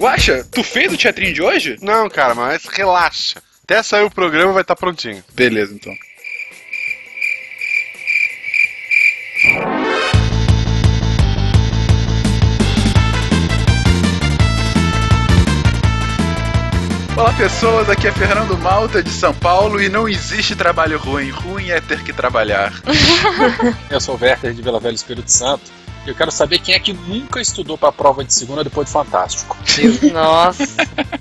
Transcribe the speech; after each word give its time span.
Guaxa, 0.00 0.42
tu 0.50 0.64
fez 0.64 0.90
o 0.90 0.96
teatrinho 0.96 1.34
de 1.34 1.42
hoje? 1.42 1.76
Não, 1.82 2.08
cara, 2.08 2.34
mas 2.34 2.64
relaxa. 2.64 3.42
Até 3.62 3.82
sair 3.82 4.02
o 4.02 4.10
programa 4.10 4.50
vai 4.50 4.62
estar 4.62 4.74
prontinho. 4.74 5.22
Beleza, 5.34 5.74
então. 5.74 5.92
Olá 17.14 17.34
pessoas, 17.34 17.90
aqui 17.90 18.08
é 18.08 18.12
Fernando 18.12 18.56
Malta 18.56 19.02
de 19.02 19.10
São 19.10 19.34
Paulo 19.34 19.82
e 19.82 19.90
não 19.90 20.08
existe 20.08 20.56
trabalho 20.56 20.98
ruim, 20.98 21.28
ruim 21.28 21.68
é 21.68 21.78
ter 21.78 22.02
que 22.02 22.14
trabalhar. 22.14 22.72
Eu 23.90 24.00
sou 24.00 24.16
o 24.16 24.18
Werther 24.18 24.54
de 24.54 24.62
Vila 24.62 24.80
Velha 24.80 24.94
Espírito 24.94 25.30
Santo. 25.30 25.70
Eu 26.10 26.16
quero 26.16 26.32
saber 26.32 26.58
quem 26.58 26.74
é 26.74 26.80
que 26.80 26.92
nunca 26.92 27.40
estudou 27.40 27.78
para 27.78 27.90
a 27.90 27.92
prova 27.92 28.24
de 28.24 28.34
segunda 28.34 28.64
depois 28.64 28.88
de 28.88 28.92
Fantástico. 28.92 29.56
Nossa. 30.12 30.66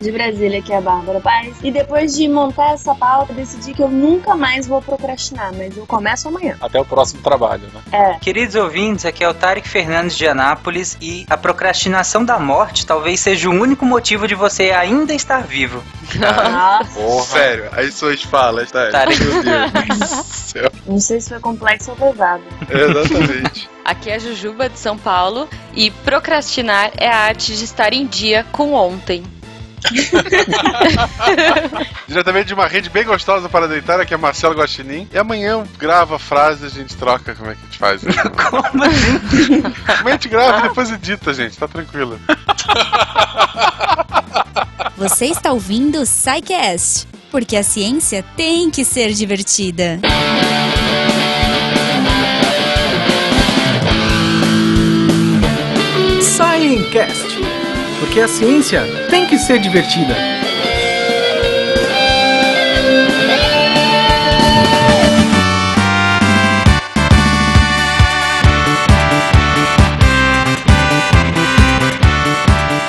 De 0.01 0.11
Brasília, 0.11 0.63
que 0.63 0.73
é 0.73 0.77
a 0.77 0.81
Bárbara 0.81 1.21
Paz. 1.21 1.57
E 1.61 1.71
depois 1.71 2.15
de 2.15 2.27
montar 2.27 2.73
essa 2.73 2.95
pauta, 2.95 3.31
decidi 3.31 3.71
que 3.73 3.83
eu 3.83 3.87
nunca 3.87 4.35
mais 4.35 4.65
vou 4.65 4.81
procrastinar, 4.81 5.53
mas 5.55 5.77
eu 5.77 5.85
começo 5.85 6.27
amanhã. 6.27 6.57
Até 6.59 6.81
o 6.81 6.85
próximo 6.85 7.21
trabalho, 7.21 7.69
né? 7.71 7.81
É. 7.91 8.19
Queridos 8.19 8.55
ouvintes, 8.55 9.05
aqui 9.05 9.23
é 9.23 9.29
o 9.29 9.33
Tarek 9.33 9.69
Fernandes 9.69 10.17
de 10.17 10.27
Anápolis 10.27 10.97
e 10.99 11.23
a 11.29 11.37
procrastinação 11.37 12.25
da 12.25 12.39
morte 12.39 12.83
talvez 12.83 13.19
seja 13.19 13.47
o 13.47 13.53
único 13.53 13.85
motivo 13.85 14.27
de 14.27 14.33
você 14.33 14.71
ainda 14.71 15.13
estar 15.13 15.43
vivo. 15.43 15.83
Nossa. 16.15 16.99
Porra. 16.99 17.25
Sério, 17.25 17.69
as 17.73 17.93
suas 17.93 18.23
falas, 18.23 18.71
tá? 18.71 18.89
Tá. 18.89 19.05
Meu 19.05 19.43
Deus 19.43 19.99
do 19.99 20.23
céu. 20.23 20.71
Não 20.87 20.99
sei 20.99 21.21
se 21.21 21.29
foi 21.29 21.39
complexo 21.39 21.91
ou 21.91 21.97
pesado. 21.97 22.43
Exatamente. 22.67 23.69
Aqui 23.85 24.09
é 24.09 24.15
a 24.15 24.19
Jujuba 24.19 24.69
de 24.69 24.78
São 24.79 24.97
Paulo 24.97 25.47
e 25.75 25.91
procrastinar 25.91 26.91
é 26.97 27.09
a 27.09 27.17
arte 27.17 27.55
de 27.55 27.63
estar 27.63 27.93
em 27.93 28.07
dia 28.07 28.45
com 28.51 28.73
ontem. 28.73 29.23
Diretamente 32.07 32.47
de 32.47 32.53
uma 32.53 32.67
rede 32.67 32.89
bem 32.89 33.05
gostosa 33.05 33.47
para 33.47 33.67
deitar, 33.67 33.99
aqui 33.99 34.13
é 34.13 34.17
Marcelo 34.17 34.55
Guaxinim. 34.55 35.07
E 35.11 35.17
amanhã 35.17 35.63
grava 35.77 36.19
frases, 36.19 36.63
a 36.63 36.69
gente 36.69 36.95
troca 36.95 37.35
como 37.35 37.51
é 37.51 37.55
que 37.55 37.61
a 37.61 37.65
gente 37.65 37.77
faz. 37.77 38.01
Como 38.49 38.83
assim? 38.83 39.63
A 39.87 40.11
gente 40.11 40.27
grava 40.27 40.59
e 40.59 40.69
depois 40.69 40.91
edita, 40.91 41.33
gente, 41.33 41.57
tá 41.57 41.67
tranquilo. 41.67 42.19
Você 44.97 45.27
está 45.27 45.51
ouvindo 45.51 46.01
o 46.01 46.05
SciCast, 46.05 47.07
porque 47.31 47.55
a 47.55 47.63
ciência 47.63 48.23
tem 48.35 48.69
que 48.69 48.83
ser 48.83 49.13
divertida. 49.13 49.99
Sciencast, 56.59 57.39
porque 58.01 58.19
a 58.19 58.27
ciência 58.27 58.83
tem 59.09 59.25
que 59.25 59.37
ser 59.37 59.59
divertida. 59.59 60.13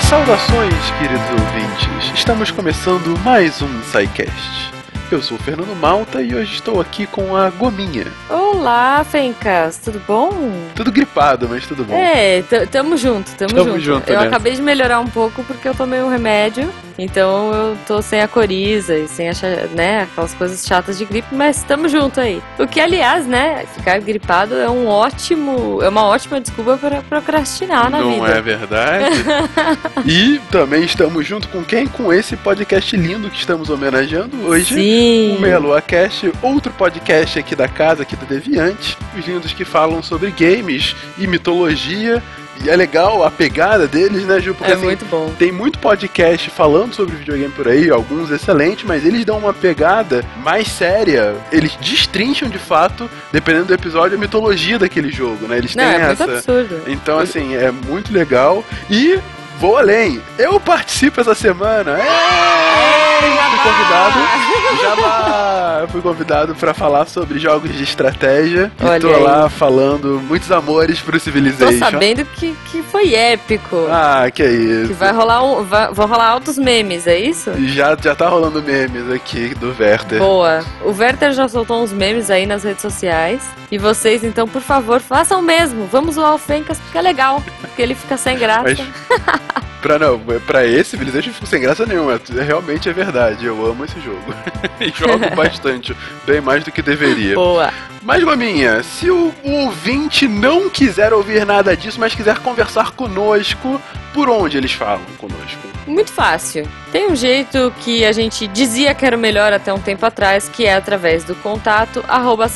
Saudações, 0.03 0.75
queridos 0.99 1.31
ouvintes. 1.31 2.13
Estamos 2.13 2.51
começando 2.51 3.17
mais 3.21 3.63
um 3.63 3.83
SciCast. 3.85 4.80
Eu 5.11 5.21
sou 5.21 5.37
o 5.37 5.41
Fernando 5.41 5.75
Malta 5.75 6.23
e 6.23 6.33
hoje 6.33 6.55
estou 6.55 6.81
aqui 6.81 7.05
com 7.05 7.35
a 7.35 7.51
Gominha. 7.51 8.07
Olá, 8.29 9.03
Fencas, 9.03 9.77
tudo 9.79 10.01
bom? 10.07 10.31
Tudo 10.77 10.93
gripado, 10.93 11.49
mas 11.49 11.67
tudo 11.67 11.83
bom. 11.85 11.95
É, 11.97 12.43
tamo 12.71 12.97
junto, 12.97 13.35
tamo, 13.35 13.53
Tamo 13.53 13.71
junto. 13.71 13.81
junto, 13.81 14.09
eu 14.09 14.21
né? 14.21 14.29
acabei 14.29 14.55
de 14.55 14.63
melhorar 14.63 15.01
um 15.01 15.09
pouco 15.09 15.43
porque 15.43 15.69
eu 15.69 15.75
tomei 15.75 16.01
um 16.01 16.09
remédio, 16.09 16.73
então 17.03 17.53
eu 17.53 17.79
tô 17.87 18.03
sem 18.03 18.21
a 18.21 18.29
coriza 18.29 18.97
e 18.97 19.09
sem 19.09 19.29
a, 19.29 19.33
né, 19.75 20.03
aquelas 20.03 20.35
coisas 20.35 20.67
chatas 20.67 20.99
de 20.99 21.05
gripe, 21.05 21.35
mas 21.35 21.63
tamo 21.63 21.89
junto 21.89 22.21
aí. 22.21 22.43
O 22.59 22.67
que, 22.67 22.81
aliás, 22.81 23.27
né, 23.27 23.65
ficar 23.75 23.99
gripado 24.01 24.55
é 24.57 24.69
um 24.69 24.87
ótimo, 24.87 25.81
é 25.83 25.89
uma 25.89 26.05
ótima 26.05 26.41
desculpa 26.41 26.77
para 26.77 27.03
procrastinar 27.03 27.91
na 27.91 28.01
Não 28.01 28.15
vida. 28.15 28.29
é 28.29 28.43
verdade? 28.43 29.25
e 30.07 30.41
também 30.51 30.85
estamos 30.85 31.27
junto 31.27 31.49
com 31.49 31.65
quem? 31.65 31.87
Com 31.87 32.13
esse 32.13 32.37
podcast 32.37 32.97
lindo 32.97 33.31
que 33.31 33.39
estamos 33.39 33.71
homenageando 33.71 34.47
hoje. 34.47 34.75
Sim. 34.75 35.39
O 35.41 35.61
Lua 35.61 35.81
Cast, 35.81 36.33
outro 36.43 36.73
podcast 36.73 37.39
aqui 37.39 37.57
da 37.57 37.69
casa, 37.69 38.03
aqui 38.03 38.17
do 38.17 38.27
Deviante. 38.27 38.97
Os 39.19 39.27
lindos 39.27 39.53
que 39.53 39.65
falam 39.65 40.03
sobre 40.03 40.31
games 40.31 40.95
e 41.19 41.27
mitologia. 41.27 42.23
E 42.63 42.69
é 42.69 42.77
legal 42.77 43.25
a 43.25 43.31
pegada 43.31 43.87
deles, 43.89 44.27
né, 44.27 44.39
Ju? 44.39 44.55
Porque 44.55 44.71
É 44.71 44.75
assim, 44.75 44.85
muito 44.85 45.05
bom. 45.07 45.33
tem 45.39 45.51
muito 45.51 45.79
podcast 45.79 46.51
falando 46.51 46.95
sobre 46.95 47.17
videogame 47.17 47.53
por 47.53 47.67
aí, 47.67 47.89
alguns 47.91 48.31
excelentes, 48.31 48.85
mas 48.85 49.05
eles 49.07 49.25
dão 49.25 49.39
uma 49.39 49.53
pegada 49.55 50.23
mais 50.45 50.69
séria. 50.69 51.35
Eles 51.51 51.75
destrincham 51.81 52.49
de 52.51 52.59
fato, 52.59 53.09
dependendo 53.33 53.67
do 53.67 53.75
episódio, 53.75 54.17
a 54.17 54.21
mitologia 54.21 54.79
daquele 54.79 55.11
jogo, 55.11 55.47
né? 55.49 55.57
Eles 55.57 55.75
Não, 55.75 55.85
têm 55.85 55.95
é 55.95 56.07
muito 56.07 56.23
essa. 56.23 56.33
absurdo. 56.33 56.83
Então, 56.87 57.19
assim, 57.19 57.55
é 57.57 57.71
muito 57.71 58.13
legal. 58.13 58.63
E 58.91 59.19
vou 59.59 59.79
além. 59.79 60.21
Eu 60.39 60.61
participo 60.61 61.19
essa 61.21 61.35
semana. 61.35 61.93
É, 61.99 63.21
fui 63.21 63.71
convidado. 63.71 64.50
Jabá! 64.81 65.87
Fui 65.91 66.01
convidado 66.01 66.55
pra 66.55 66.73
falar 66.75 67.07
sobre 67.07 67.39
jogos 67.39 67.73
de 67.73 67.83
estratégia. 67.83 68.71
e 68.81 68.85
Olha 68.85 69.01
tô 69.01 69.09
aí. 69.09 69.23
lá 69.23 69.49
falando 69.49 70.21
muitos 70.27 70.51
amores 70.53 71.01
pro 71.01 71.13
Tô 71.19 71.25
Civilization. 71.25 71.79
sabendo 71.79 72.25
que, 72.25 72.55
que 72.71 72.83
foi 72.83 73.15
épico. 73.15 73.87
Ah, 73.91 74.31
que 74.33 74.43
é 74.43 74.51
isso. 74.53 74.89
Que 74.89 74.95
vai 74.95 75.13
rolar 75.13 75.43
um, 75.43 75.65
vai, 75.65 75.93
vão 75.93 76.07
rolar 76.07 76.29
altos 76.29 76.59
memes, 76.59 77.07
é 77.07 77.19
isso? 77.19 77.51
Já, 77.69 77.97
já 78.01 78.15
tá 78.15 78.29
rolando 78.29 78.63
memes 78.63 79.11
aqui 79.11 79.55
do 79.55 79.75
Werther. 79.79 80.19
Boa. 80.19 80.65
O 80.85 80.93
Werther 80.93 81.33
já 81.33 81.49
soltou 81.49 81.83
uns 81.83 81.93
memes 81.93 82.31
aí 82.31 82.47
nas 82.47 82.63
redes 82.65 82.83
sociais. 82.83 83.43
E 83.71 83.79
vocês, 83.79 84.25
então, 84.25 84.49
por 84.49 84.63
favor, 84.63 85.01
façam 85.01 85.39
o 85.41 85.43
mesmo. 85.43 85.87
Vamos 85.91 86.17
zoar 86.17 86.35
o 86.35 86.39
Fencas, 86.39 86.79
porque 86.79 86.99
é 86.99 87.03
legal. 87.03 87.43
Porque 87.61 87.81
ele 87.81 87.95
fica 87.95 88.17
sem 88.17 88.37
graça. 88.39 88.63
Mas 88.65 88.81
pra, 89.81 89.99
não, 89.99 90.19
pra 90.47 90.67
esse 90.67 90.91
Civilization 90.91 91.31
eu 91.31 91.35
fico 91.35 91.47
sem 91.47 91.61
graça 91.61 91.87
nenhuma. 91.87 92.21
Realmente 92.45 92.89
é 92.89 92.93
verdade. 92.93 93.47
Eu 93.47 93.65
amo 93.67 93.85
esse 93.85 94.01
jogo. 94.01 94.35
e 94.81 94.89
jogo 94.91 95.31
bastante. 95.35 95.97
Bem 96.27 96.41
mais 96.41 96.65
do 96.65 96.73
que 96.73 96.83
deveria. 96.83 97.35
Boa. 97.35 97.73
Mas, 98.03 98.25
Gominha, 98.25 98.83
se 98.83 99.11
o, 99.11 99.35
o 99.43 99.51
ouvinte 99.65 100.27
não 100.27 100.71
quiser 100.71 101.13
ouvir 101.13 101.45
nada 101.45 101.77
disso, 101.77 102.01
mas 102.01 102.15
quiser 102.15 102.39
conversar 102.39 102.93
conosco, 102.93 103.81
por 104.15 104.29
onde 104.31 104.57
eles 104.57 104.73
falam 104.73 105.05
conosco? 105.19 105.61
Muito 105.91 106.13
fácil. 106.13 106.69
Tem 106.93 107.11
um 107.11 107.17
jeito 107.17 107.73
que 107.81 108.05
a 108.05 108.13
gente 108.13 108.47
dizia 108.47 108.95
que 108.95 109.05
era 109.05 109.17
o 109.17 109.21
melhor 109.21 109.53
até 109.53 109.75
um 109.75 109.81
tempo 109.81 110.07
atrás, 110.07 110.49
que 110.49 110.65
é 110.65 110.75
através 110.75 111.25
do 111.25 111.35
contato 111.35 112.05
arroba. 112.07 112.49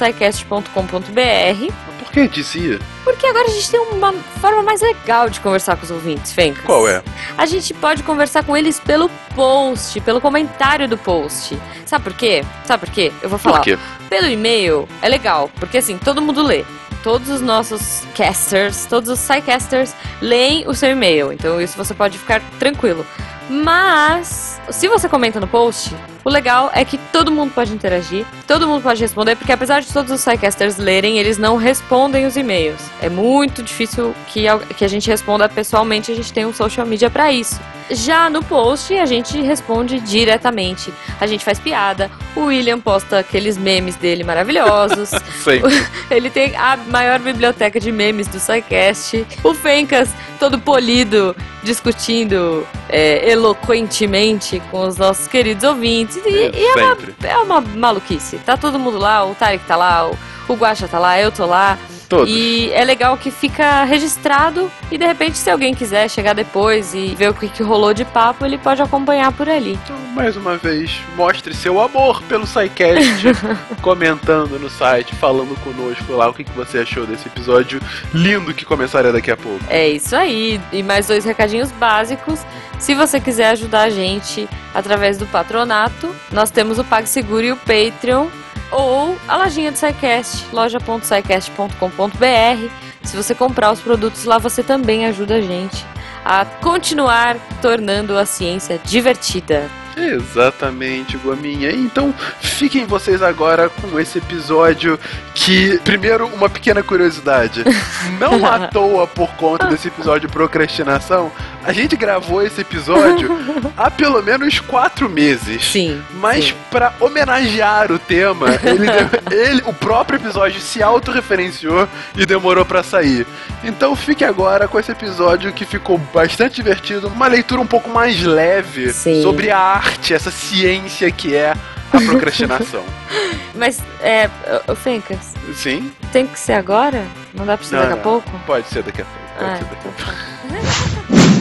Por 1.99 2.12
que 2.12 2.28
dizia? 2.28 2.78
Porque 3.03 3.27
agora 3.27 3.49
a 3.49 3.50
gente 3.50 3.71
tem 3.72 3.81
uma 3.81 4.12
forma 4.12 4.62
mais 4.62 4.81
legal 4.81 5.28
de 5.28 5.41
conversar 5.41 5.77
com 5.77 5.83
os 5.83 5.91
ouvintes, 5.91 6.33
Fencas. 6.33 6.65
Qual 6.65 6.89
é? 6.89 7.03
A 7.37 7.45
gente 7.45 7.75
pode 7.75 8.05
conversar 8.05 8.45
com 8.45 8.56
eles 8.56 8.78
pelo 8.78 9.09
post, 9.34 10.01
pelo 10.03 10.21
comentário 10.21 10.87
do 10.87 10.97
post. 10.97 11.59
Sabe 11.84 12.05
por 12.05 12.15
quê? 12.15 12.45
Sabe 12.65 12.87
por 12.87 12.95
quê? 12.95 13.12
Eu 13.21 13.28
vou 13.28 13.39
falar. 13.39 13.56
Por 13.56 13.65
quê? 13.65 13.78
Pelo 14.09 14.28
e-mail 14.28 14.89
é 15.03 15.09
legal, 15.09 15.51
porque 15.59 15.78
assim, 15.78 15.99
todo 15.99 16.22
mundo 16.22 16.41
lê. 16.41 16.65
Todos 17.04 17.28
os 17.28 17.42
nossos 17.42 18.03
casters, 18.15 18.87
todos 18.87 19.10
os 19.10 19.19
sidecasters 19.19 19.94
leem 20.22 20.66
o 20.66 20.75
seu 20.75 20.91
e-mail. 20.91 21.32
Então 21.32 21.60
isso 21.60 21.76
você 21.76 21.92
pode 21.92 22.19
ficar 22.19 22.41
tranquilo. 22.59 23.06
Mas, 23.48 24.59
se 24.70 24.88
você 24.88 25.06
comenta 25.06 25.38
no 25.38 25.47
post, 25.47 25.94
o 26.25 26.31
legal 26.31 26.70
é 26.72 26.82
que 26.82 26.97
todo 27.12 27.31
mundo 27.31 27.53
pode 27.53 27.75
interagir, 27.75 28.25
todo 28.47 28.66
mundo 28.66 28.82
pode 28.82 29.03
responder, 29.03 29.37
porque 29.37 29.53
apesar 29.53 29.82
de 29.82 29.92
todos 29.92 30.10
os 30.10 30.22
sidecasters 30.22 30.78
lerem, 30.78 31.19
eles 31.19 31.37
não 31.37 31.56
respondem 31.56 32.25
os 32.25 32.38
e-mails. 32.38 32.81
É 33.03 33.10
muito 33.10 33.62
difícil 33.62 34.15
que, 34.28 34.45
que 34.74 34.84
a 34.84 34.89
gente 34.89 35.10
responda 35.10 35.47
pessoalmente, 35.47 36.10
a 36.10 36.15
gente 36.15 36.33
tem 36.33 36.47
um 36.47 36.54
social 36.54 36.86
media 36.86 37.10
pra 37.10 37.30
isso. 37.30 37.60
Já 37.91 38.31
no 38.31 38.42
post, 38.42 38.95
a 38.95 39.07
gente 39.07 39.41
responde 39.41 40.01
diretamente. 40.01 40.92
A 41.21 41.27
gente 41.27 41.45
faz 41.45 41.59
piada, 41.59 42.10
o 42.34 42.47
William 42.47 42.81
posta 42.81 43.19
aqueles 43.19 43.57
memes 43.57 43.97
dele 43.97 44.25
maravilhosos. 44.25 45.10
Ele 46.10 46.31
tem 46.31 46.57
a 46.57 46.77
maior 46.77 47.19
biblioteca 47.19 47.78
de 47.78 47.92
memes 47.92 48.27
do 48.28 48.41
SciCast. 48.41 49.27
O 49.42 49.54
Fencas, 49.54 50.09
todo 50.39 50.59
polido, 50.59 51.36
discutindo 51.63 52.66
é, 52.89 53.31
eloquentemente 53.31 54.63
com 54.71 54.86
os 54.86 54.97
nossos 54.97 55.27
queridos 55.27 55.65
ouvintes. 55.65 56.16
E, 56.25 56.51
e 56.54 56.66
é, 56.66 56.75
uma, 56.75 56.98
é 57.25 57.39
uma 57.39 57.60
maluquice. 57.60 58.39
Tá 58.39 58.57
todo 58.57 58.78
mundo 58.78 58.98
lá, 58.98 59.25
o 59.25 59.34
Tarek 59.34 59.65
tá 59.66 59.77
lá, 59.77 60.09
o, 60.09 60.19
o 60.48 60.54
Guaxa 60.54 60.89
tá 60.89 60.98
lá, 60.98 61.21
eu 61.21 61.31
tô 61.31 61.47
lá. 61.47 61.78
Todos. 62.19 62.31
E 62.31 62.71
é 62.72 62.84
legal 62.84 63.16
que 63.16 63.31
fica 63.31 63.84
registrado 63.84 64.71
e 64.91 64.99
de 64.99 65.07
repente 65.07 65.37
se 65.37 65.51
alguém 65.51 65.75
quiser 65.75 66.09
chegar 66.09 66.34
depois 66.34 66.95
e 66.95 67.15
ver 67.15 67.31
o 67.31 67.34
que, 67.34 67.49
que 67.49 67.63
rolou 67.63 67.93
de 67.93 68.05
papo, 68.05 68.45
ele 68.45 68.59
pode 68.59 68.83
acompanhar 68.83 69.33
por 69.33 69.49
ali. 69.49 69.78
Então, 69.84 69.97
mais 70.15 70.37
uma 70.37 70.57
vez, 70.57 71.01
mostre 71.16 71.55
seu 71.55 71.81
amor 71.81 72.22
pelo 72.22 72.47
SciCast, 72.47 73.27
comentando 73.83 74.59
no 74.59 74.71
site, 74.71 75.15
falando 75.15 75.55
conosco 75.63 76.13
lá 76.13 76.28
o 76.28 76.34
que, 76.34 76.45
que 76.45 76.53
você 76.53 76.78
achou 76.78 77.07
desse 77.07 77.27
episódio 77.28 77.81
lindo 78.13 78.55
que 78.55 78.65
começará 78.65 79.10
daqui 79.10 79.31
a 79.31 79.37
pouco. 79.37 79.65
É 79.69 79.89
isso 79.89 80.15
aí. 80.15 80.60
E 80.72 80.83
mais 80.83 81.07
dois 81.07 81.25
recadinhos 81.25 81.71
básicos. 81.72 82.41
Se 82.78 82.95
você 82.95 83.21
quiser 83.21 83.51
ajudar 83.51 83.83
a 83.83 83.91
gente 83.91 84.49
através 84.75 85.17
do 85.17 85.27
patronato, 85.27 86.15
nós 86.31 86.51
temos 86.51 86.78
o 86.78 86.84
PagSeguro 86.84 87.45
e 87.45 87.53
o 87.53 87.57
Patreon. 87.57 88.27
Ou 88.76 89.16
a 89.28 89.36
lojinha 89.36 89.71
do 89.71 89.78
SciCast, 89.78 90.47
loja.scicast.com.br. 90.53 92.71
Se 93.04 93.16
você 93.16 93.32
comprar 93.32 93.71
os 93.71 93.80
produtos 93.80 94.24
lá, 94.24 94.38
você 94.38 94.65
também 94.65 95.06
ajuda 95.06 95.36
a 95.36 95.41
gente 95.41 95.86
a 96.24 96.44
continuar 96.44 97.36
tornando 97.62 98.18
a 98.18 98.26
ciência 98.26 98.80
divertida. 98.84 99.71
Exatamente, 99.97 101.17
Gominha. 101.17 101.71
Então, 101.71 102.15
fiquem 102.41 102.85
vocês 102.87 103.23
agora 103.23 103.69
com 103.69 103.99
esse 103.99 104.19
episódio 104.19 104.99
que, 105.35 105.79
primeiro, 105.85 106.27
uma 106.29 106.49
pequena 106.49 106.83
curiosidade. 106.83 107.65
Não 108.19 108.45
à 108.47 108.69
toa 108.69 109.07
por 109.07 109.29
conta 109.37 109.67
desse 109.67 109.89
episódio 109.89 110.29
de 110.29 110.33
procrastinação, 110.33 111.31
a 111.65 111.73
gente 111.73 111.97
gravou 111.97 112.43
esse 112.43 112.61
episódio 112.61 113.31
há 113.77 113.91
pelo 113.91 114.23
menos 114.23 114.61
quatro 114.61 115.09
meses. 115.09 115.65
Sim. 115.65 116.03
Mas 116.15 116.53
pra 116.71 116.93
homenagear 117.01 117.91
o 117.91 117.99
tema, 117.99 118.47
ele, 118.63 118.87
ele- 119.35 119.63
o 119.67 119.73
próprio 119.73 120.19
episódio 120.19 120.61
se 120.61 120.83
autorreferenciou 120.83 121.89
e 122.17 122.27
demorou 122.27 122.65
pra 122.65 122.83
sair. 122.83 123.27
Então 123.63 123.97
fique 123.97 124.25
agora 124.25 124.69
com 124.69 124.79
esse 124.79 124.93
episódio 124.93 125.53
que 125.53 125.65
ficou 125.65 125.97
bastante 126.13 126.57
divertido, 126.57 127.09
uma 127.09 127.27
leitura 127.27 127.61
um 127.61 127.67
pouco 127.67 127.89
mais 127.91 128.23
leve 128.23 128.93
Sim. 128.93 129.23
sobre 129.23 129.51
a 129.51 129.59
arte, 129.59 129.84
essa 130.13 130.31
ciência 130.31 131.10
que 131.10 131.34
é 131.34 131.51
a 131.92 132.01
procrastinação. 132.07 132.84
Mas, 133.54 133.81
é, 134.01 134.28
ô, 134.66 134.75
Fencas, 134.75 135.33
Sim? 135.54 135.92
tem 136.13 136.27
que 136.27 136.39
ser 136.39 136.54
agora? 136.54 137.07
Não 137.33 137.47
dá 137.47 137.57
pra 137.57 137.66
ser 137.66 137.77
Não, 137.77 137.83
daqui 137.83 137.92
a 137.95 138.03
pouco? 138.03 138.31
Pode 138.47 138.69
ser 138.69 138.83
daqui 138.83 139.03
a 139.03 139.04
pouco. 139.04 139.21
Pode 139.39 139.51
Ah, 139.51 139.57
ser 139.59 139.65
daqui 139.65 139.89
a 139.89 139.91
então 139.91 139.92
pouco. 139.92 140.13
tá. 140.13 141.34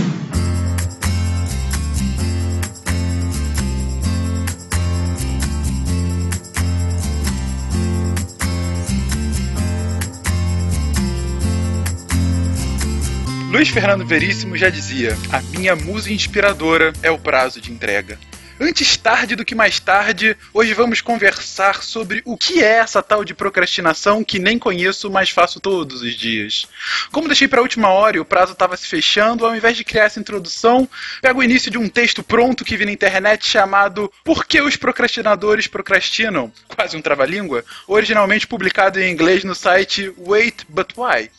Luiz 13.51 13.69
Fernando 13.69 14.05
Veríssimo 14.05 14.57
já 14.57 14.69
dizia: 14.69 15.15
A 15.31 15.41
minha 15.57 15.75
musa 15.75 16.11
inspiradora 16.11 16.91
é 17.03 17.11
o 17.11 17.19
prazo 17.19 17.61
de 17.61 17.71
entrega. 17.71 18.17
Antes 18.59 18.95
tarde 18.97 19.35
do 19.35 19.43
que 19.43 19.55
mais 19.55 19.79
tarde, 19.79 20.37
hoje 20.53 20.75
vamos 20.75 21.01
conversar 21.01 21.81
sobre 21.83 22.21
o 22.23 22.37
que 22.37 22.63
é 22.63 22.77
essa 22.77 23.01
tal 23.01 23.25
de 23.25 23.33
procrastinação 23.33 24.23
que 24.23 24.37
nem 24.37 24.59
conheço, 24.59 25.09
mas 25.09 25.31
faço 25.31 25.59
todos 25.59 26.03
os 26.03 26.13
dias. 26.13 26.67
Como 27.11 27.27
deixei 27.27 27.47
para 27.47 27.59
a 27.59 27.63
última 27.63 27.89
hora 27.89 28.17
e 28.17 28.19
o 28.19 28.25
prazo 28.25 28.53
estava 28.53 28.77
se 28.77 28.87
fechando, 28.87 29.45
ao 29.45 29.55
invés 29.55 29.75
de 29.75 29.83
criar 29.83 30.05
essa 30.05 30.19
introdução, 30.19 30.87
pego 31.19 31.39
o 31.39 31.43
início 31.43 31.71
de 31.71 31.79
um 31.79 31.89
texto 31.89 32.21
pronto 32.21 32.63
que 32.63 32.77
vi 32.77 32.85
na 32.85 32.91
internet 32.91 33.45
chamado 33.45 34.11
Por 34.23 34.45
que 34.45 34.61
os 34.61 34.75
procrastinadores 34.75 35.65
procrastinam? 35.65 36.51
Quase 36.67 36.95
um 36.95 37.01
trava-língua, 37.01 37.65
originalmente 37.87 38.45
publicado 38.45 38.99
em 38.99 39.11
inglês 39.11 39.43
no 39.43 39.55
site 39.55 40.13
Wait 40.17 40.63
But 40.69 40.93
Why. 40.95 41.29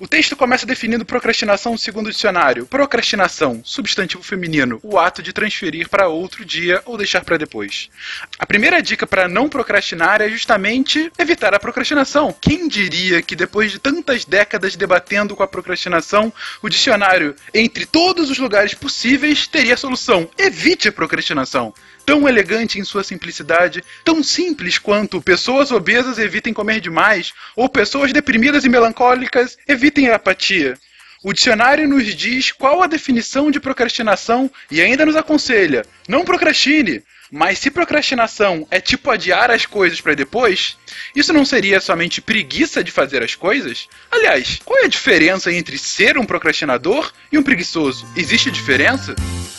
O 0.00 0.08
texto 0.08 0.34
começa 0.34 0.64
definindo 0.64 1.04
procrastinação 1.04 1.76
segundo 1.76 2.06
o 2.06 2.10
dicionário. 2.10 2.64
Procrastinação, 2.64 3.60
substantivo 3.62 4.22
feminino, 4.22 4.80
o 4.82 4.98
ato 4.98 5.22
de 5.22 5.30
transferir 5.30 5.90
para 5.90 6.08
outro 6.08 6.42
dia 6.42 6.80
ou 6.86 6.96
deixar 6.96 7.22
para 7.22 7.36
depois. 7.36 7.90
A 8.38 8.46
primeira 8.46 8.80
dica 8.80 9.06
para 9.06 9.28
não 9.28 9.46
procrastinar 9.46 10.22
é 10.22 10.28
justamente 10.30 11.12
evitar 11.18 11.52
a 11.52 11.60
procrastinação. 11.60 12.34
Quem 12.40 12.66
diria 12.66 13.20
que 13.20 13.36
depois 13.36 13.72
de 13.72 13.78
tantas 13.78 14.24
décadas 14.24 14.74
debatendo 14.74 15.36
com 15.36 15.42
a 15.42 15.48
procrastinação, 15.48 16.32
o 16.62 16.70
dicionário, 16.70 17.36
entre 17.52 17.84
todos 17.84 18.30
os 18.30 18.38
lugares 18.38 18.72
possíveis, 18.72 19.46
teria 19.46 19.74
a 19.74 19.76
solução: 19.76 20.30
evite 20.38 20.88
a 20.88 20.92
procrastinação 20.92 21.74
tão 22.04 22.28
elegante 22.28 22.78
em 22.78 22.84
sua 22.84 23.04
simplicidade, 23.04 23.82
tão 24.04 24.22
simples 24.22 24.78
quanto 24.78 25.20
pessoas 25.22 25.70
obesas 25.70 26.18
evitem 26.18 26.52
comer 26.52 26.80
demais, 26.80 27.32
ou 27.54 27.68
pessoas 27.68 28.12
deprimidas 28.12 28.64
e 28.64 28.68
melancólicas 28.68 29.56
evitem 29.68 30.08
a 30.08 30.16
apatia. 30.16 30.78
O 31.22 31.34
dicionário 31.34 31.86
nos 31.86 32.14
diz 32.14 32.50
qual 32.50 32.82
a 32.82 32.86
definição 32.86 33.50
de 33.50 33.60
procrastinação 33.60 34.50
e 34.70 34.80
ainda 34.80 35.04
nos 35.04 35.16
aconselha: 35.16 35.84
não 36.08 36.24
procrastine. 36.24 37.02
Mas 37.32 37.60
se 37.60 37.70
procrastinação 37.70 38.66
é 38.72 38.80
tipo 38.80 39.08
adiar 39.08 39.52
as 39.52 39.64
coisas 39.64 40.00
para 40.00 40.16
depois, 40.16 40.76
isso 41.14 41.32
não 41.32 41.44
seria 41.44 41.80
somente 41.80 42.20
preguiça 42.20 42.82
de 42.82 42.90
fazer 42.90 43.22
as 43.22 43.36
coisas? 43.36 43.86
Aliás, 44.10 44.60
qual 44.64 44.80
é 44.80 44.86
a 44.86 44.88
diferença 44.88 45.52
entre 45.52 45.78
ser 45.78 46.18
um 46.18 46.24
procrastinador 46.24 47.12
e 47.30 47.38
um 47.38 47.42
preguiçoso? 47.42 48.04
Existe 48.16 48.50
diferença? 48.50 49.14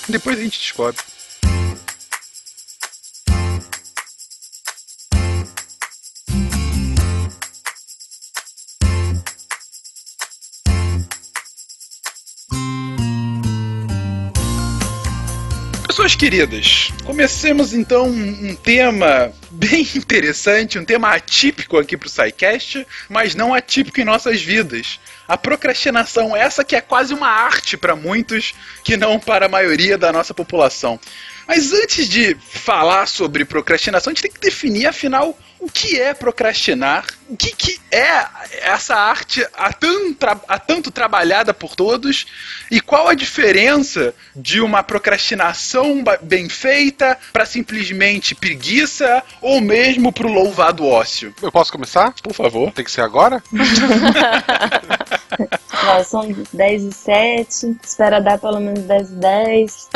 Depois 0.10 0.38
a 0.38 0.44
gente 0.44 0.60
descobre. 0.60 1.00
Pessoas 16.02 16.16
queridas, 16.16 16.92
comecemos 17.06 17.76
então 17.76 18.08
um 18.08 18.56
tema 18.56 19.32
bem 19.52 19.88
interessante, 19.96 20.80
um 20.80 20.84
tema 20.84 21.10
atípico 21.14 21.78
aqui 21.78 21.96
pro 21.96 22.10
SciCast, 22.10 22.88
mas 23.08 23.36
não 23.36 23.54
atípico 23.54 24.02
em 24.02 24.04
nossas 24.04 24.42
vidas. 24.42 25.00
A 25.28 25.38
procrastinação, 25.38 26.36
essa 26.36 26.64
que 26.64 26.76
é 26.76 26.82
quase 26.82 27.14
uma 27.14 27.28
arte 27.28 27.78
para 27.78 27.96
muitos, 27.96 28.56
que 28.84 28.98
não 28.98 29.20
para 29.20 29.46
a 29.46 29.50
maioria 29.50 29.96
da 29.96 30.12
nossa 30.12 30.34
população. 30.34 31.00
Mas 31.48 31.72
antes 31.72 32.10
de 32.10 32.36
falar 32.50 33.06
sobre 33.06 33.46
procrastinação, 33.46 34.10
a 34.10 34.14
gente 34.16 34.24
tem 34.24 34.32
que 34.32 34.40
definir, 34.40 34.88
afinal, 34.88 35.38
o 35.62 35.70
que 35.72 36.02
é 36.02 36.12
procrastinar, 36.14 37.06
o 37.30 37.38
que, 37.38 37.56
que 37.56 37.80
é 37.92 38.26
essa 38.64 38.96
arte 38.96 39.46
há, 39.54 39.72
tão 39.72 40.12
tra- 40.12 40.42
há 40.48 40.58
tanto 40.58 40.90
trabalhada 40.90 41.54
por 41.54 41.76
todos 41.76 42.26
e 42.72 42.82
qual 42.82 43.08
a 43.08 43.14
diferença 43.14 44.12
de 44.36 44.60
uma 44.60 44.82
procrastinação 44.82 46.04
bem 46.24 46.50
feita 46.50 47.16
para 47.32 47.46
simplesmente 47.46 48.34
preguiça 48.34 49.22
ou 49.40 49.62
mesmo 49.62 50.12
para 50.12 50.26
o 50.26 50.34
louvado 50.34 50.84
ócio. 50.86 51.34
Eu 51.42 51.52
posso 51.52 51.72
começar? 51.72 52.12
Por 52.24 52.34
favor. 52.34 52.72
Tem 52.72 52.84
que 52.84 52.92
ser 52.92 53.02
agora? 53.02 53.44
Ó, 55.84 56.04
são 56.04 56.28
10 56.54 56.84
e 56.84 56.92
7, 56.92 57.78
espera 57.84 58.20
dar 58.20 58.40
pelo 58.40 58.60
menos 58.60 58.82
10 58.82 59.10
e 59.10 59.14
10. 59.14 59.90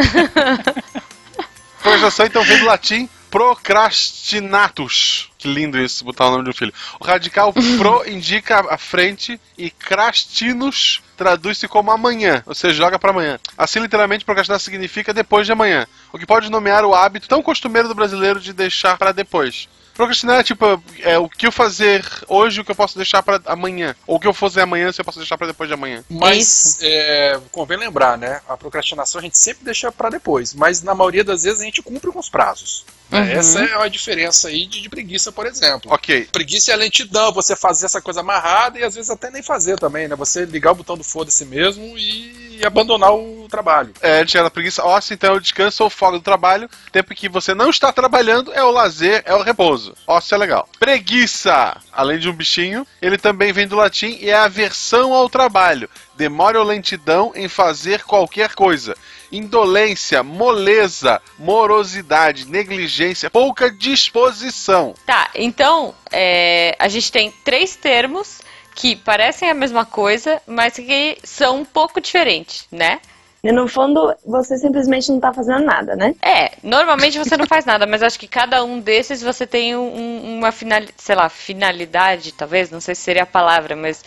Procrastinação 1.82 2.25
então 2.28 2.44
vem 2.44 2.60
do 2.60 2.66
latim 2.66 3.10
procrastinatus. 3.36 5.30
Que 5.38 5.50
lindo 5.50 5.77
isso, 5.77 6.06
botar 6.06 6.27
o 6.27 6.32
nome 6.32 6.46
de 6.46 6.51
um 6.51 6.54
filho. 6.54 6.74
O 7.01 7.04
radical 7.04 7.51
pro 7.77 8.10
indica 8.10 8.65
a 8.74 8.77
frente 8.77 9.38
e 9.58 9.70
crastinus 9.70 11.01
traduz-se 11.18 11.68
como 11.68 11.92
amanhã, 11.92 12.42
ou 12.46 12.56
seja, 12.56 12.74
joga 12.75 12.98
para 12.98 13.12
amanhã. 13.12 13.38
Assim, 13.58 13.82
literalmente, 13.82 14.24
procrastinar 14.24 14.62
significa 14.62 15.13
depois 15.13 15.46
de 15.46 15.51
amanhã, 15.51 15.86
o 16.13 16.18
que 16.18 16.25
pode 16.25 16.50
nomear 16.50 16.86
o 16.86 16.96
hábito 16.96 17.27
tão 17.27 17.44
costumeiro 17.44 17.89
do 17.89 17.96
brasileiro 17.96 18.39
de 18.39 18.54
deixar 18.54 18.98
para 18.98 19.12
depois. 19.12 19.68
Procrastinar 19.96 20.40
é 20.40 20.44
tipo, 20.44 20.84
é 21.00 21.18
o 21.18 21.30
que 21.30 21.48
eu 21.48 21.52
fazer 21.52 22.06
hoje, 22.28 22.60
o 22.60 22.66
que 22.66 22.72
eu 22.72 22.75
posso 22.75 22.98
deixar 22.98 23.24
para 23.24 23.42
amanhã. 23.46 23.96
Ou 24.06 24.18
o 24.18 24.20
que 24.20 24.28
eu 24.28 24.34
fazer 24.34 24.62
amanhã, 24.62 24.92
se 24.92 25.00
eu 25.00 25.06
posso 25.06 25.20
deixar 25.20 25.38
para 25.38 25.48
depois 25.48 25.70
de 25.70 25.74
amanhã. 25.74 26.04
Mas 26.10 26.80
é, 26.82 27.40
convém 27.52 27.78
lembrar, 27.78 28.18
né? 28.18 28.42
A 28.48 28.58
procrastinação 28.58 29.20
a 29.20 29.24
gente 29.24 29.38
sempre 29.38 29.64
deixa 29.64 29.92
pra 29.92 30.10
depois, 30.10 30.54
mas 30.54 30.82
na 30.82 30.94
maioria 30.94 31.24
das 31.24 31.44
vezes 31.44 31.62
a 31.62 31.64
gente 31.64 31.82
cumpre 31.82 32.12
com 32.12 32.20
os 32.20 32.30
prazos. 32.30 32.86
né? 33.10 33.22
Uhum. 33.22 33.40
Essa 33.40 33.64
é 33.64 33.82
a 33.82 33.88
diferença 33.88 34.50
aí 34.50 34.66
de, 34.66 34.82
de 34.82 34.90
preguiça, 34.90 35.32
por 35.32 35.46
exemplo. 35.46 35.92
Ok. 35.94 36.28
Preguiça 36.32 36.72
é 36.72 36.74
a 36.74 36.78
lentidão, 36.78 37.32
você 37.32 37.56
fazer 37.56 37.86
essa 37.86 38.02
coisa 38.02 38.20
amarrada 38.20 38.78
e 38.78 38.84
às 38.84 38.96
vezes 38.96 39.10
até 39.10 39.32
nem 39.32 39.42
fazer 39.42 39.80
também, 39.80 40.08
né? 40.08 40.16
Você 40.16 40.46
ligar 40.46 40.72
o 40.72 40.75
botão 40.75 40.98
do 40.98 41.04
foda-se 41.04 41.46
mesmo 41.46 41.98
e, 41.98 42.46
abandonar 42.66 43.14
o 43.14 43.48
trabalho. 43.50 43.94
É, 44.02 44.22
antes 44.22 44.34
era 44.34 44.50
preguiça 44.50 44.84
óssea, 44.84 45.14
então 45.14 45.36
o 45.36 45.42
descanso 45.42 45.84
ou 45.84 45.90
folga 45.90 46.18
do 46.18 46.24
trabalho. 46.24 46.70
Tempo 46.92 47.14
que 47.14 47.30
você 47.30 47.54
não 47.54 47.70
está 47.70 47.92
trabalhando 47.92 48.54
é 48.54 48.64
o 48.64 48.72
lazer, 48.72 49.22
é 49.25 49.36
o 49.36 49.44
repouso. 49.44 49.85
Óssea 50.08 50.36
é 50.36 50.38
legal. 50.38 50.70
Preguiça, 50.80 51.77
além 51.92 52.20
de 52.20 52.30
um 52.30 52.34
bichinho, 52.34 52.86
ele 53.01 53.18
também 53.18 53.51
vem 53.51 53.68
do 53.68 53.75
latim 53.75 54.18
e 54.20 54.30
é 54.30 54.36
aversão 54.36 55.13
ao 55.13 55.30
trabalho. 55.30 55.89
Demora 56.15 56.60
ou 56.60 56.65
lentidão 56.65 57.32
em 57.36 57.48
fazer 57.48 58.04
qualquer 58.04 58.54
coisa. 58.54 58.96
Indolência, 59.32 60.24
moleza, 60.24 61.22
morosidade, 61.38 62.48
negligência, 62.48 63.30
pouca 63.30 63.70
disposição. 63.70 64.94
Tá, 65.06 65.30
então 65.36 65.94
é, 66.12 66.75
a 66.80 66.88
gente 66.88 67.12
tem 67.12 67.32
três 67.44 67.75
termos 67.75 68.42
que 68.75 68.96
parecem 68.96 69.50
a 69.50 69.54
mesma 69.54 69.86
coisa, 69.86 70.42
mas 70.46 70.75
que 70.75 71.18
são 71.24 71.62
um 71.62 71.65
pouco 71.65 72.01
diferentes, 72.01 72.68
né? 72.70 73.00
E 73.46 73.52
no 73.52 73.68
fundo, 73.68 74.12
você 74.25 74.58
simplesmente 74.58 75.12
não 75.12 75.20
tá 75.20 75.32
fazendo 75.32 75.64
nada, 75.64 75.96
né? 75.96 76.16
É, 76.20 76.54
normalmente 76.64 77.20
você 77.20 77.38
não 77.38 77.46
faz 77.46 77.64
nada, 77.64 77.86
mas 77.86 78.02
acho 78.02 78.20
que 78.20 78.28
cada 78.28 78.64
um 78.64 78.80
desses 78.80 79.22
você 79.22 79.46
tem 79.46 79.75
um- 79.75 80.38
uma 80.40 80.52
final, 80.52 80.82
sei 80.98 81.14
lá, 81.14 81.30
finalidade, 81.30 82.32
talvez, 82.32 82.72
não 82.72 82.82
sei 82.82 82.96
se 82.96 83.02
seria 83.04 83.22
a 83.22 83.28
palavra, 83.28 83.75
mas 83.75 84.04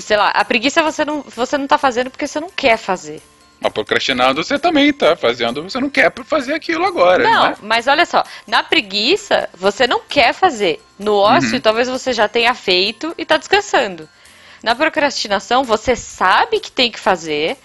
sei 0.00 0.16
lá, 0.16 0.30
a 0.30 0.44
preguiça 0.44 0.82
você 0.82 1.04
não, 1.04 1.22
você 1.22 1.56
não 1.56 1.68
tá 1.68 1.78
fazendo 1.78 2.10
porque 2.10 2.26
você 2.26 2.40
não 2.40 2.50
quer 2.50 2.76
fazer. 2.76 3.22
Mas 3.60 3.72
procrastinando 3.72 4.42
você 4.42 4.58
também 4.58 4.92
tá 4.92 5.14
fazendo, 5.14 5.62
você 5.62 5.78
não 5.78 5.88
quer 5.88 6.12
fazer 6.24 6.54
aquilo 6.54 6.84
agora, 6.84 7.22
Não, 7.22 7.50
né? 7.50 7.56
mas 7.62 7.86
olha 7.86 8.04
só, 8.04 8.24
na 8.48 8.64
preguiça 8.64 9.48
você 9.54 9.86
não 9.86 10.00
quer 10.00 10.32
fazer. 10.34 10.82
No 10.98 11.14
ócio, 11.14 11.54
Uhum. 11.54 11.60
talvez 11.60 11.88
você 11.88 12.12
já 12.12 12.26
tenha 12.26 12.52
feito 12.52 13.14
e 13.16 13.24
tá 13.24 13.36
descansando. 13.36 14.08
Na 14.60 14.74
procrastinação, 14.74 15.62
você 15.62 15.94
sabe 15.94 16.58
que 16.58 16.72
tem 16.72 16.90
que 16.90 16.98
fazer, 16.98 17.56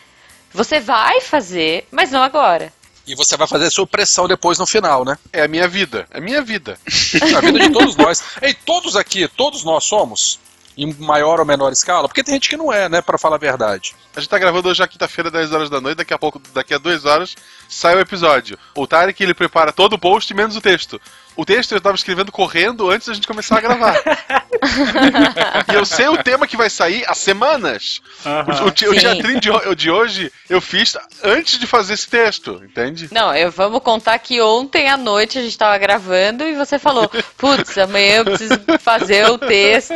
você 0.58 0.80
vai 0.80 1.22
fazer, 1.22 1.88
mas 1.92 2.10
não 2.10 2.24
agora. 2.24 2.74
E 3.06 3.14
você 3.14 3.38
vai 3.38 3.48
fazer 3.48 3.70
sua 3.70 3.86
pressão 3.86 4.28
depois 4.28 4.58
no 4.58 4.66
final, 4.66 5.06
né? 5.06 5.16
É 5.32 5.44
a 5.44 5.48
minha 5.48 5.68
vida. 5.68 6.08
É 6.12 6.18
a 6.18 6.22
minha 6.22 6.42
vida. 6.42 6.80
A 7.38 7.40
vida 7.40 7.60
de 7.60 7.70
todos 7.70 7.96
nós. 7.96 8.24
Ei, 8.42 8.54
todos 8.54 8.96
aqui, 8.96 9.28
todos 9.28 9.64
nós 9.64 9.84
somos, 9.84 10.40
em 10.76 10.92
maior 10.96 11.40
ou 11.40 11.46
menor 11.46 11.72
escala, 11.72 12.08
porque 12.08 12.24
tem 12.24 12.34
gente 12.34 12.50
que 12.50 12.58
não 12.58 12.74
é, 12.74 12.90
né, 12.90 13.02
pra 13.02 13.20
falar 13.20 13.36
a 13.36 13.40
verdade. 13.40 13.96
A 14.16 14.20
gente 14.20 14.30
tá 14.30 14.38
gravando 14.40 14.68
hoje 14.68 14.82
à 14.82 14.88
quinta-feira, 14.88 15.30
10 15.30 15.54
horas 15.54 15.70
da 15.70 15.80
noite, 15.80 15.98
daqui 15.98 16.14
a 16.14 16.18
pouco, 16.18 16.42
daqui 16.54 16.74
a 16.74 16.80
2 16.80 17.06
horas, 17.06 17.36
sai 17.70 17.96
o 17.96 18.00
episódio. 18.00 18.58
O 18.76 18.88
Tarek, 18.88 19.22
ele 19.22 19.36
prepara 19.36 19.72
todo 19.72 19.94
o 19.94 20.00
post, 20.00 20.34
menos 20.34 20.56
o 20.56 20.62
texto. 20.62 21.00
O 21.38 21.46
texto 21.46 21.74
eu 21.74 21.80
tava 21.80 21.96
escrevendo 21.96 22.32
correndo 22.32 22.90
antes 22.90 23.08
da 23.08 23.14
gente 23.14 23.28
começar 23.28 23.58
a 23.58 23.62
gravar. 23.62 23.96
e 25.72 25.76
eu 25.76 25.86
sei 25.86 26.08
o 26.08 26.18
tema 26.24 26.48
que 26.48 26.58
vai 26.58 26.70
sair 26.70 27.04
há 27.08 27.14
semanas. 27.14 28.02
O, 28.26 28.66
o, 28.68 28.72
ti- 28.72 28.88
o 28.88 28.94
teatrinho 29.00 29.40
de, 29.40 29.50
de 29.76 29.92
hoje 29.92 30.32
eu 30.50 30.60
fiz 30.60 30.98
antes 31.24 31.60
de 31.60 31.68
fazer 31.68 31.94
esse 31.94 32.08
texto, 32.10 32.62
entende? 32.64 33.08
Não, 33.12 33.36
eu 33.36 33.52
vamos 33.52 33.82
contar 33.82 34.18
que 34.20 34.42
ontem 34.42 34.90
à 34.90 34.98
noite 34.98 35.38
a 35.38 35.42
gente 35.42 35.58
tava 35.58 35.78
gravando 35.78 36.44
e 36.44 36.56
você 36.56 36.80
falou, 36.80 37.10
putz, 37.38 37.78
amanhã 37.78 38.18
eu 38.18 38.26
preciso 38.26 38.60
fazer 38.80 39.30
o 39.30 39.38
texto. 39.38 39.94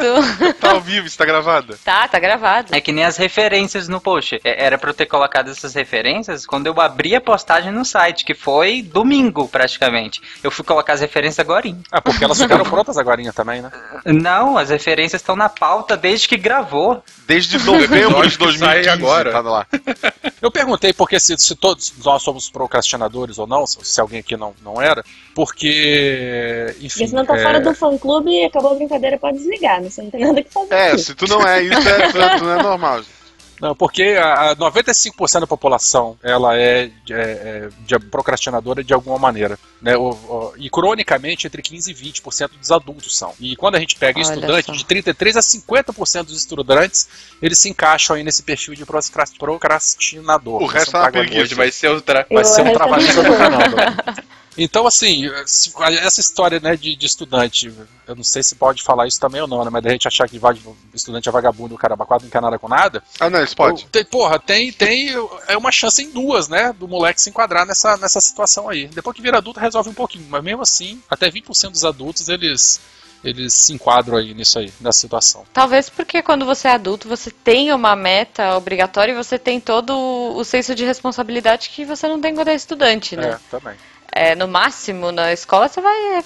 Tá 0.60 0.72
ao 0.72 0.82
vivo, 0.82 1.08
está 1.08 1.26
gravada. 1.26 1.78
tá, 1.84 2.08
tá 2.08 2.20
gravado. 2.20 2.68
É 2.76 2.80
que 2.80 2.92
nem 2.92 3.04
as 3.04 3.18
referências 3.18 3.88
no 3.88 4.00
post. 4.00 4.40
É- 4.44 4.66
Era 4.66 4.78
pra 4.78 4.92
eu 4.92 4.94
ter 4.94 5.08
colocado 5.08 5.50
essas 5.50 5.74
referências 5.74 6.46
quando 6.46 6.68
eu 6.68 6.80
abri 6.80 7.16
a 7.16 7.22
postagem 7.22 7.72
no 7.72 7.84
site, 7.84 8.24
que 8.24 8.36
foi 8.36 8.82
domingo 8.82 9.48
praticamente. 9.48 10.22
Eu 10.44 10.52
fui 10.52 10.64
colocar 10.64 10.94
as 10.94 11.02
referências 11.02 11.31
agora. 11.40 11.62
Ah, 11.92 12.02
porque 12.02 12.24
elas 12.24 12.42
ficaram 12.42 12.64
prontas 12.64 12.98
agora 12.98 13.22
também, 13.32 13.62
né? 13.62 13.72
Não, 14.06 14.58
as 14.58 14.70
referências 14.70 15.22
estão 15.22 15.36
na 15.36 15.50
pauta 15.50 15.96
desde 15.96 16.28
que 16.28 16.38
gravou. 16.38 17.04
Desde 17.28 17.58
novembro 17.64 18.22
de 18.22 18.28
Episódio 18.28 18.38
que 18.38 18.58
sai 18.58 18.84
2015 18.84 18.90
agora. 18.90 19.32
tá 19.32 19.42
lá. 19.42 19.68
Eu 20.42 20.50
perguntei 20.50 20.92
porque 20.94 21.20
se, 21.20 21.38
se 21.38 21.56
todos 21.56 21.94
nós 22.04 22.24
somos 22.24 22.50
procrastinadores 22.50 23.38
ou 23.38 23.46
não, 23.46 23.68
se, 23.68 23.78
se 23.84 24.02
alguém 24.02 24.20
aqui 24.20 24.36
não, 24.36 24.54
não 24.64 24.82
era, 24.82 25.04
porque, 25.36 26.76
enfim... 26.78 26.88
Porque 26.88 27.08
senão 27.08 27.26
tá 27.26 27.38
é, 27.38 27.44
fora 27.44 27.60
do 27.62 27.76
fã 27.76 27.98
clube 27.98 28.32
e 28.32 28.46
acabou 28.46 28.72
a 28.72 28.76
brincadeira, 28.76 29.18
pode 29.18 29.38
desligar, 29.38 29.82
né? 29.82 29.90
Você 29.90 30.02
não 30.02 30.10
tem 30.10 30.26
nada 30.26 30.42
que 30.42 30.52
fazer. 30.52 30.74
É, 30.74 30.88
aqui. 30.92 31.00
se 31.00 31.16
tu 31.16 31.28
não 31.28 31.48
é 31.48 31.62
isso, 31.62 31.88
é, 31.88 32.08
tu, 32.08 32.40
tu 32.40 32.44
não 32.44 32.60
é 32.60 32.64
normal. 32.64 33.02
Não, 33.62 33.76
porque 33.76 34.18
a, 34.20 34.52
a 34.52 34.56
95% 34.56 35.40
da 35.42 35.48
população 35.48 36.18
ela 36.24 36.58
é, 36.58 36.86
é, 36.86 36.90
é 37.12 37.70
de- 37.86 38.00
procrastinadora 38.00 38.84
de 38.84 38.94
alguma 38.94 39.20
maneira. 39.20 39.58
Né? 39.82 39.96
O- 39.96 40.10
o- 40.10 40.54
e 40.58 40.70
cronicamente 40.70 41.46
entre 41.46 41.62
15% 41.62 41.88
e 41.90 41.94
20% 41.94 42.50
dos 42.60 42.72
adultos 42.72 43.16
são. 43.18 43.34
E 43.40 43.56
quando 43.56 43.76
a 43.76 43.80
gente 43.80 43.96
pega 43.98 44.20
Olha 44.20 44.24
estudante, 44.24 44.66
só. 44.66 44.72
de 44.74 44.84
33% 44.86 45.38
a 45.38 45.42
50% 45.42 46.24
dos 46.26 46.38
estudantes, 46.38 47.08
eles 47.42 47.60
se 47.60 47.70
encaixam 47.70 48.16
aí 48.16 48.24
nesse 48.24 48.42
perfil 48.44 48.74
de 48.74 48.84
procras- 48.86 49.32
procrastinador. 49.38 50.62
O 50.62 50.66
resto 50.66 50.98
é 50.98 51.00
uma 51.00 51.12
preguiça. 51.12 51.56
Vai 51.56 51.72
ser 51.72 51.90
outra. 51.90 52.26
Vai 52.32 52.44
ser 52.44 52.62
um 52.64 52.74
trabalho 52.74 53.06
do 53.08 53.38
canal. 53.38 53.62
Então, 54.58 54.86
assim, 54.86 55.30
essa 55.44 56.20
história 56.20 56.60
né, 56.60 56.76
de, 56.76 56.96
de 56.96 57.06
estudante, 57.06 57.74
eu 58.08 58.16
não 58.16 58.24
sei 58.24 58.44
se 58.44 58.56
pode 58.56 58.84
falar 58.84 59.08
isso 59.08 59.20
também 59.20 59.42
ou 59.42 59.48
não, 59.48 59.64
né? 59.64 59.70
Mas 59.72 59.84
da 59.84 59.90
gente 59.90 60.08
achar 60.08 60.28
que 60.28 60.38
vai, 60.38 60.58
estudante 60.94 61.30
é 61.30 61.32
vagabundo, 61.32 61.76
o 61.76 61.78
caramba, 61.78 62.06
quatro 62.06 62.26
não 62.26 62.32
quer 62.32 62.42
nada 62.42 62.60
com 62.60 62.68
nada. 62.68 63.02
Ah, 63.20 63.30
não, 63.30 63.42
isso 63.44 63.56
pode. 63.56 63.86
Tem, 63.86 64.04
porra, 64.04 64.40
tem, 64.40 64.72
tem 64.72 65.10
é 65.48 65.58
uma 65.58 65.72
chance 65.72 66.02
em 66.04 66.10
duas, 66.10 66.50
né? 66.50 66.74
Do 66.78 66.88
moleque 66.88 67.22
se 67.22 67.30
enquadrar 67.30 67.66
nessa, 67.66 67.96
nessa 67.98 68.20
situação 68.20 68.68
aí. 68.68 68.88
Depois 68.88 69.16
que 69.16 69.22
vira 69.22 69.38
adulto, 69.38 69.60
resolve 69.60 69.90
um 69.90 69.94
pouquinho. 69.94 70.26
Mas 70.30 70.44
mesmo 70.44 70.62
assim, 70.62 71.02
até 71.10 71.30
20% 71.30 71.72
dos 71.72 71.86
adultos, 71.86 72.28
eles, 72.28 72.82
eles 73.24 73.54
se 73.54 73.74
enquadram 73.74 74.18
aí 74.18 74.34
nisso 74.34 74.60
aí, 74.60 74.72
nessa 74.82 75.00
situação. 75.00 75.46
Talvez 75.54 75.90
porque 75.90 76.22
quando 76.22 76.46
você 76.46 76.68
é 76.68 76.72
adulto, 76.72 77.08
você 77.08 77.32
tem 77.32 77.72
uma 77.72 77.96
meta 77.96 78.58
obrigatória 78.58 79.14
e 79.14 79.16
você 79.16 79.40
tem 79.40 79.62
todo 79.62 79.94
o 80.36 80.44
senso 80.44 80.76
de 80.76 80.84
responsabilidade 80.84 81.70
que 81.70 81.86
você 81.86 82.08
não 82.08 82.20
tem 82.20 82.36
quando 82.36 82.50
é 82.50 82.56
estudante, 82.56 83.16
né? 83.16 83.30
É, 83.30 83.40
também. 83.50 83.76
É, 84.12 84.36
no 84.36 84.48
máximo, 84.48 85.12
na 85.12 85.32
escola 85.32 85.68
você 85.68 85.80
vai 85.82 85.96
é, 86.20 86.24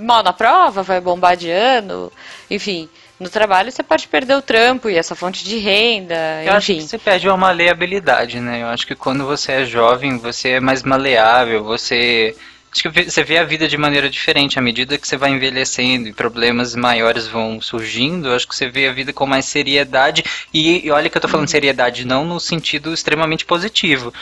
mal 0.00 0.22
na 0.22 0.32
prova, 0.32 0.82
vai 0.82 1.00
bombar 1.00 1.36
de 1.36 1.50
ano, 1.50 2.12
enfim. 2.50 2.88
No 3.18 3.28
trabalho 3.30 3.70
você 3.70 3.82
pode 3.82 4.08
perder 4.08 4.34
o 4.36 4.42
trampo 4.42 4.90
e 4.90 4.96
essa 4.96 5.14
fonte 5.14 5.44
de 5.44 5.56
renda, 5.58 6.14
Eu 6.44 6.52
acho 6.52 6.66
que 6.66 6.72
enfim. 6.74 6.86
você 6.86 6.98
perde 6.98 7.28
uma 7.28 7.36
maleabilidade, 7.36 8.40
né? 8.40 8.62
Eu 8.62 8.66
acho 8.68 8.86
que 8.86 8.94
quando 8.94 9.24
você 9.24 9.52
é 9.52 9.64
jovem, 9.64 10.18
você 10.18 10.50
é 10.50 10.60
mais 10.60 10.82
maleável, 10.82 11.62
você. 11.64 12.34
Acho 12.72 12.82
que 12.82 12.88
vê- 12.88 13.04
você 13.08 13.22
vê 13.22 13.38
a 13.38 13.44
vida 13.44 13.68
de 13.68 13.78
maneira 13.78 14.10
diferente. 14.10 14.58
À 14.58 14.62
medida 14.62 14.98
que 14.98 15.06
você 15.06 15.16
vai 15.16 15.30
envelhecendo 15.30 16.08
e 16.08 16.12
problemas 16.12 16.74
maiores 16.74 17.28
vão 17.28 17.60
surgindo, 17.60 18.32
acho 18.34 18.48
que 18.48 18.56
você 18.56 18.68
vê 18.68 18.88
a 18.88 18.92
vida 18.92 19.12
com 19.12 19.26
mais 19.26 19.44
seriedade. 19.44 20.24
E, 20.52 20.84
e 20.84 20.90
olha 20.90 21.08
que 21.08 21.16
eu 21.16 21.22
tô 21.22 21.28
falando 21.28 21.46
seriedade 21.48 22.04
não 22.04 22.24
no 22.24 22.40
sentido 22.40 22.92
extremamente 22.92 23.44
positivo. 23.44 24.12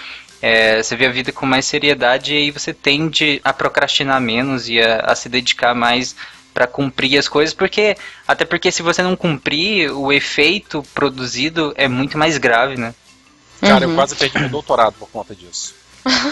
É, 0.42 0.82
você 0.82 0.96
vê 0.96 1.06
a 1.06 1.10
vida 1.12 1.30
com 1.32 1.46
mais 1.46 1.64
seriedade 1.64 2.34
e 2.34 2.36
aí 2.36 2.50
você 2.50 2.74
tende 2.74 3.40
a 3.44 3.52
procrastinar 3.52 4.20
menos 4.20 4.68
e 4.68 4.80
a, 4.80 4.96
a 5.06 5.14
se 5.14 5.28
dedicar 5.28 5.72
mais 5.74 6.16
para 6.52 6.66
cumprir 6.66 7.16
as 7.16 7.28
coisas, 7.28 7.54
porque 7.54 7.96
até 8.28 8.44
porque 8.44 8.70
se 8.72 8.82
você 8.82 9.02
não 9.02 9.14
cumprir, 9.16 9.90
o 9.92 10.12
efeito 10.12 10.82
produzido 10.92 11.72
é 11.76 11.86
muito 11.88 12.18
mais 12.18 12.36
grave, 12.38 12.76
né? 12.76 12.92
Cara, 13.60 13.86
Uhum. 13.86 13.92
eu 13.92 13.96
quase 13.96 14.16
perdi 14.16 14.38
meu 14.40 14.48
doutorado 14.50 14.94
por 14.98 15.08
conta 15.08 15.34
disso. 15.34 15.74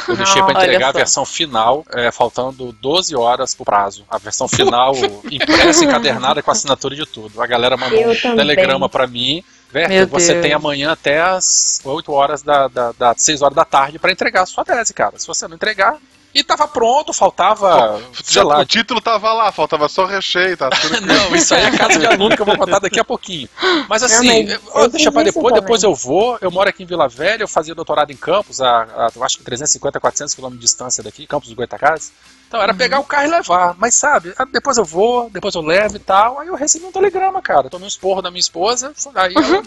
Eu 0.09 0.17
deixei 0.17 0.43
pra 0.43 0.47
Olha 0.57 0.65
entregar 0.65 0.89
a 0.89 0.93
versão 0.93 1.25
final, 1.25 1.85
é, 1.93 2.11
faltando 2.11 2.73
12 2.73 3.15
horas 3.15 3.55
pro 3.55 3.65
prazo. 3.65 4.05
A 4.11 4.19
versão 4.19 4.49
final 4.49 4.93
impressa, 5.31 5.85
encadernada 5.85 6.43
com 6.43 6.51
assinatura 6.51 6.97
de 6.97 7.07
tudo. 7.07 7.41
A 7.41 7.47
galera 7.47 7.77
mandou 7.77 8.01
Eu 8.01 8.11
um 8.11 8.17
também. 8.17 8.39
telegrama 8.39 8.89
pra 8.89 9.07
mim. 9.07 9.45
Werther, 9.75 10.07
você 10.09 10.33
Deus. 10.33 10.43
tem 10.43 10.53
amanhã 10.53 10.93
até 10.93 11.21
as 11.21 11.81
8 11.85 12.13
horas 12.13 12.43
da, 12.43 12.69
da, 12.69 12.93
da 12.93 13.15
6 13.17 13.43
horas 13.43 13.55
da 13.55 13.65
tarde 13.65 13.99
pra 13.99 14.13
entregar 14.13 14.43
a 14.43 14.47
sua 14.47 14.65
tese, 14.65 14.93
cara. 14.93 15.19
Se 15.19 15.27
você 15.27 15.47
não 15.47 15.55
entregar. 15.55 15.97
E 16.33 16.45
tava 16.45 16.69
pronto, 16.69 17.13
faltava. 17.13 18.01
sei 18.23 18.43
lá, 18.45 18.61
o 18.61 18.65
título 18.65 19.01
tava 19.01 19.33
lá, 19.33 19.51
faltava 19.51 19.89
só 19.89 20.05
recheio, 20.05 20.57
tá 20.57 20.71
tudo 20.71 21.01
não, 21.05 21.35
isso 21.35 21.53
aí 21.55 21.65
é 21.65 21.77
caso 21.77 21.99
de 21.99 22.07
aluno 22.07 22.37
que 22.37 22.43
eu 22.43 22.47
vou 22.47 22.57
contar 22.57 22.79
daqui 22.79 23.01
a 23.01 23.05
pouquinho. 23.05 23.49
Mas 23.89 24.03
assim, 24.05 24.27
Não, 24.47 24.55
mas 24.55 24.75
eu- 24.77 24.83
eu 24.83 24.89
deixa 24.89 25.11
pra 25.11 25.25
depois, 25.25 25.45
também. 25.47 25.61
depois 25.61 25.83
eu 25.83 25.93
vou. 25.95 26.39
Eu 26.41 26.51
moro 26.53 26.69
aqui 26.69 26.85
em 26.85 26.87
Vila 26.87 27.09
Velha, 27.09 27.43
eu 27.43 27.49
fazia 27.49 27.75
doutorado 27.75 28.13
em 28.13 28.17
Campos, 28.17 28.61
a, 28.61 28.83
a- 28.83 29.11
eu 29.15 29.25
acho 29.25 29.39
que 29.39 29.45
350, 29.45 29.99
400 29.99 30.33
quilômetros 30.35 30.61
de 30.61 30.67
distância 30.67 31.03
daqui, 31.03 31.27
Campos 31.27 31.49
do 31.49 31.57
Goitacazes. 31.57 32.13
Então 32.47 32.61
era 32.63 32.75
pegar 32.75 32.99
o 33.01 33.05
carro 33.05 33.27
e 33.27 33.31
levar. 33.31 33.75
Mas 33.79 33.95
sabe, 33.95 34.33
depois 34.53 34.77
eu 34.77 34.85
vou, 34.85 35.31
depois 35.31 35.55
eu 35.55 35.63
levo 35.63 35.97
e 35.97 36.01
tal. 36.01 36.39
Aí 36.39 36.49
eu 36.49 36.55
recebi 36.55 36.85
um 36.85 36.93
telegrama, 36.93 37.41
cara. 37.43 37.69
Tomei 37.71 37.85
um 37.87 37.89
esporro 37.89 38.23
da 38.23 38.31
minha 38.31 38.41
esposa, 38.41 38.93
aí 39.15 39.35
ela 39.37 39.63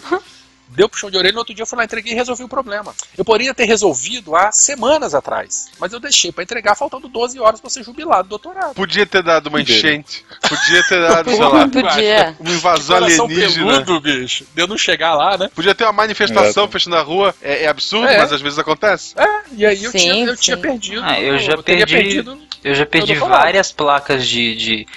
deu 0.76 0.90
puxão 0.90 1.10
de 1.10 1.18
orelha, 1.18 1.34
no 1.34 1.40
outro 1.40 1.54
dia 1.54 1.64
eu 1.64 1.68
fui 1.68 1.78
lá, 1.78 1.84
entreguei 1.86 2.14
e 2.14 2.16
resolvi 2.16 2.44
o 2.44 2.48
problema. 2.48 2.94
Eu 3.18 3.24
poderia 3.24 3.54
ter 3.54 3.66
resolvido 3.66 4.36
há 4.36 4.52
semanas 4.52 5.14
atrás, 5.16 5.70
mas 5.80 5.94
eu 5.94 6.00
deixei 6.00 6.32
pra 6.32 6.44
entregar 6.44 6.76
faltando 6.76 7.08
12 7.08 7.40
horas 7.40 7.60
pra 7.62 7.70
ser 7.70 7.84
jubilado 7.84 8.24
do 8.24 8.30
doutorado. 8.30 8.74
Podia 8.74 9.06
ter 9.06 9.24
dado 9.24 9.48
uma 9.48 9.62
enchente. 9.62 10.26
Podia 10.42 10.84
ter 10.88 11.02
dado, 11.02 11.30
sei 11.30 11.40
lá, 11.40 11.68
Podia. 11.70 12.36
uma 12.40 12.52
invasão 12.52 12.98
alienígena. 12.98 13.84
peludo, 13.84 14.02
bicho. 14.02 14.46
De 14.54 14.62
eu 14.62 14.68
não 14.68 14.78
chegar 14.78 15.14
lá, 15.16 15.38
né? 15.38 15.50
Podia 15.54 15.74
ter 15.76 15.84
uma 15.84 15.94
manifestação 15.94 16.64
Exato. 16.64 16.68
fechando 16.72 16.96
a 16.96 17.02
rua. 17.02 17.34
É, 17.42 17.64
é 17.64 17.68
absurdo, 17.68 18.08
É. 18.08 18.18
mas 18.18 18.32
às 18.34 18.42
vezes 18.42 18.58
acontece. 18.60 19.14
É, 19.18 19.28
e 19.56 19.66
aí 19.66 19.84
eu, 19.84 19.92
Sim, 19.92 19.98
tinha, 20.00 20.26
eu 20.26 20.36
sim. 20.36 20.42
tinha 20.42 20.58
perdido. 20.58 21.02
Ah, 21.04 21.20
eu 21.20 21.38
já 21.40 21.56
teria 21.62 21.86
perdi- 21.86 22.04
perdido. 22.24 22.38
Eu 22.64 22.74
já 22.76 22.86
perdi 22.86 23.14
várias 23.16 23.72
placas 23.72 24.26
de, 24.28 24.56
de, 24.56 24.88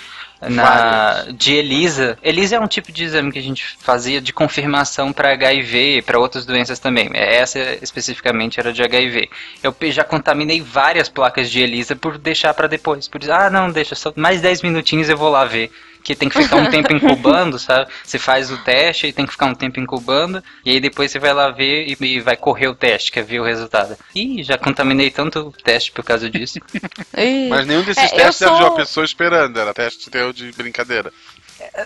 na, 0.40 1.26
de 1.32 1.54
ELISA. 1.54 2.18
ELISA 2.22 2.56
é 2.56 2.60
um 2.60 2.66
tipo 2.66 2.92
de 2.92 3.04
exame 3.04 3.32
que 3.32 3.38
a 3.38 3.42
gente 3.42 3.64
fazia 3.78 4.20
de 4.20 4.32
confirmação 4.32 5.12
para 5.12 5.32
HIV 5.32 5.98
e 5.98 6.02
para 6.02 6.18
outras 6.18 6.44
doenças 6.44 6.78
também. 6.78 7.10
Essa 7.14 7.58
especificamente 7.82 8.60
era 8.60 8.72
de 8.72 8.82
HIV. 8.82 9.28
Eu 9.62 9.74
já 9.90 10.04
contaminei 10.04 10.60
várias 10.60 11.08
placas 11.08 11.50
de 11.50 11.60
ELISA 11.60 11.96
por 11.96 12.18
deixar 12.18 12.52
para 12.54 12.66
depois. 12.66 13.08
Por 13.08 13.18
dizer, 13.18 13.32
ah, 13.32 13.50
não, 13.50 13.70
deixa 13.70 13.94
só 13.94 14.12
mais 14.16 14.40
10 14.40 14.62
minutinhos 14.62 15.08
eu 15.08 15.16
vou 15.16 15.30
lá 15.30 15.44
ver. 15.44 15.70
Que 16.06 16.14
tem 16.14 16.28
que 16.28 16.40
ficar 16.40 16.54
um 16.58 16.70
tempo 16.70 16.94
incubando, 16.94 17.58
sabe? 17.58 17.90
Você 18.04 18.16
faz 18.16 18.48
o 18.52 18.58
teste 18.58 19.08
e 19.08 19.12
tem 19.12 19.26
que 19.26 19.32
ficar 19.32 19.46
um 19.46 19.54
tempo 19.56 19.80
incubando. 19.80 20.40
E 20.64 20.70
aí 20.70 20.78
depois 20.78 21.10
você 21.10 21.18
vai 21.18 21.32
lá 21.34 21.50
ver 21.50 21.84
e, 21.88 21.96
e 22.00 22.20
vai 22.20 22.36
correr 22.36 22.68
o 22.68 22.76
teste, 22.76 23.10
quer 23.10 23.24
ver 23.24 23.40
o 23.40 23.44
resultado. 23.44 23.96
Ih, 24.14 24.40
já 24.44 24.56
contaminei 24.56 25.10
tanto 25.10 25.40
o 25.48 25.50
teste 25.50 25.90
por 25.90 26.04
causa 26.04 26.30
disso. 26.30 26.60
Mas 27.50 27.66
nenhum 27.66 27.82
desses 27.82 28.04
É, 28.12 28.16
testes 28.16 28.40
era 28.42 28.52
de 28.52 28.58
sou- 28.58 28.68
uma 28.68 28.76
pessoa 28.76 29.04
esperando, 29.04 29.58
era 29.58 29.74
teste 29.74 30.08
teu 30.08 30.32
de 30.32 30.52
brincadeira. 30.52 31.12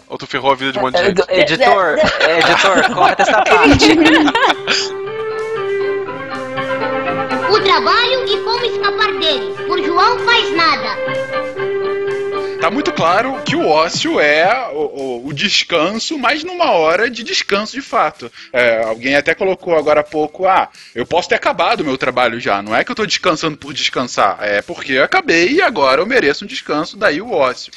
Ou 0.06 0.18
tu 0.18 0.26
ferrou 0.26 0.52
a 0.52 0.54
vida 0.54 0.72
de 0.72 0.78
um 0.78 0.82
monte 0.82 0.96
de 0.96 1.00
É, 1.00 1.04
gente. 1.06 1.52
Editor, 1.54 1.96
é, 2.20 2.38
editor, 2.40 2.94
corta 2.94 3.22
essa 3.22 3.42
parte. 3.42 3.88
O 7.50 7.60
trabalho 7.62 8.28
e 8.28 8.36
como 8.44 8.64
escapar 8.64 9.12
dele. 9.18 9.54
Por 9.66 9.82
João 9.82 10.18
faz 10.20 10.54
nada. 10.54 10.96
Tá 12.60 12.70
muito 12.70 12.92
claro 12.92 13.40
que 13.42 13.56
o 13.56 13.66
ócio 13.66 14.20
é 14.20 14.68
o, 14.72 14.76
o- 15.22 15.26
o 15.28 15.32
descanso, 15.32 16.18
mas 16.18 16.44
numa 16.44 16.72
hora 16.72 17.08
de 17.10 17.22
descanso 17.24 17.72
de 17.72 17.80
fato. 17.80 18.30
É, 18.52 18.82
alguém 18.84 19.16
até 19.16 19.34
colocou 19.34 19.74
agora 19.78 20.00
há 20.00 20.04
pouco, 20.04 20.46
ah, 20.46 20.68
eu 20.94 21.06
posso 21.06 21.26
ter 21.30 21.36
acabado 21.36 21.80
o 21.80 21.84
meu 21.84 21.96
trabalho 21.96 22.38
já. 22.38 22.60
Não 22.60 22.76
é 22.76 22.84
que 22.84 22.90
eu 22.90 22.94
tô 22.94 23.06
descansando 23.06 23.56
por 23.56 23.72
descansar, 23.72 24.38
é 24.42 24.60
porque 24.60 24.92
eu 24.92 25.04
acabei 25.04 25.52
e 25.52 25.62
agora 25.62 26.02
eu 26.02 26.06
mereço 26.06 26.44
um 26.44 26.48
descanso, 26.48 26.98
daí 26.98 27.22
o 27.22 27.32
ócio. 27.32 27.72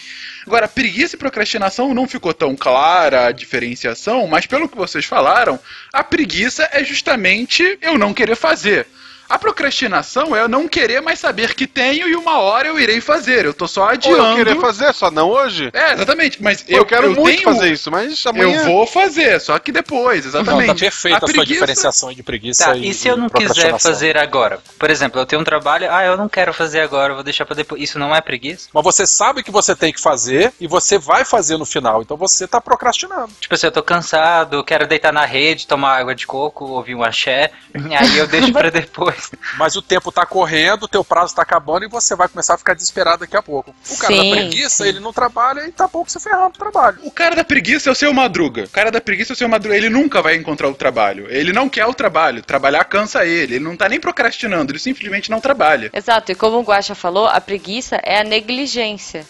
Agora, 0.45 0.67
preguiça 0.67 1.15
e 1.15 1.19
procrastinação 1.19 1.93
não 1.93 2.05
ficou 2.05 2.33
tão 2.33 2.53
clara 2.53 3.27
a 3.27 3.31
diferenciação, 3.31 4.27
mas 4.27 4.45
pelo 4.45 4.67
que 4.67 4.75
vocês 4.75 5.05
falaram, 5.05 5.57
a 5.93 6.03
preguiça 6.03 6.67
é 6.73 6.83
justamente 6.83 7.79
eu 7.81 7.97
não 7.97 8.13
querer 8.13 8.35
fazer. 8.35 8.85
A 9.30 9.38
procrastinação 9.39 10.36
é 10.36 10.42
eu 10.42 10.48
não 10.48 10.68
querer 10.68 11.01
mais 11.01 11.20
saber 11.20 11.53
que 11.56 11.65
tenho 11.65 12.08
e 12.08 12.15
uma 12.15 12.39
hora 12.39 12.68
eu 12.68 12.80
irei 12.80 13.01
fazer. 13.01 13.46
Eu 13.46 13.53
tô 13.53 13.68
só 13.68 13.84
Ou 13.84 13.88
adiando. 13.89 14.22
eu 14.24 14.36
querer 14.36 14.60
fazer, 14.60 14.94
só 14.94 15.10
não 15.10 15.30
hoje. 15.30 15.70
É, 15.74 15.94
exatamente, 15.94 16.42
mas 16.44 16.63
eu, 16.68 16.77
eu, 16.80 16.86
quero 16.86 17.08
eu 17.08 17.15
muito 17.15 17.25
tenho- 17.38 17.44
fazer 17.44 17.72
isso, 17.72 17.89
mas 17.89 18.24
amanhã. 18.25 18.60
Eu 18.60 18.65
vou 18.65 18.86
fazer, 18.86 19.39
só 19.39 19.58
que 19.60 19.72
depois, 19.72 20.25
exatamente. 20.25 20.68
Não, 20.68 20.74
tá 20.75 20.80
perfeita 20.80 21.18
a, 21.18 21.20
sua 21.22 21.27
preguiça- 21.30 21.53
diferenciação 21.53 22.10
aí 22.10 22.15
de 22.15 22.24
preguiça 22.24 22.65
Tá, 22.65 22.75
e, 22.75 22.89
e 22.89 22.94
se 22.94 23.08
eu 23.08 23.18
não 23.18 23.30
quiser 23.30 23.80
fazer 23.80 24.18
agora? 24.18 24.60
Por 24.77 24.89
exemplo, 24.89 25.20
eu 25.20 25.25
tenho 25.25 25.42
um 25.42 25.46
trabalho, 25.46 25.88
ah, 25.92 26.03
eu 26.03 26.18
não 26.18 26.27
quero 26.30 26.53
fazer 26.53 26.82
agora, 26.82 27.12
eu 27.12 27.15
vou 27.15 27.24
deixar 27.24 27.46
pra 27.46 27.56
depois. 27.56 27.82
Isso 27.82 27.98
não 27.98 28.13
é 28.13 28.22
preguiça? 28.22 28.70
Mas 28.74 28.84
você 28.84 29.08
sabe 29.08 29.42
que 29.42 29.51
você 29.51 29.75
tem 29.75 29.92
que 29.94 30.01
fazer 30.01 30.53
e 30.60 30.68
você 30.68 30.98
vai 30.98 31.24
fazer 31.25 31.58
no 31.58 31.65
final, 31.65 32.01
então 32.01 32.18
você 32.18 32.48
tá 32.48 32.60
procrastinando. 32.62 33.32
Tipo 33.39 33.56
assim, 33.56 33.68
eu 33.68 33.72
tô 33.72 33.82
cansado, 33.82 34.63
quero 34.63 34.86
deitar 34.86 35.12
na 35.13 35.25
rede, 35.25 35.65
tomar 35.68 35.98
água 35.98 36.13
de 36.13 36.27
coco, 36.27 36.65
ouvir 36.65 36.96
um 36.96 37.03
axé, 37.03 37.51
aí 37.74 38.18
eu 38.18 38.27
deixo 38.27 38.51
pra 38.51 38.70
depois. 39.13 39.32
Mas 39.58 39.75
o 39.75 39.82
tempo 39.82 40.12
tá 40.12 40.25
correndo, 40.25 40.84
o 40.84 40.88
teu 40.88 41.03
prazo 41.03 41.36
tá 41.36 41.41
acabando 41.41 41.86
e 41.86 41.88
você 41.88 42.15
vai 42.15 42.27
começar 42.27 42.55
a 42.55 42.58
ficar 42.58 42.74
desesperado 42.74 43.20
daqui 43.20 43.38
a 43.38 43.41
pouco. 43.41 43.74
O 43.89 43.98
cara 43.98 44.13
Sim, 44.13 44.29
da 44.29 44.36
preguiça, 44.36 44.84
sim. 44.84 44.89
ele 44.89 45.00
não 45.00 45.13
trabalha 45.13 45.67
e 45.67 45.72
tá 45.72 45.88
pouco 45.88 46.10
se 46.12 46.20
ferrando 46.20 46.51
pro 46.51 46.72
trabalho. 46.72 46.98
O 47.03 47.12
cara 47.12 47.36
da 47.36 47.43
preguiça 47.43 47.89
é 47.89 47.91
o 47.91 47.96
seu 47.96 48.13
madruga. 48.13 48.63
O 48.63 48.70
cara 48.70 48.91
da 48.91 49.01
preguiça 49.01 49.34
é 49.34 49.36
o 49.36 49.38
seu 49.38 49.48
madruga. 49.48 49.75
Ele 49.75 49.89
nunca 49.89 50.22
vai 50.22 50.36
encontrar 50.36 50.67
o 50.67 50.74
trabalho. 50.74 51.27
Ele 51.29 51.53
não 51.53 51.70
quer 51.70 51.86
o 51.86 51.93
trabalho. 51.93 52.41
Trabalhar 52.43 52.84
cansa 52.86 53.25
ele. 53.25 53.55
Ele 53.55 53.63
não 53.63 53.77
tá 53.77 53.88
nem 53.88 54.00
procrastinando, 54.00 54.72
ele 54.72 54.79
simplesmente 54.79 55.29
não 55.29 55.39
trabalha. 55.39 55.89
Exato, 55.93 56.32
e 56.32 56.36
como 56.36 56.58
o 56.58 56.63
Guaxa 56.63 56.96
falou, 56.96 57.27
a 57.27 57.39
preguiça 57.39 58.00
é 58.03 58.20
a 58.20 58.24
negligência. 58.24 59.25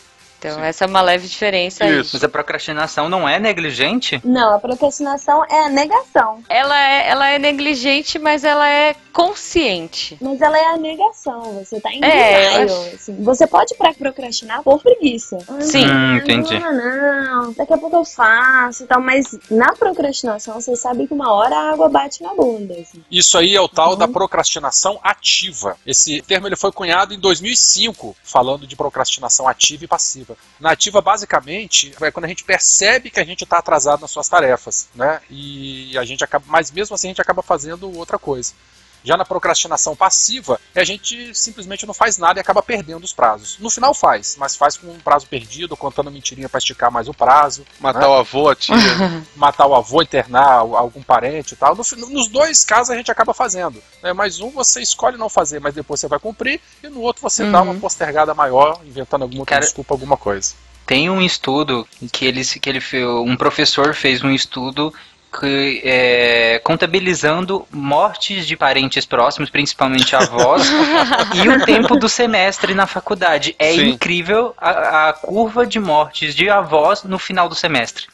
Então, 0.50 0.64
essa 0.64 0.86
é 0.86 0.88
uma 0.88 1.02
leve 1.02 1.28
diferença 1.28 1.84
aí. 1.84 1.98
Mas 1.98 2.24
a 2.24 2.30
procrastinação 2.30 3.10
não 3.10 3.28
é 3.28 3.40
negligente? 3.40 4.22
Não, 4.24 4.56
a 4.56 4.60
procrastinação 4.60 5.44
é 5.46 5.66
a 5.66 5.70
negação. 5.70 6.44
Ela 6.50 6.78
é, 6.80 7.10
ela 7.10 7.30
é 7.30 7.40
negligente, 7.40 8.20
mas 8.20 8.44
ela 8.44 8.68
é 8.68 8.96
consciente. 9.12 10.18
Mas 10.22 10.42
ela 10.42 10.58
é 10.58 10.66
a 10.74 10.78
negação. 10.78 11.64
Você 11.64 11.80
tá 11.80 11.92
em 11.92 12.04
É, 12.04 12.60
denial, 12.66 12.84
assim. 12.94 13.24
Você 13.24 13.48
pode 13.48 13.76
pra 13.76 13.94
procrastinar 13.94 14.64
por 14.64 14.82
preguiça. 14.82 15.38
Ah, 15.48 15.62
Sim. 15.62 15.86
Hum, 15.86 16.18
entendi. 16.18 16.60
Não, 16.60 16.74
não, 16.74 17.54
daqui 17.54 17.74
a 17.74 17.78
pouco 17.78 17.96
eu 17.96 18.06
faço 18.06 18.84
e 18.84 18.88
tal. 18.88 19.02
Mas 19.02 19.38
na 19.50 19.74
procrastinação, 19.74 20.60
você 20.60 20.76
sabe 20.76 21.08
que 21.08 21.14
uma 21.14 21.32
hora 21.32 21.56
a 21.56 21.72
água 21.74 21.90
bate 21.90 22.22
na 22.24 22.34
bunda. 22.34 22.74
assim. 22.74 23.04
Isso 23.12 23.38
aí 23.38 23.56
é 23.56 23.62
o 23.62 23.68
tal 23.68 23.96
da 23.96 24.08
procrastinação 24.08 25.00
ativa. 25.04 25.78
Esse 25.86 26.22
termo 26.22 26.48
ele 26.48 26.56
foi 26.56 26.72
cunhado 26.72 27.14
em 27.14 27.20
2005, 27.20 28.16
falando 28.24 28.66
de 28.66 28.76
procrastinação 28.76 29.48
ativa 29.48 29.84
e 29.86 29.88
passiva. 29.88 30.33
Na 30.60 30.72
ativa, 30.72 31.02
basicamente, 31.02 31.94
é 32.02 32.12
quando 32.12 32.26
a 32.26 32.28
gente 32.28 32.44
percebe 32.44 33.10
que 33.10 33.20
a 33.20 33.26
gente 33.26 33.44
está 33.44 33.58
atrasado 33.58 34.02
nas 34.02 34.12
suas 34.12 34.28
tarefas, 34.28 34.88
né? 34.96 35.22
E 35.30 35.98
a 35.98 36.04
gente 36.04 36.24
acaba, 36.24 36.46
mas 36.48 36.72
mesmo 36.72 36.94
assim 36.94 37.08
a 37.08 37.12
gente 37.12 37.22
acaba 37.22 37.42
fazendo 37.42 37.92
outra 37.98 38.18
coisa. 38.18 38.54
Já 39.04 39.18
na 39.18 39.26
procrastinação 39.26 39.96
passiva, 39.96 40.60
a 40.76 40.84
gente 40.84 41.34
simplesmente 41.36 41.86
não 41.86 41.94
faz 41.94 42.18
nada 42.18 42.40
e 42.40 42.42
acaba 42.42 42.62
perdendo 42.62 43.04
os 43.04 43.14
prazos. 43.14 43.58
No 43.60 43.70
final 43.70 43.94
faz, 43.94 44.36
mas 44.40 44.56
faz 44.56 44.78
com 44.78 44.88
um 44.88 45.00
prazo 45.00 45.28
perdido, 45.28 45.76
contando 45.76 46.12
mentirinha 46.12 46.48
para 46.50 46.58
esticar 46.58 46.92
mais 46.92 47.08
o 47.08 47.14
prazo. 47.14 47.66
Matar 47.80 48.02
né? 48.02 48.08
o 48.08 48.14
avô, 48.14 48.50
a 48.50 48.56
tia. 48.56 48.76
matar 49.36 49.68
o 49.68 49.76
avô, 49.76 50.02
internar 50.02 50.60
algum 50.60 51.02
parente 51.02 51.54
e 51.54 51.58
tal. 51.58 51.76
No 51.76 51.84
nos 52.10 52.28
dois 52.28 52.64
casos 52.64 52.92
a 52.92 52.96
gente 52.96 53.12
acaba 53.12 53.34
fazendo. 53.34 53.82
Né? 54.02 54.14
Mas 54.14 54.40
um 54.40 54.50
você 54.50 54.82
escolhe 54.82 55.18
não 55.18 55.30
fazer, 55.30 55.60
mas 55.60 55.74
depois 55.74 56.00
você 56.00 56.08
vai 56.08 56.20
cumprir, 56.20 56.60
e 56.82 56.88
no 56.88 57.02
outro 57.02 57.22
você 57.22 57.50
dá 57.50 57.62
uma 57.62 57.74
postergada 57.76 58.34
maior, 58.34 58.80
inventando 58.86 59.24
alguma 59.24 59.46
Cara- 59.46 59.62
desculpa, 59.62 59.94
alguma 59.94 60.18
coisa. 60.18 60.54
Tem 60.86 61.10
um 61.10 61.22
estudo 61.22 61.88
que 62.12 62.26
ele, 62.26 62.44
que 62.44 62.70
ele 62.70 62.82
fez, 62.82 63.06
um 63.06 63.38
professor 63.38 63.94
fez 63.96 64.22
um 64.22 64.30
estudo 64.30 64.94
que, 65.40 65.82
é, 65.84 66.60
contabilizando 66.64 67.68
mortes 67.72 68.46
de 68.46 68.56
parentes 68.56 69.06
próximos, 69.06 69.50
principalmente 69.50 70.16
avós, 70.16 70.70
e 71.34 71.50
o 71.50 71.66
tempo 71.66 71.96
do 71.96 72.08
semestre 72.08 72.74
na 72.74 72.86
faculdade. 72.86 73.56
É 73.58 73.74
Sim. 73.74 73.90
incrível 73.90 74.54
a, 74.58 75.10
a 75.10 75.14
curva 75.14 75.66
de 75.66 75.80
mortes 75.80 76.36
de 76.36 76.50
avós 76.50 77.04
no 77.04 77.18
final 77.18 77.50
do 77.50 77.56
semestre. 77.56 78.06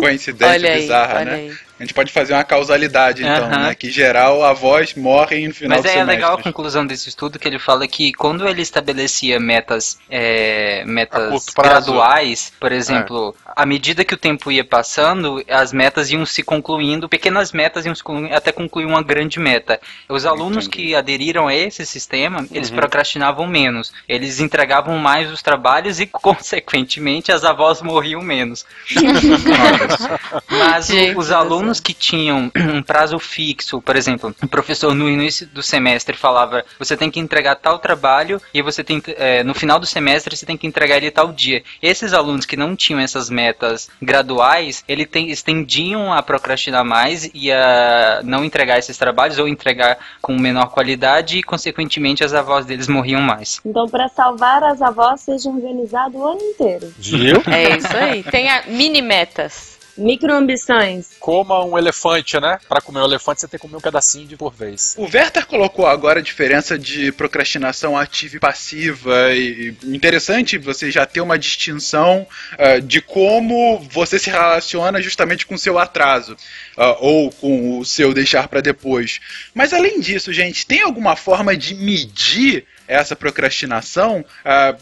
Coincidência 0.00 0.54
Olha 0.54 0.70
aí, 0.70 0.80
bizarra, 0.82 1.14
olha 1.16 1.24
né? 1.24 1.34
aí. 1.34 1.67
A 1.78 1.84
gente 1.84 1.94
pode 1.94 2.12
fazer 2.12 2.32
uma 2.32 2.42
causalidade, 2.42 3.22
então, 3.22 3.44
Aham. 3.44 3.68
né? 3.68 3.74
Que 3.74 3.86
em 3.86 3.90
geral 3.90 4.42
avós 4.42 4.94
morrem 4.94 5.46
no 5.46 5.54
final 5.54 5.76
Mas 5.76 5.84
do 5.84 5.88
é 5.88 5.92
semestre. 5.92 6.14
legal 6.16 6.34
a 6.34 6.42
conclusão 6.42 6.84
desse 6.84 7.08
estudo 7.08 7.38
que 7.38 7.46
ele 7.46 7.58
fala 7.58 7.86
que 7.86 8.12
quando 8.12 8.48
ele 8.48 8.62
estabelecia 8.62 9.38
metas, 9.38 9.98
é, 10.10 10.84
metas 10.84 11.46
graduais, 11.54 12.52
por 12.58 12.72
exemplo, 12.72 13.34
à 13.46 13.64
medida 13.64 14.04
que 14.04 14.14
o 14.14 14.16
tempo 14.16 14.50
ia 14.50 14.64
passando, 14.64 15.42
as 15.48 15.72
metas 15.72 16.10
iam 16.10 16.26
se 16.26 16.42
concluindo, 16.42 17.08
pequenas 17.08 17.52
metas 17.52 17.86
iam 17.86 17.94
se 17.94 18.02
concluindo, 18.02 18.34
até 18.34 18.50
concluir 18.50 18.84
uma 18.84 19.02
grande 19.02 19.38
meta. 19.38 19.80
Os 20.08 20.26
alunos 20.26 20.66
que 20.66 20.96
aderiram 20.96 21.46
a 21.46 21.54
esse 21.54 21.86
sistema, 21.86 22.44
eles 22.50 22.70
procrastinavam 22.70 23.46
menos, 23.46 23.92
eles 24.08 24.40
entregavam 24.40 24.98
mais 24.98 25.30
os 25.30 25.42
trabalhos 25.42 26.00
e, 26.00 26.06
consequentemente, 26.10 27.30
as 27.30 27.44
avós 27.44 27.80
morriam 27.82 28.20
menos. 28.20 28.66
Mas 30.50 30.88
Gente 30.88 31.16
os 31.16 31.28
do 31.28 31.67
alunos 31.68 31.80
que 31.80 31.92
tinham 31.92 32.50
um 32.56 32.82
prazo 32.82 33.18
fixo, 33.18 33.80
por 33.80 33.96
exemplo, 33.96 34.34
o 34.42 34.48
professor 34.48 34.94
no 34.94 35.08
início 35.08 35.46
do 35.46 35.62
semestre 35.62 36.16
falava: 36.16 36.64
você 36.78 36.96
tem 36.96 37.10
que 37.10 37.20
entregar 37.20 37.56
tal 37.56 37.78
trabalho 37.78 38.40
e 38.52 38.62
você 38.62 38.82
tem 38.82 39.00
que, 39.00 39.14
é, 39.18 39.44
no 39.44 39.54
final 39.54 39.78
do 39.78 39.86
semestre 39.86 40.36
você 40.36 40.46
tem 40.46 40.56
que 40.56 40.66
entregar 40.66 40.96
ele 40.96 41.10
tal 41.10 41.32
dia. 41.32 41.62
Esses 41.82 42.12
alunos 42.12 42.46
que 42.46 42.56
não 42.56 42.74
tinham 42.74 43.00
essas 43.00 43.28
metas 43.28 43.90
graduais, 44.00 44.82
ele 44.88 45.04
tem, 45.04 45.26
eles 45.26 45.42
tendiam 45.42 46.12
a 46.12 46.22
procrastinar 46.22 46.84
mais 46.84 47.30
e 47.34 47.52
a 47.52 48.20
não 48.24 48.44
entregar 48.44 48.78
esses 48.78 48.96
trabalhos 48.96 49.38
ou 49.38 49.46
entregar 49.46 49.98
com 50.20 50.36
menor 50.38 50.70
qualidade 50.70 51.38
e, 51.38 51.42
consequentemente, 51.42 52.24
as 52.24 52.32
avós 52.32 52.64
deles 52.64 52.88
morriam 52.88 53.20
mais. 53.20 53.60
Então, 53.64 53.88
pra 53.88 54.08
salvar 54.08 54.62
as 54.62 54.80
avós, 54.80 55.20
seja 55.20 55.48
organizado 55.50 56.18
o 56.18 56.26
ano 56.26 56.40
inteiro. 56.40 56.92
Viu? 56.98 57.42
É 57.46 57.76
isso 57.76 57.96
aí. 57.96 58.22
Tem 58.22 58.48
a 58.48 58.64
mini 58.66 59.02
metas. 59.02 59.77
Microambições. 59.98 61.08
Coma 61.18 61.64
um 61.64 61.76
elefante, 61.76 62.40
né? 62.40 62.58
Pra 62.68 62.80
comer 62.80 63.00
um 63.00 63.04
elefante 63.04 63.40
você 63.40 63.48
tem 63.48 63.58
que 63.58 63.66
comer 63.66 63.76
um 63.76 63.80
pedacinho 63.80 64.26
de 64.26 64.36
por 64.36 64.54
vez. 64.54 64.94
O 64.96 65.04
Werther 65.04 65.46
colocou 65.46 65.86
agora 65.86 66.20
a 66.20 66.22
diferença 66.22 66.78
de 66.78 67.12
procrastinação 67.12 67.98
ativa 67.98 68.36
e 68.36 68.40
passiva. 68.40 69.32
E 69.32 69.74
interessante 69.84 70.56
você 70.56 70.90
já 70.90 71.04
ter 71.04 71.20
uma 71.20 71.38
distinção 71.38 72.26
ah, 72.58 72.78
de 72.78 73.00
como 73.00 73.78
você 73.90 74.18
se 74.18 74.30
relaciona 74.30 75.02
justamente 75.02 75.44
com 75.44 75.54
o 75.54 75.58
seu 75.58 75.78
atraso. 75.78 76.36
ah, 76.76 76.96
ou 77.00 77.30
com 77.32 77.78
o 77.78 77.84
seu 77.84 78.14
deixar 78.14 78.48
para 78.48 78.60
depois. 78.60 79.20
Mas 79.52 79.72
além 79.72 80.00
disso, 80.00 80.32
gente, 80.32 80.66
tem 80.66 80.82
alguma 80.82 81.16
forma 81.16 81.56
de 81.56 81.74
medir 81.74 82.64
essa 82.86 83.14
procrastinação? 83.14 84.24
Ah, 84.44 84.74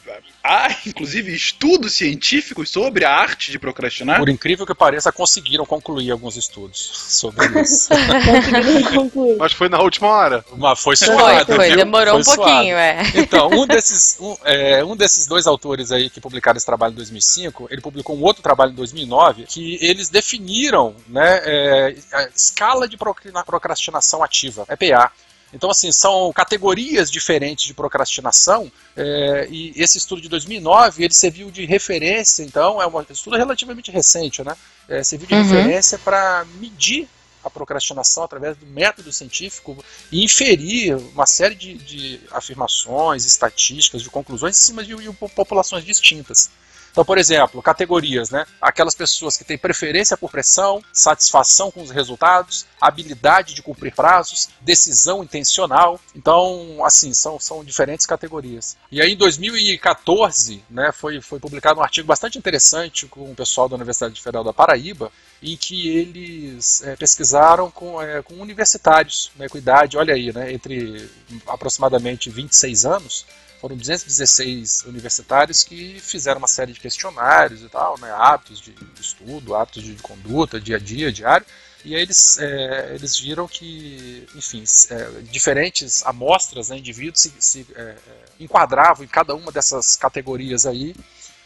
há, 0.46 0.76
inclusive, 0.87 1.35
estudos 1.35 1.94
científicos 1.94 2.70
sobre 2.70 3.04
a 3.04 3.11
arte 3.11 3.50
de 3.50 3.59
procrastinar? 3.59 4.18
Por 4.18 4.28
incrível 4.28 4.66
que 4.66 4.74
pareça, 4.74 5.11
conseguiram 5.11 5.66
concluir 5.66 6.11
alguns 6.11 6.37
estudos 6.37 6.78
sobre 6.78 7.44
isso. 7.61 7.88
Conseguiram 7.88 8.94
concluir. 8.94 9.37
Mas 9.38 9.52
foi 9.52 9.68
na 9.68 9.80
última 9.80 10.09
hora. 10.09 10.44
Mas 10.56 10.80
foi 10.80 10.96
Foi, 10.96 11.06
suado, 11.06 11.54
foi. 11.54 11.68
viu? 11.68 11.76
Demorou 11.76 12.18
um 12.18 12.24
Foi 12.24 12.35
suado. 12.35 12.50
pouquinho, 12.50 12.76
é. 12.76 13.02
Então, 13.14 13.48
um 13.48 13.66
desses, 13.66 14.16
um, 14.20 14.37
é, 14.44 14.85
um 14.85 14.96
desses 14.96 15.26
dois 15.26 15.46
autores 15.46 15.90
aí 15.92 16.09
que 16.09 16.20
publicaram 16.20 16.56
esse 16.56 16.66
trabalho 16.66 16.92
em 16.92 16.96
2005, 16.96 17.68
ele 17.70 17.80
publicou 17.80 18.16
um 18.16 18.22
outro 18.22 18.42
trabalho 18.42 18.72
em 18.72 18.74
2009, 18.74 19.44
que 19.44 19.78
eles 19.80 20.09
definiram 20.09 20.94
né, 21.09 21.40
é, 21.44 21.96
a 22.12 22.28
escala 22.35 22.88
de 22.88 22.96
procrastinação 22.96 24.22
ativa, 24.22 24.66
EPA. 24.68 25.11
Então, 25.52 25.70
assim, 25.70 25.92
são 25.92 26.32
categorias 26.32 27.11
diferentes 27.11 27.64
de 27.64 27.74
procrastinação, 27.74 28.70
é, 28.96 29.46
e 29.50 29.72
esse 29.76 29.98
estudo 29.98 30.20
de 30.20 30.28
2009, 30.28 31.04
ele 31.04 31.14
serviu 31.14 31.50
de 31.50 31.64
referência, 31.64 32.42
então, 32.42 32.82
é 32.82 32.87
um 32.87 33.00
estudo 33.11 33.37
relativamente 33.37 33.90
recente, 33.90 34.42
né? 34.42 34.56
É, 34.88 35.02
serviu 35.02 35.26
de 35.26 35.35
Uhum. 35.35 35.42
referência 35.42 35.98
para 35.98 36.44
medir 36.59 37.09
a 37.46 37.50
procrastinação 37.50 38.24
através 38.24 38.56
do 38.56 38.66
método 38.66 39.12
científico 39.12 39.76
e 40.11 40.24
inferir 40.24 40.96
uma 41.14 41.26
série 41.26 41.54
de, 41.54 41.74
de 41.74 42.20
afirmações, 42.32 43.24
estatísticas, 43.24 44.02
de 44.02 44.11
conclusões 44.11 44.56
em 44.56 44.61
cima 44.61 44.85
de, 44.85 44.96
de 44.96 45.12
populações 45.12 45.85
distintas. 45.85 46.50
Então, 46.96 47.04
por 47.04 47.18
exemplo, 47.18 47.61
categorias, 47.61 48.30
né? 48.30 48.46
Aquelas 48.59 48.94
pessoas 48.94 49.37
que 49.37 49.44
têm 49.44 49.59
preferência 49.59 50.16
por 50.16 50.30
pressão, 50.30 50.82
satisfação 50.90 51.70
com 51.70 51.82
os 51.82 51.90
resultados, 51.90 52.64
habilidade 52.80 53.52
de 53.52 53.61
cumprir 53.61 53.94
prazos, 53.94 54.48
decisão 54.62 55.22
intencional. 55.22 56.00
Então, 56.14 56.82
assim, 56.82 57.12
são, 57.12 57.38
são 57.38 57.62
diferentes 57.62 58.06
categorias. 58.06 58.78
E 58.90 59.02
aí, 59.02 59.12
em 59.12 59.16
2014, 59.16 60.64
né, 60.70 60.90
foi, 60.90 61.20
foi 61.20 61.38
publicado 61.38 61.80
um 61.80 61.82
artigo 61.82 62.09
bastante 62.09 62.38
interessante 62.38 63.06
com 63.06 63.30
o 63.30 63.35
pessoal 63.35 63.68
da 63.68 63.76
Universidade 63.76 64.18
Federal 64.22 64.42
da 64.42 64.54
Paraíba, 64.54 65.12
em 65.42 65.57
que 65.57 65.88
eles 65.88 66.83
é, 66.83 66.96
pesquisaram 66.96 67.70
com, 67.70 68.01
é, 68.01 68.22
com 68.22 68.35
universitários, 68.35 69.31
né, 69.37 69.49
com 69.49 69.59
idade, 69.59 69.96
olha 69.96 70.14
aí, 70.14 70.33
né, 70.33 70.53
entre 70.53 71.11
aproximadamente 71.46 72.31
26 72.31 72.85
anos, 72.87 73.27
foram 73.61 73.77
216 73.77 74.85
universitários 74.87 75.64
que 75.64 75.99
fizeram 76.01 76.38
uma 76.38 76.49
série 76.49 76.72
de 76.72 76.81
questionários 76.81 77.62
e 77.62 77.68
tal, 77.68 77.99
né, 77.99 78.11
hábitos 78.12 78.61
de 78.61 78.75
estudo, 79.01 79.55
hábitos 79.55 79.83
de 79.83 79.94
conduta, 79.94 80.61
dia 80.61 80.77
a 80.77 80.79
dia, 80.79 81.12
diário, 81.12 81.46
e 81.85 81.94
aí 81.94 82.03
eles, 82.03 82.38
é, 82.38 82.94
eles 82.94 83.18
viram 83.18 83.46
que, 83.46 84.27
enfim, 84.35 84.64
é, 84.90 85.20
diferentes 85.31 86.05
amostras, 86.05 86.70
né, 86.70 86.79
indivíduos 86.79 87.20
se, 87.20 87.33
se 87.38 87.66
é, 87.77 87.94
enquadravam 88.40 89.05
em 89.05 89.09
cada 89.09 89.35
uma 89.35 89.53
dessas 89.53 89.96
categorias 89.96 90.66
aí, 90.66 90.94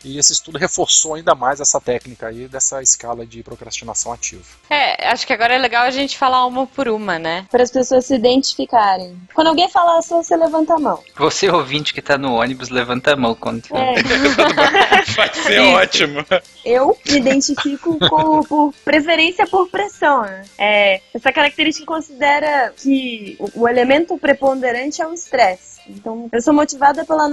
e 0.05 0.19
esse 0.19 0.33
estudo 0.33 0.59
reforçou 0.59 1.15
ainda 1.15 1.35
mais 1.35 1.61
essa 1.61 1.81
técnica 1.81 2.29
aí 2.29 2.49
dessa 2.49 2.83
escala 2.83 3.27
de 3.27 3.43
procrastinação 3.43 4.13
ativa. 4.13 4.43
É, 4.69 5.09
acho 5.09 5.27
que 5.27 5.33
agora 5.33 5.55
é 5.55 5.59
legal 5.59 5.85
a 5.85 5.91
gente 5.91 6.17
falar 6.17 6.47
uma 6.47 6.67
por 6.67 6.89
uma, 6.89 7.19
né? 7.19 7.47
Para 7.51 7.63
as 7.63 7.71
pessoas 7.71 8.07
se 8.07 8.15
identificarem. 8.15 9.17
Quando 9.35 9.49
alguém 9.49 9.69
falar 9.69 10.01
só 10.03 10.23
você 10.23 10.37
levanta 10.37 10.75
a 10.75 10.79
mão. 10.79 11.03
Você 11.17 11.51
ouvinte 11.51 11.93
que 11.93 12.03
tá 12.03 12.17
no 12.17 12.35
ônibus, 12.35 12.69
levanta 12.69 13.13
a 13.13 13.17
mão 13.17 13.35
quando. 13.35 13.65
É. 13.73 13.95
Vai 15.15 15.35
ser 15.35 15.61
ótimo. 15.61 16.25
Eu 16.65 16.97
me 17.07 17.17
identifico 17.17 17.99
com, 18.09 18.43
por 18.43 18.75
preferência 18.85 19.47
por 19.47 19.69
pressão. 19.69 20.23
Né? 20.23 20.45
É, 20.59 21.01
essa 21.15 21.33
característica 21.33 21.87
considera 21.87 22.73
que 22.77 23.37
o, 23.39 23.63
o 23.63 23.69
elemento 23.69 24.17
preponderante 24.19 25.03
é 25.03 25.07
o 25.07 25.13
estresse. 25.13 25.70
Então, 25.89 26.29
eu 26.33 26.41
sou 26.43 26.53
motivada 26.55 27.05
pela 27.05 27.29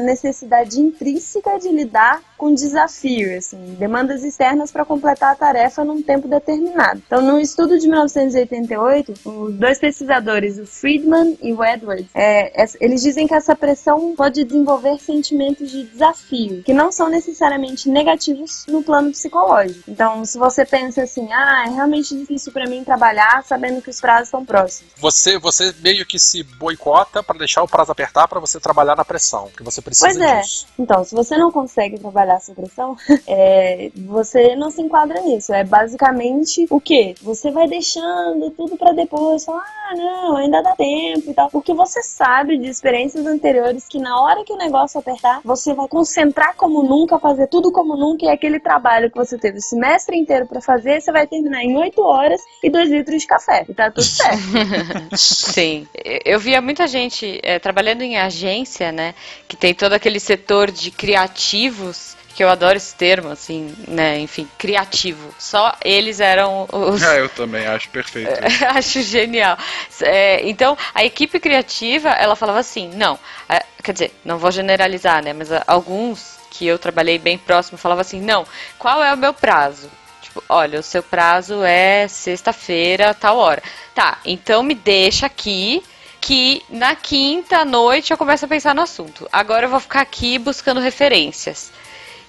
necessidade 0.00 0.80
intrínseca 0.80 1.58
de 1.58 1.68
lidar 1.68 2.20
com 2.36 2.52
desafio, 2.52 3.36
assim, 3.38 3.76
demandas 3.78 4.24
externas 4.24 4.72
para 4.72 4.84
completar 4.84 5.32
a 5.32 5.36
tarefa 5.36 5.84
num 5.84 6.02
tempo 6.02 6.26
determinado. 6.26 7.00
Então, 7.06 7.22
no 7.22 7.38
estudo 7.40 7.78
de 7.78 7.86
1988, 7.88 9.14
os 9.24 9.54
dois 9.54 9.78
pesquisadores, 9.78 10.58
o 10.58 10.66
Friedman 10.66 11.38
e 11.40 11.52
o 11.52 11.64
Edwards, 11.64 12.08
é, 12.14 12.62
es- 12.64 12.76
eles 12.80 13.00
dizem 13.02 13.26
que 13.28 13.34
essa 13.34 13.54
pressão 13.54 14.14
pode 14.16 14.42
desenvolver 14.44 14.98
sentimentos 14.98 15.70
de 15.70 15.84
desafio, 15.84 16.62
que 16.64 16.72
não 16.74 16.90
são 16.90 17.08
necessariamente 17.08 17.88
negativos 17.88 18.64
no 18.66 18.82
plano 18.82 19.10
psicológico. 19.12 19.82
Então, 19.88 20.24
se 20.24 20.36
você 20.36 20.64
pensa 20.64 21.02
assim, 21.02 21.32
ah, 21.32 21.64
é 21.66 21.70
realmente 21.70 22.16
difícil 22.16 22.52
para 22.52 22.66
mim 22.68 22.82
trabalhar 22.82 23.44
sabendo 23.44 23.80
que 23.80 23.90
os 23.90 24.00
prazos 24.00 24.28
estão 24.28 24.44
próximos. 24.44 24.92
Você, 24.98 25.38
você 25.38 25.72
meio 25.80 26.04
que 26.04 26.18
se 26.18 26.42
boicota 26.42 27.22
para 27.22 27.38
deixar 27.38 27.62
o 27.62 27.68
prazo 27.68 27.91
apertar 27.92 28.26
para 28.28 28.40
você 28.40 28.58
trabalhar 28.58 28.96
na 28.96 29.04
pressão, 29.04 29.48
porque 29.48 29.62
você 29.62 29.80
precisa 29.80 30.08
Pois 30.08 30.20
é. 30.20 30.40
disso. 30.40 30.66
Então, 30.78 31.04
se 31.04 31.14
você 31.14 31.36
não 31.36 31.50
consegue 31.50 31.98
trabalhar 31.98 32.34
essa 32.34 32.54
pressão, 32.54 32.96
é, 33.26 33.90
você 33.96 34.56
não 34.56 34.70
se 34.70 34.82
enquadra 34.82 35.20
nisso. 35.20 35.52
É 35.52 35.64
basicamente 35.64 36.66
o 36.70 36.80
quê? 36.80 37.14
Você 37.22 37.50
vai 37.50 37.68
deixando 37.68 38.50
tudo 38.50 38.76
pra 38.76 38.92
depois. 38.92 39.48
Ah, 39.48 39.94
não, 39.94 40.36
ainda 40.36 40.62
dá 40.62 40.74
tempo 40.74 41.30
e 41.30 41.34
tal. 41.34 41.50
Porque 41.50 41.72
você 41.72 42.02
sabe 42.02 42.58
de 42.58 42.68
experiências 42.68 43.26
anteriores 43.26 43.86
que 43.88 43.98
na 43.98 44.20
hora 44.20 44.44
que 44.44 44.52
o 44.52 44.56
negócio 44.56 44.98
apertar, 44.98 45.40
você 45.44 45.74
vai 45.74 45.88
concentrar 45.88 46.54
como 46.56 46.82
nunca, 46.82 47.18
fazer 47.18 47.46
tudo 47.46 47.70
como 47.70 47.96
nunca 47.96 48.26
e 48.26 48.28
aquele 48.28 48.58
trabalho 48.58 49.10
que 49.10 49.16
você 49.16 49.38
teve 49.38 49.58
o 49.58 49.62
semestre 49.62 50.16
inteiro 50.16 50.46
pra 50.46 50.60
fazer, 50.60 51.00
você 51.00 51.12
vai 51.12 51.26
terminar 51.26 51.62
em 51.62 51.76
8 51.76 52.02
horas 52.02 52.40
e 52.62 52.70
2 52.70 52.90
litros 52.90 53.22
de 53.22 53.26
café. 53.26 53.64
E 53.68 53.74
tá 53.74 53.90
tudo 53.90 54.04
certo. 54.04 54.42
Sim. 55.16 55.86
Eu 56.24 56.38
via 56.38 56.60
muita 56.60 56.86
gente 56.86 57.40
é, 57.42 57.58
trabalhando 57.58 57.81
em 57.90 58.18
agência, 58.18 58.92
né? 58.92 59.14
Que 59.48 59.56
tem 59.56 59.74
todo 59.74 59.92
aquele 59.92 60.20
setor 60.20 60.70
de 60.70 60.90
criativos, 60.90 62.16
que 62.34 62.42
eu 62.42 62.48
adoro 62.48 62.76
esse 62.76 62.94
termo, 62.94 63.28
assim, 63.28 63.74
né? 63.86 64.18
Enfim, 64.18 64.48
criativo. 64.58 65.34
Só 65.38 65.74
eles 65.84 66.20
eram 66.20 66.66
os. 66.72 67.02
Ah, 67.02 67.16
eu 67.16 67.28
também 67.28 67.66
acho 67.66 67.88
perfeito. 67.90 68.30
Acho 68.74 69.02
genial. 69.02 69.56
É, 70.00 70.48
então, 70.48 70.76
a 70.94 71.04
equipe 71.04 71.38
criativa, 71.38 72.08
ela 72.10 72.34
falava 72.34 72.58
assim, 72.58 72.90
não, 72.94 73.18
é, 73.48 73.62
quer 73.82 73.92
dizer, 73.92 74.12
não 74.24 74.38
vou 74.38 74.50
generalizar, 74.50 75.22
né? 75.22 75.32
Mas 75.32 75.52
ah, 75.52 75.62
alguns 75.66 76.38
que 76.50 76.66
eu 76.66 76.78
trabalhei 76.78 77.18
bem 77.18 77.36
próximo 77.36 77.78
falavam 77.78 78.00
assim, 78.00 78.20
não, 78.20 78.46
qual 78.78 79.02
é 79.02 79.12
o 79.12 79.16
meu 79.16 79.34
prazo? 79.34 79.90
Tipo, 80.22 80.42
olha, 80.48 80.80
o 80.80 80.82
seu 80.82 81.02
prazo 81.02 81.62
é 81.62 82.08
sexta-feira, 82.08 83.14
tal 83.14 83.36
hora. 83.36 83.62
Tá, 83.94 84.18
então 84.24 84.62
me 84.62 84.74
deixa 84.74 85.26
aqui 85.26 85.82
que 86.22 86.62
na 86.70 86.94
quinta 86.94 87.64
noite 87.64 88.12
eu 88.12 88.16
começo 88.16 88.44
a 88.44 88.48
pensar 88.48 88.74
no 88.76 88.80
assunto. 88.80 89.28
Agora 89.32 89.66
eu 89.66 89.70
vou 89.70 89.80
ficar 89.80 90.00
aqui 90.00 90.38
buscando 90.38 90.80
referências. 90.80 91.72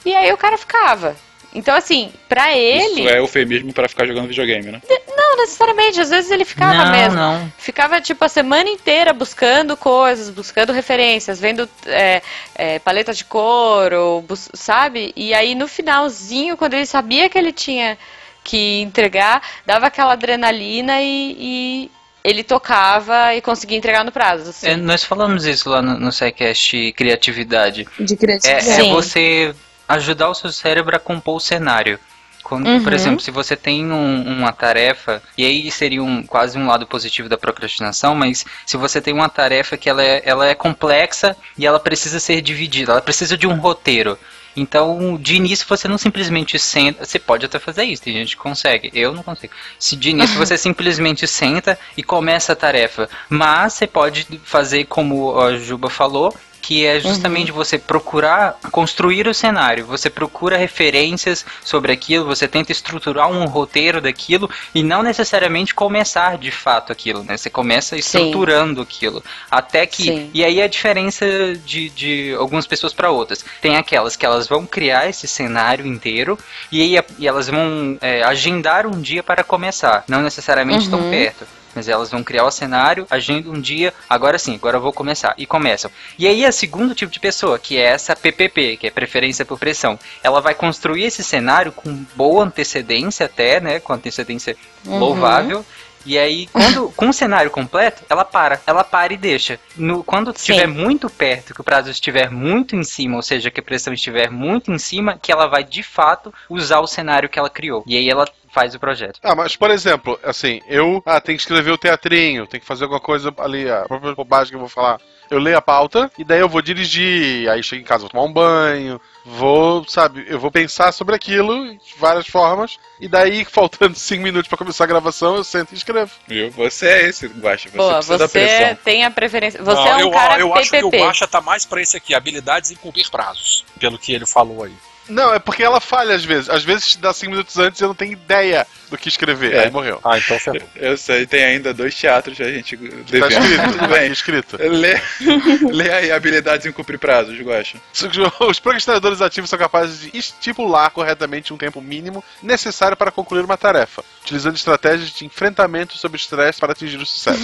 E 0.03 0.13
aí 0.15 0.33
o 0.33 0.37
cara 0.37 0.57
ficava. 0.57 1.15
Então, 1.53 1.75
assim, 1.75 2.11
pra 2.27 2.57
ele. 2.57 3.01
Isso 3.01 3.09
é 3.09 3.19
eufemismo 3.19 3.71
para 3.71 3.87
ficar 3.87 4.07
jogando 4.07 4.27
videogame, 4.27 4.71
né? 4.71 4.81
Não, 5.15 5.37
necessariamente. 5.37 6.01
Às 6.01 6.09
vezes 6.09 6.31
ele 6.31 6.43
ficava 6.43 6.73
Não, 6.85 6.91
mesmo. 6.91 7.15
não. 7.15 7.53
Ficava, 7.55 8.01
tipo, 8.01 8.25
a 8.25 8.27
semana 8.27 8.67
inteira 8.67 9.13
buscando 9.13 9.77
coisas, 9.77 10.31
buscando 10.31 10.73
referências, 10.73 11.39
vendo 11.39 11.69
é, 11.85 12.23
é, 12.55 12.79
paleta 12.79 13.13
de 13.13 13.23
couro, 13.23 14.25
sabe? 14.55 15.13
E 15.15 15.35
aí 15.35 15.53
no 15.53 15.67
finalzinho, 15.67 16.57
quando 16.57 16.73
ele 16.73 16.87
sabia 16.87 17.29
que 17.29 17.37
ele 17.37 17.53
tinha 17.53 17.95
que 18.43 18.81
entregar, 18.81 19.39
dava 19.63 19.85
aquela 19.85 20.13
adrenalina 20.13 20.99
e, 20.99 21.37
e 21.39 21.91
ele 22.23 22.43
tocava 22.43 23.33
e 23.35 23.41
conseguia 23.41 23.77
entregar 23.77 24.03
no 24.03 24.11
prazo. 24.11 24.49
assim. 24.51 24.67
É, 24.67 24.75
nós 24.77 25.03
falamos 25.03 25.45
isso 25.45 25.69
lá 25.69 25.81
no, 25.81 25.99
no 25.99 26.11
SciCast 26.11 26.93
Criatividade. 26.93 27.87
De 27.99 28.13
É, 28.13 28.17
criatividade. 28.17 28.69
é 28.69 28.75
Sim. 28.83 28.91
você 28.93 29.53
ajudar 29.87 30.29
o 30.29 30.33
seu 30.33 30.51
cérebro 30.51 30.95
a 30.95 30.99
compor 30.99 31.35
o 31.35 31.39
cenário. 31.39 31.99
Quando, 32.43 32.67
Uhum. 32.67 32.83
Por 32.83 32.91
exemplo, 32.91 33.21
se 33.21 33.31
você 33.31 33.55
tem 33.55 33.89
um- 33.89 34.23
uma 34.39 34.51
tarefa, 34.51 35.23
e 35.37 35.45
aí 35.45 35.71
seria 35.71 36.03
um, 36.03 36.21
quase 36.23 36.57
um 36.57 36.67
lado 36.67 36.85
positivo 36.85 37.29
da 37.29 37.37
procrastinação, 37.37 38.13
mas 38.15 38.45
se 38.65 38.75
você 38.75 38.99
tem 38.99 39.13
uma 39.13 39.29
tarefa 39.29 39.77
que 39.77 39.89
ela 39.89 40.03
é, 40.03 40.21
ela 40.25 40.45
é 40.47 40.53
complexa 40.53 41.37
e 41.57 41.65
ela 41.65 41.79
precisa 41.79 42.19
ser 42.19 42.41
dividida, 42.41 42.91
ela 42.91 43.01
precisa 43.01 43.37
de 43.37 43.47
um 43.47 43.55
roteiro. 43.55 44.17
Então, 44.55 45.17
de 45.17 45.35
início, 45.35 45.65
você 45.67 45.87
não 45.87 45.97
simplesmente 45.97 46.57
senta. 46.59 47.05
Você 47.05 47.19
pode 47.19 47.45
até 47.45 47.59
fazer 47.59 47.83
isso, 47.83 48.03
tem 48.03 48.13
gente 48.13 48.35
que 48.35 48.41
consegue. 48.41 48.91
Eu 48.93 49.13
não 49.13 49.23
consigo. 49.23 49.53
Se 49.79 49.95
de 49.95 50.11
início 50.11 50.37
você 50.37 50.57
simplesmente 50.57 51.27
senta 51.27 51.77
e 51.97 52.03
começa 52.03 52.53
a 52.53 52.55
tarefa. 52.55 53.09
Mas 53.29 53.73
você 53.73 53.87
pode 53.87 54.27
fazer 54.43 54.85
como 54.85 55.39
a 55.39 55.57
Juba 55.57 55.89
falou, 55.89 56.35
que 56.63 56.85
é 56.85 56.97
justamente 56.97 57.51
você 57.51 57.77
procurar 57.77 58.57
construir 58.71 59.27
o 59.27 59.33
cenário, 59.33 59.85
você 59.85 60.09
procura 60.09 60.55
referências 60.55 61.45
sobre 61.61 61.91
aquilo, 61.91 62.25
você 62.25 62.47
tenta 62.47 62.71
estruturar 62.71 63.29
um 63.29 63.43
roteiro 63.45 63.99
daquilo 63.99 64.49
e 64.73 64.81
não 64.81 65.03
necessariamente 65.03 65.75
começar 65.75 66.37
de 66.37 66.51
fato 66.51 66.89
aquilo, 66.93 67.21
né? 67.21 67.35
Você 67.35 67.49
começa 67.49 67.97
estruturando 67.97 68.81
aquilo. 68.81 69.21
Até 69.51 69.85
que. 69.85 70.03
Sim. 70.03 70.31
E 70.33 70.43
aí 70.43 70.61
a 70.61 70.67
diferença 70.67 71.25
de, 71.65 71.89
de 71.89 72.33
algumas 72.39 72.65
pessoas 72.65 72.93
para 72.93 73.11
outras. 73.11 73.43
Tem 73.61 73.75
aquelas 73.75 74.15
que 74.15 74.25
elas 74.25 74.47
vão 74.47 74.65
criar 74.65 75.09
esse 75.09 75.27
cenário 75.27 75.85
inteiro 75.85 76.39
e 76.71 76.81
aí 76.81 77.03
e 77.19 77.27
elas 77.27 77.49
vão 77.49 77.97
é, 77.99 78.23
agendar 78.23 78.87
um 78.87 79.01
dia 79.01 79.21
para 79.21 79.43
começar. 79.43 80.05
Não 80.07 80.21
necessariamente 80.21 80.87
Uhum. 80.87 81.09
perto. 81.09 81.45
Mas 81.75 81.87
elas 81.89 82.11
vão 82.11 82.23
criar 82.23 82.45
o 82.45 82.51
cenário, 82.51 83.07
agendam 83.09 83.53
um 83.53 83.59
dia, 83.61 83.93
agora 84.09 84.37
sim, 84.37 84.55
agora 84.55 84.77
eu 84.77 84.81
vou 84.81 84.93
começar. 84.93 85.33
E 85.37 85.45
começam. 85.45 85.89
E 86.17 86.27
aí, 86.27 86.45
a 86.45 86.51
segundo 86.51 86.93
tipo 86.95 87.11
de 87.11 87.19
pessoa, 87.19 87.57
que 87.59 87.77
é 87.77 87.83
essa 87.83 88.15
PPP, 88.15 88.77
que 88.77 88.87
é 88.87 88.91
preferência 88.91 89.45
por 89.45 89.57
pressão, 89.59 89.97
ela 90.21 90.39
vai 90.41 90.53
construir 90.53 91.03
esse 91.03 91.23
cenário 91.23 91.71
com 91.71 92.05
boa 92.15 92.43
antecedência 92.43 93.25
até, 93.25 93.59
né? 93.59 93.79
Com 93.79 93.93
antecedência 93.93 94.55
Uhum. 94.85 94.99
louvável. 94.99 95.65
E 96.05 96.17
aí, 96.19 96.47
quando, 96.47 96.89
com 96.97 97.07
o 97.07 97.13
cenário 97.13 97.49
completo, 97.49 98.03
ela 98.09 98.25
para. 98.25 98.59
Ela 98.67 98.83
para 98.83 99.13
e 99.13 99.17
deixa. 99.17 99.57
No, 99.77 100.03
quando 100.03 100.31
estiver 100.31 100.67
muito 100.67 101.09
perto, 101.09 101.53
que 101.53 101.61
o 101.61 101.63
prazo 101.63 101.89
estiver 101.89 102.29
muito 102.29 102.75
em 102.75 102.83
cima, 102.83 103.15
ou 103.15 103.21
seja, 103.21 103.49
que 103.49 103.61
a 103.61 103.63
pressão 103.63 103.93
estiver 103.93 104.29
muito 104.29 104.69
em 104.71 104.77
cima, 104.77 105.17
que 105.21 105.31
ela 105.31 105.47
vai 105.47 105.63
de 105.63 105.81
fato 105.81 106.33
usar 106.49 106.81
o 106.81 106.87
cenário 106.87 107.29
que 107.29 107.39
ela 107.39 107.49
criou. 107.49 107.83
E 107.87 107.95
aí 107.95 108.09
ela 108.09 108.27
faz 108.53 108.75
o 108.75 108.79
projeto. 108.79 109.19
Ah, 109.23 109.35
mas 109.35 109.55
por 109.55 109.71
exemplo, 109.71 110.19
assim, 110.23 110.61
eu 110.67 111.01
ah, 111.05 111.19
tenho 111.19 111.37
que 111.37 111.41
escrever 111.41 111.71
o 111.71 111.77
teatrinho, 111.77 112.45
tenho 112.45 112.61
que 112.61 112.67
fazer 112.67 112.83
alguma 112.83 113.01
coisa 113.01 113.33
ali, 113.39 113.69
a 113.69 113.81
própria 113.81 114.13
bobagem 114.13 114.49
que 114.51 114.55
eu 114.55 114.59
vou 114.59 114.69
falar. 114.69 115.01
Eu 115.31 115.39
leio 115.39 115.57
a 115.57 115.61
pauta 115.61 116.11
e 116.17 116.23
daí 116.23 116.39
eu 116.39 116.49
vou 116.49 116.61
dirigir, 116.61 117.49
aí 117.49 117.63
chego 117.63 117.81
em 117.81 117.85
casa, 117.85 118.01
vou 118.01 118.09
tomar 118.09 118.23
um 118.23 118.31
banho, 118.31 119.01
vou, 119.25 119.83
sabe, 119.87 120.23
eu 120.27 120.39
vou 120.39 120.51
pensar 120.51 120.91
sobre 120.91 121.15
aquilo 121.15 121.73
de 121.73 121.95
várias 121.97 122.27
formas, 122.27 122.77
e 122.99 123.07
daí, 123.07 123.43
faltando 123.49 123.95
cinco 123.95 124.21
minutos 124.21 124.47
pra 124.47 124.57
começar 124.57 124.83
a 124.83 124.87
gravação, 124.87 125.35
eu 125.35 125.43
sento 125.43 125.71
e 125.71 125.75
escrevo. 125.75 126.11
Viu? 126.27 126.51
Você 126.51 126.87
é 126.87 127.09
esse, 127.09 127.25
Guaxa. 127.27 127.69
Você 127.69 127.77
Boa, 127.77 127.93
precisa 127.95 128.17
da 128.19 128.27
você 128.27 128.39
pressão. 128.39 128.75
tem 128.83 129.05
a 129.05 129.09
preferência. 129.09 129.63
Você 129.63 129.79
Não, 129.79 129.87
é 129.87 129.95
um 129.95 129.99
eu, 130.01 130.11
cara 130.11 130.39
eu 130.39 130.53
acho 130.53 130.69
que 130.69 130.83
o. 130.83 130.89
Guaxa 130.89 131.27
tá 131.27 131.41
mais 131.41 131.65
pra 131.65 131.81
esse 131.81 131.97
aqui, 131.97 132.13
habilidades 132.13 132.69
em 132.69 132.75
cumprir 132.75 133.09
prazos, 133.09 133.65
pelo 133.79 133.97
que 133.97 134.13
ele 134.13 134.27
falou 134.27 134.63
aí. 134.63 134.73
Não, 135.09 135.33
é 135.33 135.39
porque 135.39 135.63
ela 135.63 135.79
falha 135.79 136.15
às 136.15 136.23
vezes. 136.23 136.49
Às 136.49 136.63
vezes 136.63 136.95
dá 136.95 137.13
5 137.13 137.29
minutos 137.31 137.57
antes 137.57 137.79
e 137.79 137.83
eu 137.83 137.87
não 137.89 137.95
tenho 137.95 138.13
ideia 138.13 138.65
do 138.89 138.97
que 138.97 139.09
escrever. 139.09 139.53
É. 139.53 139.63
Aí 139.65 139.71
morreu. 139.71 139.99
Ah, 140.03 140.17
então 140.17 140.39
ferrou. 140.39 140.61
Eu 140.75 140.97
sei, 140.97 141.25
tem 141.25 141.43
ainda 141.43 141.73
dois 141.73 141.95
teatros 141.95 142.39
a 142.39 142.49
gente 142.51 142.77
Tá 142.77 143.27
devendo. 143.27 143.31
escrito, 143.31 143.63
Tudo 143.73 143.77
tá 143.79 143.87
bem. 143.87 144.11
escrito. 144.11 144.57
Lê, 144.59 145.01
lê 145.73 145.91
aí 145.91 146.11
habilidades 146.11 146.65
em 146.65 146.71
cumprir 146.71 146.97
prazos, 146.99 147.37
Guaxa. 147.39 147.77
Os 148.47 148.59
procrastinadores 148.59 149.21
ativos 149.21 149.49
são 149.49 149.59
capazes 149.59 149.99
de 150.01 150.17
estipular 150.17 150.89
corretamente 150.91 151.53
um 151.53 151.57
tempo 151.57 151.81
mínimo 151.81 152.23
necessário 152.41 152.95
para 152.95 153.11
concluir 153.11 153.43
uma 153.43 153.57
tarefa, 153.57 154.03
utilizando 154.21 154.55
estratégias 154.55 155.09
de 155.11 155.25
enfrentamento 155.25 155.97
sob 155.97 156.15
estresse 156.15 156.59
para 156.59 156.71
atingir 156.71 156.97
o 156.97 157.05
sucesso. 157.05 157.43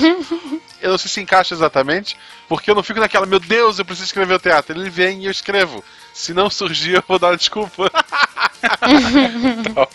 eu 0.82 0.92
não 0.92 0.98
sei 0.98 1.10
se 1.10 1.20
encaixa 1.22 1.54
exatamente, 1.54 2.16
porque 2.48 2.70
eu 2.70 2.76
não 2.76 2.84
fico 2.84 3.00
naquela, 3.00 3.26
meu 3.26 3.40
Deus, 3.40 3.80
eu 3.80 3.86
preciso 3.86 4.06
escrever 4.06 4.34
o 4.36 4.40
teatro. 4.40 4.78
Ele 4.80 4.90
vem 4.90 5.22
e 5.22 5.26
eu 5.26 5.32
escrevo. 5.32 5.84
Se 6.14 6.34
não 6.34 6.50
surgir, 6.50 6.96
eu 6.96 7.04
vou 7.08 7.20
dar 7.20 7.36
desculpa. 7.36 7.92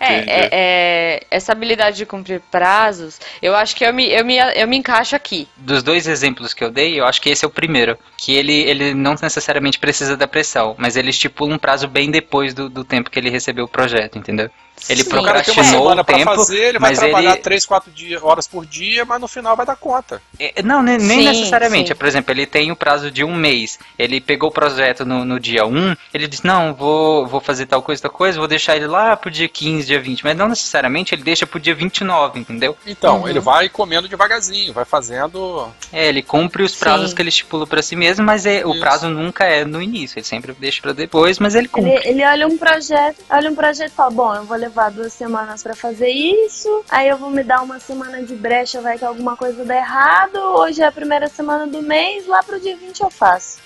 É, 0.00 0.14
é, 0.14 0.48
é, 0.50 1.26
essa 1.30 1.52
habilidade 1.52 1.98
de 1.98 2.06
cumprir 2.06 2.40
prazos, 2.50 3.20
eu 3.40 3.54
acho 3.54 3.76
que 3.76 3.84
eu 3.84 3.92
me, 3.92 4.06
eu 4.06 4.24
me, 4.24 4.38
eu 4.56 4.66
me 4.66 4.78
encaixo 4.78 5.14
aqui. 5.14 5.46
Dos 5.56 5.82
dois 5.82 6.08
exemplos 6.08 6.54
que 6.54 6.64
eu 6.64 6.70
dei, 6.70 6.98
eu 6.98 7.04
acho 7.04 7.20
que 7.20 7.28
esse 7.28 7.44
é 7.44 7.48
o 7.48 7.50
primeiro. 7.50 7.96
Que 8.16 8.34
ele, 8.34 8.52
ele 8.52 8.94
não 8.94 9.14
necessariamente 9.20 9.78
precisa 9.78 10.16
da 10.16 10.26
pressão, 10.26 10.74
mas 10.78 10.96
ele 10.96 11.10
estipula 11.10 11.54
um 11.54 11.58
prazo 11.58 11.86
bem 11.86 12.10
depois 12.10 12.54
do, 12.54 12.68
do 12.68 12.82
tempo 12.82 13.10
que 13.10 13.18
ele 13.18 13.28
recebeu 13.28 13.66
o 13.66 13.68
projeto, 13.68 14.18
entendeu? 14.18 14.50
Ele 14.88 15.02
Sim, 15.02 15.08
o 15.08 15.22
cara 15.22 15.42
tem 15.42 15.54
uma 15.54 15.62
procrastinou 15.62 15.90
o 15.92 16.04
pra 16.04 16.04
tempo, 16.16 16.34
fazer, 16.34 16.56
ele 16.68 16.78
vai 16.78 16.90
mas 16.90 16.98
trabalhar 16.98 17.32
ele... 17.34 17.40
3, 17.42 17.66
4 17.66 17.90
dias, 17.90 18.22
horas 18.22 18.46
por 18.46 18.64
dia, 18.66 19.04
mas 19.04 19.20
no 19.20 19.28
final 19.28 19.56
vai 19.56 19.66
dar 19.66 19.76
conta. 19.76 20.20
É, 20.38 20.62
Não, 20.62 20.82
ne- 20.82 20.98
nem 20.98 21.18
Sim, 21.20 21.24
necessariamente. 21.28 21.88
sim. 21.88 21.94
Por 21.94 22.06
exemplo, 22.06 22.32
ele 22.32 22.46
tem 22.46 22.70
o 22.70 22.76
prazo 22.76 23.10
de 23.10 23.24
um 23.24 23.34
mês. 23.34 23.78
Ele 23.98 24.20
pegou 24.20 24.48
o 24.50 24.52
projeto 24.52 25.04
no, 25.04 25.24
no 25.24 25.38
dia 25.40 25.66
1, 25.66 25.94
ele 26.14 26.26
disse, 26.26 26.46
não, 26.46 26.74
vou, 26.74 27.26
vou 27.26 27.40
fazer 27.40 27.66
tal 27.66 27.82
coisa, 27.82 28.02
tal 28.02 28.10
coisa, 28.10 28.38
vou 28.38 28.48
deixar 28.48 28.76
ele 28.76 28.86
lá 28.86 29.16
pro 29.16 29.30
dia 29.30 29.48
15, 29.48 29.86
dia 29.86 30.00
20. 30.00 30.24
Mas 30.24 30.36
não 30.36 30.48
necessariamente 30.48 31.14
ele 31.14 31.22
deixa 31.22 31.46
pro 31.46 31.58
dia 31.60 31.74
29, 31.74 32.40
entendeu? 32.40 32.76
Então, 32.86 33.20
Uhum. 33.20 33.28
ele 33.28 33.40
vai 33.40 33.68
comendo 33.68 34.08
devagarzinho, 34.08 34.72
vai 34.72 34.84
fazendo. 34.84 35.68
É, 35.92 36.06
ele 36.08 36.22
cumpre 36.22 36.62
os 36.62 36.74
prazos 36.74 37.10
Sim. 37.10 37.16
que 37.16 37.22
ele 37.22 37.28
estipula 37.28 37.66
pra 37.66 37.82
si 37.82 37.96
mesmo, 37.96 38.24
mas 38.24 38.46
é- 38.46 38.64
o 38.64 38.78
prazo 38.78 39.08
nunca 39.08 39.44
é 39.44 39.64
no 39.64 39.80
início. 39.82 40.18
Ele 40.18 40.26
sempre 40.26 40.52
deixa 40.52 40.80
pra 40.82 40.92
depois, 40.92 41.38
mas 41.38 41.54
ele 41.54 41.68
cumpre. 41.68 41.90
Ele, 41.92 42.08
ele 42.08 42.24
olha 42.26 42.46
um 42.46 42.56
projeto, 42.58 43.16
olha 43.30 43.50
um 43.50 43.54
projeto 43.54 43.90
e 43.92 43.94
fala, 43.94 44.10
bom, 44.10 44.34
eu 44.34 44.44
vou 44.44 44.56
levar 44.56 44.67
duas 44.92 45.12
semanas 45.12 45.62
pra 45.62 45.74
fazer 45.74 46.10
isso, 46.10 46.84
aí 46.88 47.08
eu 47.08 47.16
vou 47.16 47.30
me 47.30 47.42
dar 47.42 47.62
uma 47.62 47.78
semana 47.80 48.22
de 48.22 48.34
brecha, 48.34 48.80
vai 48.80 48.98
que 48.98 49.04
alguma 49.04 49.36
coisa 49.36 49.64
dá 49.64 49.76
errado, 49.76 50.36
hoje 50.36 50.82
é 50.82 50.86
a 50.86 50.92
primeira 50.92 51.28
semana 51.28 51.66
do 51.66 51.82
mês, 51.82 52.26
lá 52.26 52.42
pro 52.42 52.60
dia 52.60 52.76
20 52.76 53.00
eu 53.00 53.10
faço. 53.10 53.58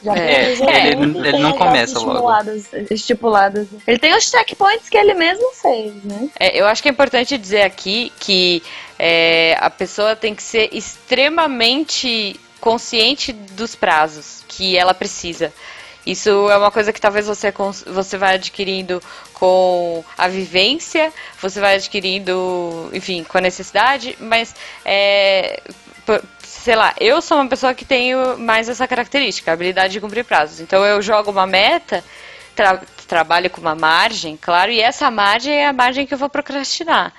Já 0.00 0.14
É, 0.14 0.52
ele- 0.52 0.62
ele 1.18 1.30
tem 1.32 1.40
não 1.40 1.52
começa 1.58 1.94
datas 1.94 2.02
logo. 2.04 2.12
Estipuladas. 2.88 3.66
Ele 3.84 3.98
tem 3.98 4.14
os 4.16 4.30
checkpoints 4.30 4.88
que 4.88 4.96
ele 4.96 5.12
mesmo 5.14 5.50
fez, 5.54 5.92
né? 6.04 6.28
É, 6.38 6.56
eu 6.60 6.66
acho 6.66 6.80
que 6.80 6.88
é 6.88 6.92
importante 6.92 7.36
dizer 7.36 7.62
aqui 7.62 8.12
que 8.20 8.62
é, 8.96 9.56
a 9.58 9.68
pessoa 9.68 10.14
tem 10.14 10.36
que 10.36 10.42
ser 10.42 10.68
extremamente 10.72 12.38
consciente 12.60 13.32
dos 13.32 13.74
prazos 13.74 14.44
que 14.46 14.76
ela 14.76 14.94
precisa. 14.94 15.52
Isso 16.10 16.30
é 16.50 16.56
uma 16.56 16.70
coisa 16.70 16.90
que 16.90 17.00
talvez 17.00 17.26
você, 17.26 17.52
você 17.86 18.16
vai 18.16 18.36
adquirindo 18.36 19.02
com 19.34 20.02
a 20.16 20.26
vivência, 20.26 21.12
você 21.40 21.60
vai 21.60 21.74
adquirindo, 21.76 22.88
enfim, 22.94 23.24
com 23.24 23.36
a 23.36 23.40
necessidade, 23.42 24.16
mas 24.18 24.54
é, 24.84 25.60
sei 26.42 26.74
lá, 26.74 26.94
eu 26.98 27.20
sou 27.20 27.36
uma 27.38 27.48
pessoa 27.48 27.74
que 27.74 27.84
tenho 27.84 28.38
mais 28.38 28.68
essa 28.70 28.88
característica, 28.88 29.50
a 29.50 29.54
habilidade 29.54 29.92
de 29.92 30.00
cumprir 30.00 30.24
prazos. 30.24 30.60
Então 30.60 30.82
eu 30.84 31.02
jogo 31.02 31.30
uma 31.30 31.46
meta, 31.46 32.02
tra- 32.56 32.80
trabalho 33.06 33.50
com 33.50 33.60
uma 33.60 33.74
margem, 33.74 34.36
claro, 34.36 34.70
e 34.72 34.80
essa 34.80 35.10
margem 35.10 35.54
é 35.54 35.66
a 35.66 35.72
margem 35.72 36.06
que 36.06 36.14
eu 36.14 36.18
vou 36.18 36.28
procrastinar. 36.30 37.12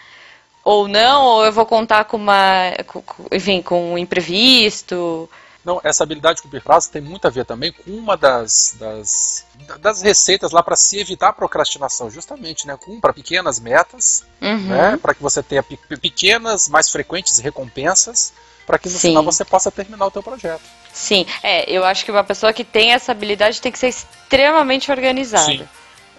Ou 0.63 0.87
não, 0.87 1.23
ou 1.23 1.45
eu 1.45 1.51
vou 1.51 1.65
contar 1.65 2.05
com 2.05 2.17
uma, 2.17 2.73
com- 2.87 3.03
enfim, 3.31 3.61
com 3.61 3.93
um 3.93 3.97
imprevisto. 3.97 5.29
Não, 5.69 5.79
essa 5.83 6.03
habilidade 6.03 6.37
de 6.37 6.41
cumprir 6.41 6.63
prazos 6.63 6.89
tem 6.89 6.99
muito 6.99 7.27
a 7.27 7.29
ver 7.29 7.45
também 7.45 7.71
com 7.71 7.91
uma 7.91 8.17
das, 8.17 8.75
das, 8.79 9.45
das 9.79 10.01
receitas 10.01 10.49
lá 10.51 10.63
para 10.63 10.75
se 10.75 10.97
evitar 10.99 11.29
a 11.29 11.33
procrastinação, 11.33 12.09
justamente, 12.09 12.65
né? 12.65 12.75
Cumpra 12.75 13.13
pequenas 13.13 13.59
metas, 13.59 14.23
Uhum. 14.41 14.57
né? 14.67 14.97
Para 14.97 15.13
que 15.13 15.21
você 15.21 15.43
tenha 15.43 15.61
pe- 15.61 15.77
pequenas, 16.01 16.67
mais 16.67 16.89
frequentes 16.89 17.37
recompensas, 17.37 18.33
para 18.65 18.79
que 18.79 18.89
no 18.89 18.97
Sim. 18.97 19.09
final 19.09 19.23
você 19.23 19.45
possa 19.45 19.69
terminar 19.69 20.07
o 20.07 20.11
teu 20.11 20.23
projeto. 20.23 20.61
Sim, 20.91 21.23
é, 21.43 21.69
eu 21.71 21.85
acho 21.85 22.03
que 22.03 22.09
uma 22.09 22.23
pessoa 22.23 22.51
que 22.51 22.63
tem 22.63 22.93
essa 22.93 23.11
habilidade 23.11 23.61
tem 23.61 23.71
que 23.71 23.77
ser 23.77 23.89
extremamente 23.89 24.89
organizada. 24.89 25.45
Sim. 25.45 25.67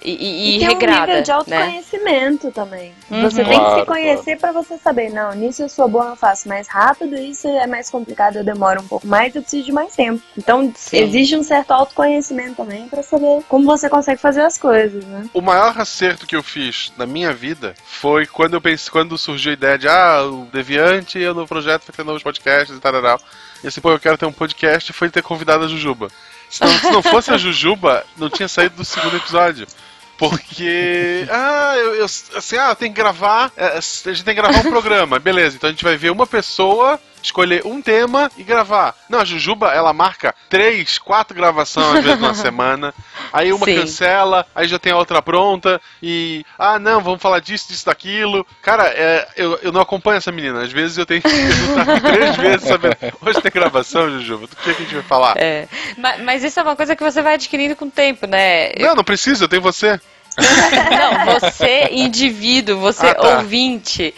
E, 0.03 0.11
e, 0.11 0.57
e 0.57 0.59
tem 0.59 0.69
um 0.69 0.73
regrada, 0.73 1.07
nível 1.07 1.23
de 1.23 1.29
né? 1.29 1.37
autoconhecimento 1.37 2.51
também. 2.51 2.95
Uhum. 3.11 3.23
Você 3.23 3.45
tem 3.45 3.59
que 3.59 3.61
Claro, 3.61 3.81
se 3.81 3.87
conhecer 3.87 4.39
pra 4.39 4.53
você 4.53 4.79
saber, 4.79 5.11
não, 5.11 5.33
nisso 5.33 5.63
eu 5.63 5.69
sou 5.69 5.89
bom, 5.89 6.03
eu 6.03 6.17
faço 6.17 6.49
mais 6.49 6.67
rápido, 6.69 7.17
isso 7.17 7.47
é 7.47 7.67
mais 7.67 7.91
complicado, 7.91 8.37
eu 8.37 8.45
demoro 8.45 8.81
um 8.81 8.87
pouco 8.87 9.07
mais, 9.07 9.35
eu 9.35 9.43
preciso 9.43 9.65
de 9.65 9.73
mais 9.73 9.95
tempo. 9.95 10.23
Então, 10.37 10.73
Sim. 10.75 10.99
exige 10.99 11.37
um 11.37 11.43
certo 11.43 11.73
autoconhecimento 11.73 12.57
também 12.57 12.89
pra 12.89 13.03
saber 13.03 13.43
como 13.49 13.65
você 13.65 13.89
consegue 13.89 14.21
fazer 14.21 14.43
as 14.43 14.57
coisas, 14.57 15.05
né? 15.05 15.29
O 15.35 15.41
maior 15.41 15.79
acerto 15.79 16.27
que 16.27 16.37
eu 16.37 16.43
fiz 16.43 16.93
na 16.97 17.07
minha 17.07 17.33
vida 17.33 17.75
foi 17.85 18.27
quando 18.27 18.55
eu 18.55 18.61
pensei, 18.61 18.91
quando 18.91 19.19
surgiu 19.19 19.51
a 19.51 19.55
ideia 19.55 19.79
de 19.79 19.89
ah, 19.89 20.23
o 20.25 20.47
Deviante 20.53 21.19
e 21.19 21.23
eu 21.23 21.35
no 21.35 21.47
projeto 21.47 21.85
vai 21.87 21.97
ter 21.97 22.05
novos 22.05 22.23
podcasts 22.23 22.77
e 22.77 22.81
tal. 22.81 22.91
E 23.63 23.69
assim, 23.69 23.81
pô, 23.81 23.93
eu 23.93 24.01
quero 24.01 24.19
ter 24.19 24.27
um 24.27 24.33
podcast, 24.33 24.93
foi 24.93 25.11
ter 25.11 25.23
convidado 25.23 25.65
a 25.65 25.69
Jujuba. 25.69 26.09
Se 26.49 26.63
não, 26.63 26.79
se 26.79 26.91
não 26.91 27.03
fosse 27.03 27.31
a 27.31 27.37
Jujuba, 27.37 28.05
não 28.17 28.29
tinha 28.29 28.49
saído 28.49 28.77
do 28.77 28.85
segundo 28.85 29.17
episódio. 29.17 29.67
Porque. 30.21 31.27
Ah, 31.31 31.75
eu, 31.79 31.95
eu- 31.95 32.05
assim, 32.05 32.57
ah, 32.59 32.75
tem 32.75 32.93
que 32.93 32.97
gravar. 33.01 33.51
é, 33.57 33.79
A 33.79 33.81
gente 33.81 34.23
tem 34.23 34.35
que 34.35 34.41
gravar 34.43 34.59
um 34.61 34.71
programa. 34.71 35.19
Beleza, 35.19 35.57
então 35.57 35.69
a 35.69 35.73
gente 35.73 35.83
vai 35.83 35.97
ver 35.97 36.11
uma 36.11 36.27
pessoa, 36.27 37.01
escolher 37.23 37.63
um 37.67 37.81
tema 37.83 38.31
e 38.37 38.43
gravar. 38.43 38.95
Não, 39.09 39.21
a 39.21 39.25
Jujuba, 39.25 39.73
ela 39.73 39.93
marca 39.93 40.35
três, 40.49 40.99
quatro 40.99 41.35
gravações 41.37 41.99
às 41.99 42.05
vezes 42.05 42.21
na 42.21 42.35
semana. 42.35 42.95
Aí 43.33 43.53
uma 43.53 43.65
Sim. 43.65 43.77
cancela, 43.77 44.47
aí 44.55 44.67
já 44.67 44.79
tem 44.79 44.93
a 44.93 44.97
outra 44.97 45.21
pronta. 45.23 45.81
E. 46.03 46.45
Ah, 46.59 46.79
não, 46.79 47.01
vamos 47.01 47.21
falar 47.23 47.41
disso, 47.41 47.69
disso, 47.69 47.87
daquilo. 47.87 48.47
Cara, 48.63 48.85
é, 48.89 49.29
eu, 49.37 49.59
eu 49.63 49.73
não 49.73 49.81
acompanho 49.81 50.19
essa 50.19 50.33
menina. 50.33 50.63
Às 50.63 50.73
vezes 50.73 50.99
eu 50.99 51.07
tenho 51.07 51.23
que 51.23 51.29
perguntar 51.29 52.01
três 52.13 52.37
vezes 52.37 52.69
sabendo. 52.69 52.97
Hoje 53.21 53.41
tem 53.41 53.53
gravação, 53.53 54.11
Jujuba? 54.11 54.47
Do 54.47 54.57
que, 54.57 54.63
que 54.75 54.83
a 54.83 54.85
gente 54.85 54.95
vai 54.95 55.03
falar? 55.05 55.35
É. 55.37 55.69
Ma- 55.97 56.19
Mas, 56.19 56.43
isso 56.45 56.59
é 56.59 56.63
uma 56.63 56.77
coisa 56.77 56.97
que 56.97 57.03
você 57.03 57.23
vai 57.23 57.35
adquirindo 57.35 57.77
com 57.77 57.85
o 57.87 57.91
tempo, 57.91 58.27
né? 58.27 58.71
Não, 58.79 58.95
não 58.95 59.05
precisa, 59.05 59.45
eu 59.45 59.49
tenho 59.49 59.63
você. 59.63 60.01
Não, 60.91 61.41
você, 61.41 61.89
indivíduo, 61.91 62.79
você, 62.81 63.07
Ah, 63.09 63.15
tá. 63.15 63.39
ouvinte. 63.39 64.15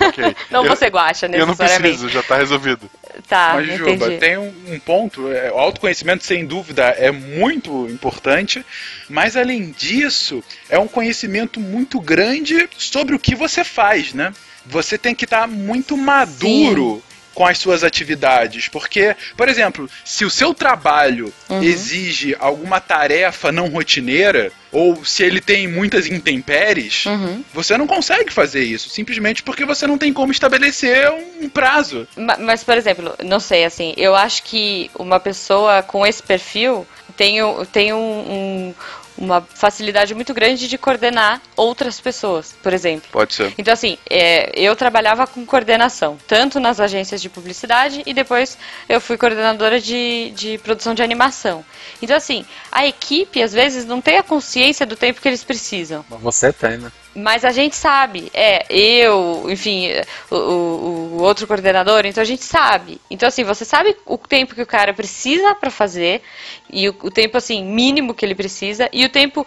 Ok. 0.00 0.36
Não 0.50 0.64
Eu- 0.64 0.74
você 0.76 0.86
guacha, 0.88 1.26
Eu 1.26 1.30
não 1.40 1.46
necessariamente. 1.48 1.80
preciso, 1.98 2.08
já 2.08 2.22
tá 2.22 2.36
resolvido. 2.36 2.88
Tá, 3.28 3.52
Mas, 3.56 3.76
Juba, 3.76 3.90
entendi. 3.90 4.16
tem 4.18 4.38
um, 4.38 4.52
um 4.68 4.78
ponto, 4.78 5.30
é, 5.32 5.50
o 5.50 5.58
autoconhecimento, 5.58 6.24
sem 6.24 6.46
dúvida, 6.46 6.84
é 6.84 7.10
muito 7.10 7.88
importante, 7.90 8.64
mas 9.08 9.36
além 9.36 9.70
disso, 9.76 10.42
é 10.68 10.78
um 10.78 10.86
conhecimento 10.86 11.58
muito 11.58 12.00
grande 12.00 12.68
sobre 12.78 13.14
o 13.14 13.18
que 13.18 13.34
você 13.34 13.64
faz, 13.64 14.14
né? 14.14 14.32
Você 14.64 14.96
tem 14.96 15.14
que 15.14 15.24
estar 15.24 15.48
muito 15.48 15.96
maduro 15.96 17.02
com 17.38 17.46
as 17.46 17.56
suas 17.58 17.84
atividades, 17.84 18.66
porque, 18.66 19.14
por 19.36 19.48
exemplo, 19.48 19.88
se 20.04 20.24
o 20.24 20.30
seu 20.30 20.52
trabalho 20.52 21.32
Uhum. 21.48 21.62
exige 21.62 22.36
alguma 22.40 22.80
tarefa 22.80 23.52
não 23.52 23.68
rotineira, 23.68 24.50
ou 24.72 25.04
se 25.04 25.22
ele 25.22 25.40
tem 25.40 25.68
muitas 25.68 26.08
intempéries, 26.08 27.06
Uhum. 27.06 27.44
você 27.54 27.78
não 27.78 27.86
consegue 27.86 28.32
fazer 28.32 28.64
isso, 28.64 28.88
simplesmente 28.90 29.44
porque 29.44 29.64
você 29.64 29.86
não 29.86 29.96
tem 29.96 30.12
como 30.12 30.32
estabelecer 30.32 31.08
um 31.40 31.48
prazo. 31.48 32.08
Ma- 32.16 32.36
Mas, 32.40 32.64
por 32.64 32.76
exemplo, 32.76 33.14
não 33.24 33.38
sei, 33.38 33.64
assim, 33.64 33.94
eu 33.96 34.16
acho 34.16 34.42
que 34.42 34.90
uma 34.98 35.20
pessoa 35.20 35.80
com 35.82 36.04
esse 36.04 36.22
perfil 36.22 36.84
tem, 37.16 37.36
tem 37.72 37.92
um- 37.92 37.98
um- 37.98 38.74
uma 39.18 39.40
facilidade 39.40 40.14
muito 40.14 40.32
grande 40.32 40.68
de 40.68 40.78
coordenar 40.78 41.42
outras 41.56 42.00
pessoas, 42.00 42.54
por 42.62 42.72
exemplo. 42.72 43.08
Pode 43.10 43.34
ser. 43.34 43.52
Então, 43.58 43.74
assim, 43.74 43.98
é, 44.08 44.50
eu 44.54 44.74
trabalhava 44.76 45.26
com 45.26 45.44
coordenação, 45.44 46.16
tanto 46.26 46.60
nas 46.60 46.80
agências 46.80 47.20
de 47.20 47.28
publicidade 47.28 48.02
e 48.06 48.14
depois 48.14 48.56
eu 48.88 49.00
fui 49.00 49.16
coordenadora 49.16 49.80
de, 49.80 50.30
de 50.34 50.58
produção 50.58 50.94
de 50.94 51.02
animação. 51.02 51.64
Então, 52.00 52.16
assim, 52.16 52.44
a 52.70 52.86
equipe, 52.86 53.42
às 53.42 53.52
vezes, 53.52 53.84
não 53.84 54.00
tem 54.00 54.18
a 54.18 54.22
consciência 54.22 54.86
do 54.86 54.96
tempo 54.96 55.20
que 55.20 55.28
eles 55.28 55.44
precisam. 55.44 56.04
Mas 56.08 56.20
você 56.20 56.52
tem, 56.52 56.78
né? 56.78 56.92
Mas 57.18 57.44
a 57.44 57.50
gente 57.50 57.74
sabe, 57.74 58.30
é, 58.34 58.64
eu, 58.70 59.46
enfim, 59.48 59.88
o, 60.30 60.36
o- 60.36 61.16
o 61.18 61.22
outro 61.22 61.46
coordenador, 61.46 62.06
então 62.06 62.22
a 62.22 62.24
gente 62.24 62.44
sabe. 62.44 63.00
Então, 63.10 63.26
assim, 63.28 63.44
você 63.44 63.64
sabe 63.64 63.96
o 64.06 64.16
tempo 64.18 64.54
que 64.54 64.62
o 64.62 64.66
cara 64.66 64.92
precisa 64.94 65.54
pra 65.54 65.70
fazer, 65.70 66.22
e 66.70 66.88
o, 66.88 66.96
o 67.02 67.10
tempo, 67.10 67.36
assim, 67.36 67.64
mínimo 67.64 68.14
que 68.14 68.24
ele 68.24 68.34
precisa, 68.34 68.88
e 68.92 69.04
o 69.04 69.08
tempo 69.08 69.46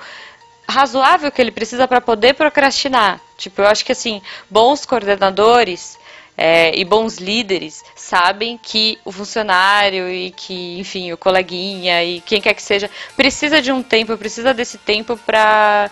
razoável 0.67 1.31
que 1.31 1.41
ele 1.41 1.51
precisa 1.51 1.87
pra 1.87 2.01
poder 2.01 2.33
procrastinar. 2.33 3.19
Tipo, 3.37 3.61
eu 3.61 3.67
acho 3.67 3.83
que, 3.85 3.91
assim, 3.91 4.21
bons 4.49 4.85
coordenadores 4.85 5.97
é, 6.37 6.77
e 6.77 6.85
bons 6.85 7.17
líderes 7.17 7.83
sabem 7.95 8.57
que 8.61 8.97
o 9.03 9.11
funcionário 9.11 10.09
e 10.09 10.31
que, 10.31 10.79
enfim, 10.79 11.11
o 11.11 11.17
coleguinha 11.17 12.03
e 12.03 12.21
quem 12.21 12.41
quer 12.41 12.53
que 12.53 12.61
seja 12.63 12.89
precisa 13.15 13.61
de 13.61 13.71
um 13.71 13.83
tempo, 13.83 14.17
precisa 14.17 14.53
desse 14.53 14.77
tempo 14.77 15.17
para 15.17 15.89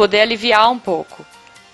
poder 0.00 0.22
aliviar 0.22 0.70
um 0.70 0.78
pouco. 0.78 1.26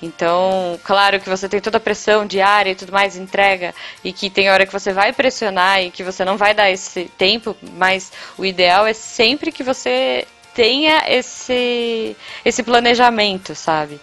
Então, 0.02 0.80
claro 0.82 1.20
que 1.20 1.28
você 1.28 1.48
tem 1.48 1.60
toda 1.60 1.76
a 1.76 1.80
pressão 1.80 2.26
diária 2.26 2.72
e 2.72 2.74
tudo 2.74 2.90
mais, 2.90 3.16
entrega, 3.16 3.72
e 4.02 4.12
que 4.12 4.28
tem 4.28 4.50
hora 4.50 4.66
que 4.66 4.72
você 4.72 4.92
vai 4.92 5.12
pressionar 5.12 5.80
e 5.80 5.92
que 5.92 6.02
você 6.02 6.24
não 6.24 6.36
vai 6.36 6.52
dar 6.52 6.68
esse 6.68 7.04
tempo, 7.16 7.56
mas 7.74 8.12
o 8.36 8.44
ideal 8.44 8.84
é 8.84 8.92
sempre 8.92 9.52
que 9.52 9.62
você 9.62 10.26
tenha 10.52 11.04
esse, 11.06 12.16
esse 12.44 12.64
planejamento, 12.64 13.54
sabe? 13.54 14.00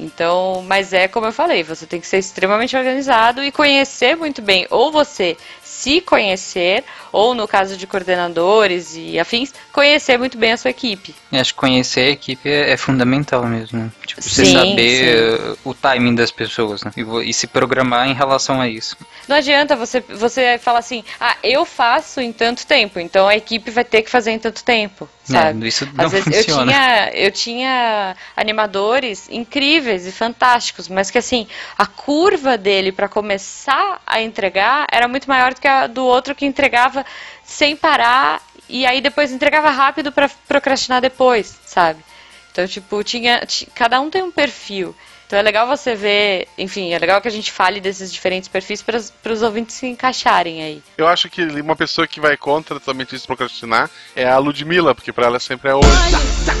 Então, 0.00 0.64
mas 0.66 0.94
é 0.94 1.06
como 1.06 1.26
eu 1.26 1.32
falei, 1.32 1.62
você 1.62 1.84
tem 1.84 2.00
que 2.00 2.06
ser 2.06 2.16
extremamente 2.16 2.74
organizado 2.74 3.44
e 3.44 3.52
conhecer 3.52 4.16
muito 4.16 4.40
bem, 4.40 4.66
ou 4.70 4.90
você 4.90 5.36
se 5.82 6.00
conhecer, 6.00 6.84
ou 7.10 7.34
no 7.34 7.48
caso 7.48 7.76
de 7.76 7.88
coordenadores 7.88 8.94
e 8.96 9.18
afins, 9.18 9.52
conhecer 9.72 10.16
muito 10.16 10.38
bem 10.38 10.52
a 10.52 10.56
sua 10.56 10.70
equipe. 10.70 11.12
Eu 11.32 11.40
acho 11.40 11.52
que 11.52 11.58
conhecer 11.58 12.00
a 12.02 12.10
equipe 12.10 12.48
é, 12.48 12.70
é 12.70 12.76
fundamental 12.76 13.44
mesmo. 13.46 13.92
Tipo, 14.06 14.22
você 14.22 14.44
Sim, 14.44 14.52
saber 14.52 15.36
sim. 15.36 15.50
uh, 15.50 15.58
o 15.64 15.74
timing 15.74 16.14
das 16.14 16.30
pessoas, 16.30 16.84
né? 16.84 16.92
E, 16.96 17.30
e 17.30 17.34
se 17.34 17.48
programar 17.48 18.08
em 18.08 18.14
relação 18.14 18.60
a 18.60 18.68
isso. 18.68 18.96
Não 19.28 19.36
adianta 19.36 19.76
você, 19.76 20.00
você 20.00 20.58
falar 20.58 20.80
assim, 20.80 21.04
ah, 21.20 21.36
eu 21.42 21.64
faço 21.64 22.20
em 22.20 22.32
tanto 22.32 22.66
tempo, 22.66 22.98
então 22.98 23.28
a 23.28 23.36
equipe 23.36 23.70
vai 23.70 23.84
ter 23.84 24.02
que 24.02 24.10
fazer 24.10 24.32
em 24.32 24.38
tanto 24.38 24.64
tempo, 24.64 25.08
sabe? 25.24 25.64
É, 25.64 25.68
isso 25.68 25.86
não 25.86 26.04
Às 26.04 26.12
vezes 26.12 26.26
eu 26.26 26.34
funciona. 26.44 26.72
tinha, 26.72 27.10
eu 27.14 27.30
tinha 27.30 28.16
animadores 28.36 29.28
incríveis 29.30 30.06
e 30.06 30.12
fantásticos, 30.12 30.88
mas 30.88 31.10
que 31.10 31.18
assim, 31.18 31.46
a 31.78 31.86
curva 31.86 32.58
dele 32.58 32.90
para 32.92 33.08
começar 33.08 34.00
a 34.06 34.20
entregar 34.20 34.86
era 34.90 35.06
muito 35.08 35.28
maior 35.28 35.54
do 35.54 35.60
que 35.60 35.68
a 35.68 35.86
do 35.86 36.04
outro 36.04 36.34
que 36.34 36.44
entregava 36.44 37.04
sem 37.44 37.76
parar 37.76 38.42
e 38.68 38.84
aí 38.86 39.00
depois 39.00 39.30
entregava 39.32 39.70
rápido 39.70 40.10
para 40.12 40.28
procrastinar 40.48 41.00
depois, 41.00 41.58
sabe? 41.66 42.02
Então, 42.50 42.66
tipo, 42.66 43.02
tinha, 43.02 43.40
ti- 43.46 43.66
cada 43.74 44.00
um 44.00 44.10
tem 44.10 44.22
um 44.22 44.30
perfil. 44.30 44.94
Então 45.32 45.40
é 45.40 45.42
legal 45.42 45.66
você 45.66 45.94
ver, 45.94 46.46
enfim, 46.58 46.92
é 46.92 46.98
legal 46.98 47.18
que 47.18 47.26
a 47.26 47.30
gente 47.30 47.50
fale 47.50 47.80
desses 47.80 48.12
diferentes 48.12 48.50
perfis 48.50 48.82
para 48.82 49.32
os 49.32 49.40
ouvintes 49.40 49.76
se 49.76 49.86
encaixarem 49.86 50.62
aí. 50.62 50.82
Eu 50.98 51.08
acho 51.08 51.30
que 51.30 51.42
uma 51.42 51.74
pessoa 51.74 52.06
que 52.06 52.20
vai 52.20 52.36
contra 52.36 52.78
totalmente 52.78 53.16
isso 53.16 53.26
procrastinar 53.26 53.90
é 54.14 54.28
a 54.28 54.36
Ludmilla, 54.36 54.94
porque 54.94 55.10
pra 55.10 55.24
ela 55.24 55.40
sempre 55.40 55.70
é 55.70 55.74
hoje. 55.74 55.88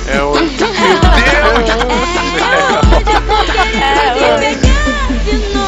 É 0.08 0.22
hoje. 0.22 0.56
É 5.58 5.61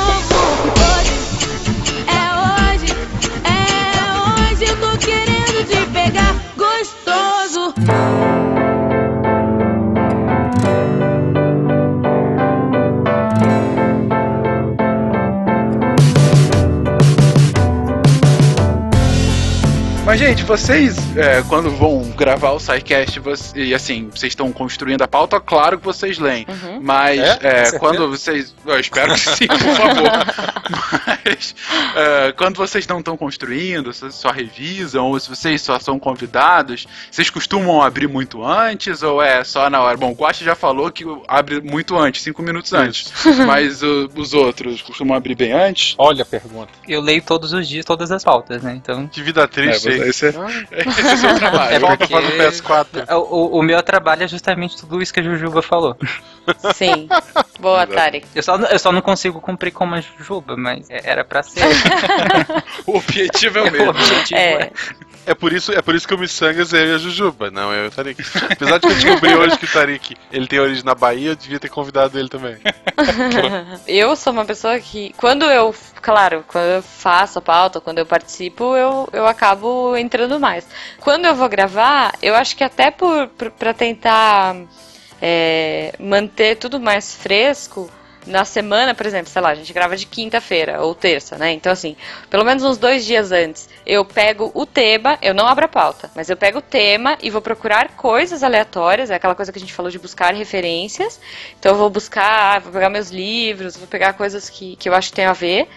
Mas, 20.15 20.21
gente, 20.21 20.45
vocês, 20.45 20.97
é, 21.17 21.43
quando 21.49 21.69
vão 21.73 22.03
gravar 22.17 22.53
o 22.53 22.61
SciCast, 22.61 23.19
você- 23.19 23.59
e 23.65 23.75
assim, 23.75 24.11
vocês 24.15 24.31
estão 24.31 24.53
construindo 24.53 25.03
a 25.03 25.09
pauta, 25.09 25.41
claro 25.41 25.77
que 25.77 25.85
vocês 25.85 26.21
leem. 26.21 26.47
Uhum. 26.49 26.79
Mas, 26.81 27.19
É? 27.19 27.39
É, 27.43 27.79
quando 27.81 28.09
vocês. 28.09 28.55
Eu 28.65 28.79
espero 28.79 29.13
que 29.13 29.19
sim, 29.19 29.49
por 29.49 29.59
favor. 29.59 30.13
Mas, 31.25 31.55
é, 31.97 32.33
quando 32.37 32.57
vocês 32.57 32.87
não 32.87 32.99
estão 32.99 33.17
construindo, 33.17 33.93
vocês 33.93 34.15
só 34.15 34.31
revisam, 34.31 35.07
ou 35.07 35.19
se 35.19 35.29
vocês 35.29 35.61
só 35.63 35.79
são 35.79 35.99
convidados, 35.99 36.87
vocês 37.11 37.31
costumam 37.31 37.83
abrir 37.83 38.09
muito 38.09 38.45
antes, 38.45 39.03
ou 39.03 39.23
é 39.23 39.43
só 39.45 39.69
na 39.71 39.81
hora? 39.81 39.97
Bom, 39.97 40.11
o 40.11 40.15
Guache 40.15 40.45
já 40.45 40.55
falou 40.55 40.91
que 40.91 41.05
abre 41.29 41.61
muito 41.61 41.97
antes, 41.97 42.23
cinco 42.23 42.43
minutos 42.43 42.73
antes. 42.73 43.13
Mas 43.47 43.83
o- 43.83 44.11
os 44.17 44.35
outros 44.35 44.83
costumam 44.83 45.17
abrir 45.17 45.35
bem 45.35 45.53
antes? 45.53 45.95
Olha 45.99 46.23
a 46.23 46.27
pergunta. 46.27 46.69
Eu 46.87 47.01
leio 47.01 47.23
todos 47.23 47.53
os 47.53 47.69
dias 47.69 47.85
todas 47.85 48.11
as 48.11 48.23
pautas, 48.25 48.63
né? 48.63 48.75
Então. 48.75 49.07
Que 49.09 49.23
vida 49.23 49.47
triste, 49.49 49.89
hein? 49.89 50.03
esse 50.09 50.27
é, 50.27 50.29
esse 50.31 51.01
é 51.01 51.15
o 51.15 51.17
seu 51.19 51.35
trabalho. 51.37 51.75
É 51.75 51.79
Volta 51.79 51.97
porque- 52.07 52.15
para 52.15 52.27
o 52.27 52.33
PS4. 52.51 53.13
O, 53.15 53.37
o- 53.37 53.59
o 53.61 53.63
meu 53.63 53.83
trabalho 53.83 54.23
é 54.25 54.29
justamente 54.29 54.77
tudo 54.77 55.01
isso 55.03 55.13
que 55.13 55.21
a 55.21 55.23
Jujuba 55.23 55.63
falou. 55.63 55.97
Sim. 56.75 57.09
Boa, 57.59 57.87
Tarek. 57.87 58.27
Eu 58.35 58.43
só, 58.43 58.57
eu 58.57 58.79
só 58.79 58.93
não 58.93 59.01
consigo 59.01 59.41
cumprir 59.41 59.71
como 59.73 59.95
a 59.95 60.01
Jujuba, 60.01 60.57
mas 60.57 60.89
é- 60.91 61.01
era 61.05 61.25
pra 61.25 61.43
ser. 61.43 61.63
O 62.87 62.99
objetivo 62.99 63.59
é 63.59 63.63
o 63.63 63.69
O 63.69 63.71
mesmo. 63.73 63.91
objetivo 63.91 64.39
É. 64.41 64.71
É 65.27 65.35
por 65.35 65.55
isso, 65.55 65.73
é 65.73 65.81
por 65.81 65.95
isso 65.95 66.07
que 66.07 66.13
o 66.15 66.19
Missangas 66.19 66.75
é 66.75 66.83
a 66.83 66.99
Jujuba, 66.99 67.51
não 67.51 67.73
eu 67.73 67.87
e 67.87 67.89
o 67.89 67.91
Tarik. 67.91 68.23
Apesar 68.51 68.77
de 68.77 68.81
que 68.87 68.93
eu 68.93 68.95
descobri 68.95 69.35
hoje 69.35 69.57
que 69.59 69.65
o 69.65 69.73
Tarik 69.73 70.15
ele 70.31 70.47
tem 70.47 70.59
origem 70.61 70.85
na 70.85 70.95
Bahia, 70.95 71.31
eu 71.31 71.37
devia 71.37 71.59
ter 71.59 71.71
convidado 71.71 72.19
ele 72.19 72.29
também. 72.29 72.59
Eu 73.89 74.15
sou 74.17 74.33
uma 74.35 74.45
pessoa 74.45 74.79
que, 74.79 75.15
quando 75.17 75.45
eu, 75.47 75.75
claro, 76.03 76.45
quando 76.47 76.65
eu 76.67 76.83
faço 76.83 77.39
a 77.39 77.43
pauta, 77.43 77.81
quando 77.81 77.99
eu 77.99 78.07
participo, 78.07 78.77
eu, 78.77 79.09
eu 79.13 79.27
acabo 79.27 79.97
entrando 79.97 80.39
mais. 80.39 80.67
Quando 81.01 81.25
eu 81.25 81.35
vou 81.35 81.49
gravar, 81.49 82.13
eu 82.23 82.35
acho 82.35 82.55
que 82.57 82.63
até 82.65 82.91
por, 82.91 83.29
por 83.29 83.51
para 83.51 83.73
tentar 83.75 84.55
é, 85.27 85.95
manter 85.99 86.57
tudo 86.57 86.79
mais 86.79 87.15
fresco. 87.15 87.91
Na 88.27 88.45
semana, 88.45 88.95
por 88.95 89.05
exemplo, 89.05 89.29
sei 89.31 89.43
lá, 89.43 89.51
a 89.51 89.55
gente 89.55 89.71
grava 89.73 89.97
de 89.97 90.07
quinta-feira 90.07 90.81
ou 90.81 90.95
terça, 90.95 91.37
né? 91.37 91.53
Então, 91.53 91.71
assim, 91.71 91.95
pelo 92.31 92.43
menos 92.43 92.63
uns 92.63 92.79
dois 92.79 93.05
dias 93.05 93.33
antes, 93.33 93.69
eu 93.85 94.03
pego 94.03 94.51
o 94.55 94.65
tema, 94.65 95.19
eu 95.21 95.35
não 95.35 95.47
abro 95.47 95.67
a 95.67 95.69
pauta, 95.69 96.11
mas 96.15 96.31
eu 96.31 96.37
pego 96.37 96.59
o 96.59 96.63
tema 96.63 97.19
e 97.23 97.29
vou 97.29 97.43
procurar 97.43 97.91
coisas 97.97 98.43
aleatórias, 98.43 99.11
é 99.11 99.15
aquela 99.15 99.35
coisa 99.35 99.53
que 99.53 99.59
a 99.59 99.61
gente 99.61 99.75
falou 99.75 99.91
de 99.91 99.99
buscar 99.99 100.33
referências. 100.33 101.21
Então, 101.59 101.73
eu 101.73 101.79
vou 101.79 101.91
buscar, 101.91 102.61
vou 102.63 102.73
pegar 102.73 102.89
meus 102.89 103.11
livros, 103.11 103.77
vou 103.77 103.87
pegar 103.87 104.15
coisas 104.15 104.49
que, 104.49 104.77
que 104.77 104.89
eu 104.89 104.95
acho 104.95 105.11
que 105.11 105.17
tem 105.17 105.27
a 105.27 105.35
ver. 105.35 105.69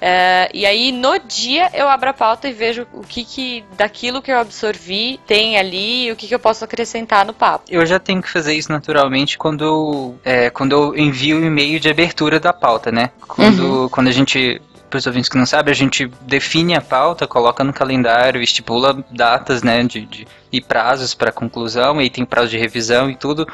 É, 0.00 0.48
e 0.54 0.64
aí, 0.64 0.92
no 0.92 1.18
dia, 1.18 1.70
eu 1.74 1.88
abro 1.88 2.10
a 2.10 2.12
pauta 2.14 2.48
e 2.48 2.52
vejo 2.52 2.86
o 2.92 3.02
que, 3.02 3.24
que 3.24 3.64
daquilo 3.76 4.22
que 4.22 4.30
eu 4.32 4.38
absorvi 4.38 5.20
tem 5.26 5.58
ali 5.58 6.06
e 6.06 6.12
o 6.12 6.16
que, 6.16 6.26
que 6.26 6.34
eu 6.34 6.38
posso 6.38 6.64
acrescentar 6.64 7.26
no 7.26 7.34
papo. 7.34 7.64
Eu 7.68 7.84
já 7.84 7.98
tenho 7.98 8.22
que 8.22 8.30
fazer 8.30 8.54
isso 8.54 8.72
naturalmente 8.72 9.36
quando 9.36 9.64
eu, 9.64 10.18
é, 10.24 10.48
quando 10.50 10.72
eu 10.72 10.96
envio 10.96 11.38
o 11.38 11.44
e-mail 11.44 11.78
de 11.78 11.90
abertura 11.90 12.40
da 12.40 12.52
pauta, 12.52 12.90
né? 12.90 13.10
Quando, 13.28 13.88
quando 13.90 14.08
a 14.08 14.12
gente. 14.12 14.60
Para 14.88 14.98
os 14.98 15.06
ouvintes 15.06 15.28
que 15.28 15.38
não 15.38 15.46
sabem, 15.46 15.70
a 15.70 15.74
gente 15.74 16.10
define 16.22 16.74
a 16.74 16.80
pauta, 16.80 17.24
coloca 17.24 17.62
no 17.62 17.72
calendário, 17.72 18.42
estipula 18.42 19.04
datas 19.08 19.62
né, 19.62 19.84
de, 19.84 20.04
de- 20.04 20.26
e 20.50 20.60
prazos 20.60 21.14
para 21.14 21.30
conclusão, 21.30 22.00
e 22.00 22.04
aí 22.04 22.10
tem 22.10 22.24
prazo 22.24 22.48
de 22.48 22.58
revisão 22.58 23.08
e 23.08 23.14
tudo. 23.14 23.46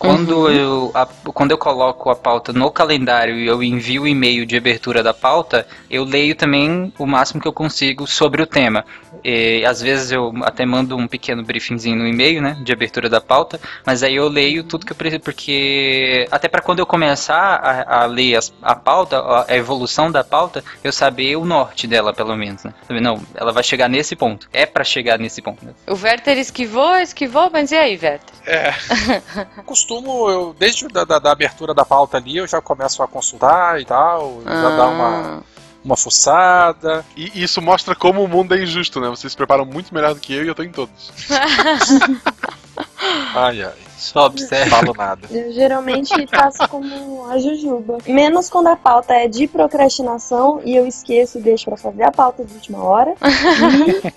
Quando, 0.00 0.46
Uhum. 0.46 0.50
eu, 0.50 0.90
a- 0.94 1.06
quando 1.34 1.50
eu 1.50 1.58
coloco 1.58 2.08
a 2.08 2.16
pauta 2.16 2.54
no 2.54 2.70
calendário 2.70 3.34
e 3.36 3.46
eu 3.46 3.62
envio 3.62 4.02
o 4.04 4.08
e-mail 4.08 4.46
de 4.46 4.56
abertura 4.56 5.02
da 5.02 5.12
pauta, 5.12 5.66
eu 5.90 6.04
leio 6.04 6.34
também 6.34 6.90
o 6.98 7.04
máximo 7.06 7.38
que 7.38 7.46
eu 7.46 7.52
consigo 7.52 8.06
sobre 8.06 8.40
o 8.40 8.46
tema. 8.46 8.82
E, 9.22 9.62
às 9.66 9.82
vezes 9.82 10.10
eu 10.10 10.32
até 10.42 10.64
mando 10.64 10.96
um 10.96 11.06
pequeno 11.06 11.44
briefingzinho 11.44 11.96
no 11.98 12.08
e-mail, 12.08 12.40
né, 12.40 12.56
de 12.64 12.72
abertura 12.72 13.10
da 13.10 13.20
pauta, 13.20 13.60
mas 13.84 14.02
aí 14.02 14.16
eu 14.16 14.26
leio 14.26 14.64
tudo 14.64 14.86
que 14.86 14.92
eu 14.92 14.96
preciso, 14.96 15.20
porque 15.20 16.26
até 16.30 16.48
para 16.48 16.62
quando 16.62 16.78
eu 16.78 16.86
começar 16.86 17.36
a, 17.56 18.02
a 18.04 18.06
ler 18.06 18.36
as- 18.36 18.54
a 18.62 18.74
pauta, 18.74 19.18
a, 19.18 19.52
a 19.52 19.56
evolução 19.56 20.10
da 20.10 20.24
pauta, 20.24 20.64
eu 20.82 20.92
saber 20.92 21.36
o 21.36 21.44
norte 21.44 21.86
dela, 21.86 22.14
pelo 22.14 22.34
menos, 22.34 22.64
né? 22.64 22.72
Não, 22.88 23.20
ela 23.34 23.52
vai 23.52 23.62
chegar 23.62 23.86
nesse 23.90 24.16
ponto. 24.16 24.48
É 24.50 24.64
para 24.64 24.82
chegar 24.82 25.18
nesse 25.18 25.42
ponto. 25.42 25.62
Né? 25.62 25.72
O 25.86 25.94
Werther 25.94 26.38
esquivou, 26.38 26.96
esquivou, 26.96 27.50
mas 27.52 27.70
e 27.70 27.76
aí, 27.76 27.98
Werther? 28.02 28.20
É. 28.46 28.72
Eu 29.90 29.96
costumo, 29.96 30.30
eu, 30.30 30.56
desde 30.56 30.86
da, 30.86 31.04
da, 31.04 31.18
da 31.18 31.32
abertura 31.32 31.74
da 31.74 31.84
pauta 31.84 32.16
ali, 32.16 32.36
eu 32.36 32.46
já 32.46 32.60
começo 32.60 33.02
a 33.02 33.08
consultar 33.08 33.80
e 33.80 33.84
tal, 33.84 34.40
já 34.44 34.68
Ah. 34.68 34.76
dar 34.76 34.88
uma, 34.88 35.42
uma 35.84 35.96
fuçada. 35.96 37.04
E 37.16 37.42
isso 37.42 37.60
mostra 37.60 37.96
como 37.96 38.22
o 38.22 38.28
mundo 38.28 38.54
é 38.54 38.62
injusto, 38.62 39.00
né? 39.00 39.08
Vocês 39.08 39.32
se 39.32 39.36
preparam 39.36 39.64
muito 39.64 39.92
melhor 39.92 40.14
do 40.14 40.20
que 40.20 40.32
eu 40.32 40.44
e 40.44 40.48
eu 40.48 40.54
tô 40.54 40.62
em 40.62 40.70
todos. 40.70 41.10
Ai, 43.34 43.62
ai. 43.62 43.89
Só 44.00 44.26
observa. 44.26 44.76
Falo 44.76 44.94
nada. 44.96 45.28
Eu 45.30 45.52
geralmente 45.52 46.26
faço 46.26 46.66
como 46.68 47.26
a 47.26 47.38
Jujuba. 47.38 47.98
Menos 48.06 48.48
quando 48.48 48.68
a 48.68 48.76
pauta 48.76 49.12
é 49.14 49.28
de 49.28 49.46
procrastinação 49.46 50.60
e 50.64 50.74
eu 50.74 50.86
esqueço 50.86 51.38
e 51.38 51.42
deixo 51.42 51.66
pra 51.66 51.76
fazer 51.76 52.02
a 52.02 52.10
pauta 52.10 52.44
de 52.44 52.54
última 52.54 52.82
hora. 52.82 53.14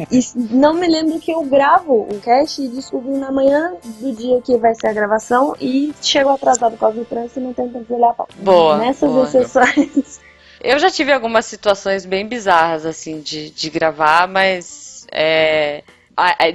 E, 0.10 0.20
e 0.20 0.24
não 0.56 0.74
me 0.74 0.88
lembro 0.88 1.20
que 1.20 1.32
eu 1.32 1.44
gravo 1.44 2.08
o 2.10 2.20
cast 2.22 2.62
e 2.62 2.68
descubro 2.70 3.18
na 3.18 3.32
manhã 3.32 3.74
do 4.00 4.14
dia 4.14 4.42
que 4.42 4.58
vai 4.58 4.74
ser 4.74 4.88
a 4.88 4.94
gravação 4.94 5.56
e 5.60 5.94
chego 6.02 6.30
atrasado 6.30 6.72
por 6.74 6.80
causa 6.80 6.98
do 7.00 7.06
trânsito 7.06 7.40
e 7.40 7.44
não 7.44 7.54
tenho 7.54 7.70
tempo 7.70 7.86
de 7.86 7.94
olhar 7.94 8.10
a 8.12 8.14
pauta. 8.14 8.34
Boa, 8.40 8.78
Nessas 8.78 9.12
boa. 9.12 9.26
exceções. 9.26 10.20
Eu 10.62 10.80
já 10.80 10.90
tive 10.90 11.12
algumas 11.12 11.46
situações 11.46 12.06
bem 12.06 12.26
bizarras, 12.26 12.86
assim, 12.86 13.20
de, 13.20 13.50
de 13.50 13.70
gravar, 13.70 14.30
mas 14.30 15.06
é, 15.12 15.84
a- 15.84 15.90
a- 15.90 15.93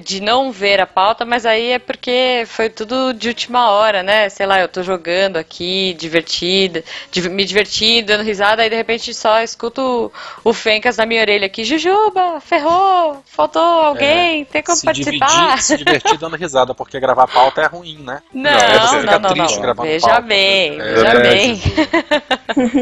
de 0.05 0.21
não 0.21 0.53
ver 0.53 0.81
a 0.81 0.87
pauta, 0.87 1.25
mas 1.25 1.45
aí 1.45 1.73
é 1.73 1.79
porque 1.79 2.45
foi 2.47 2.71
tudo 2.71 3.13
de 3.13 3.29
última 3.29 3.71
hora, 3.71 4.03
né? 4.03 4.29
Sei 4.29 4.47
lá, 4.47 4.61
eu 4.61 4.69
tô 4.69 4.83
jogando 4.83 5.37
aqui, 5.37 5.95
divertida, 5.99 6.85
div- 7.11 7.29
me 7.29 7.45
divertindo, 7.45 8.07
dando 8.09 8.23
risada, 8.23 8.63
aí 8.63 8.71
de 8.71 8.77
repente 8.77 9.13
só 9.13 9.43
escuto 9.43 10.13
o, 10.45 10.53
Fencas 10.53 10.97
na 10.97 11.07
minha 11.07 11.21
orelha 11.23 11.47
aqui, 11.47 11.65
Jujuba, 11.65 12.41
ferrou, 12.41 13.23
faltou 13.27 13.63
alguém, 13.63 14.45
tem 14.45 14.63
como 14.63 14.81
se 14.81 14.85
participar? 14.85 15.19
dividir, 15.19 15.61
se 15.61 15.77
divertir 15.77 16.19
dando 16.19 16.37
risada, 16.37 16.75
porque 16.75 17.01
gravar 17.01 17.27
pauta 17.29 17.61
é 17.63 17.67
ruim, 17.67 17.99
né? 18.03 18.23
Não, 18.33 18.69
Aí 18.69 18.79
você 18.79 18.99
não, 19.03 19.19
fica 19.19 19.19
não, 19.19 19.35
triste 19.35 19.61
não. 19.61 19.61
gravando 19.61 19.95
Veja 19.95 19.97
pauta. 19.97 20.21
bem, 20.21 20.83
É, 20.83 20.85
veja 20.85 21.15
é, 21.39 21.41
bem. 21.41 21.61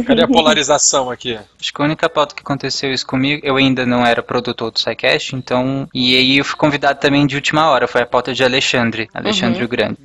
Cadê 0.04 0.22
a 0.22 0.28
polarização 0.28 1.10
aqui? 1.10 1.38
Acho 1.60 1.72
que 1.72 1.82
a 1.82 1.84
única 1.84 2.08
pauta 2.08 2.34
que 2.34 2.40
aconteceu 2.42 2.92
isso 2.92 3.06
comigo, 3.06 3.44
eu 3.44 3.56
ainda 3.56 3.84
não 3.84 4.06
era 4.06 4.22
produtor 4.22 4.70
do 4.70 4.78
SciCast, 4.78 5.34
então. 5.34 5.88
E 5.92 6.16
aí 6.16 6.38
eu 6.38 6.44
fui 6.44 6.56
convidado 6.66 7.00
também 7.00 7.26
de 7.26 7.34
última 7.36 7.70
hora, 7.70 7.86
foi 7.88 8.02
a 8.02 8.06
pauta 8.06 8.32
de 8.34 8.42
Alexandre, 8.44 9.08
Alexandre 9.14 9.60
Uhum. 9.60 9.64
o 9.64 9.68
Grande. 9.68 9.98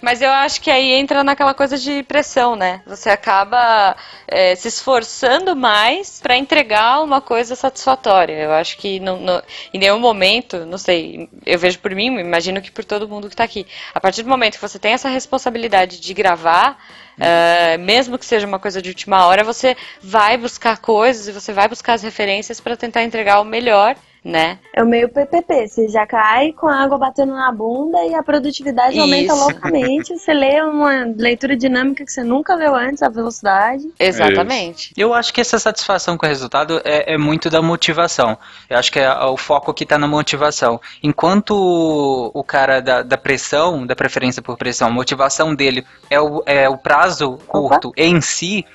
Mas 0.00 0.22
eu 0.22 0.30
acho 0.30 0.60
que 0.62 0.70
aí 0.70 0.92
entra 0.92 1.22
naquela 1.22 1.52
coisa 1.52 1.76
de 1.76 2.02
pressão, 2.02 2.56
né? 2.56 2.80
Você 2.86 3.10
acaba 3.10 3.94
é, 4.26 4.54
se 4.54 4.68
esforçando 4.68 5.54
mais 5.54 6.18
pra 6.20 6.36
entregar 6.36 7.02
uma 7.02 7.20
coisa 7.20 7.54
satisfatória. 7.54 8.32
Eu 8.32 8.52
acho 8.52 8.78
que 8.78 8.98
não, 9.00 9.20
não- 9.20 9.42
em 9.72 9.78
nenhum 9.78 10.00
momento, 10.00 10.64
não 10.64 10.78
sei, 10.78 11.28
eu 11.44 11.58
vejo 11.58 11.78
por 11.78 11.94
mim, 11.94 12.06
imagino 12.18 12.60
que 12.62 12.70
por 12.70 12.84
todo 12.84 13.06
mundo 13.08 13.28
que 13.28 13.36
tá 13.36 13.44
aqui. 13.44 13.66
A 13.94 14.00
partir 14.00 14.22
do 14.22 14.28
momento 14.30 14.54
que 14.54 14.62
você 14.62 14.78
tem 14.78 14.92
essa 14.94 15.08
responsabilidade 15.10 16.00
de 16.00 16.14
gravar, 16.14 16.78
é, 17.20 17.76
mesmo 17.76 18.18
que 18.18 18.24
seja 18.26 18.46
uma 18.46 18.58
coisa 18.58 18.80
de 18.80 18.88
última 18.88 19.26
hora, 19.26 19.44
você 19.44 19.76
vai 20.02 20.36
buscar 20.38 20.78
coisas 20.78 21.28
e 21.28 21.32
você 21.32 21.52
vai 21.52 21.68
buscar 21.68 21.94
as 21.94 22.02
referências 22.02 22.60
pra 22.60 22.76
tentar 22.76 23.02
entregar 23.04 23.40
o 23.40 23.44
melhor, 23.44 23.94
né? 24.26 24.58
É 24.74 24.82
o 24.82 24.86
meio 24.86 25.08
PPP, 25.08 25.68
você 25.68 25.88
já 25.88 26.04
cai 26.04 26.52
com 26.52 26.66
a 26.66 26.82
água 26.82 26.98
batendo 26.98 27.32
na 27.32 27.52
bunda 27.52 28.04
e 28.04 28.12
a 28.12 28.22
produtividade 28.24 28.98
aumenta 28.98 29.32
Isso. 29.32 29.44
loucamente. 29.44 30.18
Você 30.18 30.34
lê 30.34 30.60
uma 30.62 31.04
leitura 31.16 31.56
dinâmica 31.56 32.04
que 32.04 32.10
você 32.10 32.24
nunca 32.24 32.56
viu 32.56 32.74
antes, 32.74 33.04
a 33.04 33.08
velocidade. 33.08 33.88
Exatamente. 33.98 34.92
Eu 34.96 35.14
acho 35.14 35.32
que 35.32 35.40
essa 35.40 35.60
satisfação 35.60 36.18
com 36.18 36.26
o 36.26 36.28
resultado 36.28 36.80
é, 36.84 37.14
é 37.14 37.16
muito 37.16 37.48
da 37.48 37.62
motivação. 37.62 38.36
Eu 38.68 38.76
acho 38.76 38.90
que 38.90 38.98
é, 38.98 39.08
o 39.12 39.36
foco 39.36 39.70
aqui 39.70 39.84
está 39.84 39.96
na 39.96 40.08
motivação. 40.08 40.80
Enquanto 41.00 41.52
o, 41.52 42.32
o 42.34 42.42
cara 42.42 42.80
da, 42.80 43.02
da 43.02 43.16
pressão, 43.16 43.86
da 43.86 43.94
preferência 43.94 44.42
por 44.42 44.58
pressão, 44.58 44.88
a 44.88 44.90
motivação 44.90 45.54
dele 45.54 45.86
é 46.10 46.20
o, 46.20 46.42
é 46.46 46.68
o 46.68 46.76
prazo 46.76 47.38
curto 47.46 47.92
em 47.96 48.20
si, 48.20 48.66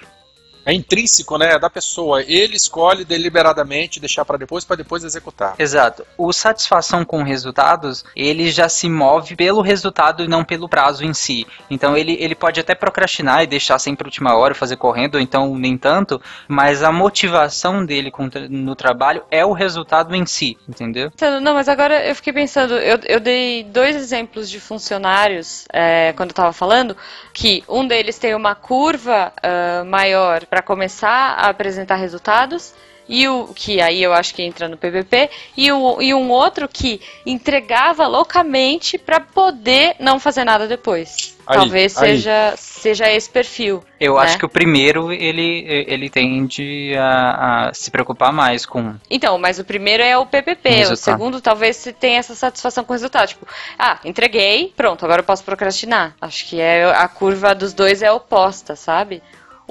É 0.66 0.74
intrínseco, 0.74 1.38
né? 1.38 1.53
É 1.53 1.59
da 1.59 1.70
pessoa. 1.70 2.24
Ele 2.24 2.55
escolhe 2.55 3.03
deliberadamente 3.03 3.99
deixar 3.99 4.26
pra 4.26 4.38
depois, 4.38 4.64
pra 4.64 4.76
depois 4.76 5.03
executar. 5.03 5.55
Exato. 5.57 6.05
O 6.18 6.32
satisfação 6.32 7.03
com 7.03 7.24
resultados, 7.24 8.05
ele 8.16 8.49
já 8.51 8.70
se 8.70 8.89
move 8.89 9.36
pelo 9.36 9.62
resultado 9.62 10.24
e 10.24 10.28
não 10.28 10.43
pelo 10.43 10.70
prazo 10.70 11.03
em 11.03 11.14
si. 11.14 11.47
Então 11.70 11.97
ele, 11.97 12.18
ele 12.20 12.36
pode 12.36 12.59
até 12.59 12.76
procrastinar 12.76 13.43
e 13.43 13.47
deixar 13.47 13.80
sempre 13.80 14.05
a 14.05 14.07
última 14.07 14.36
hora, 14.36 14.53
fazer 14.53 14.78
correndo, 14.78 15.16
ou 15.16 15.22
então 15.22 15.55
nem 15.55 15.78
tanto, 15.78 16.22
mas 16.47 16.84
a 16.84 16.91
motivação 16.91 17.86
dele 17.86 18.12
no 18.49 18.76
trabalho 18.76 19.24
é 19.32 19.45
o 19.45 19.53
resultado 19.53 20.16
em 20.16 20.26
si, 20.26 20.57
entendeu? 20.68 21.12
Não, 21.41 21.53
mas 21.53 21.68
agora 21.68 22.05
eu 22.05 22.16
fiquei 22.16 22.34
pensando, 22.34 22.76
eu, 22.76 22.99
eu 23.05 23.20
dei 23.20 23.64
dois 23.64 23.95
exemplos 23.95 24.49
de 24.49 24.59
funcionários 24.59 25.66
é, 25.72 26.14
quando 26.14 26.30
eu 26.30 26.36
tava 26.36 26.53
falando, 26.53 26.95
que 27.34 27.64
um 27.68 27.88
deles 27.88 28.20
tem 28.20 28.36
uma 28.36 28.55
curva 28.55 29.34
ah, 29.41 29.84
maior 29.86 30.45
para 30.52 30.62
começar 30.62 31.36
a 31.38 31.47
apresentar 31.47 31.95
resultados, 31.95 32.74
e 33.08 33.26
o 33.26 33.47
que 33.56 33.80
aí 33.80 34.04
eu 34.04 34.12
acho 34.12 34.36
que 34.36 34.43
entra 34.43 34.68
no 34.68 34.76
PVP, 34.76 35.30
e, 35.56 35.72
o, 35.72 36.02
e 36.02 36.14
um 36.14 36.30
outro 36.30 36.68
que 36.68 36.99
entregava 37.26 38.06
loucamente 38.06 38.97
para 38.97 39.22
poder 39.22 39.95
não 39.97 40.20
fazer 40.20 40.43
nada 40.43 40.68
depois. 40.68 41.38
Aí, 41.47 41.56
Talvez 41.56 41.97
aí. 41.97 42.18
seja 42.18 42.54
seja 42.58 43.10
esse 43.10 43.30
perfil. 43.30 43.82
Eu 43.99 44.16
né? 44.16 44.22
acho 44.24 44.38
que 44.38 44.45
o 44.45 44.49
primeiro, 44.49 45.12
ele, 45.14 45.64
ele 45.88 46.10
tende 46.10 46.93
a, 46.97 47.70
a 47.70 47.74
se 47.74 47.89
preocupar 47.89 48.34
mais 48.34 48.66
com... 48.66 48.95
Então, 49.10 49.38
mas 49.38 49.58
o 49.58 49.64
primeiro 49.64 50.04
é 50.04 50.18
o 50.18 50.26
PPP, 50.26 50.68
o 50.68 50.74
Resultado. 50.74 50.97
segundo 50.97 51.39
talvez 51.39 51.78
você 51.78 51.93
tenha 51.93 52.20
essa 52.20 52.36
satisfação 52.36 52.84
com 52.84 52.91
o 52.91 52.95
resultado. 52.95 53.30
Tipo, 53.30 53.47
ah, 53.80 53.99
entreguei, 54.04 54.74
pronto, 54.76 55.06
agora 55.06 55.22
eu 55.22 55.26
posso 55.26 55.45
procrastinar. 55.45 56.14
Acho 56.20 56.45
que 56.47 56.60
é 56.60 56.84
a 56.84 57.08
curva 57.08 57.56
dos 57.56 57.74
dois 57.74 58.02
é 58.02 58.12
oposta, 58.12 58.76
sabe? 58.76 59.22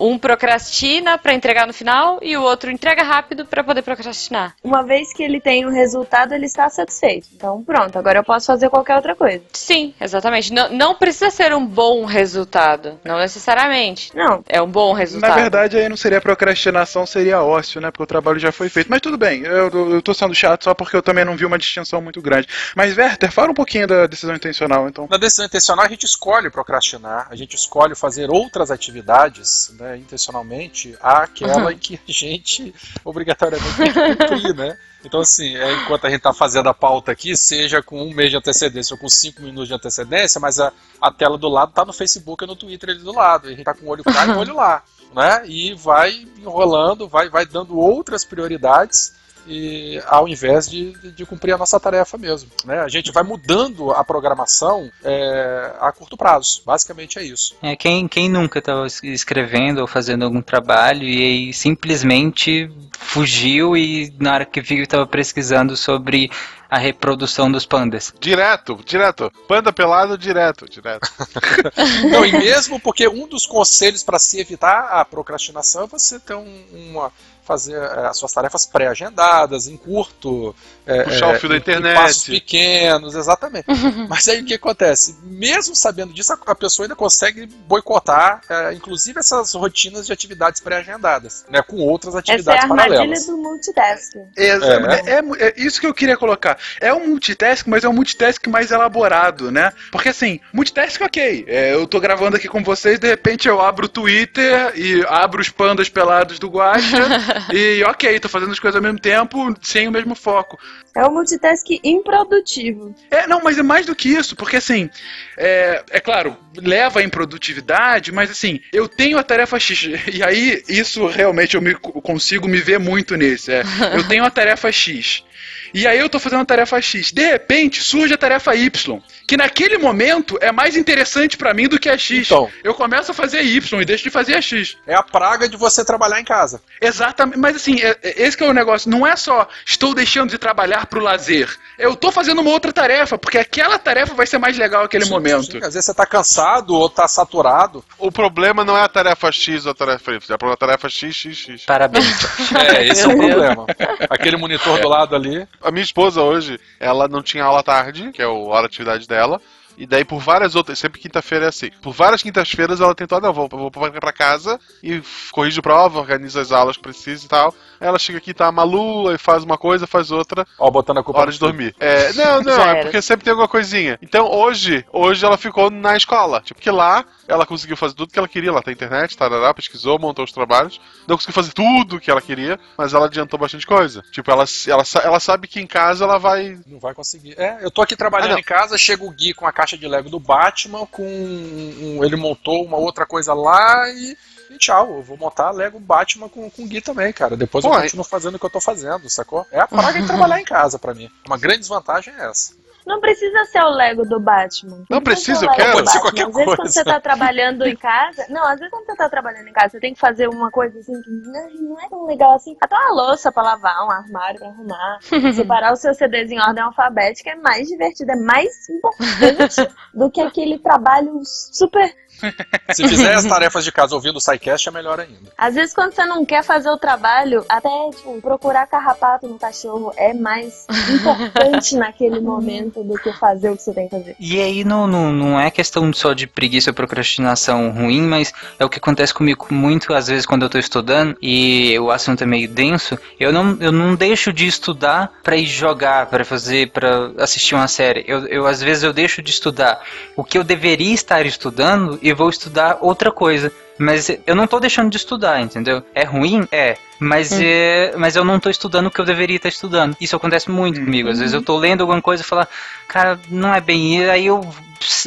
Um 0.01 0.19
procrastina 0.19 1.19
pra 1.19 1.35
entregar 1.35 1.67
no 1.67 1.73
final 1.73 2.19
e 2.23 2.37
o 2.37 2.43
outro 2.43 2.71
entrega 2.71 3.03
rápido 3.03 3.45
pra 3.45 3.63
poder 3.63 3.83
procrastinar. 3.83 4.55
Uma 4.65 4.83
vez 4.83 5.13
que 5.13 5.23
ele 5.23 5.41
tem 5.41 5.67
o 5.67 5.71
resultado, 5.71 6.33
ele 6.33 6.47
está 6.47 6.69
satisfeito. 6.71 7.29
Então, 7.35 7.63
pronto, 7.63 7.99
agora 7.99 8.19
eu 8.19 8.25
posso 8.25 8.47
fazer 8.47 8.71
qualquer 8.71 8.97
outra 8.97 9.15
coisa. 9.15 9.43
Sim, 9.53 9.95
exatamente. 10.01 10.53
Não, 10.53 10.73
não 10.73 10.95
precisa 10.95 11.31
ser 11.31 11.55
um 11.55 11.67
bom 11.67 12.05
resultado, 12.05 12.99
não 13.05 13.19
necessariamente. 13.19 14.11
Não. 14.17 14.43
É 14.49 14.61
um 14.63 14.71
bom 14.71 14.93
resultado. 14.93 15.31
Na 15.31 15.37
verdade, 15.37 15.77
aí 15.77 15.89
não 15.89 15.97
seria 15.97 16.21
procrastinação, 16.21 17.05
seria 17.07 17.43
ócio, 17.43 17.81
né? 17.81 17.91
Porque 17.91 18.03
o 18.03 18.07
trabalho 18.07 18.39
já 18.39 18.51
foi 18.51 18.69
feito. 18.69 18.89
Mas 18.89 19.01
tudo 19.01 19.19
bem, 19.19 19.43
eu, 19.43 19.69
eu, 19.69 19.91
eu 19.93 20.03
tô 20.03 20.15
sendo 20.15 20.35
chato 20.35 20.65
só 20.65 20.75
porque 20.75 20.97
eu 20.97 21.03
também 21.03 21.25
não 21.25 21.37
vi 21.37 21.45
uma 21.45 21.59
distinção 21.59 22.01
muito 22.01 22.23
grande. 22.23 22.49
Mas, 22.75 22.97
Werther, 22.97 23.31
fala 23.31 23.51
um 23.51 23.55
pouquinho 23.55 23.87
da 23.87 24.07
decisão 24.07 24.35
intencional, 24.35 24.89
então. 24.89 25.07
Na 25.11 25.19
decisão 25.19 25.45
intencional, 25.45 25.85
a 25.85 25.89
gente 25.89 26.05
escolhe 26.05 26.51
procrastinar, 26.51 27.27
a 27.31 27.37
gente 27.37 27.55
escolhe 27.55 27.95
fazer 27.95 28.31
outras 28.31 28.71
atividades, 28.71 29.73
né, 29.79 29.90
intencionalmente, 29.97 30.97
àquela 31.01 31.65
Uhum. 31.65 31.71
em 31.71 31.79
que 31.79 31.95
a 31.95 32.13
gente 32.13 32.75
obrigatoriamente 33.05 33.77
tem 33.77 33.93
que 33.93 34.17
cumprir, 34.17 34.55
né? 34.55 34.79
Então, 35.05 35.21
assim, 35.21 35.57
é, 35.57 35.73
enquanto 35.73 36.05
a 36.07 36.11
gente 36.11 36.19
está 36.19 36.33
fazendo 36.33 36.69
a 36.69 36.75
pauta 36.75 37.11
aqui, 37.11 37.35
seja 37.37 37.83
com 37.83 38.03
um 38.03 38.15
mês 38.15 38.31
de 38.31 38.37
antecedência 38.37 38.95
ou 38.95 39.01
com 39.01 39.09
cinco 39.09 39.41
minutos 39.41 39.69
de 39.69 39.75
antecedência, 39.75 40.39
mas 40.41 40.61
a, 40.61 40.73
a 41.01 41.11
tela 41.11 41.39
do 41.39 41.49
lado 41.49 41.73
tá 41.73 41.85
no 41.85 41.93
Facebook 41.93 42.45
ou 42.45 42.49
no 42.49 42.57
Twitter 42.57 42.91
ali 42.91 42.99
do 43.01 43.13
lado. 43.13 43.49
E 43.49 43.55
a 43.55 43.57
gente 43.57 43.65
tá 43.65 43.75
com 43.75 43.87
o 43.87 43.89
olho 43.89 44.05
cá 44.05 44.27
e 44.27 44.31
o 44.31 44.39
olho 44.39 44.55
lá, 44.55 44.83
né? 45.15 45.43
E 45.47 45.75
vai 45.75 46.27
enrolando, 46.39 47.09
vai, 47.09 47.31
vai 47.31 47.47
dando 47.47 47.79
outras 47.79 48.25
prioridades 48.25 49.15
e 49.47 50.01
ao 50.07 50.29
invés 50.29 50.69
de, 50.69 50.93
de, 50.93 51.13
de 51.13 51.27
cumprir 51.27 51.53
a 51.53 51.59
nossa 51.59 51.79
tarefa 51.79 52.17
mesmo. 52.19 52.51
Né? 52.65 52.81
A 52.81 52.89
gente 52.89 53.11
vai 53.13 53.23
mudando 53.23 53.91
a 53.93 54.05
programação 54.05 54.91
é, 55.05 55.73
a 55.81 55.93
curto 55.93 56.17
prazo. 56.17 56.63
Basicamente 56.65 57.19
é 57.19 57.25
isso. 57.25 57.57
É, 57.63 57.77
quem, 57.77 58.07
quem 58.09 58.29
nunca 58.29 58.59
estava 58.59 58.87
escrevendo 59.03 59.81
ou 59.81 59.87
fazendo 59.87 60.25
algum 60.25 60.43
trabalho 60.43 61.05
e 61.05 61.23
aí 61.23 61.53
simplesmente 61.53 62.71
fugiu 62.99 63.77
e 63.77 64.13
na 64.19 64.35
hora 64.35 64.45
que 64.45 64.61
viu 64.61 64.83
estava 64.83 65.07
pesquisando 65.07 65.77
sobre 65.77 66.31
a 66.71 66.79
reprodução 66.79 67.51
dos 67.51 67.67
pandas. 67.67 68.15
Direto, 68.21 68.79
direto. 68.85 69.33
Panda 69.49 69.73
pelado, 69.73 70.17
direto, 70.17 70.69
direto. 70.71 71.11
Não, 72.13 72.25
e 72.25 72.31
mesmo 72.31 72.79
porque 72.79 73.09
um 73.09 73.27
dos 73.27 73.45
conselhos 73.45 74.05
para 74.05 74.21
se 74.21 74.39
evitar 74.39 74.89
a 74.93 75.05
procrastinação 75.05 75.85
é 75.85 75.87
você 75.89 76.21
ter 76.21 76.35
um- 76.35 76.65
uma 76.73 77.11
fazer 77.51 77.75
é, 77.75 78.07
as 78.07 78.17
suas 78.17 78.33
tarefas 78.33 78.65
pré-agendadas, 78.65 79.67
em 79.67 79.77
curto, 79.77 80.55
é, 80.87 81.03
Puxar 81.03 81.33
é, 81.33 81.37
o 81.37 81.41
fio 81.41 81.49
da 81.49 81.57
internet. 81.57 81.97
passos 81.97 82.25
pequenos, 82.25 83.17
exatamente. 83.17 83.67
Mas 84.09 84.29
aí 84.29 84.41
o 84.41 84.45
que 84.45 84.55
acontece? 84.55 85.17
Mesmo 85.25 85.75
sabendo 85.75 86.13
disso, 86.13 86.33
a, 86.47 86.55
pessoa 86.55 86.85
ainda 86.85 86.95
consegue 86.95 87.47
boicotar, 87.47 88.41
é, 88.49 88.73
inclusive 88.73 89.19
essas 89.19 89.53
rotinas 89.55 90.07
de 90.07 90.13
atividades 90.13 90.61
pré-agendadas, 90.61 91.45
né, 91.51 91.61
com 91.61 91.79
outras 91.79 92.15
Essa 92.15 92.19
é 92.19 92.35
atividades 92.35 92.61
a 92.63 92.65
armadilha 92.67 92.97
paralelas. 92.97 93.27
do 93.27 93.37
multitasking. 93.37 94.29
É, 94.37 94.47
é- 94.47 95.19
é- 95.19 95.49
é 95.49 95.55
isso 95.57 95.81
que 95.81 95.87
eu 95.89 95.95
queria 95.95 96.17
colocar. 96.17 96.57
É 96.81 96.95
um 96.95 97.09
multitask, 97.09 97.67
mas 97.67 97.83
é 97.83 97.89
um 97.89 97.93
multitask 97.93 98.47
mais 98.47 98.71
elaborado, 98.71 99.51
né? 99.51 99.73
Porque 99.91 100.11
assim, 100.11 100.39
multitask 100.53 101.01
ok. 101.01 101.45
É, 101.49 101.75
eu 101.75 101.85
tô 101.87 101.99
gravando 101.99 102.37
aqui 102.37 102.47
com 102.47 102.63
vocês, 102.63 102.99
de 103.01 103.09
repente 103.09 103.49
eu 103.49 103.61
abro 103.61 103.87
o 103.87 103.89
Twitter 103.89 104.73
e 104.77 105.05
abro 105.09 105.41
os 105.41 105.49
pandas 105.49 105.89
pelados 105.89 106.39
do 106.39 106.49
Guacha 106.49 106.97
e 107.53 107.83
ok, 107.85 108.19
tô 108.21 108.29
fazendo 108.29 108.53
as 108.53 108.59
coisas 108.59 108.77
ao 108.77 108.83
mesmo 108.83 108.99
tempo, 108.99 109.55
sem 109.63 109.89
o 109.89 109.93
mesmo 109.93 110.15
foco. 110.15 110.59
É 110.95 111.07
um 111.07 111.13
multitask 111.13 111.67
improdutivo. 111.85 112.95
É, 113.11 113.27
não, 113.27 113.41
mas 113.43 113.59
é 113.59 113.63
mais 113.63 113.87
do 113.87 113.95
que 113.95 114.09
isso, 114.09 114.35
porque 114.35 114.57
assim, 114.57 114.91
é, 115.37 115.85
é 115.91 116.01
claro, 116.01 116.37
leva 116.57 117.03
em 117.03 117.09
produtividade, 117.09 118.13
mas 118.13 118.31
assim, 118.31 118.61
eu 118.73 118.89
tenho 118.89 119.19
a 119.19 119.23
tarefa 119.23 119.59
X, 119.59 119.89
e 120.13 120.23
aí 120.23 120.63
isso 120.69 121.07
realmente 121.07 121.55
eu 121.55 121.63
me, 121.63 121.75
consigo 121.75 122.49
me 122.49 122.59
ver 122.59 122.79
muito 122.79 123.15
nisso. 123.17 123.51
É, 123.51 123.63
eu 123.95 124.07
tenho 124.09 124.25
a 124.25 124.31
tarefa 124.31 124.71
X. 124.73 125.25
E 125.73 125.87
aí 125.87 125.99
eu 125.99 126.09
tô 126.09 126.19
fazendo 126.19 126.43
a 126.43 126.45
tarefa 126.45 126.81
X. 126.81 127.13
De 127.13 127.25
repente 127.25 127.83
surge 127.83 128.15
a 128.15 128.19
tarefa 128.19 128.55
Y, 128.55 129.01
que 129.27 129.37
naquele 129.37 129.79
momento 129.79 130.39
é 130.41 130.53
mais 130.53 130.77
interessante 130.77 131.37
pra 131.37 131.55
mim 131.55 131.69
do 131.69 131.79
que 131.79 131.89
a 131.89 131.97
X. 131.97 132.27
Então. 132.27 132.51
Eu 132.63 132.75
começo 132.75 133.11
a 133.11 133.15
fazer 133.15 133.43
Y 133.43 133.81
e 133.81 133.85
deixo 133.85 134.05
de 134.05 134.11
fazer 134.11 134.35
a 134.35 134.41
X. 134.43 134.77
É 134.87 134.95
a 134.95 135.03
praga 135.03 135.49
de 135.49 135.57
você 135.57 135.85
trabalhar 135.85 136.21
em 136.21 136.25
casa. 136.25 136.61
Exatamente, 136.81 137.39
mas 137.39 137.57
assim, 137.57 137.81
é- 137.81 137.97
é- 138.03 138.23
esse 138.23 138.37
que 138.37 138.45
é 138.45 138.49
o 138.49 138.53
negócio. 138.53 138.91
Não 138.91 139.07
é 139.07 139.17
só 139.17 139.49
estou 139.65 139.95
deixando 139.95 140.31
de 140.31 140.39
trabalhar 140.39 140.87
pro 140.87 141.01
lazer. 141.01 141.49
Eu 141.79 141.97
tô 141.97 142.13
fazendo 142.13 142.41
uma 142.43 142.51
outra 142.51 142.73
tarefa, 142.73 143.17
porque 143.17 143.39
aquela 143.39 143.79
tarefa 143.79 144.15
vai 144.15 144.27
ser 144.27 144.39
mais 144.39 144.57
legal 144.59 144.83
naquele 144.83 145.05
Sim, 145.05 145.11
momento. 145.11 145.53
sim. 145.53 145.59
Às 145.59 145.75
vezes 145.75 145.87
você 145.87 145.95
tá 145.95 146.05
cansado 146.05 146.75
ou 146.75 146.89
tá 146.91 147.09
saturado. 147.09 147.85
O 147.99 148.13
problema 148.13 148.65
não 148.65 148.77
é 148.77 148.83
a 148.83 148.89
tarefa 148.89 149.31
X 149.33 149.65
ou 149.65 149.73
a 149.73 149.75
tarefa 149.75 150.13
Y, 150.13 150.21
é 150.31 150.53
a 150.53 150.57
tarefa 150.57 150.89
XXX. 150.89 151.65
Parabéns. 151.67 152.07
É, 152.71 152.87
esse 152.87 153.03
é 153.03 153.09
o 153.09 153.17
problema. 153.17 153.67
Aquele 154.11 154.37
monitor 154.37 154.81
do 154.81 154.89
lado 154.89 155.15
ali 155.17 155.31
ali. 155.31 155.49
A 155.63 155.71
minha 155.71 155.83
esposa 155.83 156.23
hoje, 156.23 156.59
ela 156.79 157.07
não 157.07 157.23
tinha 157.23 157.45
aula 157.45 157.63
tarde, 157.63 158.11
que 158.13 158.23
é 158.23 158.27
o 158.27 158.47
hora 158.47 158.63
de 158.63 158.75
atividade 158.75 159.07
dela. 159.07 159.41
E 159.77 159.87
daí, 159.87 160.05
por 160.05 160.19
várias 160.19 160.55
outras, 160.55 160.79
sempre 160.79 161.01
quinta-feira 161.01 161.47
é 161.47 161.49
assim. 161.49 161.71
Por 161.81 161.93
várias 161.93 162.23
quintas-feiras 162.23 162.81
ela 162.81 162.95
tentou, 162.95 163.21
não, 163.21 163.33
vou, 163.33 163.49
vou 163.49 163.71
pra 163.71 164.13
casa 164.13 164.61
e 164.83 165.03
corrige 165.33 165.63
prova, 165.63 165.99
organiza 165.99 166.41
as 166.41 166.53
aulas 166.53 166.77
que 166.77 166.83
precisa 166.83 167.25
e 167.25 167.29
tal. 167.29 167.55
Ela 167.81 167.99
chega 167.99 168.19
aqui, 168.19 168.35
tá 168.35 168.53
Malu, 168.53 169.09
aí 169.09 169.17
faz 169.19 169.43
uma 169.43 169.57
coisa, 169.57 169.87
faz 169.87 170.11
outra. 170.11 170.47
Ó, 170.59 170.71
botando 170.71 170.99
a 170.99 171.03
culpa 171.03 171.21
Hora 171.21 171.33
de 171.33 171.39
dormir. 171.39 171.75
É, 171.81 172.13
não, 172.15 172.43
não, 172.43 172.63
é 172.63 172.83
porque 172.83 173.01
sempre 173.01 173.25
tem 173.25 173.31
alguma 173.31 173.49
coisinha. 173.49 173.99
Então 174.03 174.31
hoje, 174.31 174.85
hoje 174.93 175.25
ela 175.25 175.37
ficou 175.39 175.71
na 175.71 175.97
escola. 175.97 176.41
Tipo, 176.43 176.61
que 176.61 176.71
lá 176.71 177.05
ela 177.27 177.47
conseguiu 177.47 177.77
fazer 177.77 177.95
tudo 177.95 178.13
que 178.13 178.19
ela 178.19 178.29
queria. 178.29 178.53
Lá 178.53 178.61
tem 178.63 178.75
internet, 178.75 179.17
tarará, 179.17 179.55
pesquisou, 179.55 179.99
montou 179.99 180.25
os 180.25 180.33
trabalhos. 180.33 180.81
Não 181.09 181.17
conseguiu 181.17 181.35
fazer 181.35 181.53
tudo 181.53 181.99
que 182.01 182.11
ela 182.11 182.21
queria, 182.21 182.59
mas 182.77 182.93
ela 182.93 183.07
adiantou 183.07 183.39
bastante 183.39 183.67
coisa. 183.67 184.03
Tipo, 184.13 184.31
ela, 184.31 184.45
ela, 184.67 184.83
ela 185.03 185.21
sabe 185.21 185.49
que 185.49 185.61
em 185.61 185.67
casa 185.67 186.05
ela 186.05 186.19
vai. 186.19 186.59
Não 186.67 186.79
vai 186.79 186.93
conseguir. 186.93 187.35
É, 187.39 187.59
eu 187.65 187.71
tô 187.71 187.81
aqui 187.81 187.97
trabalhando 187.97 188.35
Ah, 188.37 188.41
em 188.41 188.43
casa, 188.43 188.77
chega 188.77 189.05
o 189.05 189.11
Gui 189.11 189.33
com 189.33 189.47
a 189.47 189.53
caixa 189.53 189.79
de 189.79 189.89
Lego 189.89 190.11
do 190.11 190.21
Batman, 190.21 190.85
com 190.87 191.03
um- 191.03 191.97
um- 191.99 192.05
ele 192.05 192.17
montou 192.17 192.65
uma 192.65 192.77
outra 192.77 193.07
coisa 193.07 193.33
lá 193.33 193.89
e, 193.91 194.17
e 194.51 194.59
tchau. 194.59 194.97
Eu 194.97 195.03
vou 195.03 195.17
montar 195.17 195.51
Lego 195.51 195.79
Batman 195.79 196.29
com, 196.29 196.51
com 196.51 196.63
o 196.63 196.67
Gui 196.67 196.81
também, 196.81 197.13
cara. 197.13 197.37
Depois 197.37 197.65
eu 197.65 197.71
Pô, 197.71 197.81
continuo 197.81 198.05
fazendo 198.05 198.35
o 198.35 198.39
que 198.39 198.47
eu 198.47 198.51
tô 198.51 198.61
fazendo, 198.61 199.09
sacou? 199.09 199.47
É 199.51 199.61
a 199.61 199.69
praga 199.69 200.01
de 200.01 200.07
trabalhar 200.07 200.41
em 200.41 200.45
casa 200.45 200.79
pra 200.79 200.95
mim. 200.95 201.11
Uma 201.27 201.39
grande 201.39 201.61
desvantagem 201.61 202.13
é 202.15 202.29
essa. 202.29 202.60
Não 202.87 203.01
precisa 203.01 203.45
ser 203.47 203.63
o 203.63 203.71
Lego 203.71 204.05
do 204.05 204.19
Batman. 204.19 204.85
Não 204.89 205.01
precisa 205.01 205.41
precisa, 205.41 205.47
eu 205.47 205.51
quero. 205.53 205.73
Pode 205.73 205.91
ser 205.91 206.01
qualquer 206.01 206.27
Às 206.27 206.35
vezes 206.35 206.45
quando 206.45 206.57
coisa. 206.57 206.73
você 206.73 206.85
tá 206.85 207.01
trabalhando 207.01 207.67
em 207.67 207.77
casa. 207.77 208.27
Não, 208.29 208.45
às 208.45 208.59
vezes 208.59 208.71
quando 208.71 208.87
você 208.87 208.97
tá 208.97 209.09
trabalhando 209.09 209.49
em 209.49 209.53
casa, 209.53 209.71
você 209.71 209.81
tem 209.81 209.95
que 209.95 210.01
fazer 210.01 210.29
uma 210.29 210.51
coisa 210.51 210.79
assim 210.79 211.01
que 211.03 211.11
não, 211.11 211.51
não 211.71 211.81
é 211.81 211.89
tão 211.89 212.07
legal 212.07 212.35
assim. 212.35 212.57
Até 212.61 212.77
uma 212.77 212.93
louça 212.93 213.31
pra 213.31 213.43
lavar, 213.43 213.87
um 213.87 213.91
armário 213.91 214.39
pra 214.39 214.49
arrumar. 214.49 214.99
Separar 215.35 215.73
os 215.73 215.81
seus 215.81 215.97
CDs 215.97 216.31
em 216.31 216.41
ordem 216.41 216.63
alfabética 216.63 217.31
é 217.31 217.37
mais 217.37 217.69
divertido, 217.69 218.13
é 218.13 218.17
mais 218.17 218.69
importante 218.69 219.69
do 219.95 220.11
que 220.11 220.21
aquele 220.21 220.59
trabalho 220.59 221.21
super. 221.25 221.95
Se 222.75 222.87
fizer 222.87 223.15
as 223.15 223.25
tarefas 223.25 223.65
de 223.65 223.73
casa 223.73 223.95
ouvindo 223.95 224.17
o 224.17 224.21
SciCast, 224.21 224.69
é 224.69 224.73
melhor 224.73 225.01
ainda. 225.01 225.33
Às 225.39 225.55
vezes, 225.55 225.75
quando 225.75 225.95
você 225.95 226.05
não 226.05 226.25
quer 226.25 226.43
fazer 226.43 226.69
o 226.69 226.77
trabalho, 226.77 227.45
até 227.49 227.69
tipo, 227.91 228.21
procurar 228.21 228.67
carrapato 228.67 229.27
no 229.27 229.39
cachorro 229.39 229.93
é 229.97 230.13
mais 230.13 230.67
importante 230.93 231.77
naquele 231.77 232.21
momento 232.21 232.70
do 232.71 232.95
que 232.95 233.13
fazer 233.13 233.51
o 233.51 233.57
que 233.57 233.63
você 233.63 233.73
tem 233.73 233.89
que 233.89 233.97
fazer. 233.97 234.17
E 234.19 234.41
aí 234.41 234.65
não, 234.65 234.87
não, 234.87 235.13
não 235.13 235.41
é 235.41 235.51
questão 235.51 235.93
só 235.93 236.13
de 236.13 236.27
preguiça 236.27 236.71
ou 236.71 236.75
procrastinação 236.75 237.71
ruim, 237.71 238.03
mas 238.03 238.33
é 238.59 238.65
o 238.65 238.69
que 238.69 238.79
acontece 238.79 239.13
comigo 239.13 239.47
muito 239.51 239.93
às 239.93 240.09
vezes 240.09 240.27
quando 240.27 240.43
eu 240.43 240.51
tô 240.51 240.59
estudando 240.59 241.17
e 241.21 241.79
o 241.79 241.91
assunto 241.91 242.23
é 242.23 242.27
meio 242.27 242.49
denso, 242.49 242.99
eu 243.19 243.33
não, 243.33 243.57
eu 243.61 243.73
não 243.73 243.95
deixo 243.95 244.33
de 244.33 244.47
estudar 244.47 245.13
pra 245.23 245.37
ir 245.37 245.47
jogar, 245.47 246.07
pra 246.07 246.25
fazer, 246.25 246.71
pra 246.71 247.11
assistir 247.19 247.55
uma 247.55 247.69
série. 247.69 248.05
Eu, 248.07 248.27
eu 248.27 248.47
às 248.47 248.63
vezes 248.63 248.83
eu 248.83 248.93
deixo 248.93 249.23
de 249.23 249.31
estudar 249.31 249.83
o 250.17 250.25
que 250.25 250.39
eu 250.39 250.45
deveria 250.45 250.95
estar 250.95 251.25
estudando 251.27 251.99
e 252.03 252.13
vou 252.13 252.31
estudar 252.31 252.79
outra 252.81 253.11
coisa. 253.11 253.53
Mas 253.81 254.11
eu 254.27 254.35
não 254.35 254.47
tô 254.47 254.61
deixando 254.61 254.91
de 254.91 254.99
estudar, 254.99 255.41
entendeu? 255.41 255.83
É 255.95 256.05
ruim? 256.05 256.47
É. 256.53 256.77
Mas, 256.99 257.33
é, 257.33 257.95
mas 257.97 258.15
eu 258.15 258.23
não 258.23 258.39
tô 258.39 258.51
estudando 258.51 258.89
o 258.89 258.91
que 258.91 259.01
eu 259.01 259.07
deveria 259.07 259.37
estar 259.37 259.49
estudando. 259.49 259.97
Isso 259.99 260.15
acontece 260.15 260.51
muito 260.51 260.79
comigo. 260.79 261.09
Às 261.09 261.19
vezes 261.19 261.33
eu 261.33 261.41
tô 261.41 261.57
lendo 261.57 261.81
alguma 261.81 262.03
coisa 262.03 262.23
e 262.23 262.27
falo, 262.27 262.47
cara, 262.87 263.19
não 263.31 263.55
é 263.55 263.61
bem 263.61 263.97
isso. 263.97 264.11
Aí 264.11 264.27
eu. 264.27 264.47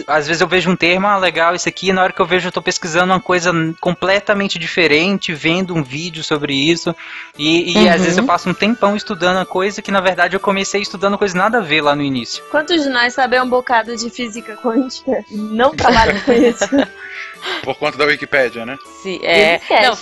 Às 0.08 0.28
vezes 0.28 0.42
eu 0.42 0.48
vejo 0.48 0.70
um 0.70 0.76
termo, 0.76 1.08
ah, 1.08 1.18
legal, 1.18 1.56
isso 1.56 1.68
aqui, 1.68 1.90
e 1.90 1.94
na 1.94 2.04
hora 2.04 2.14
que 2.14 2.22
eu 2.22 2.26
vejo, 2.26 2.48
eu 2.48 2.52
tô 2.52 2.62
pesquisando 2.62 3.12
uma 3.12 3.20
coisa 3.20 3.52
completamente 3.82 4.60
diferente, 4.60 5.34
vendo 5.34 5.74
um 5.76 5.84
vídeo 5.84 6.24
sobre 6.24 6.54
isso. 6.54 6.96
E, 7.38 7.72
e 7.74 7.90
às 7.90 7.98
Uhum. 7.98 8.04
vezes 8.04 8.18
eu 8.18 8.26
passo 8.26 8.50
um 8.50 8.54
tempão 8.54 8.96
estudando 8.96 9.38
a 9.38 9.46
coisa 9.46 9.82
que 9.82 9.92
na 9.92 10.00
verdade 10.02 10.36
eu 10.36 10.40
comecei 10.40 10.82
estudando 10.82 11.18
coisa 11.18 11.36
nada 11.38 11.58
a 11.58 11.62
ver 11.62 11.82
lá 11.82 11.96
no 11.96 12.04
início. 12.04 12.44
Quantos 12.52 12.84
de 12.84 12.90
nós 12.90 13.14
sabem 13.14 13.42
um 13.42 13.50
bocado 13.50 13.96
de 13.96 14.10
física 14.10 14.56
quântica 14.58 15.24
e 15.30 15.36
não 15.36 15.76
trabalham 15.76 16.20
com 16.22 16.32
isso? 16.32 16.66
Por 17.62 17.76
conta 17.76 17.98
da 17.98 18.06
Wikipédia, 18.06 18.66
né? 18.66 18.78
Sim, 19.02 19.20
é, 19.22 19.60
não, 19.82 19.94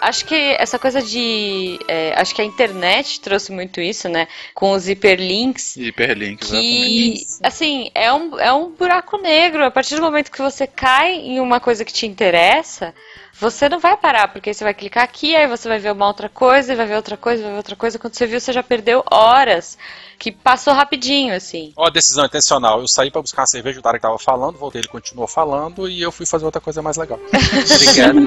acho 0.00 0.24
que 0.24 0.34
essa 0.58 0.76
coisa 0.78 1.00
de. 1.00 1.78
é, 1.86 2.12
acho 2.16 2.34
que 2.34 2.42
a 2.42 2.44
internet 2.44 3.20
trouxe 3.20 3.52
muito 3.52 3.80
isso, 3.80 4.08
né? 4.08 4.26
Com 4.54 4.72
os 4.72 4.88
hiperlinks. 4.88 5.76
Hiperlink, 5.76 6.44
Que, 6.44 7.12
exatamente. 7.12 7.26
assim, 7.42 7.90
é 7.94 8.12
um, 8.12 8.38
é 8.40 8.52
um 8.52 8.70
buraco 8.70 8.93
negro. 9.24 9.64
A 9.64 9.70
partir 9.70 9.96
do 9.96 10.02
momento 10.02 10.30
que 10.30 10.42
você 10.42 10.66
cai 10.66 11.14
em 11.14 11.40
uma 11.40 11.60
coisa 11.60 11.84
que 11.84 11.92
te 11.92 12.06
interessa, 12.06 12.94
você 13.32 13.68
não 13.68 13.80
vai 13.80 13.96
parar, 13.96 14.28
porque 14.28 14.54
você 14.54 14.62
vai 14.62 14.74
clicar 14.74 15.02
aqui, 15.02 15.34
aí 15.34 15.48
você 15.48 15.68
vai 15.68 15.78
ver 15.78 15.92
uma 15.92 16.06
outra 16.06 16.28
coisa, 16.28 16.76
vai 16.76 16.86
ver 16.86 16.96
outra 16.96 17.16
coisa, 17.16 17.42
vai 17.42 17.52
ver 17.52 17.56
outra 17.56 17.76
coisa. 17.76 17.98
Quando 17.98 18.14
você 18.14 18.26
viu, 18.26 18.40
você 18.40 18.52
já 18.52 18.62
perdeu 18.62 19.02
horas, 19.10 19.76
que 20.18 20.30
passou 20.30 20.72
rapidinho, 20.72 21.34
assim. 21.34 21.72
Ó, 21.76 21.90
decisão 21.90 22.24
intencional. 22.24 22.80
Eu 22.80 22.86
saí 22.86 23.10
pra 23.10 23.22
buscar 23.22 23.42
uma 23.42 23.46
cerveja, 23.46 23.80
o 23.80 23.82
Tarek 23.82 24.02
tava 24.02 24.18
falando, 24.18 24.58
voltei, 24.58 24.80
ele 24.80 24.88
continuou 24.88 25.26
falando 25.26 25.88
e 25.88 26.00
eu 26.00 26.12
fui 26.12 26.26
fazer 26.26 26.44
outra 26.44 26.60
coisa 26.60 26.80
mais 26.80 26.96
legal. 26.96 27.18
Obrigado. 27.74 28.18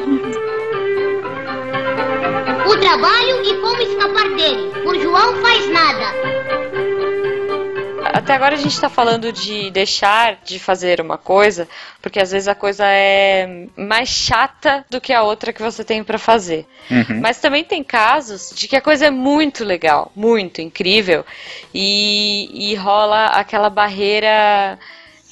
O 2.68 2.80
trabalho 2.80 3.44
e 3.44 3.62
como 3.62 3.82
escapar 3.82 4.30
dele. 4.36 4.72
Por 4.84 5.00
João 5.00 5.42
faz 5.42 5.70
nada. 5.72 6.67
Até 8.14 8.34
agora 8.34 8.56
a 8.56 8.58
gente 8.58 8.74
está 8.74 8.90
falando 8.90 9.32
de 9.32 9.70
deixar 9.72 10.38
de 10.44 10.60
fazer 10.60 11.02
uma 11.02 11.18
coisa, 11.18 11.68
porque 12.02 12.20
às 12.20 12.32
vezes 12.32 12.48
a 12.48 12.56
coisa 12.56 12.86
é 12.86 13.68
mais 13.76 14.10
chata 14.10 14.86
do 14.90 15.02
que 15.02 15.14
a 15.14 15.24
outra 15.24 15.54
que 15.54 15.62
você 15.62 15.84
tem 15.84 16.04
para 16.04 16.18
fazer. 16.18 16.66
Uhum. 16.90 17.20
Mas 17.22 17.40
também 17.40 17.64
tem 17.64 17.84
casos 17.84 18.52
de 18.56 18.68
que 18.68 18.76
a 18.76 18.82
coisa 18.82 19.06
é 19.08 19.12
muito 19.12 19.64
legal, 19.64 20.12
muito 20.16 20.62
incrível, 20.62 21.26
e, 21.74 22.72
e 22.72 22.76
rola 22.76 23.26
aquela 23.28 23.70
barreira. 23.70 24.78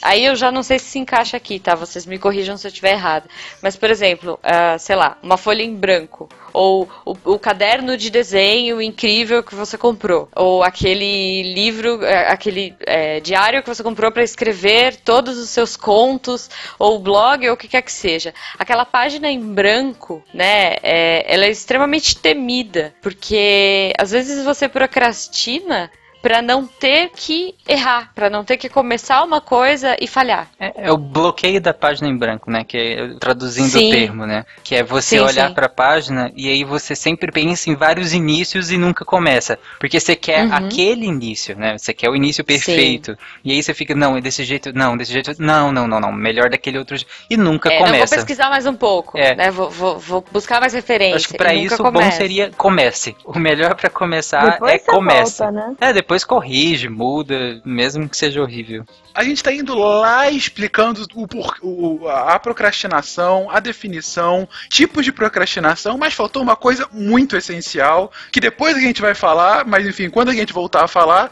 Aí 0.06 0.24
eu 0.24 0.36
já 0.36 0.52
não 0.52 0.62
sei 0.62 0.78
se 0.78 0.86
se 0.86 1.00
encaixa 1.00 1.36
aqui, 1.36 1.60
tá? 1.60 1.74
Vocês 1.74 2.06
me 2.06 2.20
corrijam 2.20 2.56
se 2.58 2.68
eu 2.68 2.70
estiver 2.70 2.92
errado. 2.92 3.28
Mas, 3.62 3.76
por 3.76 3.90
exemplo, 3.90 4.40
ah, 4.44 4.78
sei 4.78 4.96
lá, 4.96 5.18
uma 5.24 5.36
folha 5.36 5.64
em 5.64 5.76
branco. 5.76 6.30
Ou 6.54 6.88
o, 7.04 7.18
o 7.26 7.40
caderno 7.40 7.98
de 7.98 8.10
desenho 8.10 8.82
incrível 8.82 9.44
que 9.44 9.56
você 9.56 9.78
comprou. 9.78 10.30
Ou 10.36 10.64
aquele 10.64 11.54
livro, 11.54 12.04
eh, 12.06 12.28
aquele 12.32 12.76
eh, 12.86 13.20
diário 13.20 13.62
que 13.64 13.68
você 13.68 13.84
comprou 13.84 14.12
para 14.12 14.24
escrever 14.24 14.96
todos 14.98 15.38
os 15.38 15.50
seus 15.50 15.76
contos. 15.76 16.50
Ou 16.78 17.00
blog, 17.00 17.48
ou 17.50 17.56
o 17.56 17.58
que 17.58 17.68
quer 17.68 17.82
que 17.82 17.92
seja. 17.92 18.34
Aquela 18.60 18.86
página 18.86 19.30
em 19.30 19.40
branco, 19.40 20.24
né? 20.34 20.78
é- 20.84 21.26
ela 21.28 21.46
é 21.46 21.50
extremamente 21.50 22.16
temida. 22.18 22.94
Porque 23.02 23.92
às 23.98 24.12
vezes 24.12 24.46
você 24.46 24.70
procrastina 24.70 25.92
para 26.26 26.42
não 26.42 26.66
ter 26.66 27.12
que 27.16 27.54
errar, 27.68 28.12
para 28.16 28.32
não 28.32 28.44
ter 28.44 28.58
que 28.58 28.68
começar 28.68 29.24
uma 29.24 29.40
coisa 29.40 29.96
e 30.02 30.08
falhar. 30.08 30.48
É 30.60 30.92
o 30.92 30.98
bloqueio 30.98 31.62
da 31.62 31.72
página 31.72 32.08
em 32.10 32.18
branco, 32.18 32.50
né? 32.50 32.64
Que 32.64 32.78
é 32.80 33.08
traduzindo 33.20 33.70
Sim. 33.70 33.90
o 33.90 33.92
termo, 33.92 34.26
né? 34.26 34.44
Que 34.64 34.74
é 34.78 34.84
você 34.84 35.20
Sim, 35.20 35.24
olhar 35.24 35.50
sim. 35.50 35.54
para 35.54 35.68
a 35.68 35.70
página 35.70 36.32
e 36.36 36.50
aí 36.50 36.64
você 36.64 36.96
sempre 36.96 37.32
pensa 37.32 37.70
em 37.70 37.76
vários 37.76 38.12
inícios 38.12 38.72
e 38.72 38.78
nunca 38.78 39.06
começa, 39.06 39.60
porque 39.80 40.00
você 40.00 40.16
quer 40.16 40.46
Uhum. 40.48 40.56
aquele 40.56 41.06
início, 41.06 41.56
né? 41.56 41.78
Você 41.78 41.94
quer 41.94 42.10
o 42.10 42.16
início 42.16 42.44
perfeito. 42.44 43.16
E 43.44 43.52
aí 43.52 43.62
você 43.62 43.76
fica, 43.76 43.94
não, 43.94 44.18
é 44.18 44.22
desse 44.22 44.44
jeito, 44.44 44.72
não, 44.74 44.98
desse 44.98 45.14
jeito, 45.14 45.32
não, 45.38 45.72
não, 45.72 45.88
não, 45.88 46.00
não, 46.00 46.12
melhor 46.12 46.50
daquele 46.50 46.80
outro 46.80 46.98
jeito. 46.98 47.12
E 47.30 47.38
nunca 47.38 47.70
É, 47.70 47.74
não 47.74 47.86
vou 47.86 47.94
começa. 47.94 48.16
pesquisar 48.16 48.50
mais 48.50 48.66
um 48.66 48.74
pouco, 48.74 49.16
É. 49.16 49.36
né? 49.36 49.52
Vou, 49.52 49.70
vou- 49.70 50.00
vou 50.00 50.26
buscar 50.32 50.60
mais 50.60 50.74
referência. 50.74 51.18
Acho 51.18 51.28
que 51.28 51.38
pra 51.38 51.54
nunca 51.54 51.66
isso 51.66 51.76
o 51.76 51.84
bom 51.86 51.92
começa. 51.92 52.18
seria 52.18 52.50
comece. 52.58 53.16
O 53.24 53.38
melhor 53.38 53.76
pra 53.76 53.92
começar 53.92 54.54
Depois 54.54 54.74
é 54.74 54.80
comece. 54.80 55.38
volta, 55.44 55.52
né? 55.52 55.76
É, 55.80 55.94
depois 55.94 56.15
corrige, 56.24 56.88
muda, 56.90 57.62
mesmo 57.66 58.08
que 58.08 58.16
seja 58.18 58.42
horrível. 58.42 58.86
A 59.14 59.24
gente 59.24 59.42
tá 59.44 59.52
indo 59.52 59.74
lá 59.76 60.30
explicando 60.30 61.06
o, 61.14 61.28
o- 61.62 62.08
a 62.10 62.38
procrastinação, 62.40 63.50
a 63.50 63.60
definição, 63.60 64.48
tipos 64.70 65.04
de 65.06 65.12
procrastinação, 65.12 65.98
mas 65.98 66.14
faltou 66.14 66.42
uma 66.42 66.56
coisa 66.56 66.88
muito 66.92 67.36
essencial, 67.36 68.12
que 68.32 68.40
depois 68.40 68.76
a 68.76 68.80
gente 68.82 69.02
vai 69.02 69.16
falar, 69.16 69.66
mas 69.66 69.86
enfim, 69.88 70.10
quando 70.10 70.30
a 70.30 70.34
gente 70.34 70.54
voltar 70.54 70.84
a 70.84 70.88
falar, 70.88 71.32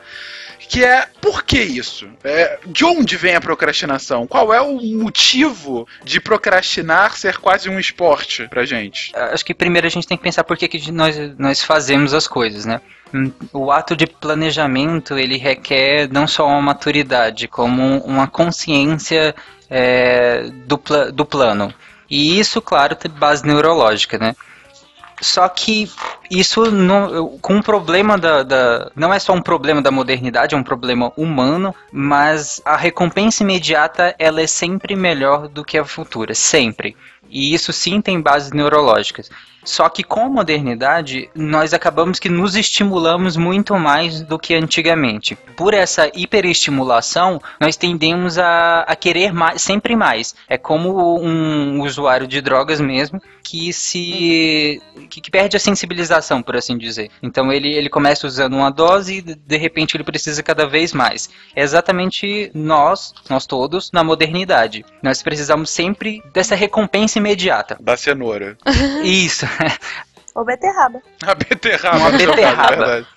que 0.69 0.83
é 0.83 1.07
por 1.21 1.43
que 1.43 1.59
isso? 1.61 2.07
É, 2.23 2.57
de 2.65 2.85
onde 2.85 3.17
vem 3.17 3.35
a 3.35 3.41
procrastinação? 3.41 4.25
Qual 4.25 4.53
é 4.53 4.61
o 4.61 4.79
motivo 4.97 5.85
de 6.05 6.21
procrastinar 6.21 7.17
ser 7.17 7.37
quase 7.37 7.69
um 7.69 7.77
esporte 7.77 8.47
pra 8.47 8.63
gente? 8.65 9.11
Acho 9.13 9.43
que 9.45 9.53
primeiro 9.53 9.85
a 9.85 9.89
gente 9.89 10.07
tem 10.07 10.17
que 10.17 10.23
pensar 10.23 10.43
por 10.45 10.57
que, 10.57 10.67
que 10.69 10.89
nós, 10.91 11.17
nós 11.37 11.61
fazemos 11.61 12.13
as 12.13 12.27
coisas, 12.27 12.65
né? 12.65 12.79
O 13.51 13.71
ato 13.71 13.95
de 13.95 14.07
planejamento, 14.07 15.17
ele 15.17 15.37
requer 15.37 16.09
não 16.11 16.27
só 16.27 16.47
uma 16.47 16.61
maturidade, 16.61 17.47
como 17.47 17.99
uma 17.99 18.27
consciência 18.27 19.35
é, 19.69 20.49
do, 20.65 20.77
pla- 20.77 21.11
do 21.11 21.23
plano. 21.25 21.73
E 22.09 22.39
isso, 22.39 22.61
claro, 22.61 22.95
tem 22.95 23.11
base 23.11 23.45
neurológica, 23.45 24.17
né? 24.17 24.35
Só 25.21 25.47
que 25.47 25.89
Isso 26.29 26.71
não, 26.71 27.37
com 27.39 27.57
o 27.57 27.63
problema 27.63 28.17
da, 28.17 28.43
da. 28.43 28.91
Não 28.95 29.13
é 29.13 29.19
só 29.19 29.33
um 29.33 29.41
problema 29.41 29.81
da 29.81 29.91
modernidade, 29.91 30.55
é 30.55 30.57
um 30.57 30.63
problema 30.63 31.11
humano, 31.15 31.75
mas 31.91 32.61
a 32.65 32.75
recompensa 32.75 33.43
imediata 33.43 34.15
ela 34.17 34.41
é 34.41 34.47
sempre 34.47 34.95
melhor 34.95 35.47
do 35.47 35.63
que 35.63 35.77
a 35.77 35.85
futura. 35.85 36.33
Sempre. 36.33 36.95
E 37.29 37.53
isso 37.53 37.73
sim 37.73 38.01
tem 38.01 38.21
bases 38.21 38.51
neurológicas. 38.51 39.29
Só 39.63 39.87
que 39.87 40.03
com 40.03 40.25
a 40.25 40.29
modernidade, 40.29 41.29
nós 41.33 41.73
acabamos 41.73 42.19
que 42.19 42.29
nos 42.29 42.55
estimulamos 42.55 43.37
muito 43.37 43.77
mais 43.77 44.21
do 44.21 44.37
que 44.37 44.53
antigamente. 44.53 45.35
Por 45.55 45.73
essa 45.73 46.11
hiperestimulação, 46.13 47.41
nós 47.59 47.77
tendemos 47.77 48.37
a, 48.37 48.81
a 48.81 48.95
querer 48.95 49.33
mais, 49.33 49.61
sempre 49.61 49.95
mais. 49.95 50.35
É 50.49 50.57
como 50.57 51.17
um 51.19 51.81
usuário 51.81 52.27
de 52.27 52.41
drogas 52.41 52.81
mesmo 52.81 53.21
que 53.41 53.71
se 53.73 54.81
que, 55.09 55.21
que 55.21 55.31
perde 55.31 55.57
a 55.57 55.59
sensibilização, 55.59 56.12
por 56.41 56.55
assim 56.55 56.77
dizer. 56.77 57.09
Então 57.21 57.51
ele, 57.51 57.73
ele 57.73 57.89
começa 57.89 58.27
usando 58.27 58.53
uma 58.53 58.69
dose 58.69 59.17
e 59.17 59.21
de 59.21 59.57
repente 59.57 59.95
ele 59.95 60.03
precisa 60.03 60.43
cada 60.43 60.65
vez 60.67 60.93
mais. 60.93 61.29
É 61.55 61.61
exatamente 61.61 62.51
nós, 62.53 63.13
nós 63.29 63.45
todos, 63.45 63.91
na 63.91 64.03
modernidade. 64.03 64.85
Nós 65.01 65.21
precisamos 65.21 65.69
sempre 65.69 66.21
dessa 66.33 66.55
recompensa 66.55 67.19
imediata. 67.19 67.77
Da 67.79 67.97
cenoura. 67.97 68.57
Isso. 69.03 69.45
Ou 70.35 70.43
beterraba. 70.43 70.99
A 71.21 71.35
beterraba. 71.35 71.97
Uma 71.97 72.11
no 72.11 72.19
seu 72.19 72.27
caso, 72.29 72.41
beterraba. 72.41 73.07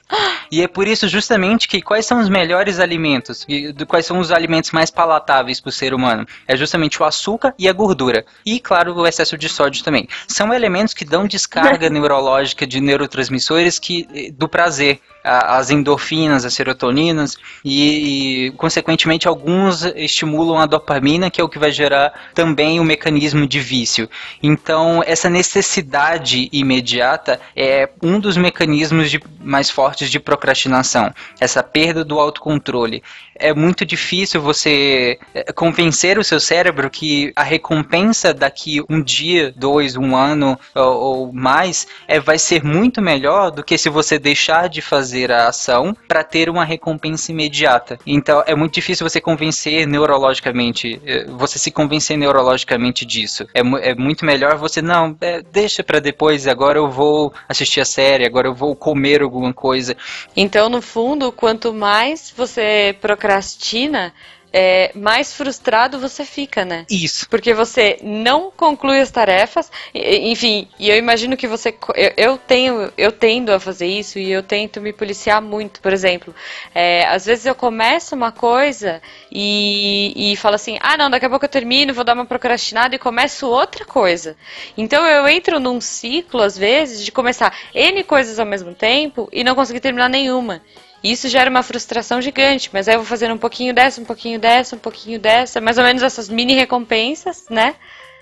E 0.50 0.62
é 0.62 0.68
por 0.68 0.86
isso 0.86 1.08
justamente 1.08 1.66
que 1.66 1.82
quais 1.82 2.06
são 2.06 2.20
os 2.20 2.28
melhores 2.28 2.78
alimentos, 2.78 3.44
e 3.48 3.72
quais 3.88 4.06
são 4.06 4.20
os 4.20 4.30
alimentos 4.30 4.70
mais 4.70 4.90
palatáveis 4.90 5.60
para 5.60 5.70
o 5.70 5.72
ser 5.72 5.92
humano? 5.92 6.24
É 6.46 6.56
justamente 6.56 7.02
o 7.02 7.04
açúcar 7.04 7.52
e 7.58 7.68
a 7.68 7.72
gordura. 7.72 8.24
E, 8.44 8.60
claro, 8.60 8.94
o 8.94 9.06
excesso 9.06 9.36
de 9.36 9.48
sódio 9.48 9.82
também. 9.82 10.08
São 10.28 10.54
elementos 10.54 10.94
que 10.94 11.04
dão 11.04 11.26
descarga 11.26 11.90
neurológica 11.90 12.64
de 12.66 12.80
neurotransmissores 12.80 13.78
que, 13.80 14.06
eh, 14.14 14.30
do 14.30 14.48
prazer. 14.48 15.00
As 15.28 15.70
endorfinas, 15.70 16.44
as 16.44 16.54
serotoninas 16.54 17.36
e, 17.64 18.46
e, 18.46 18.50
consequentemente, 18.52 19.26
alguns 19.26 19.82
estimulam 19.82 20.56
a 20.56 20.66
dopamina, 20.66 21.28
que 21.28 21.40
é 21.40 21.44
o 21.44 21.48
que 21.48 21.58
vai 21.58 21.72
gerar 21.72 22.12
também 22.32 22.78
o 22.78 22.84
mecanismo 22.84 23.44
de 23.44 23.58
vício. 23.58 24.08
Então, 24.40 25.02
essa 25.04 25.28
necessidade 25.28 26.48
imediata 26.52 27.40
é 27.56 27.88
um 28.00 28.20
dos 28.20 28.36
mecanismos 28.36 29.10
de- 29.10 29.20
mais 29.40 29.68
fortes 29.68 29.95
de 30.04 30.20
procrastinação. 30.20 31.12
Essa 31.40 31.62
perda 31.62 32.04
do 32.04 32.18
autocontrole. 32.18 33.02
É 33.34 33.52
muito 33.52 33.84
difícil 33.84 34.40
você 34.40 35.18
eh, 35.34 35.52
convencer 35.52 36.18
o 36.18 36.24
seu 36.24 36.40
cérebro 36.40 36.88
que 36.88 37.32
a 37.36 37.42
recompensa 37.42 38.32
daqui 38.32 38.82
um 38.88 39.02
dia, 39.02 39.52
dois, 39.54 39.94
um 39.96 40.16
ano 40.16 40.58
ou, 40.74 40.82
ou 40.82 41.32
mais 41.32 41.86
é, 42.08 42.18
vai 42.18 42.38
ser 42.38 42.64
muito 42.64 43.02
melhor 43.02 43.50
do 43.50 43.62
que 43.62 43.76
se 43.76 43.90
você 43.90 44.18
deixar 44.18 44.68
de 44.68 44.80
fazer 44.80 45.30
a 45.30 45.48
ação 45.48 45.94
para 46.08 46.24
ter 46.24 46.48
uma 46.48 46.64
recompensa 46.64 47.30
imediata. 47.30 47.98
Então 48.06 48.42
é 48.46 48.54
muito 48.54 48.74
difícil 48.74 49.06
você 49.06 49.20
convencer 49.20 49.86
neurologicamente, 49.86 51.00
eh, 51.04 51.26
você 51.28 51.58
se 51.58 51.70
convencer 51.70 52.16
neurologicamente 52.16 53.04
disso. 53.04 53.46
É, 53.54 53.60
é 53.90 53.94
muito 53.94 54.24
melhor 54.24 54.56
você 54.56 54.80
não 54.80 55.16
é, 55.20 55.42
deixa 55.42 55.84
para 55.84 56.00
depois. 56.00 56.46
Agora 56.46 56.78
eu 56.78 56.90
vou 56.90 57.32
assistir 57.48 57.80
a 57.80 57.84
série, 57.84 58.24
agora 58.24 58.48
eu 58.48 58.54
vou 58.54 58.74
comer 58.74 59.22
alguma 59.22 59.52
coisa. 59.52 59.85
Então, 60.36 60.68
no 60.68 60.80
fundo, 60.82 61.30
quanto 61.32 61.72
mais 61.72 62.30
você 62.36 62.96
procrastina, 63.00 64.12
é, 64.58 64.90
mais 64.94 65.34
frustrado 65.34 66.00
você 66.00 66.24
fica, 66.24 66.64
né? 66.64 66.86
Isso. 66.88 67.28
Porque 67.28 67.52
você 67.52 67.98
não 68.02 68.50
conclui 68.50 69.00
as 69.00 69.10
tarefas, 69.10 69.70
enfim, 69.94 70.66
e 70.78 70.88
eu 70.88 70.96
imagino 70.96 71.36
que 71.36 71.46
você. 71.46 71.76
Eu, 71.94 72.12
eu 72.16 72.38
tenho, 72.38 72.90
eu 72.96 73.12
tendo 73.12 73.52
a 73.52 73.60
fazer 73.60 73.86
isso 73.86 74.18
e 74.18 74.32
eu 74.32 74.42
tento 74.42 74.80
me 74.80 74.94
policiar 74.94 75.42
muito. 75.42 75.78
Por 75.82 75.92
exemplo, 75.92 76.34
é, 76.74 77.06
às 77.06 77.26
vezes 77.26 77.44
eu 77.44 77.54
começo 77.54 78.14
uma 78.14 78.32
coisa 78.32 79.02
e, 79.30 80.32
e 80.32 80.36
falo 80.36 80.54
assim: 80.54 80.78
ah, 80.80 80.96
não, 80.96 81.10
daqui 81.10 81.26
a 81.26 81.30
pouco 81.30 81.44
eu 81.44 81.50
termino, 81.50 81.92
vou 81.92 82.02
dar 82.04 82.14
uma 82.14 82.24
procrastinada 82.24 82.94
e 82.94 82.98
começo 82.98 83.46
outra 83.46 83.84
coisa. 83.84 84.38
Então 84.74 85.04
eu 85.06 85.28
entro 85.28 85.60
num 85.60 85.82
ciclo, 85.82 86.40
às 86.40 86.56
vezes, 86.56 87.04
de 87.04 87.12
começar 87.12 87.54
N 87.74 88.02
coisas 88.04 88.38
ao 88.38 88.46
mesmo 88.46 88.74
tempo 88.74 89.28
e 89.30 89.44
não 89.44 89.54
conseguir 89.54 89.80
terminar 89.80 90.08
nenhuma. 90.08 90.62
Isso 91.02 91.28
gera 91.28 91.48
uma 91.48 91.62
frustração 91.62 92.20
gigante, 92.20 92.70
mas 92.72 92.88
aí 92.88 92.94
eu 92.94 93.00
vou 93.00 93.06
fazendo 93.06 93.34
um 93.34 93.38
pouquinho 93.38 93.72
dessa, 93.72 94.00
um 94.00 94.04
pouquinho 94.04 94.38
dessa, 94.38 94.76
um 94.76 94.78
pouquinho 94.78 95.18
dessa, 95.18 95.60
mais 95.60 95.78
ou 95.78 95.84
menos 95.84 96.02
essas 96.02 96.28
mini 96.28 96.54
recompensas, 96.54 97.46
né? 97.48 97.76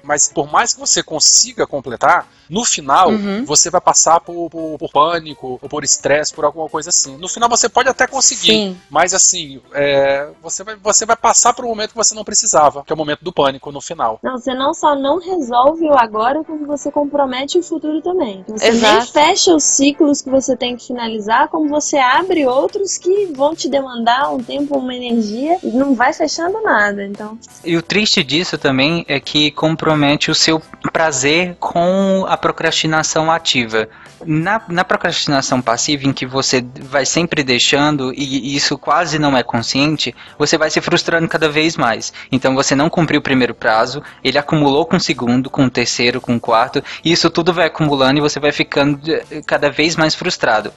Mas 0.05 0.31
por 0.33 0.51
mais 0.51 0.75
que 0.75 0.81
você 0.81 1.03
consiga 1.03 1.67
completar, 1.67 2.29
no 2.49 2.65
final 2.65 3.11
Uhum. 3.11 3.45
você 3.45 3.71
vai 3.71 3.81
passar 3.81 4.21
por, 4.21 4.51
por- 4.51 4.79
por 4.79 4.91
pânico 4.93 5.59
ou 5.63 5.69
por 5.69 5.83
estresse, 5.83 6.33
por 6.33 6.45
alguma 6.45 6.69
coisa 6.69 6.91
assim. 6.91 7.17
No 7.17 7.29
final 7.29 7.49
você 7.49 7.69
pode 7.69 7.89
até 7.89 8.07
conseguir, 8.07 8.53
Sim. 8.53 8.77
mas 8.91 9.15
assim, 9.15 9.61
é, 9.73 10.29
você, 10.43 10.63
vai, 10.63 10.77
você 10.77 11.07
vai 11.07 11.17
passar 11.17 11.55
por 11.55 11.65
um 11.65 11.69
momento 11.69 11.91
que 11.91 11.97
você 11.97 12.15
não 12.15 12.25
precisava, 12.25 12.85
que 12.85 12.93
é 12.93 12.95
o 12.95 12.97
momento 12.99 13.25
do 13.25 13.33
pânico 13.33 13.73
no 13.73 13.81
final. 13.81 14.19
Não, 14.23 14.37
você 14.39 14.53
não 14.55 14.75
só 14.75 14.95
não 14.95 15.19
resolve 15.19 15.87
o 15.87 15.95
agora, 15.99 16.45
como 16.45 16.67
você 16.67 16.91
compromete 16.91 17.59
o 17.59 17.63
futuro 17.63 18.03
também. 18.03 18.41
Então, 18.41 18.57
Você 18.59 18.71
nem 18.73 18.77
Exato. 18.79 19.13
fecha 19.13 19.55
os 19.55 19.65
ciclos 19.65 20.21
que 20.21 20.29
você 20.31 20.55
tem 20.57 20.77
que 20.77 20.87
finalizar, 20.87 21.49
como 21.49 21.69
você 21.69 21.97
abre 21.97 22.47
outros 22.47 22.99
que 22.99 23.27
vão 23.35 23.55
te 23.55 23.69
demandar 23.71 24.31
um 24.33 24.43
tempo, 24.43 24.77
uma 24.79 24.95
energia, 24.95 25.59
e 25.63 25.69
não 25.69 25.95
vai 25.95 26.13
fechando 26.13 26.61
nada. 26.63 27.05
Então, 27.07 27.39
E 27.65 27.75
o 27.77 27.83
triste 27.83 28.23
disso 28.23 28.59
também 28.59 29.05
é 29.09 29.19
que 29.19 29.51
compromete 29.51 29.94
o 30.31 30.35
seu 30.35 30.61
prazer 30.93 31.57
com 31.59 32.27
a 32.29 32.37
procrastinação 32.37 33.31
ativa. 33.31 33.89
Na, 34.27 34.61
na 34.69 34.85
procrastinação 34.85 35.61
passiva, 35.61 36.07
em 36.07 36.13
que 36.13 36.27
você 36.27 36.65
vai 36.81 37.05
sempre 37.05 37.43
deixando 37.43 38.13
e 38.15 38.55
isso 38.57 38.79
quase 38.79 39.19
não 39.19 39.37
é 39.37 39.43
consciente, 39.43 40.15
você 40.39 40.57
vai 40.57 40.71
se 40.71 40.81
frustrando 40.81 41.29
cada 41.29 41.49
vez 41.49 41.77
mais. 41.77 42.13
Então 42.31 42.55
você 42.55 42.75
não 42.75 42.91
cumpriu 42.91 43.21
o 43.21 43.23
primeiro 43.23 43.55
prazo, 43.55 44.03
ele 44.23 44.39
acumulou 44.39 44.87
com 44.87 44.97
o 44.97 45.01
segundo, 45.01 45.51
com 45.51 45.65
o 45.65 45.71
terceiro, 45.71 46.21
com 46.21 46.37
o 46.37 46.41
quarto, 46.41 46.83
e 47.05 47.13
isso 47.13 47.31
tudo 47.31 47.53
vai 47.53 47.67
acumulando 47.67 48.19
e 48.19 48.21
você 48.21 48.39
vai 48.41 48.53
ficando 48.53 49.01
eh, 49.11 49.43
cada 49.47 49.71
vez 49.71 49.97
mais 49.97 50.15
frustrado. 50.15 50.73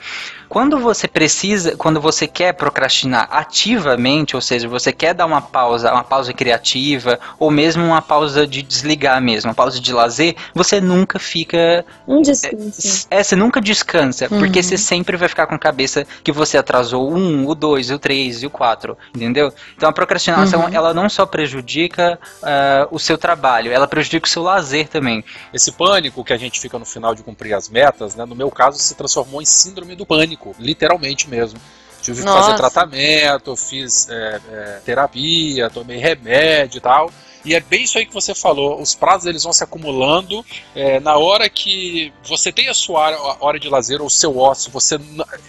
Quando 0.50 0.80
você 0.80 1.08
precisa, 1.08 1.76
quando 1.76 2.00
você 2.00 2.26
quer 2.28 2.54
procrastinar 2.54 3.28
ativamente, 3.32 4.36
ou 4.36 4.41
seja, 4.41 4.68
você 4.68 4.93
quer 4.93 5.14
dar 5.14 5.26
uma 5.26 5.41
pausa, 5.41 5.91
uma 5.91 6.04
pausa 6.04 6.34
criativa, 6.34 7.20
ou 7.38 7.52
mesmo 7.52 7.84
uma 7.84 8.02
pausa 8.02 8.48
de 8.48 8.62
desligar 8.62 9.22
mesmo, 9.22 9.50
uma 9.50 9.56
pausa 9.56 9.80
de 9.80 9.91
lazer, 9.91 10.36
você 10.54 10.80
nunca 10.80 11.20
fica. 11.20 11.86
um 12.08 12.22
descanso. 12.22 13.08
É, 13.10 13.22
você 13.22 13.36
nunca 13.38 13.61
descansa, 13.61 14.27
Uhum. 14.29 14.39
porque 14.39 14.61
você 14.61 14.77
sempre 14.77 15.15
vai 15.15 15.29
ficar 15.29 15.47
com 15.47 15.55
a 15.55 15.59
cabeça 15.59 16.05
que 16.23 16.31
você 16.31 16.57
atrasou 16.57 17.09
o 17.09 17.15
um, 17.15 17.47
o 17.47 17.55
dois, 17.55 17.89
o 17.91 17.97
três 17.99 18.43
e 18.43 18.47
o 18.47 18.49
quatro, 18.49 18.97
entendeu? 19.15 19.53
Então 19.75 19.88
a 19.88 19.93
procrastinação, 19.93 20.61
Uhum. 20.65 20.73
ela 20.73 20.93
não 20.93 21.07
só 21.09 21.25
prejudica 21.25 22.19
ah, 22.43 22.88
o 22.91 22.99
seu 22.99 23.17
trabalho, 23.17 23.71
ela 23.71 23.88
prejudica 23.88 24.27
o 24.27 24.29
seu 24.29 24.43
lazer 24.43 24.88
também. 24.88 25.23
Esse 25.53 25.71
pânico 25.71 26.23
que 26.23 26.33
a 26.33 26.38
gente 26.38 26.59
fica 26.59 26.77
no 26.77 26.85
final 26.85 27.15
de 27.15 27.23
cumprir 27.23 27.53
as 27.53 27.69
metas, 27.69 28.15
né, 28.15 28.25
no 28.25 28.35
meu 28.35 28.49
caso 28.51 28.77
se 28.79 28.95
transformou 28.95 29.41
em 29.41 29.45
síndrome 29.45 29.95
do 29.95 30.05
pânico, 30.05 30.55
literalmente 30.59 31.29
mesmo. 31.29 31.59
Tive 32.01 32.19
que 32.19 32.25
Nossa. 32.25 32.43
fazer 32.43 32.55
tratamento, 32.57 33.55
fiz 33.55 34.07
é, 34.09 34.39
é, 34.49 34.79
terapia, 34.85 35.69
tomei 35.69 35.97
remédio 35.97 36.77
e 36.77 36.81
tal. 36.81 37.11
E 37.48 37.56
é 37.56 37.62
bem 37.62 37.84
isso 37.84 37.98
aí 37.98 38.06
que 38.06 38.14
você 38.14 38.36
falou. 38.36 38.82
Os 38.82 38.93
prazos 38.93 39.26
eles 39.26 39.43
vão 39.43 39.54
se 39.54 39.64
acumulando. 39.64 40.45
é, 40.76 41.00
na 41.00 41.16
hora 41.16 41.50
que 41.50 42.12
você 42.28 42.52
tem 42.52 42.68
a 42.68 42.74
sua 42.74 43.38
hora, 43.39 43.58
de 43.58 43.70
lazer 43.70 44.02
ou 44.02 44.10
seu 44.10 44.38
ócio, 44.38 44.70
você, 44.70 45.00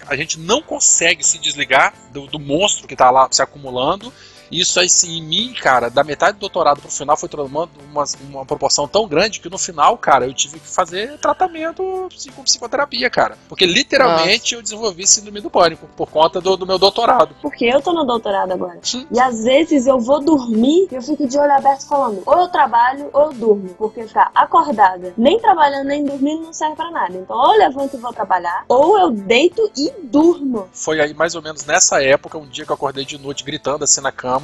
a 0.07 0.15
gente 0.15 0.39
não 0.39 0.63
consegue 0.63 1.27
se 1.27 1.39
desligar 1.39 1.93
do, 2.13 2.29
do 2.29 2.39
monstro 2.39 2.87
que 2.87 2.95
está 2.95 3.11
lá 3.11 3.27
se 3.33 3.43
acumulando. 3.43 4.13
Isso 4.51 4.81
aí, 4.81 4.89
sim, 4.89 5.19
em 5.19 5.23
mim, 5.23 5.55
cara, 5.61 5.89
da 5.89 6.03
metade 6.03 6.37
do 6.37 6.41
doutorado 6.41 6.81
pro 6.81 6.91
final 6.91 7.17
foi 7.17 7.29
tomando 7.29 7.71
uma, 7.91 8.05
uma 8.31 8.47
proporção 8.47 8.89
tão 8.89 9.07
grande 9.07 9.41
que 9.41 9.51
no 9.51 9.59
final, 9.59 9.97
cara, 9.99 10.27
eu 10.27 10.35
tive 10.35 10.59
que 10.59 10.69
fazer 10.69 11.19
tratamento 11.19 12.09
psico, 12.11 12.43
psicoterapia, 12.43 13.11
cara. 13.11 13.37
Porque 13.49 13.67
literalmente 13.67 14.55
eu 14.55 14.63
desenvolvi 14.63 15.07
síndrome 15.07 15.41
do 15.41 15.51
pânico 15.51 15.89
por 15.97 16.11
conta 16.11 16.41
do, 16.41 16.57
do 16.57 16.67
meu 16.67 16.79
doutorado. 16.79 17.35
Porque 17.43 17.65
eu 17.65 17.81
tô 17.81 17.93
no 17.93 18.05
doutorado 18.05 18.53
agora. 18.53 18.81
E 19.11 19.21
às 19.21 19.45
vezes 19.45 19.87
eu 19.87 19.99
vou 19.99 20.21
dormir 20.21 20.89
e 20.91 20.95
eu 20.95 21.03
fico 21.03 21.27
de 21.27 21.39
olho 21.39 21.53
aberto 21.53 21.87
falando, 21.87 22.23
ou 22.25 22.39
eu 22.39 22.49
trabalho 22.49 23.11
ou 23.13 23.27
eu 23.27 23.33
durmo. 23.33 23.69
Porque 23.77 24.07
ficar 24.07 24.31
acordada, 24.35 25.13
nem 25.17 25.39
trabalhando 25.39 25.89
nem 25.89 26.05
dormindo 26.05 26.43
não 26.45 26.53
serve 26.53 26.77
pra 26.77 26.91
nada. 26.91 27.17
Então 27.17 27.37
ou 27.37 27.55
eu 27.55 27.59
levanto 27.59 27.97
e 27.97 28.01
vou 28.01 28.13
trabalhar, 28.13 28.65
ou 28.69 28.99
eu 28.99 29.11
deito 29.11 29.71
e 29.77 29.93
durmo. 30.03 30.69
Foi 30.73 31.01
aí 31.01 31.13
mais 31.15 31.35
ou 31.35 31.43
menos 31.43 31.65
nessa 31.65 32.03
época, 32.03 32.39
um 32.39 32.47
dia 32.47 32.65
que 32.65 32.71
eu 32.71 32.75
acordei 32.75 33.05
de 33.05 33.19
noite 33.19 33.45
gritando 33.45 33.85
assim 33.85 34.01
na 34.01 34.13
cama. 34.13 34.38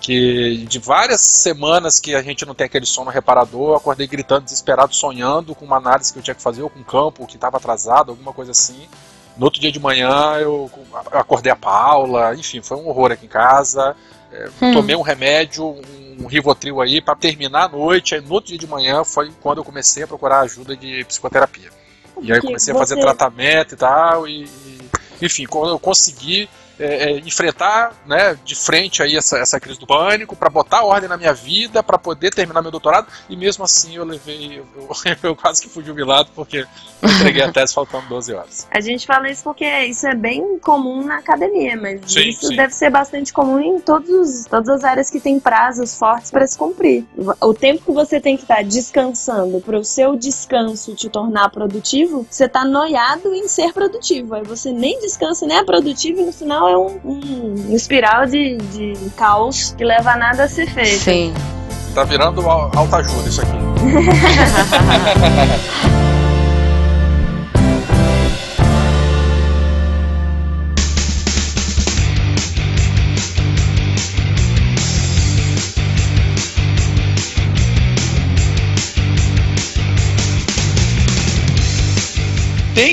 Que 0.00 0.64
de 0.68 0.78
várias 0.80 1.20
semanas 1.20 2.00
que 2.00 2.14
a 2.14 2.22
gente 2.22 2.44
não 2.44 2.54
tem 2.54 2.64
aquele 2.64 2.86
sono 2.86 3.10
reparador, 3.10 3.70
eu 3.70 3.76
acordei 3.76 4.06
gritando, 4.06 4.44
desesperado, 4.44 4.94
sonhando 4.94 5.54
com 5.54 5.64
uma 5.64 5.76
análise 5.76 6.12
que 6.12 6.18
eu 6.18 6.22
tinha 6.22 6.34
que 6.34 6.42
fazer, 6.42 6.62
ou 6.62 6.68
com 6.70 6.80
um 6.80 6.84
campo 6.84 7.26
que 7.26 7.36
estava 7.36 7.56
atrasado, 7.56 8.10
alguma 8.10 8.32
coisa 8.32 8.50
assim. 8.50 8.88
No 9.36 9.44
outro 9.46 9.60
dia 9.60 9.70
de 9.70 9.78
manhã 9.80 10.34
eu 10.40 10.68
acordei 11.12 11.52
a 11.52 11.56
Paula, 11.56 12.34
enfim, 12.34 12.60
foi 12.60 12.76
um 12.76 12.88
horror 12.88 13.12
aqui 13.12 13.26
em 13.26 13.28
casa. 13.28 13.94
É, 14.32 14.48
Hum. 14.60 14.72
Tomei 14.72 14.96
um 14.96 15.02
remédio, 15.02 15.64
um 16.18 16.26
Rivotril 16.26 16.80
aí, 16.80 17.00
para 17.00 17.14
terminar 17.14 17.64
a 17.64 17.68
noite. 17.68 18.14
Aí 18.14 18.20
no 18.20 18.32
outro 18.32 18.48
dia 18.48 18.58
de 18.58 18.66
manhã 18.66 19.04
foi 19.04 19.30
quando 19.40 19.58
eu 19.58 19.64
comecei 19.64 20.02
a 20.02 20.06
procurar 20.08 20.40
ajuda 20.40 20.76
de 20.76 21.04
psicoterapia. 21.04 21.70
E 22.20 22.32
aí 22.32 22.40
comecei 22.40 22.74
a 22.74 22.78
fazer 22.78 22.94
tratamento 23.00 23.74
e 23.74 23.76
tal, 23.76 24.26
e, 24.26 24.44
e- 24.44 24.90
enfim, 25.22 25.46
co- 25.46 25.68
eu 25.68 25.78
consegui 25.78 26.48
é, 26.78 27.12
é, 27.12 27.18
enfrentar 27.18 27.92
né, 28.06 28.36
de 28.44 28.54
frente 28.54 29.02
aí 29.02 29.16
essa, 29.16 29.38
essa 29.38 29.60
crise 29.60 29.78
do 29.78 29.86
pânico, 29.86 30.34
para 30.36 30.48
botar 30.50 30.82
ordem 30.84 31.08
na 31.08 31.16
minha 31.16 31.32
vida, 31.32 31.82
para 31.82 31.98
poder 31.98 32.32
terminar 32.34 32.62
meu 32.62 32.70
doutorado, 32.70 33.06
e 33.28 33.36
mesmo 33.36 33.64
assim 33.64 33.96
eu 33.96 34.04
levei, 34.04 34.58
eu, 34.58 34.66
eu- 34.76 34.88
eu 35.30 35.36
quase 35.36 35.60
que 35.62 35.68
fui 35.68 35.84
jubilado, 35.84 36.30
porque 36.34 36.64
entreguei 37.02 37.42
a 37.42 37.52
tese 37.52 37.74
faltando 37.74 38.06
12 38.08 38.32
horas. 38.34 38.66
A 38.70 38.80
gente 38.80 39.06
fala 39.06 39.30
isso 39.30 39.42
porque 39.44 39.64
isso 39.84 40.06
é 40.06 40.14
bem 40.14 40.58
comum 40.58 41.04
na 41.04 41.18
academia, 41.18 41.76
mas 41.76 42.00
Sim, 42.06 42.28
isso 42.28 42.46
sim. 42.48 42.56
deve 42.56 42.74
ser 42.74 42.90
bastante 42.90 43.32
comum 43.32 43.58
em 43.60 43.80
todos, 43.80 44.08
os- 44.10 44.44
todas 44.46 44.68
as 44.68 44.84
áreas 44.84 45.10
que 45.10 45.20
tem 45.20 45.38
prazos 45.38 45.96
fortes 45.96 46.30
para 46.30 46.46
se 46.46 46.56
cumprir. 46.56 47.04
O 47.40 47.54
tempo 47.54 47.84
que 47.84 47.92
você 47.92 48.20
tem 48.20 48.36
que 48.36 48.42
estar 48.42 48.62
descansando 48.64 49.60
para 49.60 49.78
o 49.78 49.84
seu 49.84 50.16
descanso 50.16 50.94
te 50.94 51.08
tornar 51.08 51.50
produtivo, 51.50 52.26
você 52.30 52.48
tá 52.48 52.64
noiado 52.64 53.34
em 53.34 53.48
ser 53.48 53.72
produtivo. 53.72 54.34
Aí 54.34 54.42
você 54.44 54.72
nem 54.72 54.98
descansa, 55.00 55.46
nem 55.46 55.58
é 55.58 55.64
produtivo 55.64 56.20
e 56.20 56.24
no 56.24 56.32
final 56.32 56.61
é 56.68 56.76
um, 56.76 57.00
um 57.04 57.74
espiral 57.74 58.26
de, 58.26 58.56
de 58.56 58.94
caos 59.16 59.74
que 59.76 59.84
leva 59.84 60.12
a 60.12 60.16
nada 60.16 60.44
a 60.44 60.48
ser 60.48 60.66
feito. 60.66 61.02
Sim. 61.02 61.34
Tá 61.94 62.04
virando 62.04 62.48
al- 62.48 62.70
alta 62.74 62.96
ajuda 62.98 63.28
isso 63.28 63.42
aqui. 63.42 63.52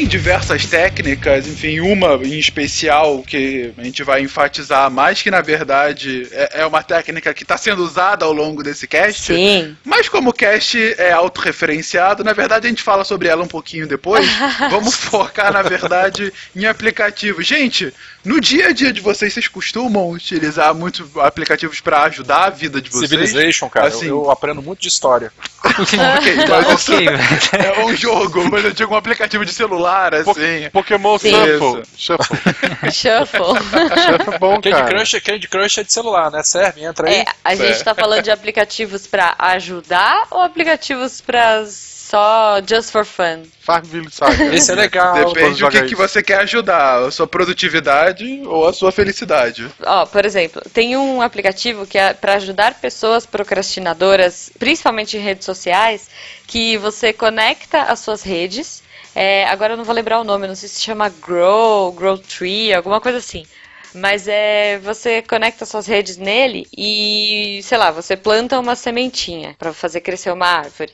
diversas 0.09 0.65
técnicas, 0.65 1.47
enfim, 1.47 1.79
uma 1.79 2.15
em 2.15 2.39
especial 2.39 3.21
que 3.21 3.71
a 3.77 3.83
gente 3.83 4.03
vai 4.03 4.21
enfatizar 4.21 4.89
mais, 4.89 5.21
que 5.21 5.29
na 5.29 5.39
verdade 5.39 6.27
é, 6.31 6.61
é 6.61 6.65
uma 6.65 6.81
técnica 6.81 7.33
que 7.33 7.43
está 7.43 7.55
sendo 7.57 7.83
usada 7.83 8.25
ao 8.25 8.33
longo 8.33 8.63
desse 8.63 8.87
cast. 8.87 9.33
Sim. 9.33 9.77
Mas 9.85 10.09
como 10.09 10.31
o 10.31 10.33
cast 10.33 10.77
é 10.97 11.11
autorreferenciado, 11.11 12.23
na 12.23 12.33
verdade 12.33 12.65
a 12.65 12.69
gente 12.69 12.81
fala 12.81 13.03
sobre 13.03 13.27
ela 13.27 13.43
um 13.43 13.47
pouquinho 13.47 13.87
depois. 13.87 14.27
Vamos 14.71 14.95
focar, 14.95 15.53
na 15.53 15.61
verdade, 15.61 16.33
em 16.55 16.65
aplicativos. 16.65 17.45
Gente, 17.45 17.93
no 18.25 18.41
dia 18.41 18.67
a 18.67 18.71
dia 18.71 18.91
de 18.91 19.01
vocês, 19.01 19.31
vocês 19.31 19.47
costumam 19.47 20.09
utilizar 20.09 20.73
muitos 20.73 21.15
aplicativos 21.17 21.79
para 21.79 22.03
ajudar 22.03 22.45
a 22.45 22.49
vida 22.49 22.81
de 22.81 22.89
vocês? 22.89 23.09
Civilization, 23.09 23.69
cara, 23.69 23.87
Assim, 23.87 24.07
eu, 24.07 24.23
eu 24.23 24.31
aprendo 24.31 24.61
muito 24.61 24.81
de 24.81 24.87
história. 24.87 25.31
ok, 25.63 26.35
mas 26.47 26.89
Ok, 26.89 27.05
isso 27.37 27.55
é 27.55 27.85
um 27.85 27.95
jogo, 27.95 28.49
mas 28.49 28.65
eu 28.65 28.71
digo 28.71 28.93
um 28.93 28.97
aplicativo 28.97 29.45
de 29.45 29.53
celular, 29.53 29.98
assim. 30.07 30.69
Pokémon 30.71 31.17
Sim. 31.17 31.31
Shuffle. 31.31 31.83
Shuffle. 31.95 32.37
Shuffle. 32.91 33.55
Shuffle 34.03 34.33
é 34.33 34.39
bom, 34.39 34.53
Candy 34.55 34.69
cara. 34.71 34.87
Crush, 34.87 35.19
Candy 35.21 35.47
Crush 35.47 35.77
é 35.79 35.83
de 35.83 35.93
celular, 35.93 36.31
né? 36.31 36.43
Serve, 36.43 36.83
entra 36.83 37.07
aí. 37.07 37.15
É, 37.15 37.25
a 37.43 37.55
gente 37.55 37.83
tá 37.83 37.93
falando 37.93 38.23
de 38.23 38.31
aplicativos 38.31 39.07
pra 39.07 39.35
ajudar 39.37 40.27
ou 40.31 40.41
aplicativos 40.41 41.21
pra 41.21 41.65
só 42.09 42.59
just 42.67 42.91
for 42.91 43.05
fun? 43.05 43.43
Farmville 43.61 44.09
Saga. 44.09 44.45
Esse 44.55 44.71
é 44.71 44.75
legal. 44.75 45.13
Depende 45.13 45.59
do 45.59 45.69
que, 45.69 45.83
que 45.83 45.95
você 45.95 46.23
quer 46.23 46.39
ajudar, 46.39 47.03
a 47.03 47.11
sua 47.11 47.27
produtividade 47.27 48.41
ou 48.47 48.67
a 48.67 48.73
sua 48.73 48.91
felicidade. 48.91 49.69
Ó, 49.85 50.07
por 50.07 50.25
exemplo, 50.25 50.59
tem 50.73 50.97
um 50.97 51.21
aplicativo 51.21 51.85
que 51.85 51.99
é 51.99 52.13
para 52.13 52.33
ajudar 52.35 52.73
pessoas 52.75 53.27
procrastinadoras, 53.27 54.51
principalmente 54.57 55.17
em 55.17 55.19
redes 55.19 55.45
sociais, 55.45 56.09
que 56.47 56.77
você 56.77 57.13
conecta 57.13 57.83
as 57.83 57.99
suas 57.99 58.23
redes. 58.23 58.81
É, 59.15 59.45
agora 59.45 59.73
eu 59.73 59.77
não 59.77 59.83
vou 59.83 59.95
lembrar 59.95 60.19
o 60.19 60.23
nome, 60.23 60.47
não 60.47 60.55
sei 60.55 60.69
se 60.69 60.81
chama 60.81 61.09
Grow, 61.09 61.91
Grow 61.91 62.17
Tree, 62.17 62.73
alguma 62.73 63.01
coisa 63.01 63.17
assim. 63.17 63.45
Mas 63.93 64.27
é 64.27 64.77
você 64.79 65.21
conecta 65.21 65.65
suas 65.65 65.87
redes 65.87 66.17
nele 66.17 66.67
e, 66.77 67.59
sei 67.63 67.77
lá, 67.77 67.91
você 67.91 68.15
planta 68.15 68.59
uma 68.59 68.75
sementinha 68.75 69.55
para 69.57 69.73
fazer 69.73 70.01
crescer 70.01 70.31
uma 70.31 70.45
árvore. 70.45 70.93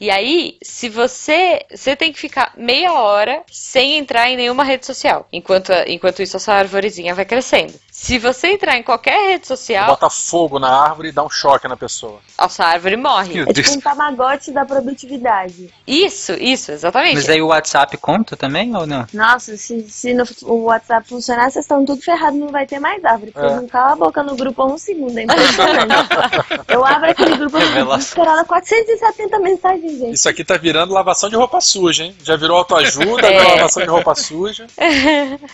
E 0.00 0.10
aí, 0.10 0.58
se 0.62 0.88
você. 0.88 1.64
Você 1.70 1.94
tem 1.94 2.12
que 2.12 2.18
ficar 2.18 2.52
meia 2.56 2.92
hora 2.92 3.42
sem 3.50 3.96
entrar 3.96 4.28
em 4.28 4.36
nenhuma 4.36 4.64
rede 4.64 4.84
social. 4.84 5.26
Enquanto, 5.32 5.72
enquanto 5.86 6.22
isso, 6.22 6.36
a 6.36 6.40
sua 6.40 6.54
arvorezinha 6.54 7.14
vai 7.14 7.24
crescendo. 7.24 7.72
Se 8.04 8.18
você 8.18 8.48
entrar 8.48 8.76
em 8.76 8.82
qualquer 8.82 9.30
rede 9.30 9.46
social, 9.46 9.86
Bota 9.86 10.10
fogo 10.10 10.58
na 10.58 10.68
árvore 10.68 11.08
e 11.08 11.12
dá 11.12 11.22
um 11.24 11.30
choque 11.30 11.66
na 11.66 11.74
pessoa. 11.74 12.20
a 12.36 12.48
sua 12.50 12.66
árvore 12.66 12.98
morre. 12.98 13.40
É 13.48 13.52
tipo 13.54 13.70
um 13.72 13.80
tamagotchi 13.80 14.50
da 14.52 14.62
produtividade. 14.66 15.72
Isso, 15.86 16.34
isso, 16.34 16.70
exatamente. 16.70 17.14
Mas 17.14 17.28
aí 17.30 17.40
o 17.40 17.46
WhatsApp 17.46 17.96
conta 17.96 18.36
também 18.36 18.76
ou 18.76 18.86
não? 18.86 19.06
Nossa, 19.14 19.56
se, 19.56 19.88
se 19.88 20.12
no- 20.12 20.24
o 20.42 20.64
WhatsApp 20.64 21.08
funcionar, 21.08 21.50
vocês 21.50 21.64
estão 21.64 21.82
tudo 21.82 22.02
ferrados, 22.02 22.38
não 22.38 22.48
vai 22.48 22.66
ter 22.66 22.78
mais 22.78 23.02
árvore. 23.02 23.30
Porque 23.32 23.46
É. 23.50 23.56
não 23.56 23.66
cala 23.66 23.92
a 23.92 23.96
boca 23.96 24.22
no 24.22 24.36
grupo 24.36 24.60
há 24.60 24.66
um 24.66 24.76
segundo, 24.76 25.16
é 25.18 25.22
impressionante. 25.22 26.08
Eu 26.68 26.84
abro 26.84 27.10
aquele 27.10 27.36
grupo 27.38 27.58
desesperada, 27.58 28.44
470 28.44 29.38
mensagens, 29.38 29.98
gente. 29.98 30.12
Isso 30.14 30.28
aqui 30.28 30.44
tá 30.44 30.58
virando 30.58 30.92
lavação 30.92 31.30
de 31.30 31.36
roupa 31.36 31.58
suja, 31.62 32.04
hein? 32.04 32.14
Já 32.22 32.36
virou 32.36 32.58
autoajuda, 32.58 33.26
É. 33.28 33.56
lavação 33.56 33.82
de 33.82 33.88
roupa 33.88 34.14
suja. 34.14 34.66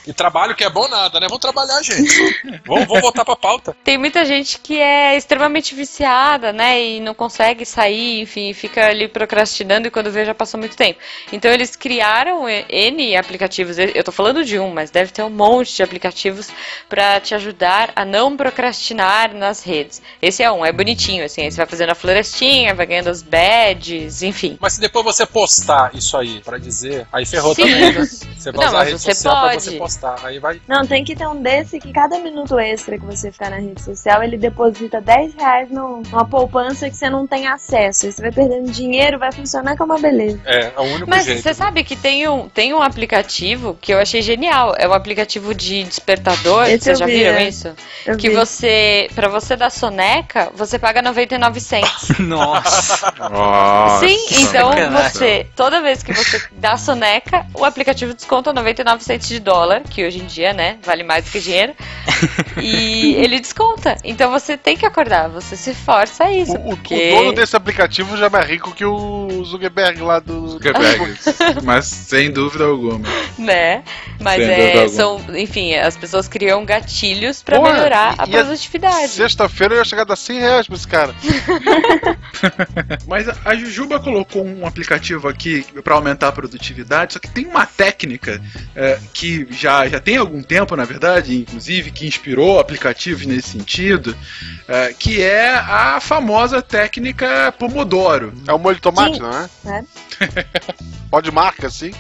E 0.07 0.13
trabalho 0.13 0.57
que 0.57 0.65
é 0.65 0.71
bom 0.71 0.89
nada, 0.89 1.21
né? 1.21 1.27
Vamos 1.29 1.41
trabalhar, 1.41 1.81
gente. 1.83 2.40
Vamos, 2.67 2.87
vamos 2.87 3.01
voltar 3.01 3.25
pra 3.25 3.37
pauta. 3.37 3.77
Tem 3.85 3.99
muita 3.99 4.25
gente 4.25 4.59
que 4.59 4.79
é 4.81 5.17
extremamente 5.17 5.75
viciada, 5.75 6.53
né? 6.53 6.81
E 6.83 7.01
não 7.01 7.15
consegue 7.15 7.65
sair, 7.65 8.21
enfim, 8.21 8.53
fica 8.53 8.87
ali 8.87 9.09
procrastinando 9.09 9.89
e 9.89 9.91
quando 9.91 10.11
vê 10.11 10.25
já 10.25 10.35
passou 10.35 10.59
muito 10.59 10.77
tempo. 10.77 10.99
Então 11.33 11.51
eles 11.51 11.77
criaram 11.77 12.49
N 12.49 13.17
aplicativos. 13.17 13.79
Eu 13.79 14.05
tô 14.05 14.13
falando 14.13 14.45
de 14.45 14.59
um, 14.59 14.73
mas 14.73 14.91
deve 14.91 15.13
ter 15.13 15.23
um 15.23 15.31
monte 15.31 15.77
de 15.77 15.83
aplicativos 15.83 16.49
pra 16.89 17.21
te 17.21 17.35
ajudar 17.35 17.93
a 17.95 18.05
não 18.05 18.37
procrastinar 18.37 19.35
nas 19.35 19.63
redes. 19.63 20.01
Esse 20.21 20.43
é 20.43 20.51
um, 20.51 20.65
é 20.65 20.73
bonitinho, 20.73 21.25
assim. 21.25 21.43
Aí 21.43 21.51
você 21.51 21.57
vai 21.59 21.67
fazendo 21.67 21.91
a 21.91 21.95
florestinha, 21.95 22.75
vai 22.75 22.87
ganhando 22.87 23.11
os 23.11 23.23
badges, 23.23 24.23
enfim. 24.23 24.57
Mas 24.61 24.75
se 24.75 24.81
depois 24.81 25.05
você 25.05 25.27
postar 25.27 25.95
isso 25.95 26.17
aí 26.17 26.41
pra 26.41 26.59
dizer, 26.59 27.07
aí 27.13 27.25
ferrou 27.27 27.55
Sim. 27.55 27.63
também, 27.63 27.93
né? 27.93 28.05
Você 28.05 28.53
vai 28.53 28.65
Não, 28.65 28.69
usar 28.73 28.81
a 28.81 28.85
rede 28.85 28.99
você 28.99 29.15
social 29.15 29.35
pra 29.35 29.51
pode. 29.51 29.63
você 29.63 29.73
postar. 29.77 30.17
Aí 30.25 30.39
vai. 30.39 30.61
Não, 30.67 30.87
tem 30.87 31.05
que 31.05 31.15
ter 31.15 31.27
um 31.27 31.41
desse 31.43 31.79
que 31.79 31.93
cada 31.93 32.19
minuto 32.23 32.59
extra 32.59 32.99
que 32.99 33.05
você 33.05 33.31
ficar 33.33 33.51
na 33.51 33.57
rede 33.59 33.83
social, 33.83 34.23
ele 34.23 34.37
deposita 34.37 35.01
10 35.01 35.35
reais 35.35 35.71
no- 35.71 36.03
numa 36.11 36.25
poupança 36.25 36.89
que 36.89 36.97
você 36.97 37.09
não 37.11 37.27
tem 37.27 37.47
acesso. 37.47 38.11
Você 38.11 38.21
vai 38.23 38.33
perdendo 38.33 38.71
dinheiro, 38.71 39.19
vai 39.19 39.33
funcionar 39.33 39.75
que 39.77 39.83
é 39.83 39.85
uma 39.85 39.99
beleza. 39.99 40.41
É, 40.45 40.73
é 40.77 40.81
o 40.81 40.83
único 40.83 41.11
Mas 41.11 41.25
jeito. 41.25 41.43
você 41.43 41.55
sabe 41.55 41.83
que 41.85 41.97
tem 41.97 42.29
um, 42.29 42.49
tem 42.49 42.73
um 42.75 42.83
aplicativo 42.83 43.77
que 43.81 43.93
eu 43.93 43.99
achei 43.99 44.23
genial. 44.23 44.75
É 44.79 44.87
um 44.89 44.93
aplicativo 44.93 45.55
de 45.55 45.85
despertador. 45.85 46.65
Esse 46.67 46.85
Vocês 46.85 46.99
já 46.99 47.07
vi, 47.07 47.13
viram 47.15 47.39
é. 47.39 47.49
isso? 47.49 47.75
Eu 48.07 48.17
que 48.17 48.29
vi. 48.29 48.35
você, 48.37 49.09
pra 49.15 49.29
você 49.29 49.57
dar 49.57 49.71
soneca, 49.71 50.51
você 50.55 50.79
paga 50.79 51.03
99 51.03 51.61
cents. 51.61 52.09
Nossa. 52.19 53.13
Nossa. 53.31 54.07
Sim, 54.07 54.17
então 54.43 54.71
você, 54.93 55.47
toda 55.57 55.81
vez 55.81 56.03
que 56.03 56.13
você 56.13 56.43
dá 56.53 56.77
soneca, 56.77 57.47
o 57.55 57.65
aplicativo 57.65 58.15
desconta 58.15 58.53
99 58.53 59.03
cents 59.05 59.29
de 59.29 59.39
dólar, 59.41 59.83
que 59.83 60.05
hoje 60.07 60.21
em 60.21 60.27
dia, 60.27 60.53
né, 60.53 60.79
vale 60.83 61.03
mais 61.03 61.25
do 61.25 61.31
que 61.31 61.41
dinheiro. 61.41 61.75
E 62.63 63.15
ele 63.15 63.41
desconta. 63.41 63.97
Então 64.05 64.31
você 64.31 64.57
tem 64.57 64.77
que 64.77 64.85
acordar, 64.87 65.29
você 65.29 65.57
se 65.57 65.75
força 65.75 66.25
a 66.25 66.33
isso. 66.33 66.53
O, 66.53 66.59
porque... 66.77 67.13
o 67.13 67.17
dono 67.17 67.33
desse 67.33 67.57
aplicativo 67.57 68.17
já 68.17 68.27
é 68.27 68.29
mais 68.29 68.47
rico 68.49 68.73
que 68.75 68.85
o 68.85 69.43
Zuckerberg 69.45 70.01
lá 70.03 70.19
do. 70.19 70.49
Zuckerberg. 70.49 71.15
Mas 71.65 71.87
sem 71.87 72.31
dúvida 72.31 72.65
alguma. 72.65 73.01
né? 73.39 73.83
Mas 74.21 74.37
Sem 74.45 74.51
é, 74.51 74.89
são, 74.89 75.21
enfim, 75.35 75.75
as 75.75 75.97
pessoas 75.97 76.29
criam 76.29 76.65
gatilhos 76.65 77.43
pra 77.43 77.57
Porra, 77.59 77.73
melhorar 77.73 78.15
e- 78.19 78.21
a 78.21 78.25
e 78.27 78.31
produtividade. 78.31 79.09
Sexta-feira 79.09 79.75
eu 79.75 79.79
ia 79.79 79.85
chegar 79.85 80.03
a 80.03 80.07
dar 80.07 80.17
100 80.17 80.39
reais 80.41 80.67
pra 80.67 80.77
esse 80.77 80.87
cara. 80.89 81.15
Mas 83.07 83.29
a- 83.29 83.37
a 83.45 83.55
Jujuba 83.55 83.99
colocou 84.01 84.45
um 84.45 84.67
aplicativo 84.67 85.29
aqui 85.29 85.65
para 85.83 85.95
aumentar 85.95 86.29
a 86.29 86.33
produtividade, 86.33 87.15
só 87.15 87.19
que 87.19 87.29
tem 87.29 87.47
uma 87.47 87.67
técnica 87.67 88.41
é, 88.75 88.99
que 89.13 89.47
já, 89.51 89.89
já 89.89 90.01
tem 90.01 90.17
algum 90.17 90.43
tempo, 90.43 90.77
na 90.77 90.85
verdade, 90.85 91.37
inclusive, 91.39 91.91
que 92.01 92.07
inspirou 92.07 92.59
aplicativos 92.59 93.27
nesse 93.27 93.51
sentido, 93.51 94.17
é, 94.67 94.95
que 94.99 95.21
é 95.23 95.51
a 95.51 96.01
famosa 96.01 96.63
técnica 96.63 97.53
Pomodoro. 97.59 98.33
É 98.49 98.53
o 98.55 98.59
molho 98.59 98.77
de 98.77 98.83
tomate, 98.83 99.17
Sim. 99.17 99.21
não 99.21 99.31
é? 99.31 99.49
É. 99.67 99.85
Pode 101.11 101.31
marca, 101.33 101.67
assim. 101.67 101.91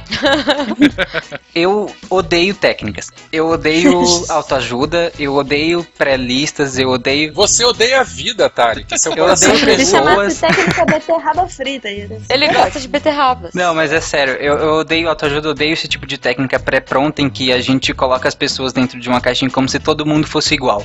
Eu 1.52 1.92
odeio 2.08 2.54
técnicas. 2.54 3.10
Eu 3.32 3.48
odeio 3.48 4.00
autoajuda, 4.30 5.12
eu 5.18 5.34
odeio 5.34 5.84
pré-listas, 5.98 6.78
eu 6.78 6.90
odeio. 6.90 7.34
Você 7.34 7.64
odeia 7.64 8.00
a 8.00 8.04
vida, 8.04 8.48
Tari. 8.48 8.86
Eu 8.88 9.16
coração 9.16 9.52
odeio 9.52 9.80
Se 9.80 9.86
chamasse 9.90 10.40
pessoas. 10.40 10.40
técnica 10.40 10.84
beterraba 10.84 11.48
frita. 11.48 11.88
Ele 11.88 12.48
gosta 12.52 12.78
de 12.78 12.86
beterrabas. 12.86 13.52
Não, 13.52 13.74
mas 13.74 13.92
é 13.92 14.00
sério, 14.00 14.34
eu, 14.34 14.56
eu 14.58 14.74
odeio 14.74 15.08
autoajuda, 15.08 15.48
eu 15.48 15.50
odeio 15.50 15.72
esse 15.72 15.88
tipo 15.88 16.06
de 16.06 16.16
técnica 16.16 16.60
pré-pronta 16.60 17.20
em 17.20 17.28
que 17.28 17.52
a 17.52 17.60
gente 17.60 17.92
coloca 17.92 18.28
as 18.28 18.34
pessoas 18.34 18.72
dentro 18.72 19.00
de 19.00 19.08
uma 19.08 19.20
caixinha 19.20 19.50
como 19.50 19.68
se 19.68 19.80
todo 19.90 20.06
mundo 20.06 20.26
fosse 20.26 20.54
igual. 20.54 20.84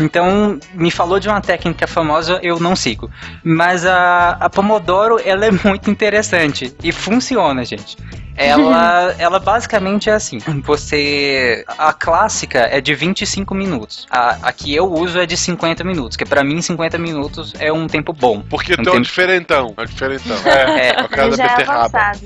Então, 0.00 0.58
me 0.74 0.90
falou 0.90 1.20
de 1.20 1.28
uma 1.28 1.40
técnica 1.40 1.86
famosa, 1.86 2.40
eu 2.42 2.58
não 2.58 2.74
sigo. 2.74 3.08
Mas 3.44 3.86
a, 3.86 4.30
a 4.40 4.50
Pomodoro, 4.50 5.20
ela 5.24 5.46
é 5.46 5.50
muito 5.50 5.90
interessante 5.90 6.74
e 6.82 6.90
funciona, 6.90 7.64
gente. 7.64 7.96
Ela, 8.36 9.14
ela 9.18 9.38
basicamente 9.38 10.08
é 10.08 10.14
assim. 10.14 10.38
Você. 10.64 11.64
A 11.78 11.92
clássica 11.92 12.60
é 12.60 12.80
de 12.80 12.94
25 12.94 13.54
minutos. 13.54 14.06
A, 14.10 14.48
a 14.48 14.52
que 14.52 14.74
eu 14.74 14.90
uso 14.90 15.18
é 15.18 15.26
de 15.26 15.36
50 15.36 15.84
minutos, 15.84 16.16
que 16.16 16.24
pra 16.24 16.42
mim 16.42 16.60
50 16.60 16.98
minutos 16.98 17.52
é 17.58 17.72
um 17.72 17.86
tempo 17.86 18.12
bom. 18.12 18.42
Porque 18.48 18.72
um 18.72 18.76
tu 18.76 18.80
é 18.80 18.82
o 18.82 18.92
tempo... 18.92 19.04
diferentão. 19.04 19.74
É 19.76 19.82
o 19.82 19.86
diferentão. 19.86 20.36
É. 20.52 20.90
A 20.90 21.08
cara 21.08 21.30
da 21.30 21.36
Já 21.36 21.44
é 21.44 21.62
avançado. 21.62 22.20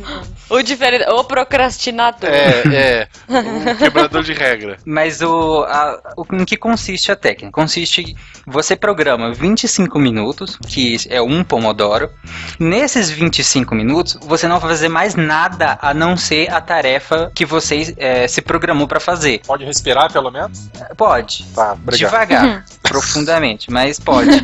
O 0.49 0.63
diferente. 0.63 1.09
O 1.11 1.25
procrastinador. 1.25 2.31
É, 2.31 2.63
é. 2.75 3.09
Um 3.29 3.77
quebrador 3.77 4.23
de 4.23 4.33
regra. 4.33 4.77
Mas 4.85 5.21
o, 5.21 5.65
a, 5.65 5.99
o 6.06 6.06
em 6.33 6.45
que 6.45 6.57
consiste 6.57 7.11
a 7.13 7.17
técnica? 7.17 7.53
Consiste 7.53 8.15
você 8.47 8.77
programa 8.77 9.33
25 9.33 9.99
minutos, 9.99 10.57
que 10.69 10.97
é 11.09 11.21
um 11.21 11.43
pomodoro. 11.43 12.11
Nesses 12.59 13.11
25 13.11 13.75
minutos, 13.75 14.19
você 14.23 14.47
não 14.49 14.59
vai 14.59 14.71
fazer 14.71 14.89
mais 14.89 15.15
nada 15.15 15.79
a 15.81 15.93
não 15.93 16.17
ser 16.17 16.53
a 16.53 16.61
tarefa 16.61 17.31
que 17.35 17.45
você 17.45 17.95
eh, 17.97 18.29
se 18.29 18.41
programou 18.43 18.87
para 18.89 19.01
fazer. 19.01 19.41
Pode 19.47 19.65
respirar, 19.65 20.13
pelo 20.13 20.31
menos? 20.31 20.71
Pode. 20.97 21.45
Tá, 21.55 21.73
obrigado. 21.73 22.11
Devagar, 22.11 22.65
profundamente, 22.83 23.71
mas 23.71 23.99
pode. 23.99 24.31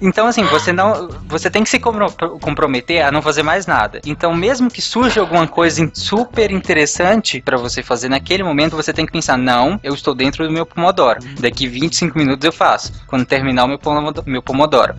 Então, 0.00 0.28
assim, 0.28 0.44
você 0.44 0.72
não. 0.72 1.08
Você 1.26 1.50
tem 1.50 1.64
que 1.64 1.68
se 1.70 1.78
compro- 1.80 2.38
comprometer 2.40 3.02
a 3.04 3.10
não 3.10 3.20
fazer 3.20 3.42
mais 3.42 3.66
nada. 3.66 4.00
Então, 4.06 4.32
mesmo 4.32 4.70
que 4.70 4.80
surja 4.80 5.20
alguma 5.20 5.46
coisa 5.48 5.82
in- 5.82 5.90
super 5.92 6.52
interessante 6.52 7.40
pra 7.40 7.56
você 7.56 7.82
fazer 7.82 8.08
naquele 8.08 8.44
momento, 8.44 8.76
você 8.76 8.92
tem 8.92 9.04
que 9.04 9.10
pensar: 9.10 9.36
não, 9.36 9.80
eu 9.82 9.92
estou 9.94 10.14
dentro 10.14 10.46
do 10.46 10.52
meu 10.52 10.64
Pomodoro. 10.78 11.18
Daqui 11.40 11.66
25 11.66 12.16
minutos 12.16 12.44
eu 12.44 12.52
faço. 12.52 12.92
Quando 13.08 13.26
terminar 13.26 13.64
o 13.64 13.68
meu 13.68 13.78
Pomodo- 13.78 14.22
meu 14.24 14.40
Pomodoro. 14.40 14.94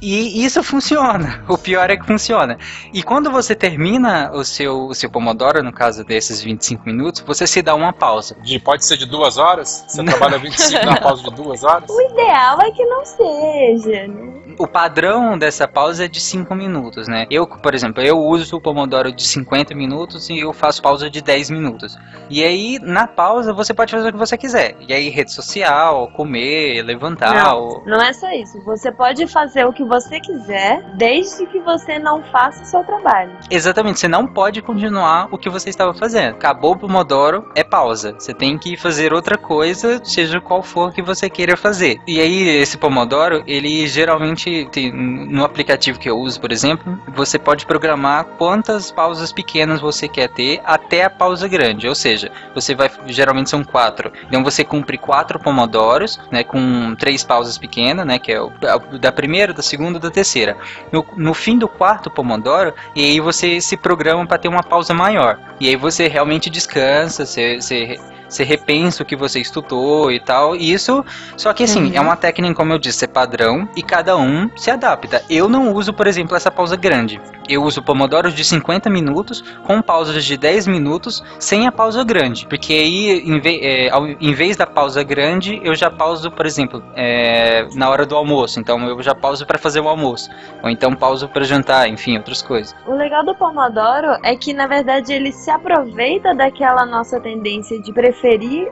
E 0.00 0.42
isso 0.44 0.62
funciona. 0.62 1.44
O 1.46 1.58
pior 1.58 1.90
é 1.90 1.96
que 1.96 2.06
funciona. 2.06 2.56
E 2.92 3.02
quando 3.02 3.30
você 3.30 3.54
termina 3.54 4.30
o 4.32 4.42
seu, 4.42 4.86
o 4.86 4.94
seu 4.94 5.10
Pomodoro, 5.10 5.62
no 5.62 5.72
caso 5.72 6.02
desses 6.04 6.42
25 6.42 6.86
minutos, 6.86 7.20
você 7.20 7.46
se 7.46 7.60
dá 7.60 7.74
uma 7.74 7.92
pausa. 7.92 8.34
De, 8.42 8.58
pode 8.58 8.84
ser 8.86 8.96
de 8.96 9.04
duas 9.04 9.36
horas? 9.36 9.84
Você 9.86 10.02
trabalha 10.04 10.38
25 10.38 10.86
na 10.86 10.96
pausa 10.98 11.22
de 11.22 11.30
duas 11.34 11.62
horas? 11.64 11.90
O 11.90 12.00
ideal 12.00 12.58
é 12.62 12.70
que 12.70 12.84
não 12.86 13.04
seja, 13.04 14.06
né? 14.08 14.49
O 14.60 14.66
padrão 14.66 15.38
dessa 15.38 15.66
pausa 15.66 16.04
é 16.04 16.08
de 16.08 16.20
5 16.20 16.54
minutos, 16.54 17.08
né? 17.08 17.26
Eu, 17.30 17.46
por 17.46 17.74
exemplo, 17.74 18.02
eu 18.02 18.18
uso 18.18 18.56
o 18.56 18.60
Pomodoro 18.60 19.10
de 19.10 19.22
50 19.22 19.74
minutos 19.74 20.28
e 20.28 20.38
eu 20.38 20.52
faço 20.52 20.82
pausa 20.82 21.08
de 21.08 21.22
10 21.22 21.48
minutos. 21.48 21.96
E 22.28 22.44
aí, 22.44 22.78
na 22.82 23.06
pausa, 23.06 23.54
você 23.54 23.72
pode 23.72 23.90
fazer 23.90 24.10
o 24.10 24.12
que 24.12 24.18
você 24.18 24.36
quiser. 24.36 24.76
E 24.86 24.92
aí, 24.92 25.08
rede 25.08 25.32
social, 25.32 26.08
comer, 26.08 26.82
levantar. 26.82 27.32
Não, 27.44 27.58
ou- 27.58 27.82
não 27.86 28.02
é 28.02 28.12
só 28.12 28.30
isso. 28.32 28.62
Você 28.64 28.92
pode 28.92 29.26
fazer 29.26 29.64
o 29.64 29.72
que 29.72 29.82
você 29.82 30.20
quiser, 30.20 30.82
desde 30.96 31.46
que 31.46 31.58
você 31.60 31.98
não 31.98 32.22
faça 32.24 32.62
o 32.62 32.66
seu 32.66 32.84
trabalho. 32.84 33.30
Exatamente, 33.50 33.98
você 33.98 34.08
não 34.08 34.26
pode 34.26 34.60
continuar 34.60 35.28
o 35.32 35.38
que 35.38 35.48
você 35.48 35.70
estava 35.70 35.94
fazendo. 35.94 36.32
Acabou 36.34 36.72
o 36.72 36.78
Pomodoro, 36.78 37.50
é 37.54 37.64
pausa. 37.64 38.14
Você 38.18 38.34
tem 38.34 38.58
que 38.58 38.76
fazer 38.76 39.14
outra 39.14 39.38
coisa, 39.38 40.00
seja 40.04 40.38
qual 40.38 40.62
for 40.62 40.92
que 40.92 41.00
você 41.00 41.30
queira 41.30 41.56
fazer. 41.56 41.98
E 42.06 42.20
aí, 42.20 42.46
esse 42.46 42.76
Pomodoro, 42.76 43.42
ele 43.46 43.86
geralmente, 43.86 44.49
tem, 44.72 44.92
no 44.92 45.44
aplicativo 45.44 45.98
que 45.98 46.08
eu 46.08 46.18
uso, 46.18 46.40
por 46.40 46.52
exemplo, 46.52 46.98
você 47.08 47.38
pode 47.38 47.66
programar 47.66 48.24
quantas 48.38 48.90
pausas 48.90 49.32
pequenas 49.32 49.80
você 49.80 50.08
quer 50.08 50.28
ter 50.28 50.60
até 50.64 51.04
a 51.04 51.10
pausa 51.10 51.48
grande. 51.48 51.88
Ou 51.88 51.94
seja, 51.94 52.30
você 52.54 52.74
vai, 52.74 52.90
geralmente 53.06 53.50
são 53.50 53.64
quatro. 53.64 54.12
Então 54.26 54.42
você 54.44 54.64
cumpre 54.64 54.98
quatro 54.98 55.38
Pomodoros, 55.38 56.20
né, 56.30 56.44
com 56.44 56.94
três 56.96 57.24
pausas 57.24 57.58
pequenas, 57.58 58.06
né, 58.06 58.18
que 58.18 58.32
é 58.32 58.40
o, 58.40 58.50
da 58.98 59.10
primeira, 59.10 59.52
da 59.52 59.62
segunda 59.62 59.98
da 59.98 60.10
terceira. 60.10 60.56
No, 60.92 61.04
no 61.16 61.34
fim 61.34 61.58
do 61.58 61.68
quarto 61.68 62.10
Pomodoro, 62.10 62.74
e 62.94 63.04
aí 63.04 63.20
você 63.20 63.60
se 63.60 63.76
programa 63.76 64.26
para 64.26 64.38
ter 64.38 64.48
uma 64.48 64.62
pausa 64.62 64.92
maior. 64.94 65.38
E 65.60 65.68
aí 65.68 65.76
você 65.76 66.08
realmente 66.08 66.50
descansa, 66.50 67.24
você, 67.24 67.60
você, 67.60 67.98
você 68.30 68.44
repensa 68.44 69.02
o 69.02 69.06
que 69.06 69.16
você 69.16 69.40
estudou 69.40 70.10
e 70.10 70.18
tal. 70.20 70.56
E 70.56 70.72
isso, 70.72 71.04
só 71.36 71.52
que 71.52 71.64
assim, 71.64 71.86
Uhum. 71.86 71.92
é 71.94 72.00
uma 72.00 72.16
técnica, 72.16 72.54
como 72.54 72.72
eu 72.72 72.78
disse, 72.78 73.04
é 73.04 73.08
padrão 73.08 73.68
e 73.76 73.82
cada 73.82 74.16
um 74.16 74.48
se 74.56 74.70
adapta. 74.70 75.22
Eu 75.28 75.48
não 75.48 75.72
uso, 75.74 75.92
por 75.92 76.06
exemplo, 76.06 76.36
essa 76.36 76.50
pausa 76.50 76.76
grande. 76.76 77.20
Eu 77.48 77.64
uso 77.64 77.82
Pomodoro 77.82 78.30
de 78.30 78.44
50 78.44 78.88
minutos 78.88 79.42
com 79.66 79.82
pausas 79.82 80.24
de 80.24 80.36
10 80.36 80.68
minutos 80.68 81.22
sem 81.40 81.66
a 81.66 81.72
pausa 81.72 82.04
grande. 82.04 82.46
Porque 82.46 82.72
aí, 82.72 83.22
em, 83.26 83.40
ve- 83.40 83.60
é, 83.60 83.90
em 84.20 84.32
vez 84.32 84.56
da 84.56 84.66
pausa 84.66 85.02
grande, 85.02 85.60
eu 85.64 85.74
já 85.74 85.90
pauso, 85.90 86.30
por 86.30 86.46
exemplo, 86.46 86.80
é, 86.94 87.66
na 87.74 87.90
hora 87.90 88.06
do 88.06 88.14
almoço. 88.14 88.60
Então 88.60 88.78
eu 88.88 89.02
já 89.02 89.14
pauso 89.16 89.44
para 89.44 89.58
fazer 89.58 89.80
o 89.80 89.88
almoço. 89.88 90.30
Ou 90.62 90.70
então 90.70 90.94
pauso 90.94 91.28
para 91.28 91.42
jantar, 91.42 91.88
enfim, 91.88 92.16
outras 92.16 92.40
coisas. 92.40 92.72
O 92.86 92.94
legal 92.94 93.24
do 93.24 93.34
Pomodoro 93.34 94.16
é 94.22 94.36
que, 94.36 94.52
na 94.52 94.68
verdade, 94.68 95.12
ele 95.12 95.32
se 95.32 95.50
aproveita 95.50 96.32
daquela 96.34 96.86
nossa 96.86 97.18
tendência 97.20 97.80
de 97.82 97.92
preferir 97.92 98.19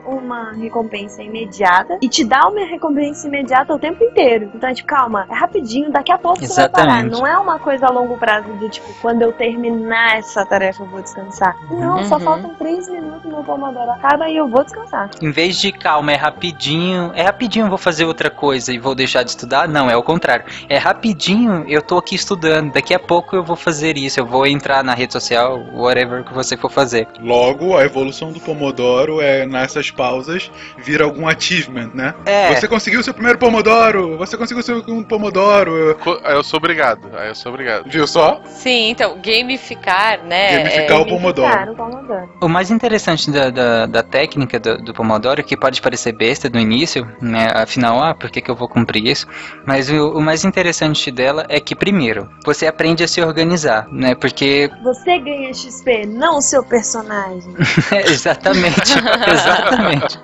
uma 0.05 0.51
recompensa 0.53 1.23
imediata 1.23 1.97
e 2.01 2.07
te 2.09 2.23
dá 2.23 2.47
uma 2.47 2.65
recompensa 2.65 3.27
imediata 3.27 3.73
o 3.73 3.79
tempo 3.79 4.03
inteiro. 4.03 4.51
Então, 4.55 4.69
é 4.69 4.73
tipo, 4.73 4.87
calma, 4.87 5.25
é 5.29 5.33
rapidinho, 5.33 5.91
daqui 5.91 6.11
a 6.11 6.17
pouco 6.17 6.39
você 6.45 6.53
vai 6.53 6.69
parar. 6.69 6.85
Exatamente. 6.87 7.11
Não 7.19 7.27
é 7.27 7.37
uma 7.37 7.59
coisa 7.59 7.87
a 7.87 7.91
longo 7.91 8.17
prazo 8.17 8.47
do 8.53 8.69
tipo, 8.69 8.87
quando 9.01 9.21
eu 9.21 9.31
terminar 9.31 10.17
essa 10.17 10.45
tarefa 10.45 10.83
eu 10.83 10.87
vou 10.87 11.01
descansar. 11.01 11.55
Não, 11.69 12.03
só 12.05 12.15
Uhum. 12.15 12.21
faltam 12.21 12.55
três 12.55 12.87
minutos 12.89 13.29
meu 13.29 13.43
Pomodoro 13.43 13.91
acaba 13.91 14.29
e 14.29 14.37
eu 14.37 14.47
vou 14.47 14.63
descansar. 14.63 15.09
Em 15.21 15.31
vez 15.31 15.59
de 15.59 15.71
calma, 15.71 16.11
é 16.11 16.15
rapidinho, 16.15 17.11
é 17.15 17.23
rapidinho 17.23 17.65
eu 17.65 17.69
vou 17.69 17.77
fazer 17.77 18.05
outra 18.05 18.29
coisa 18.29 18.73
e 18.73 18.79
vou 18.79 18.95
deixar 18.95 19.23
de 19.23 19.29
estudar, 19.31 19.67
não, 19.67 19.89
é 19.89 19.95
o 19.95 20.03
contrário. 20.03 20.45
É 20.67 20.77
rapidinho, 20.77 21.63
eu 21.67 21.81
tô 21.81 21.97
aqui 21.97 22.15
estudando, 22.15 22.71
daqui 22.73 22.93
a 22.93 22.99
pouco 22.99 23.35
eu 23.35 23.43
vou 23.43 23.55
fazer 23.55 23.97
isso, 23.97 24.19
eu 24.19 24.25
vou 24.25 24.45
entrar 24.45 24.83
na 24.83 24.93
rede 24.93 25.13
social, 25.13 25.59
whatever 25.73 26.23
que 26.23 26.33
você 26.33 26.57
for 26.57 26.69
fazer. 26.71 27.07
Logo, 27.19 27.77
a 27.77 27.83
evolução 27.85 28.31
do 28.31 28.39
Pomodoro 28.39 29.21
é 29.21 29.38
nessas 29.45 29.91
pausas 29.91 30.51
vir 30.77 31.01
algum 31.01 31.27
achievement, 31.27 31.91
né? 31.93 32.13
É. 32.25 32.53
Você 32.55 32.67
conseguiu 32.67 33.03
seu 33.03 33.13
primeiro 33.13 33.37
Pomodoro! 33.39 34.17
Você 34.17 34.37
conseguiu 34.37 34.63
seu 34.63 34.79
segundo 34.79 35.05
Pomodoro! 35.07 35.97
Co- 36.03 36.19
eu 36.25 36.43
sou 36.43 36.57
obrigado. 36.57 37.09
Aí 37.17 37.29
eu 37.29 37.35
sou 37.35 37.51
obrigado. 37.51 37.89
Viu 37.89 38.05
só? 38.07 38.41
Sim, 38.45 38.89
então, 38.89 39.17
gamificar, 39.23 40.23
né? 40.23 40.57
Gamificar 40.57 40.97
é- 40.97 41.01
o 41.01 41.05
Pomodoro. 41.05 41.71
O 41.71 41.75
Pomodoro. 41.75 42.29
O 42.41 42.47
mais 42.47 42.71
interessante 42.71 43.31
da, 43.31 43.49
da, 43.49 43.85
da 43.85 44.03
técnica 44.03 44.59
do, 44.59 44.77
do 44.83 44.93
Pomodoro, 44.93 45.43
que 45.43 45.57
pode 45.57 45.81
parecer 45.81 46.11
besta 46.13 46.49
no 46.49 46.59
início, 46.59 47.07
né? 47.21 47.47
Afinal, 47.53 48.01
ah, 48.03 48.13
por 48.13 48.29
que, 48.29 48.41
que 48.41 48.49
eu 48.51 48.55
vou 48.55 48.67
cumprir 48.67 49.05
isso? 49.07 49.27
Mas 49.65 49.89
o, 49.89 50.11
o 50.17 50.21
mais 50.21 50.43
interessante 50.43 51.11
dela 51.11 51.45
é 51.49 51.59
que, 51.59 51.75
primeiro, 51.75 52.29
você 52.45 52.67
aprende 52.67 53.03
a 53.03 53.07
se 53.07 53.21
organizar, 53.21 53.87
né? 53.91 54.15
Porque 54.15 54.69
Você 54.83 55.19
ganha 55.19 55.53
XP, 55.53 56.05
não 56.05 56.37
o 56.37 56.41
seu 56.41 56.63
personagem. 56.63 57.53
exatamente, 58.05 58.93
exatamente. 59.33 60.19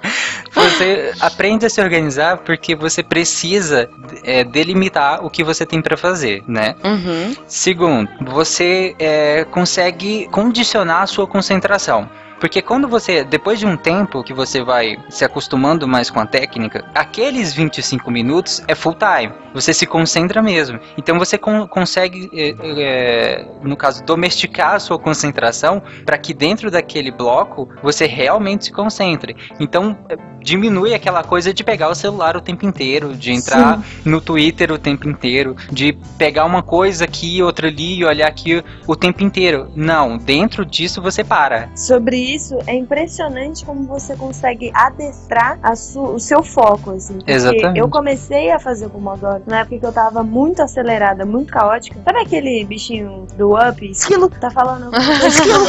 Você 0.54 1.14
aprende 1.20 1.66
a 1.66 1.70
se 1.70 1.82
organizar 1.82 2.38
porque 2.38 2.76
você 2.76 3.04
precisa 3.04 3.90
é, 4.24 4.44
delimitar 4.44 5.24
o 5.24 5.30
que 5.30 5.44
você 5.44 5.66
tem 5.66 5.82
para 5.82 5.98
fazer, 5.98 6.44
né? 6.48 6.76
Uhum. 6.84 7.36
Segundo, 7.48 8.10
você 8.22 8.96
é, 8.98 9.46
consegue 9.46 10.28
condicionar 10.32 11.04
a 11.04 11.08
sua 11.08 11.28
concentração. 11.28 12.10
Porque 12.40 12.62
quando 12.62 12.88
você, 12.88 13.24
depois 13.24 13.60
de 13.60 13.66
um 13.66 13.78
tempo 13.78 14.24
que 14.24 14.34
você 14.34 14.64
vai 14.64 14.98
se 15.10 15.24
acostumando 15.24 15.88
mais 15.88 16.10
com 16.10 16.20
a 16.20 16.26
técnica, 16.26 16.86
aqueles 16.94 17.54
25 17.54 18.12
minutos 18.12 18.62
é 18.68 18.76
full 18.76 18.96
time. 18.96 19.34
Você 19.54 19.74
se 19.74 19.86
concentra 19.86 20.42
mesmo. 20.42 20.80
Então 20.98 21.18
você 21.18 21.38
con- 21.38 21.68
consegue, 21.68 22.30
é, 22.34 22.54
é, 22.62 23.48
no 23.64 23.78
caso, 23.78 24.04
domesticar 24.04 24.76
a 24.76 24.80
sua 24.80 25.00
concentração 25.00 25.82
para 26.06 26.18
que 26.18 26.34
dentro 26.34 26.70
daquele 26.70 27.10
bloco 27.12 27.70
você 27.82 28.06
realmente 28.06 28.66
se 28.66 28.72
concentre. 28.72 29.36
Então 29.60 29.98
é, 30.10 30.18
diminui 30.42 30.94
aquela 30.94 31.24
coisa 31.24 31.54
de 31.54 31.64
pegar 31.64 31.90
o 31.90 31.96
celular 31.96 32.36
o 32.36 32.42
tempo 32.42 32.66
inteiro, 32.66 33.16
de 33.16 33.32
entrar 33.32 33.82
no 34.04 34.20
Twitter 34.20 34.72
o 34.72 34.78
tempo 34.78 35.08
inteiro, 35.08 35.56
de 35.72 35.94
pegar 36.18 36.46
uma 36.46 36.62
coisa 36.62 37.06
aqui, 37.06 37.42
outra 37.42 37.68
ali 37.70 38.00
e 38.00 38.06
olhar 38.06 38.28
aqui 38.28 38.64
o 38.86 38.96
tempo 38.96 39.24
inteiro. 39.24 39.72
Não, 39.76 40.18
dentro 40.18 40.66
disso 40.66 41.02
você 41.02 41.24
para. 41.24 41.70
Sobre 41.76 42.25
isso, 42.34 42.58
é 42.68 42.74
impressionante 42.76 43.66
como 43.66 43.84
você 43.84 44.16
consegue 44.16 44.72
adestrar 44.74 45.60
o 45.96 46.20
seu 46.20 46.44
foco, 46.44 46.92
assim. 46.92 47.16
Porque 47.16 47.32
Exatamente. 47.32 47.80
eu 47.80 47.90
comecei 47.90 48.52
a 48.52 48.60
fazer 48.60 48.88
o 48.88 48.90
Pomodoro 48.90 49.44
na 49.46 49.60
época 49.60 49.80
que 49.80 49.86
eu 49.86 49.94
tava 49.94 50.24
muito 50.24 50.62
acelerada, 50.62 51.26
muito 51.26 51.52
caótica. 51.52 52.00
Sabe 52.04 52.20
aquele 52.20 52.64
bichinho 52.66 53.28
do 53.38 53.54
Up? 53.56 53.86
Esquilo! 53.86 54.30
Tá 54.30 54.50
falando? 54.50 54.92
Esquilo! 55.26 55.66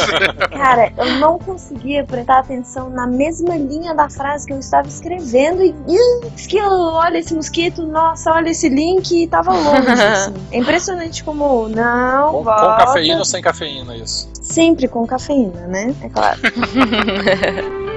Cara, 0.51 0.91
eu 0.97 1.19
não 1.19 1.37
conseguia 1.39 2.03
prestar 2.03 2.39
atenção 2.39 2.89
na 2.89 3.07
mesma 3.07 3.55
linha 3.55 3.93
da 3.93 4.09
frase 4.09 4.45
que 4.47 4.53
eu 4.53 4.59
estava 4.59 4.87
escrevendo 4.87 5.61
e... 5.63 5.75
"Ih, 5.87 6.27
Esquilo, 6.35 6.93
olha 6.93 7.17
esse 7.17 7.33
mosquito, 7.33 7.83
nossa, 7.85 8.31
olha 8.31 8.49
esse 8.49 8.69
link 8.69 9.11
e 9.23 9.27
tava 9.27 9.53
longe, 9.53 9.89
assim. 9.91 10.33
É 10.51 10.57
impressionante 10.57 11.23
como, 11.23 11.67
não, 11.69 12.31
Com, 12.31 12.43
com 12.43 12.43
cafeína 12.43 13.19
ou 13.19 13.25
sem 13.25 13.41
cafeína, 13.41 13.95
isso? 13.95 14.29
Sempre 14.41 14.87
com 14.87 15.05
cafeína, 15.05 15.67
né? 15.67 15.93
É 16.01 16.09
claro. 16.09 16.39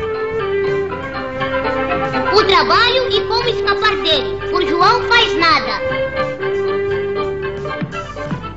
O 2.33 2.45
trabalho 2.45 3.11
e 3.11 3.21
como 3.23 3.49
escapar 3.49 3.97
dele. 4.03 4.39
Por 4.51 4.65
João 4.65 5.03
faz 5.09 5.37
nada. 5.37 5.81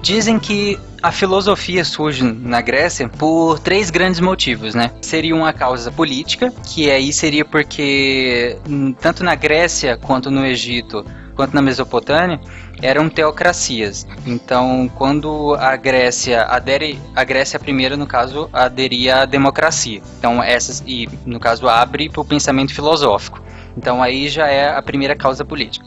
Dizem 0.02 0.38
que 0.38 0.80
a 1.02 1.12
filosofia 1.12 1.84
surge 1.84 2.24
na 2.24 2.62
Grécia 2.62 3.10
por 3.10 3.60
três 3.60 3.90
grandes 3.90 4.20
motivos, 4.20 4.76
né? 4.76 4.92
Seria 5.02 5.36
uma 5.36 5.52
causa 5.52 5.92
política, 5.92 6.54
que 6.66 6.90
aí 6.90 7.12
seria 7.12 7.44
porque 7.44 8.58
hum, 8.70 8.94
tanto 8.94 9.24
na 9.24 9.34
Grécia 9.34 9.98
quanto 9.98 10.30
no 10.30 10.46
Egito 10.46 11.06
quanto 11.36 11.54
na 11.54 11.62
Mesopotâmia 11.62 12.40
eram 12.82 13.10
teocracias. 13.10 14.08
Então, 14.26 14.90
quando 14.96 15.56
a 15.56 15.76
Grécia 15.76 16.44
adere, 16.44 17.00
a 17.16 17.24
Grécia 17.24 17.60
primeiro, 17.60 17.96
no 17.98 18.08
caso, 18.08 18.50
aderia 18.52 19.22
à 19.22 19.26
democracia. 19.26 20.02
Então, 20.18 20.42
essas 20.44 20.84
e 20.86 21.08
no 21.26 21.40
caso 21.40 21.68
abre 21.68 22.10
para 22.10 22.22
o 22.22 22.26
pensamento 22.26 22.74
filosófico. 22.74 23.42
Então, 23.78 24.02
aí 24.04 24.30
já 24.30 24.48
é 24.48 24.76
a 24.76 24.82
primeira 24.82 25.16
causa 25.16 25.44
política. 25.44 25.86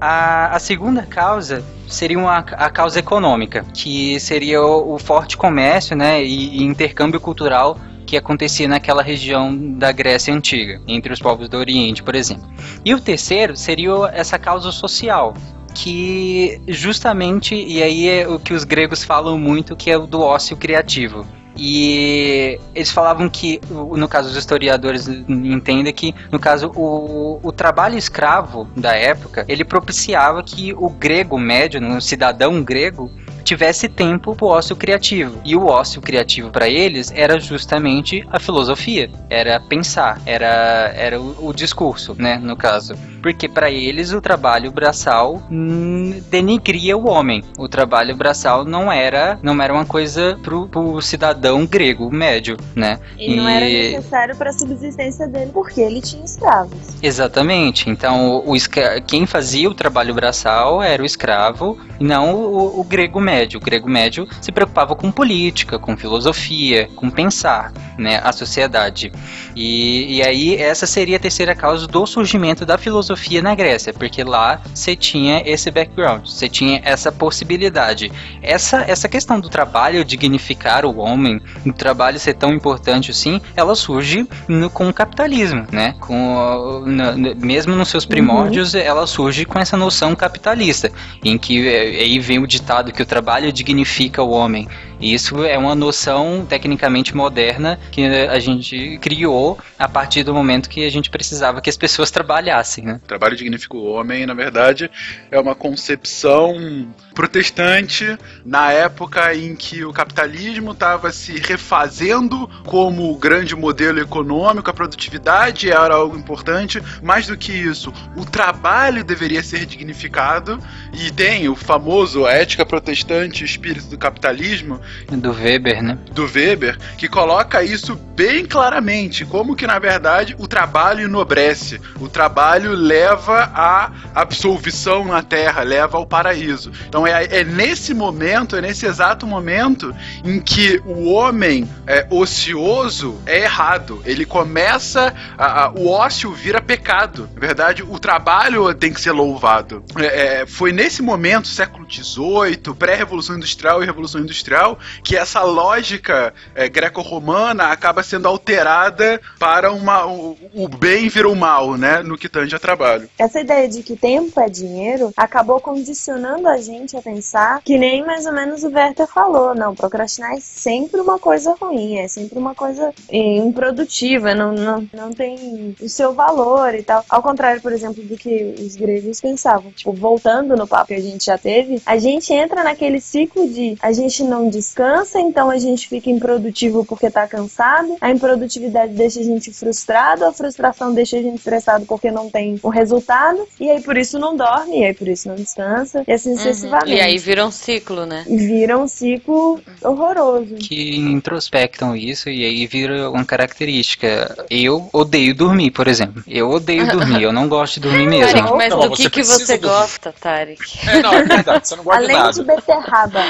A, 0.00 0.56
a 0.56 0.58
segunda 0.58 1.02
causa 1.02 1.62
seria 1.86 2.18
uma, 2.18 2.38
a 2.38 2.70
causa 2.70 2.98
econômica, 2.98 3.64
que 3.72 4.18
seria 4.18 4.60
o, 4.60 4.94
o 4.94 4.98
forte 4.98 5.36
comércio 5.36 5.94
né, 5.94 6.22
e, 6.24 6.58
e 6.58 6.62
intercâmbio 6.64 7.20
cultural 7.20 7.78
que 8.06 8.16
acontecia 8.16 8.68
naquela 8.68 9.02
região 9.02 9.54
da 9.76 9.92
Grécia 9.92 10.34
antiga, 10.34 10.80
entre 10.86 11.12
os 11.12 11.18
povos 11.18 11.48
do 11.48 11.56
Oriente, 11.56 12.02
por 12.02 12.14
exemplo. 12.14 12.48
E 12.84 12.94
o 12.94 13.00
terceiro 13.00 13.56
seria 13.56 13.92
essa 14.12 14.38
causa 14.38 14.70
social, 14.72 15.34
que 15.74 16.60
justamente, 16.68 17.54
e 17.54 17.82
aí 17.82 18.08
é 18.08 18.28
o 18.28 18.38
que 18.38 18.52
os 18.52 18.64
gregos 18.64 19.04
falam 19.04 19.38
muito, 19.38 19.74
que 19.76 19.90
é 19.90 19.96
o 19.96 20.06
do 20.06 20.20
ócio 20.20 20.56
criativo. 20.56 21.26
E 21.56 22.58
eles 22.74 22.90
falavam 22.90 23.28
que, 23.28 23.60
no 23.70 24.08
caso, 24.08 24.30
os 24.30 24.36
historiadores 24.36 25.06
entendem 25.06 25.92
que, 25.92 26.14
no 26.30 26.38
caso, 26.38 26.72
o, 26.74 27.40
o 27.42 27.52
trabalho 27.52 27.98
escravo 27.98 28.66
da 28.74 28.94
época, 28.94 29.44
ele 29.46 29.64
propiciava 29.64 30.42
que 30.42 30.72
o 30.72 30.88
grego 30.88 31.38
médio, 31.38 31.80
o 31.94 32.00
cidadão 32.00 32.62
grego, 32.62 33.10
tivesse 33.42 33.88
tempo 33.88 34.34
pro 34.34 34.46
ócio 34.46 34.76
criativo. 34.76 35.40
E 35.44 35.54
o 35.56 35.66
ócio 35.66 36.00
criativo 36.00 36.50
para 36.50 36.68
eles 36.68 37.12
era 37.14 37.38
justamente 37.38 38.26
a 38.30 38.38
filosofia, 38.38 39.10
era 39.28 39.60
pensar, 39.60 40.20
era, 40.24 40.92
era 40.96 41.20
o, 41.20 41.48
o 41.48 41.52
discurso, 41.52 42.14
né, 42.18 42.38
no 42.42 42.56
caso. 42.56 42.94
Porque 43.22 43.48
para 43.48 43.70
eles 43.70 44.12
o 44.12 44.20
trabalho 44.20 44.72
braçal 44.72 45.42
hum, 45.50 46.20
denigria 46.28 46.96
o 46.96 47.08
homem. 47.08 47.44
O 47.56 47.68
trabalho 47.68 48.16
braçal 48.16 48.64
não 48.64 48.90
era, 48.90 49.38
não 49.42 49.60
era 49.62 49.72
uma 49.72 49.86
coisa 49.86 50.38
pro, 50.42 50.66
pro 50.68 51.00
cidadão 51.00 51.64
grego 51.64 52.10
médio, 52.10 52.56
né? 52.74 52.98
E 53.16 53.36
não 53.36 53.48
era 53.48 53.64
necessário 53.64 54.36
para 54.36 54.50
a 54.50 54.52
subsistência 54.52 55.28
dele, 55.28 55.50
porque 55.52 55.80
ele 55.80 56.00
tinha 56.00 56.24
escravos. 56.24 56.78
Exatamente. 57.02 57.88
Então, 57.88 58.42
o, 58.44 58.56
escra- 58.56 59.00
quem 59.00 59.24
fazia 59.24 59.70
o 59.70 59.74
trabalho 59.74 60.14
braçal 60.14 60.82
era 60.82 61.02
o 61.02 61.06
escravo, 61.06 61.78
e 62.00 62.04
não 62.04 62.34
o, 62.34 62.80
o 62.80 62.84
grego 62.84 63.20
médio. 63.32 63.58
O 63.58 63.62
grego 63.62 63.88
médio 63.88 64.28
se 64.40 64.52
preocupava 64.52 64.94
com 64.94 65.10
política, 65.10 65.78
com 65.78 65.96
filosofia, 65.96 66.88
com 66.94 67.08
pensar, 67.10 67.72
né, 67.98 68.20
a 68.22 68.32
sociedade. 68.32 69.10
E, 69.56 70.16
e 70.16 70.22
aí 70.22 70.56
essa 70.56 70.86
seria 70.86 71.16
a 71.16 71.20
terceira 71.20 71.54
causa 71.54 71.86
do 71.86 72.06
surgimento 72.06 72.64
da 72.66 72.76
filosofia 72.78 73.40
na 73.42 73.54
Grécia, 73.54 73.92
porque 73.92 74.22
lá 74.24 74.60
você 74.74 74.94
tinha 74.96 75.42
esse 75.46 75.70
background, 75.70 76.26
você 76.26 76.48
tinha 76.48 76.80
essa 76.84 77.10
possibilidade. 77.10 78.12
Essa, 78.42 78.84
essa 78.86 79.08
questão 79.08 79.40
do 79.40 79.48
trabalho 79.48 80.04
dignificar 80.04 80.84
o 80.84 80.98
homem, 80.98 81.40
do 81.64 81.72
trabalho 81.72 82.18
ser 82.18 82.34
tão 82.34 82.52
importante 82.52 83.10
assim, 83.10 83.40
ela 83.56 83.74
surge 83.74 84.26
no, 84.48 84.68
com 84.70 84.88
o 84.88 84.92
capitalismo, 84.94 85.66
né? 85.72 85.94
Com, 86.00 86.82
no- 86.86 87.16
no- 87.16 87.36
mesmo 87.36 87.74
nos 87.74 87.88
seus 87.88 88.04
primórdios, 88.04 88.74
ela 88.74 89.06
surge 89.06 89.44
com 89.44 89.58
essa 89.58 89.76
noção 89.76 90.14
capitalista, 90.14 90.90
em 91.24 91.38
que 91.38 91.66
eh, 91.68 92.02
aí 92.02 92.18
vem 92.18 92.38
o 92.38 92.46
ditado 92.46 92.92
que 92.92 93.02
o 93.02 93.06
trabalho 93.06 93.21
dignifica 93.52 94.22
o 94.22 94.30
homem. 94.30 94.68
E 95.02 95.12
isso 95.12 95.44
é 95.44 95.58
uma 95.58 95.74
noção 95.74 96.46
tecnicamente 96.48 97.14
moderna 97.14 97.78
que 97.90 98.06
a 98.06 98.38
gente 98.38 98.98
criou 98.98 99.58
a 99.76 99.88
partir 99.88 100.22
do 100.22 100.32
momento 100.32 100.70
que 100.70 100.86
a 100.86 100.90
gente 100.90 101.10
precisava 101.10 101.60
que 101.60 101.68
as 101.68 101.76
pessoas 101.76 102.08
trabalhassem, 102.08 102.84
né? 102.84 103.00
O 103.02 103.08
trabalho 103.08 103.36
dignifica 103.36 103.76
o 103.76 103.84
homem, 103.84 104.24
na 104.24 104.32
verdade, 104.32 104.88
é 105.28 105.40
uma 105.40 105.56
concepção 105.56 106.88
protestante 107.12 108.16
na 108.44 108.72
época 108.72 109.34
em 109.34 109.56
que 109.56 109.84
o 109.84 109.92
capitalismo 109.92 110.70
estava 110.70 111.12
se 111.12 111.32
refazendo 111.38 112.48
como 112.64 113.10
o 113.10 113.18
grande 113.18 113.56
modelo 113.56 114.00
econômico, 114.00 114.70
a 114.70 114.72
produtividade 114.72 115.70
era 115.70 115.94
algo 115.94 116.16
importante. 116.16 116.80
Mais 117.02 117.26
do 117.26 117.36
que 117.36 117.52
isso, 117.52 117.92
o 118.16 118.24
trabalho 118.24 119.02
deveria 119.02 119.42
ser 119.42 119.66
dignificado 119.66 120.58
e 120.92 121.10
tem 121.10 121.48
o 121.48 121.56
famoso 121.56 122.24
a 122.24 122.32
ética 122.32 122.64
protestante, 122.64 123.42
o 123.42 123.46
espírito 123.46 123.88
do 123.88 123.98
capitalismo, 123.98 124.80
Do 125.10 125.32
Weber, 125.32 125.82
né? 125.82 125.98
do 126.12 126.24
Weber, 126.26 126.78
que 126.96 127.08
coloca 127.08 127.62
isso 127.62 127.94
bem 127.94 128.44
claramente, 128.44 129.24
como 129.24 129.54
que 129.56 129.66
na 129.66 129.78
verdade 129.78 130.34
o 130.38 130.46
trabalho 130.46 131.04
enobrece, 131.04 131.80
o 132.00 132.08
trabalho 132.08 132.72
leva 132.74 133.50
à 133.54 133.90
absolvição 134.14 135.04
na 135.04 135.22
terra, 135.22 135.62
leva 135.62 135.96
ao 135.98 136.06
paraíso. 136.06 136.70
Então 136.88 137.06
é, 137.06 137.24
é 137.24 137.44
nesse 137.44 137.94
momento, 137.94 138.56
é 138.56 138.60
nesse 138.60 138.86
exato 138.86 139.26
momento 139.26 139.94
em 140.24 140.40
que 140.40 140.80
o 140.86 141.10
homem 141.12 141.68
é, 141.86 142.06
ocioso 142.10 143.20
é 143.26 143.40
errado. 143.42 144.02
Ele 144.04 144.24
começa, 144.24 145.14
a- 145.38 145.64
a- 145.64 145.70
o 145.72 145.88
ócio 145.90 146.32
vira 146.32 146.60
pecado. 146.60 147.28
Na 147.34 147.40
verdade, 147.40 147.82
o 147.82 147.98
trabalho 147.98 148.72
tem 148.74 148.92
que 148.92 149.00
ser 149.00 149.12
louvado. 149.12 149.84
É, 149.96 150.42
é, 150.42 150.46
foi 150.46 150.72
nesse 150.72 151.02
momento, 151.02 151.48
século 151.48 151.86
XVIII, 151.90 152.74
pré-revolução 152.78 153.36
industrial 153.36 153.82
e 153.82 153.86
revolução 153.86 154.20
industrial, 154.20 154.78
que 155.02 155.16
essa 155.16 155.42
lógica 155.42 156.32
é, 156.54 156.68
greco-romana 156.68 157.64
acaba 157.66 158.02
sendo 158.02 158.28
alterada 158.28 159.20
para 159.38 159.72
uma 159.72 160.06
o, 160.06 160.36
o 160.54 160.68
bem 160.68 161.08
vira 161.08 161.28
o 161.28 161.36
mal, 161.36 161.76
né, 161.76 162.02
no 162.02 162.18
que 162.18 162.28
tange 162.28 162.54
a 162.54 162.58
trabalho. 162.58 163.08
Essa 163.18 163.40
ideia 163.40 163.68
de 163.68 163.82
que 163.82 163.96
tempo 163.96 164.38
é 164.40 164.48
dinheiro 164.48 165.12
acabou 165.16 165.60
condicionando 165.60 166.48
a 166.48 166.58
gente 166.58 166.96
a 166.96 167.02
pensar 167.02 167.60
que 167.64 167.78
nem 167.78 168.04
mais 168.04 168.26
ou 168.26 168.32
menos 168.32 168.62
o 168.62 168.68
Werther 168.68 169.06
falou. 169.06 169.54
Não, 169.54 169.74
procrastinar 169.74 170.32
é 170.34 170.40
sempre 170.40 171.00
uma 171.00 171.18
coisa 171.18 171.54
ruim, 171.60 171.96
é 171.96 172.08
sempre 172.08 172.38
uma 172.38 172.54
coisa 172.54 172.92
eh, 173.08 173.36
improdutiva, 173.36 174.34
não, 174.34 174.52
não, 174.52 174.88
não 174.92 175.12
tem 175.12 175.74
o 175.80 175.88
seu 175.88 176.12
valor 176.12 176.74
e 176.74 176.82
tal. 176.82 177.04
Ao 177.08 177.22
contrário, 177.22 177.60
por 177.60 177.72
exemplo, 177.72 178.02
do 178.02 178.16
que 178.16 178.54
os 178.58 178.76
gregos 178.76 179.20
pensavam. 179.20 179.70
Tipo, 179.72 179.92
voltando 179.92 180.56
no 180.56 180.66
papo 180.66 180.88
que 180.88 180.94
a 180.94 181.00
gente 181.00 181.24
já 181.24 181.38
teve, 181.38 181.80
a 181.84 181.98
gente 181.98 182.32
entra 182.32 182.62
naquele 182.62 183.00
ciclo 183.00 183.48
de 183.48 183.76
a 183.80 183.92
gente 183.92 184.22
não 184.22 184.48
descansa, 184.62 185.20
então 185.20 185.50
a 185.50 185.58
gente 185.58 185.88
fica 185.88 186.08
improdutivo 186.08 186.84
porque 186.84 187.10
tá 187.10 187.26
cansado, 187.26 187.96
a 188.00 188.10
improdutividade 188.10 188.92
deixa 188.94 189.20
a 189.20 189.24
gente 189.24 189.52
frustrado, 189.52 190.24
a 190.24 190.32
frustração 190.32 190.94
deixa 190.94 191.18
a 191.18 191.22
gente 191.22 191.38
estressado 191.38 191.84
porque 191.86 192.10
não 192.10 192.30
tem 192.30 192.58
o 192.62 192.68
resultado, 192.68 193.46
e 193.58 193.70
aí 193.70 193.82
por 193.82 193.96
isso 193.96 194.18
não 194.18 194.36
dorme, 194.36 194.80
e 194.80 194.84
aí 194.84 194.94
por 194.94 195.08
isso 195.08 195.28
não 195.28 195.34
descansa, 195.34 196.04
e 196.06 196.12
assim 196.12 196.36
sucessivamente. 196.36 196.92
E 196.92 197.00
aí 197.00 197.18
vira 197.18 197.46
um 197.46 197.50
ciclo, 197.50 198.06
né? 198.06 198.24
E 198.28 198.36
vira 198.36 198.78
um 198.78 198.86
ciclo 198.86 199.60
horroroso. 199.82 200.54
Que 200.56 200.96
introspectam 200.96 201.96
isso 201.96 202.28
e 202.28 202.44
aí 202.44 202.66
vira 202.66 203.10
uma 203.10 203.24
característica. 203.24 204.46
Eu 204.50 204.88
odeio 204.92 205.34
dormir, 205.34 205.70
por 205.70 205.88
exemplo. 205.88 206.22
Eu 206.26 206.50
odeio 206.50 206.86
dormir, 206.90 207.22
eu 207.22 207.32
não 207.32 207.48
gosto 207.48 207.74
de 207.74 207.80
dormir 207.80 208.06
mesmo. 208.06 208.32
Tarek, 208.32 208.52
mas 208.56 208.70
Não, 208.70 208.80
do 208.80 208.88
você 208.90 209.02
que, 209.04 209.10
que 209.10 209.22
você 209.22 209.58
gosta, 209.58 210.12
Tarek? 210.12 210.60
É, 210.86 211.02
não, 211.02 211.12
é 211.12 211.22
verdade, 211.22 211.68
você 211.68 211.76
não 211.76 211.84
gosta 211.84 212.00
de 212.00 212.04
Além 212.04 212.16
nada. 212.16 212.32
de 212.32 212.44
beterraba. 212.44 213.24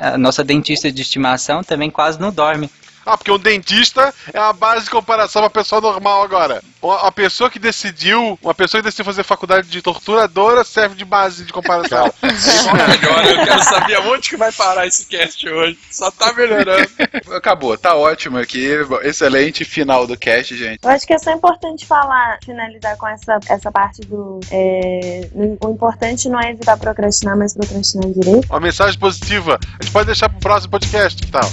A 0.00 0.16
nossa 0.16 0.44
dentista 0.44 0.77
de 0.80 1.02
estimação 1.02 1.62
também 1.62 1.90
quase 1.90 2.20
não 2.20 2.32
dorme. 2.32 2.70
Ah, 3.04 3.16
porque 3.16 3.32
um 3.32 3.38
dentista 3.38 4.14
é 4.34 4.38
a 4.38 4.52
base 4.52 4.84
de 4.84 4.90
comparação 4.90 5.40
pra 5.40 5.50
pessoa 5.50 5.80
normal 5.80 6.22
agora. 6.22 6.62
Uma, 6.80 7.02
uma 7.02 7.12
pessoa 7.12 7.50
que 7.50 7.58
decidiu, 7.58 8.38
uma 8.42 8.54
pessoa 8.54 8.80
que 8.80 8.86
decidiu 8.86 9.04
fazer 9.04 9.22
faculdade 9.24 9.68
de 9.68 9.82
torturadora 9.82 10.64
serve 10.64 10.94
de 10.94 11.04
base 11.04 11.44
de 11.44 11.52
comparação. 11.52 12.12
Só 12.38 12.72
melhora, 12.72 13.28
eu 13.28 13.44
quero 13.44 13.64
saber 13.64 13.94
aonde 13.96 14.30
que 14.30 14.36
vai 14.36 14.52
parar 14.52 14.86
esse 14.86 15.06
cast 15.06 15.48
hoje. 15.48 15.78
Só 15.90 16.10
tá 16.10 16.32
melhorando. 16.32 16.88
Acabou, 17.34 17.76
tá 17.76 17.94
ótimo 17.94 18.38
aqui, 18.38 18.68
excelente 19.02 19.64
final 19.64 20.06
do 20.06 20.16
cast, 20.16 20.56
gente. 20.56 20.78
Eu 20.82 20.90
acho 20.90 21.06
que 21.06 21.12
é 21.12 21.18
só 21.18 21.32
importante 21.32 21.84
falar, 21.86 22.38
finalizar 22.44 22.96
com 22.96 23.08
essa, 23.08 23.38
essa 23.48 23.72
parte 23.72 24.02
do. 24.02 24.40
é, 24.50 25.28
o 25.34 25.70
importante 25.70 26.28
não 26.28 26.40
é 26.40 26.50
evitar 26.50 26.76
procrastinar, 26.76 27.36
mas 27.36 27.54
procrastinar 27.54 28.08
direito. 28.10 28.46
Uma 28.48 28.60
mensagem 28.60 28.98
positiva. 28.98 29.58
A 29.62 29.82
gente 29.82 29.92
pode 29.92 30.06
deixar 30.06 30.28
pro 30.28 30.38
próximo 30.38 30.70
podcast, 30.72 31.20
que 31.20 31.30
tal? 31.32 31.48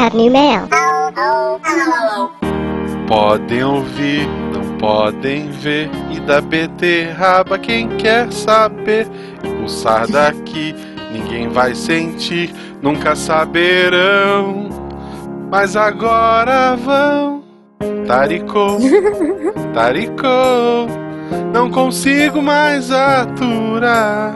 Have 0.00 0.14
new 0.14 0.30
mail. 0.30 0.66
Podem 3.06 3.62
ouvir, 3.64 4.26
não 4.52 4.78
podem 4.78 5.50
ver. 5.50 5.90
E 6.10 6.18
da 6.20 6.40
beterraba 6.40 7.58
quem 7.58 7.88
quer 7.96 8.32
saber. 8.32 9.06
E 9.44 9.48
pulsar 9.48 10.08
daqui, 10.08 10.74
ninguém 11.12 11.48
vai 11.48 11.74
sentir, 11.74 12.50
nunca 12.80 13.14
saberão. 13.14 14.70
Mas 15.50 15.76
agora 15.76 16.76
vão. 16.76 17.42
Taricou, 18.06 18.78
taricou. 19.74 20.88
Não 21.52 21.70
consigo 21.70 22.40
mais 22.40 22.90
aturar. 22.90 24.34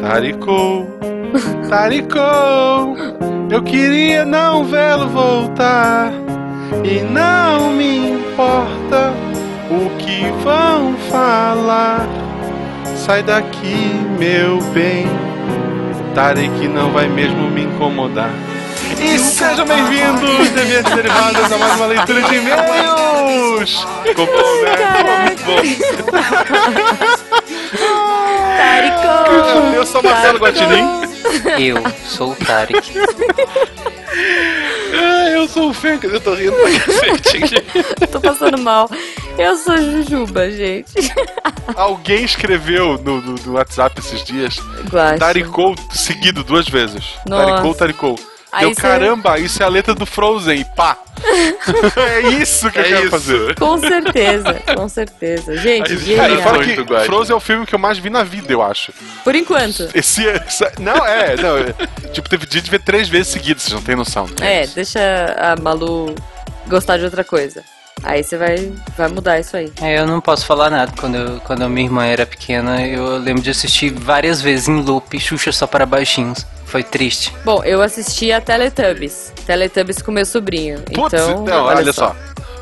Taricou, 0.00 0.86
taricou. 1.68 2.96
Eu 3.50 3.62
queria 3.62 4.24
não 4.24 4.64
vê-lo 4.64 5.08
voltar. 5.08 6.12
E 6.84 7.00
não 7.00 7.70
me 7.70 8.10
importa 8.10 9.12
o 9.70 9.90
que 9.98 10.30
vão 10.42 10.94
falar. 11.10 12.06
Sai 12.96 13.22
daqui, 13.22 13.94
meu 14.18 14.60
bem. 14.72 15.06
Tarek 16.14 16.68
não 16.68 16.90
vai 16.92 17.08
mesmo 17.08 17.50
me 17.50 17.64
incomodar. 17.64 18.30
E 19.00 19.18
sejam 19.18 19.66
bem-vindos, 19.66 20.50
deviantes 20.50 20.92
derivados, 20.94 21.52
a 21.52 21.58
mais 21.58 21.76
uma 21.76 21.86
leitura 21.86 22.22
de 22.22 22.34
e-mails! 22.34 23.86
Ficou 24.02 24.26
bom, 24.26 24.62
né? 24.62 24.72
Ficou 25.36 25.54
muito 25.54 26.02
bom. 26.04 26.18
Eu 29.74 29.86
sou 29.86 30.02
Marcelo 30.02 30.38
Guatinin. 30.38 30.97
Eu 31.58 31.76
sou 32.06 32.32
o 32.32 32.36
Tarek. 32.36 32.92
Ah, 34.94 35.28
eu 35.30 35.48
sou 35.48 35.70
o 35.70 35.74
Fencas, 35.74 36.12
eu 36.12 36.20
tô 36.20 36.34
rindo 36.34 36.52
pra 36.52 36.80
cacete. 36.80 37.62
Tô 38.10 38.20
passando 38.20 38.58
mal. 38.58 38.90
Eu 39.36 39.56
sou 39.56 39.76
Jujuba, 39.76 40.50
gente. 40.50 40.92
Alguém 41.76 42.24
escreveu 42.24 42.98
no, 42.98 43.20
no- 43.20 43.34
no 43.34 43.52
WhatsApp 43.52 44.00
esses 44.00 44.24
dias. 44.24 44.56
Taricou 45.18 45.74
seguido 45.92 46.42
duas 46.42 46.66
vezes. 46.68 47.04
Nossa. 47.26 47.46
Taricou, 47.46 47.74
taricou. 47.74 48.18
Aí 48.50 48.64
Eu, 48.64 48.74
cê- 48.74 48.80
caramba, 48.80 49.38
isso 49.38 49.62
é 49.62 49.66
a 49.66 49.68
letra 49.68 49.94
do 49.94 50.06
Frozen, 50.06 50.64
pá! 50.74 50.96
é 51.96 52.20
isso 52.40 52.70
que 52.70 52.78
eu 52.78 52.82
É 52.82 52.88
quero 52.88 53.00
isso. 53.02 53.10
fazer. 53.10 53.54
Com 53.56 53.78
certeza, 53.78 54.54
com 54.74 54.88
certeza. 54.88 55.56
Gente, 55.58 55.94
Cara, 56.16 56.64
que. 56.64 57.04
Frozen 57.06 57.34
é 57.34 57.36
o 57.36 57.40
filme 57.40 57.66
que 57.66 57.74
eu 57.74 57.78
mais 57.78 57.98
vi 57.98 58.08
na 58.08 58.22
vida, 58.22 58.50
eu 58.52 58.62
acho. 58.62 58.92
Por 59.22 59.34
enquanto. 59.34 59.88
Esse, 59.94 60.26
essa- 60.28 60.72
não, 60.78 61.04
é, 61.06 61.36
não. 61.36 61.58
é- 61.58 61.74
tipo, 62.12 62.28
teve 62.28 62.46
dia 62.46 62.62
de 62.62 62.70
ver 62.70 62.80
três 62.80 63.08
vezes 63.08 63.28
seguidas, 63.28 63.62
vocês 63.64 63.74
não 63.74 63.82
têm 63.82 63.96
noção. 63.96 64.26
É, 64.40 64.66
deixa 64.68 64.98
a 65.38 65.60
Malu 65.60 66.14
gostar 66.68 66.96
de 66.98 67.04
outra 67.04 67.24
coisa. 67.24 67.62
Aí 68.04 68.22
você 68.22 68.36
vai, 68.38 68.72
vai 68.96 69.08
mudar 69.08 69.40
isso 69.40 69.56
aí. 69.56 69.72
É, 69.82 69.98
eu 69.98 70.06
não 70.06 70.20
posso 70.20 70.46
falar 70.46 70.70
nada. 70.70 70.92
Quando, 70.98 71.16
eu, 71.16 71.40
quando 71.40 71.62
a 71.62 71.68
minha 71.68 71.84
irmã 71.86 72.06
era 72.06 72.24
pequena, 72.24 72.80
eu 72.86 73.18
lembro 73.18 73.42
de 73.42 73.50
assistir 73.50 73.90
várias 73.90 74.40
vezes 74.40 74.68
em 74.68 74.80
loop 74.80 75.18
Xuxa 75.18 75.50
só 75.50 75.66
para 75.66 75.84
baixinhos. 75.84 76.46
Foi 76.68 76.82
triste. 76.82 77.34
Bom, 77.44 77.64
eu 77.64 77.80
assisti 77.80 78.30
a 78.30 78.40
Teletubbies. 78.40 79.32
Teletubbies 79.46 80.02
com 80.02 80.12
meu 80.12 80.26
sobrinho. 80.26 80.80
Putz, 80.82 81.14
então, 81.14 81.44
não, 81.44 81.64
olha, 81.64 81.92
só. 81.92 82.14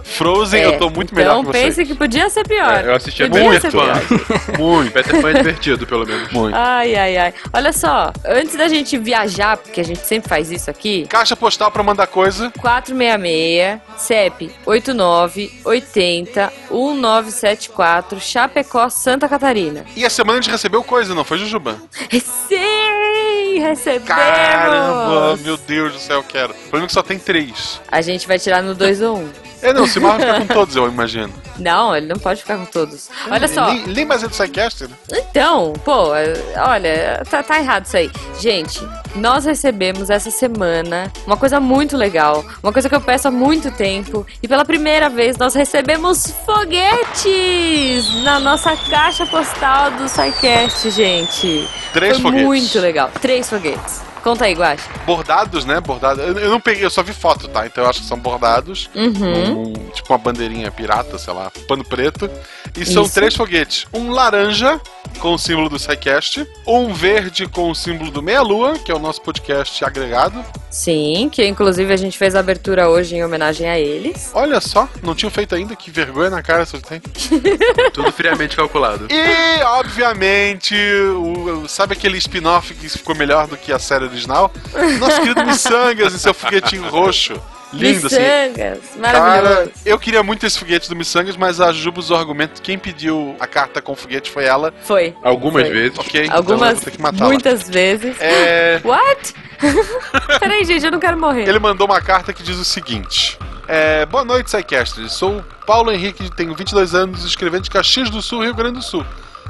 Frozen, 0.07 0.63
É, 0.63 0.67
eu 0.67 0.79
tô 0.79 0.89
muito 0.89 1.13
então 1.13 1.17
melhor 1.19 1.41
que 1.41 1.47
você. 1.47 1.53
pense 1.53 1.85
que 1.85 1.95
podia 1.95 2.31
ser 2.31 2.47
pior. 2.47 2.77
É, 2.77 2.87
eu 2.87 2.95
assisti 2.95 3.25
a 3.25 3.29
podia 3.29 3.61
pior. 3.61 4.01
Muito. 4.57 4.93
Peter 4.93 5.21
Pan 5.21 5.31
é 5.31 5.35
divertido, 5.35 5.85
pelo 5.85 6.07
menos. 6.07 6.31
Muito. 6.31 6.55
Ai, 6.55 6.95
ai, 6.95 7.17
ai. 7.17 7.35
Olha 7.53 7.73
só, 7.73 8.13
antes 8.25 8.55
da 8.55 8.69
gente 8.69 8.97
viajar, 8.97 9.57
porque 9.57 9.81
a 9.81 9.85
gente 9.85 10.07
sempre 10.07 10.29
faz 10.29 10.53
isso 10.53 10.71
aqui, 10.71 11.07
Caixa 11.09 11.35
postal 11.35 11.73
pra 11.73 11.83
mandar 11.83 12.07
coisa. 12.07 12.53
466 12.61 13.81
CEP 13.99 14.51
8980 14.65 16.53
1974 16.71 18.21
Chapecó, 18.21 18.89
Santa 18.89 19.29
Catarina. 19.29 19.85
E 19.97 20.05
a 20.05 20.11
semana 20.11 20.39
a 20.39 20.43
gente 20.43 20.53
recebeu 20.53 20.85
coisa, 20.85 21.15
não 21.17 21.25
foi, 21.25 21.39
Jujuba? 21.39 21.77
Sim, 22.49 23.16
recebemos! 23.59 24.09
Caramba, 24.09 25.37
meu 25.43 25.57
Deus 25.57 25.93
do 25.93 25.99
céu, 25.99 26.23
quero. 26.23 26.53
O 26.53 26.57
problema 26.57 26.85
é 26.85 26.89
que 26.89 26.93
só 26.93 27.03
tem 27.03 27.19
três. 27.19 27.81
A 27.89 28.01
gente 28.01 28.27
vai 28.27 28.39
tirar 28.39 28.63
no 28.63 28.75
2 28.75 29.03
ou 29.03 29.17
1. 29.17 29.21
Um. 29.21 29.31
É, 29.63 29.73
não, 29.73 29.85
o 29.85 29.87
Simar 29.87 30.19
vai 30.19 30.27
ficar 30.27 30.47
com 30.47 30.55
todos, 30.55 30.77
eu 30.77 30.89
imagino. 30.89 31.33
Não, 31.59 31.97
ele 31.97 32.07
não 32.07 32.17
pode 32.17 32.41
ficar 32.43 32.59
com 32.59 32.67
todos. 32.67 33.09
Olha 33.31 33.49
só. 33.49 33.73
Nem, 33.73 33.87
nem 33.87 34.05
mais 34.05 34.23
do 34.23 34.29
Psycast, 34.29 34.85
né? 34.85 34.91
Então, 35.31 35.73
pô, 35.85 36.11
olha, 36.11 37.23
tá, 37.31 37.43
tá 37.43 37.59
errado 37.59 37.87
isso 37.87 37.97
aí. 37.97 38.11
Gente, 38.39 38.81
nós 39.15 39.45
recebemos 39.47 40.11
essa 40.11 40.31
semana 40.31 41.11
uma 41.27 41.37
coisa 41.37 41.59
muito 41.59 41.97
legal, 41.97 42.45
uma 42.63 42.73
coisa 42.73 42.89
que 42.89 42.95
eu 42.95 43.01
peço 43.01 43.29
há 43.29 43.31
muito 43.31 43.71
tempo, 43.71 44.27
e 44.43 44.47
pela 44.47 44.65
primeira 44.65 45.09
vez 45.09 45.37
nós 45.39 45.55
recebemos 45.55 46.35
foguetes 46.45 48.23
na 48.23 48.39
nossa 48.39 48.77
caixa 48.77 49.25
postal 49.27 49.91
do 49.93 50.09
SciCast, 50.09 50.91
gente. 50.91 51.69
Três 51.93 52.15
Foi 52.15 52.23
foguetes. 52.23 52.45
muito 52.47 52.79
legal. 52.81 53.11
Três 53.21 53.49
foguetes. 53.49 54.06
Conta 54.27 54.47
aí, 54.47 54.55
Guache. 54.55 54.83
Bordados, 55.07 55.65
né? 55.65 55.81
Bordados. 55.81 56.19
Eu, 56.25 56.37
eu 56.37 56.51
não 56.51 56.61
peguei, 56.61 56.85
eu 56.85 56.91
só 56.91 57.01
vi 57.01 57.13
foto, 57.13 57.47
tá? 57.47 57.65
Então 57.65 57.85
eu 57.85 57.89
acho 57.91 58.01
que 58.01 58.07
são 58.09 58.19
bordados. 58.19 58.91
Uhum. 58.93 59.69
Um- 59.69 59.73
tipo 59.97 60.13
uma 60.13 60.19
bandeirinha 60.19 60.69
pirata, 60.69 61.17
sei 61.17 61.33
lá, 61.33 61.49
pano 61.69 61.85
preto. 61.85 62.29
E 62.77 62.85
são 62.85 63.05
Isso. 63.05 63.15
três 63.15 63.37
foguetes. 63.37 63.87
Um 63.95 64.11
laranja, 64.11 64.81
com 65.21 65.33
o 65.35 65.39
símbolo 65.39 65.69
do 65.69 65.79
SciCast. 65.79 66.45
Um 66.67 66.93
verde, 66.93 67.47
com 67.47 67.71
o 67.71 67.75
símbolo 67.75 68.11
do 68.11 68.21
Meia 68.21 68.43
Lua, 68.43 68.77
que 68.81 68.91
é 68.91 68.95
o 68.95 68.99
nosso 68.99 69.23
podcast 69.23 69.83
agregado. 69.85 70.45
Sim, 70.69 71.31
que 71.33 71.47
inclusive 71.47 71.91
a 71.93 71.97
gente 71.97 72.19
fez 72.19 72.35
a 72.35 72.41
abertura 72.41 72.89
hoje 72.91 73.15
em 73.15 73.25
homenagem 73.25 73.67
a 73.69 73.79
eles. 73.79 74.33
Olha 74.35 74.61
só, 74.61 74.89
não 75.03 75.15
tinham 75.15 75.31
feito 75.31 75.55
ainda, 75.55 75.75
que 75.77 75.91
vergonha 75.91 76.29
na 76.31 76.43
cara 76.43 76.67
você 76.67 76.79
tem. 76.81 77.01
Tudo 77.95 78.11
friamente 78.13 78.57
calculado. 78.57 79.07
E, 79.11 79.63
obviamente, 79.63 80.75
o, 81.15 81.63
o- 81.63 81.69
sabe 81.69 81.95
aquele 81.95 82.19
spin-off 82.19 82.75
que 82.75 82.89
ficou 82.91 83.15
melhor 83.15 83.47
do 83.47 83.57
que 83.57 83.73
a 83.73 83.79
série 83.79 84.09
original? 84.17 84.51
Nosso 84.99 85.21
querido 85.21 85.45
Missangas 85.45 86.15
e 86.15 86.19
seu 86.19 86.35
foguetinho 86.35 86.89
roxo. 86.89 87.41
Lindo, 87.73 88.07
assim. 88.07 88.17
Miçangas, 88.17 88.79
Cara, 89.03 89.21
maravilhoso. 89.21 89.71
eu 89.85 89.99
queria 89.99 90.23
muito 90.23 90.47
esse 90.47 90.57
foguete 90.59 90.89
do 90.89 90.95
Missangas, 90.95 91.37
mas 91.37 91.61
a 91.61 91.73
Juba 91.73 91.99
usou 91.99 92.17
o 92.17 92.21
argumento 92.21 92.63
quem 92.63 92.79
pediu 92.79 93.35
a 93.41 93.47
carta 93.47 93.83
com 93.83 93.93
o 93.93 93.97
foguete 93.97 94.31
foi 94.31 94.45
ela. 94.45 94.73
Foi. 94.85 95.15
Algumas 95.23 95.65
Foi. 95.65 95.73
vezes. 95.73 95.99
Ok, 95.99 96.21
então 96.25 96.33
eu 96.33 96.39
Algumas, 96.39 96.75
vou 96.75 96.85
ter 96.85 96.91
que 96.93 97.03
matá-la. 97.03 97.27
muitas 97.29 97.69
vezes. 97.69 98.17
É, 98.21 98.81
What? 98.85 99.35
Peraí, 100.39 100.65
gente, 100.65 100.85
eu 100.85 100.93
não 100.93 101.01
quero 101.01 101.19
morrer. 101.19 101.47
ele 101.49 101.59
mandou 101.59 101.87
uma 101.87 102.01
carta 102.01 102.33
que 102.33 102.43
diz 102.43 102.57
o 102.57 102.65
seguinte: 102.65 103.37
é, 103.67 104.07
Boa 104.07 104.25
noite, 104.25 104.47
Psycasters. 104.47 105.13
Sou 105.13 105.39
o 105.39 105.45
Paulo 105.67 105.91
Henrique, 105.91 106.31
tenho 106.35 106.55
22 106.55 106.95
anos, 106.95 107.25
escrevendo 107.25 107.65
de 107.65 107.71
Caxias 107.71 108.09
do 108.11 108.23
Sul, 108.23 108.45
Rio 108.45 108.55
Grande 108.55 108.79
do 108.79 108.83
Sul. 108.83 109.05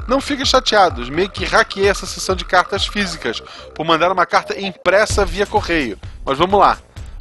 Não 0.07 0.21
fiquem 0.21 0.45
chateados, 0.45 1.09
meio 1.09 1.29
que 1.29 1.43
hackeei 1.43 1.89
essa 1.89 2.05
sessão 2.05 2.33
de 2.33 2.45
cartas 2.45 2.87
físicas 2.87 3.41
por 3.75 3.85
mandar 3.85 4.09
uma 4.09 4.25
carta 4.25 4.59
impressa 4.59 5.25
via 5.25 5.45
correio. 5.45 5.99
Mas 6.25 6.37
vamos 6.37 6.57
lá, 6.57 6.77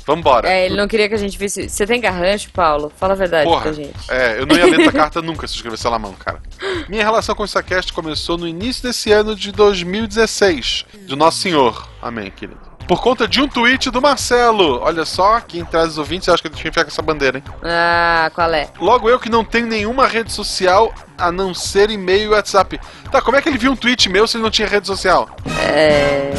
vambora. 0.07 0.48
É, 0.48 0.66
ele 0.66 0.76
não 0.76 0.86
queria 0.86 1.09
que 1.09 1.14
a 1.14 1.18
gente 1.18 1.36
visse. 1.36 1.68
Você 1.68 1.86
tem 1.86 2.00
garrancho, 2.00 2.48
Paulo? 2.52 2.92
Fala 2.96 3.14
a 3.14 3.16
verdade 3.16 3.44
Porra, 3.44 3.62
pra 3.62 3.72
gente. 3.72 3.92
é, 4.09 4.38
eu 4.40 4.46
não 4.46 4.57
ia 4.57 4.66
ler 4.66 4.84
tua 4.84 4.92
carta 4.92 5.20
nunca 5.20 5.46
se 5.46 5.54
eu 5.54 5.57
escrevesse 5.57 5.86
ela 5.86 5.96
à 5.96 5.98
mão, 5.98 6.12
cara. 6.12 6.40
Minha 6.88 7.02
relação 7.02 7.34
com 7.34 7.42
o 7.42 7.48
Sacast 7.48 7.92
começou 7.92 8.38
no 8.38 8.46
início 8.46 8.82
desse 8.84 9.11
ano 9.11 9.34
de 9.34 9.50
2016, 9.50 10.84
de 11.07 11.16
Nosso 11.16 11.38
Senhor. 11.38 11.88
Amém, 12.00 12.30
querido. 12.30 12.61
Por 12.86 13.02
conta 13.02 13.26
de 13.26 13.40
um 13.40 13.48
tweet 13.48 13.90
do 13.90 14.00
Marcelo. 14.00 14.78
Olha 14.80 15.04
só, 15.04 15.40
quem 15.40 15.64
traz 15.64 15.88
os 15.88 15.98
ouvintes, 15.98 16.28
eu 16.28 16.34
acho 16.34 16.42
que 16.42 16.48
a 16.48 16.52
gente 16.52 16.62
ficar 16.62 16.84
com 16.84 16.90
essa 16.90 17.02
bandeira, 17.02 17.38
hein? 17.38 17.44
Ah, 17.64 18.30
qual 18.32 18.52
é? 18.54 18.68
Logo 18.80 19.11
eu 19.11 19.18
que 19.18 19.28
não 19.28 19.44
tenho 19.44 19.66
nenhuma 19.66 20.07
rede 20.07 20.30
social 20.32 20.94
a 21.18 21.32
não 21.32 21.52
ser 21.52 21.90
e-mail 21.90 22.30
e 22.30 22.34
WhatsApp. 22.34 22.78
Tá, 23.11 23.20
como 23.20 23.36
é 23.36 23.42
que 23.42 23.48
ele 23.48 23.59
viu 23.59 23.72
um 23.72 23.76
tweet 23.76 24.09
meu 24.09 24.24
se 24.28 24.36
ele 24.36 24.44
não 24.44 24.52
tinha 24.52 24.68
rede 24.68 24.86
social? 24.86 25.28
É. 25.68 26.30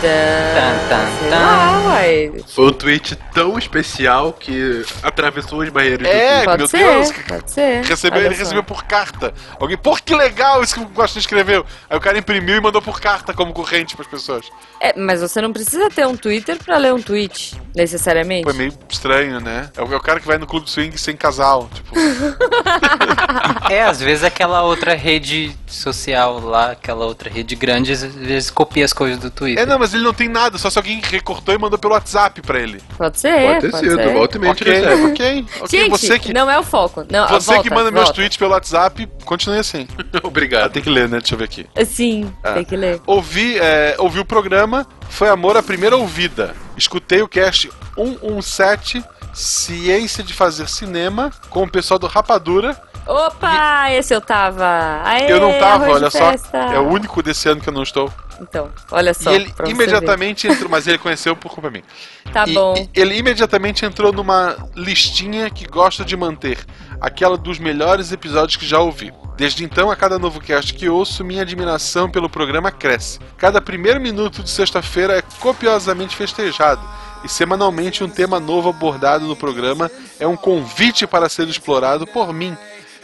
Tan, 0.00 1.86
uai. 1.86 2.32
Foi 2.54 2.66
um 2.68 2.72
tweet 2.72 3.16
tão 3.34 3.58
especial 3.58 4.32
que 4.32 4.84
atravessou 5.02 5.60
as 5.62 5.68
barreiras 5.68 6.06
É, 6.08 6.40
do 6.40 6.44
Pode 6.44 6.58
meu 6.58 6.68
ser, 6.68 6.78
Deus. 6.78 7.12
pode 7.28 7.50
ser. 7.50 7.84
Recebeu, 7.84 8.18
Olha 8.18 8.26
ele 8.26 8.34
só. 8.34 8.40
recebeu 8.42 8.62
por 8.64 8.84
carta. 8.84 9.32
Alguém, 9.58 9.76
pô, 9.76 9.96
que 9.96 10.14
legal 10.14 10.62
isso 10.62 10.74
que 10.74 10.80
o 10.80 10.84
Guaxa 10.84 11.18
escreveu. 11.18 11.64
Aí 11.88 11.96
o 11.96 12.00
cara 12.00 12.18
imprimiu 12.18 12.56
e 12.56 12.60
mandou 12.60 12.80
por 12.82 13.00
carta 13.00 13.32
como 13.34 13.52
corrente 13.52 13.94
pras 13.96 14.08
pessoas. 14.08 14.46
É, 14.80 14.98
mas 14.98 15.20
você 15.20 15.40
não 15.40 15.52
precisa 15.52 15.88
ter 15.90 16.06
um 16.06 16.16
Twitter 16.16 16.56
pra 16.64 16.76
ler 16.78 16.92
um 16.94 17.02
tweet, 17.02 17.60
necessariamente. 17.74 18.44
Foi 18.44 18.54
meio 18.54 18.72
estranho, 18.88 19.40
né? 19.40 19.70
É 19.76 19.82
o, 19.82 19.92
é 19.92 19.96
o 19.96 20.00
cara 20.00 20.18
que 20.20 20.26
vai 20.26 20.38
no 20.38 20.46
clube 20.46 20.68
swing 20.70 20.96
sem 20.98 21.16
casal. 21.16 21.68
Tipo, 21.72 21.94
É, 23.70 23.82
às 23.82 24.00
vezes 24.00 24.24
aquela 24.24 24.62
outra 24.62 24.94
rede 24.94 25.56
social 25.66 26.40
lá, 26.40 26.72
aquela 26.72 27.04
outra 27.04 27.30
rede 27.30 27.54
grande, 27.54 27.92
às 27.92 28.02
vezes 28.02 28.50
copia 28.50 28.84
as 28.84 28.92
coisas 28.92 29.18
do 29.18 29.30
Twitter. 29.30 29.62
é, 29.62 29.66
não, 29.66 29.78
mas 29.78 29.89
ele 29.94 30.02
não 30.04 30.12
tem 30.14 30.28
nada, 30.28 30.58
só 30.58 30.68
se 30.70 30.78
alguém 30.78 31.00
recortou 31.04 31.54
e 31.54 31.58
mandou 31.58 31.78
pelo 31.78 31.94
WhatsApp 31.94 32.40
pra 32.42 32.58
ele. 32.60 32.80
Pode 32.96 33.18
ser, 33.18 33.46
Pode 33.46 33.60
ter 33.70 33.76
sido, 33.78 33.94
ser. 33.96 34.12
volta 34.12 34.36
e 34.36 34.40
meia 34.40 34.52
Ok, 34.52 34.72
recebe. 34.72 35.04
ok. 35.12 35.46
ok. 35.60 35.68
Gente, 35.80 35.90
você 35.90 36.18
que, 36.18 36.32
não 36.32 36.50
é 36.50 36.58
o 36.58 36.62
foco. 36.62 37.04
Não, 37.10 37.28
você 37.28 37.46
volta, 37.54 37.62
que 37.62 37.70
manda 37.74 37.90
meus 37.90 38.04
volta. 38.04 38.14
tweets 38.14 38.36
pelo 38.36 38.52
WhatsApp, 38.52 39.08
continue 39.24 39.58
assim. 39.58 39.86
Ah, 40.12 40.20
Obrigado. 40.24 40.72
tem 40.72 40.82
que 40.82 40.90
ler, 40.90 41.08
né? 41.08 41.18
Deixa 41.18 41.34
eu 41.34 41.38
ver 41.38 41.44
aqui. 41.44 41.66
Sim, 41.86 42.32
Ah. 42.42 42.52
tem 42.52 42.64
que 42.64 42.76
ler. 42.76 43.00
Ouvi, 43.06 43.56
é, 43.58 43.94
ouvi 43.98 44.18
o 44.18 44.24
programa, 44.24 44.86
foi 45.08 45.28
amor 45.28 45.56
à 45.56 45.62
primeira 45.62 45.96
ouvida. 45.96 46.54
Escutei 46.76 47.22
o 47.22 47.28
cast 47.28 47.70
117 47.96 49.04
Ciência 49.32 50.24
de 50.24 50.32
Fazer 50.34 50.68
Cinema 50.68 51.30
com 51.48 51.62
o 51.62 51.70
pessoal 51.70 51.98
do 51.98 52.06
Rapadura. 52.06 52.76
Opa, 53.06 53.90
esse 53.92 54.14
eu 54.14 54.20
tava. 54.20 55.00
Aê, 55.04 55.30
eu 55.32 55.40
não 55.40 55.58
tava, 55.58 55.88
olha 55.90 56.10
só. 56.10 56.32
É 56.72 56.78
o 56.78 56.88
único 56.88 57.22
desse 57.22 57.48
ano 57.48 57.60
que 57.60 57.68
eu 57.68 57.72
não 57.72 57.82
estou. 57.82 58.12
Então, 58.40 58.70
olha 58.90 59.12
só. 59.12 59.30
e 59.32 59.34
ele 59.36 59.52
imediatamente 59.66 60.48
entrou, 60.48 60.70
mas 60.70 60.86
ele 60.86 60.98
conheceu 60.98 61.36
por 61.36 61.52
culpa 61.52 61.70
minha. 61.70 61.84
Tá 62.32 62.44
E- 62.46 62.54
bom. 62.54 62.74
e 62.76 62.88
ele 63.00 63.16
imediatamente 63.16 63.84
entrou 63.84 64.12
numa 64.12 64.56
listinha 64.76 65.50
que 65.50 65.66
gosta 65.66 66.04
de 66.04 66.16
manter, 66.16 66.58
aquela 67.00 67.36
dos 67.36 67.58
melhores 67.58 68.12
episódios 68.12 68.56
que 68.56 68.66
já 68.66 68.78
ouvi. 68.78 69.12
Desde 69.36 69.64
então, 69.64 69.90
a 69.90 69.96
cada 69.96 70.18
novo 70.18 70.38
cast 70.40 70.72
que 70.74 70.88
ouço, 70.88 71.24
minha 71.24 71.42
admiração 71.42 72.10
pelo 72.10 72.28
programa 72.28 72.70
cresce. 72.70 73.18
Cada 73.36 73.60
primeiro 73.60 74.00
minuto 74.00 74.42
de 74.42 74.50
sexta-feira 74.50 75.16
é 75.18 75.22
copiosamente 75.40 76.14
festejado. 76.14 76.82
E 77.24 77.28
semanalmente 77.28 78.04
um 78.04 78.08
tema 78.08 78.38
novo 78.38 78.68
abordado 78.68 79.26
no 79.26 79.34
programa 79.36 79.90
é 80.18 80.26
um 80.26 80.36
convite 80.36 81.06
para 81.06 81.28
ser 81.28 81.48
explorado 81.48 82.06
por 82.06 82.32
mim, 82.32 82.56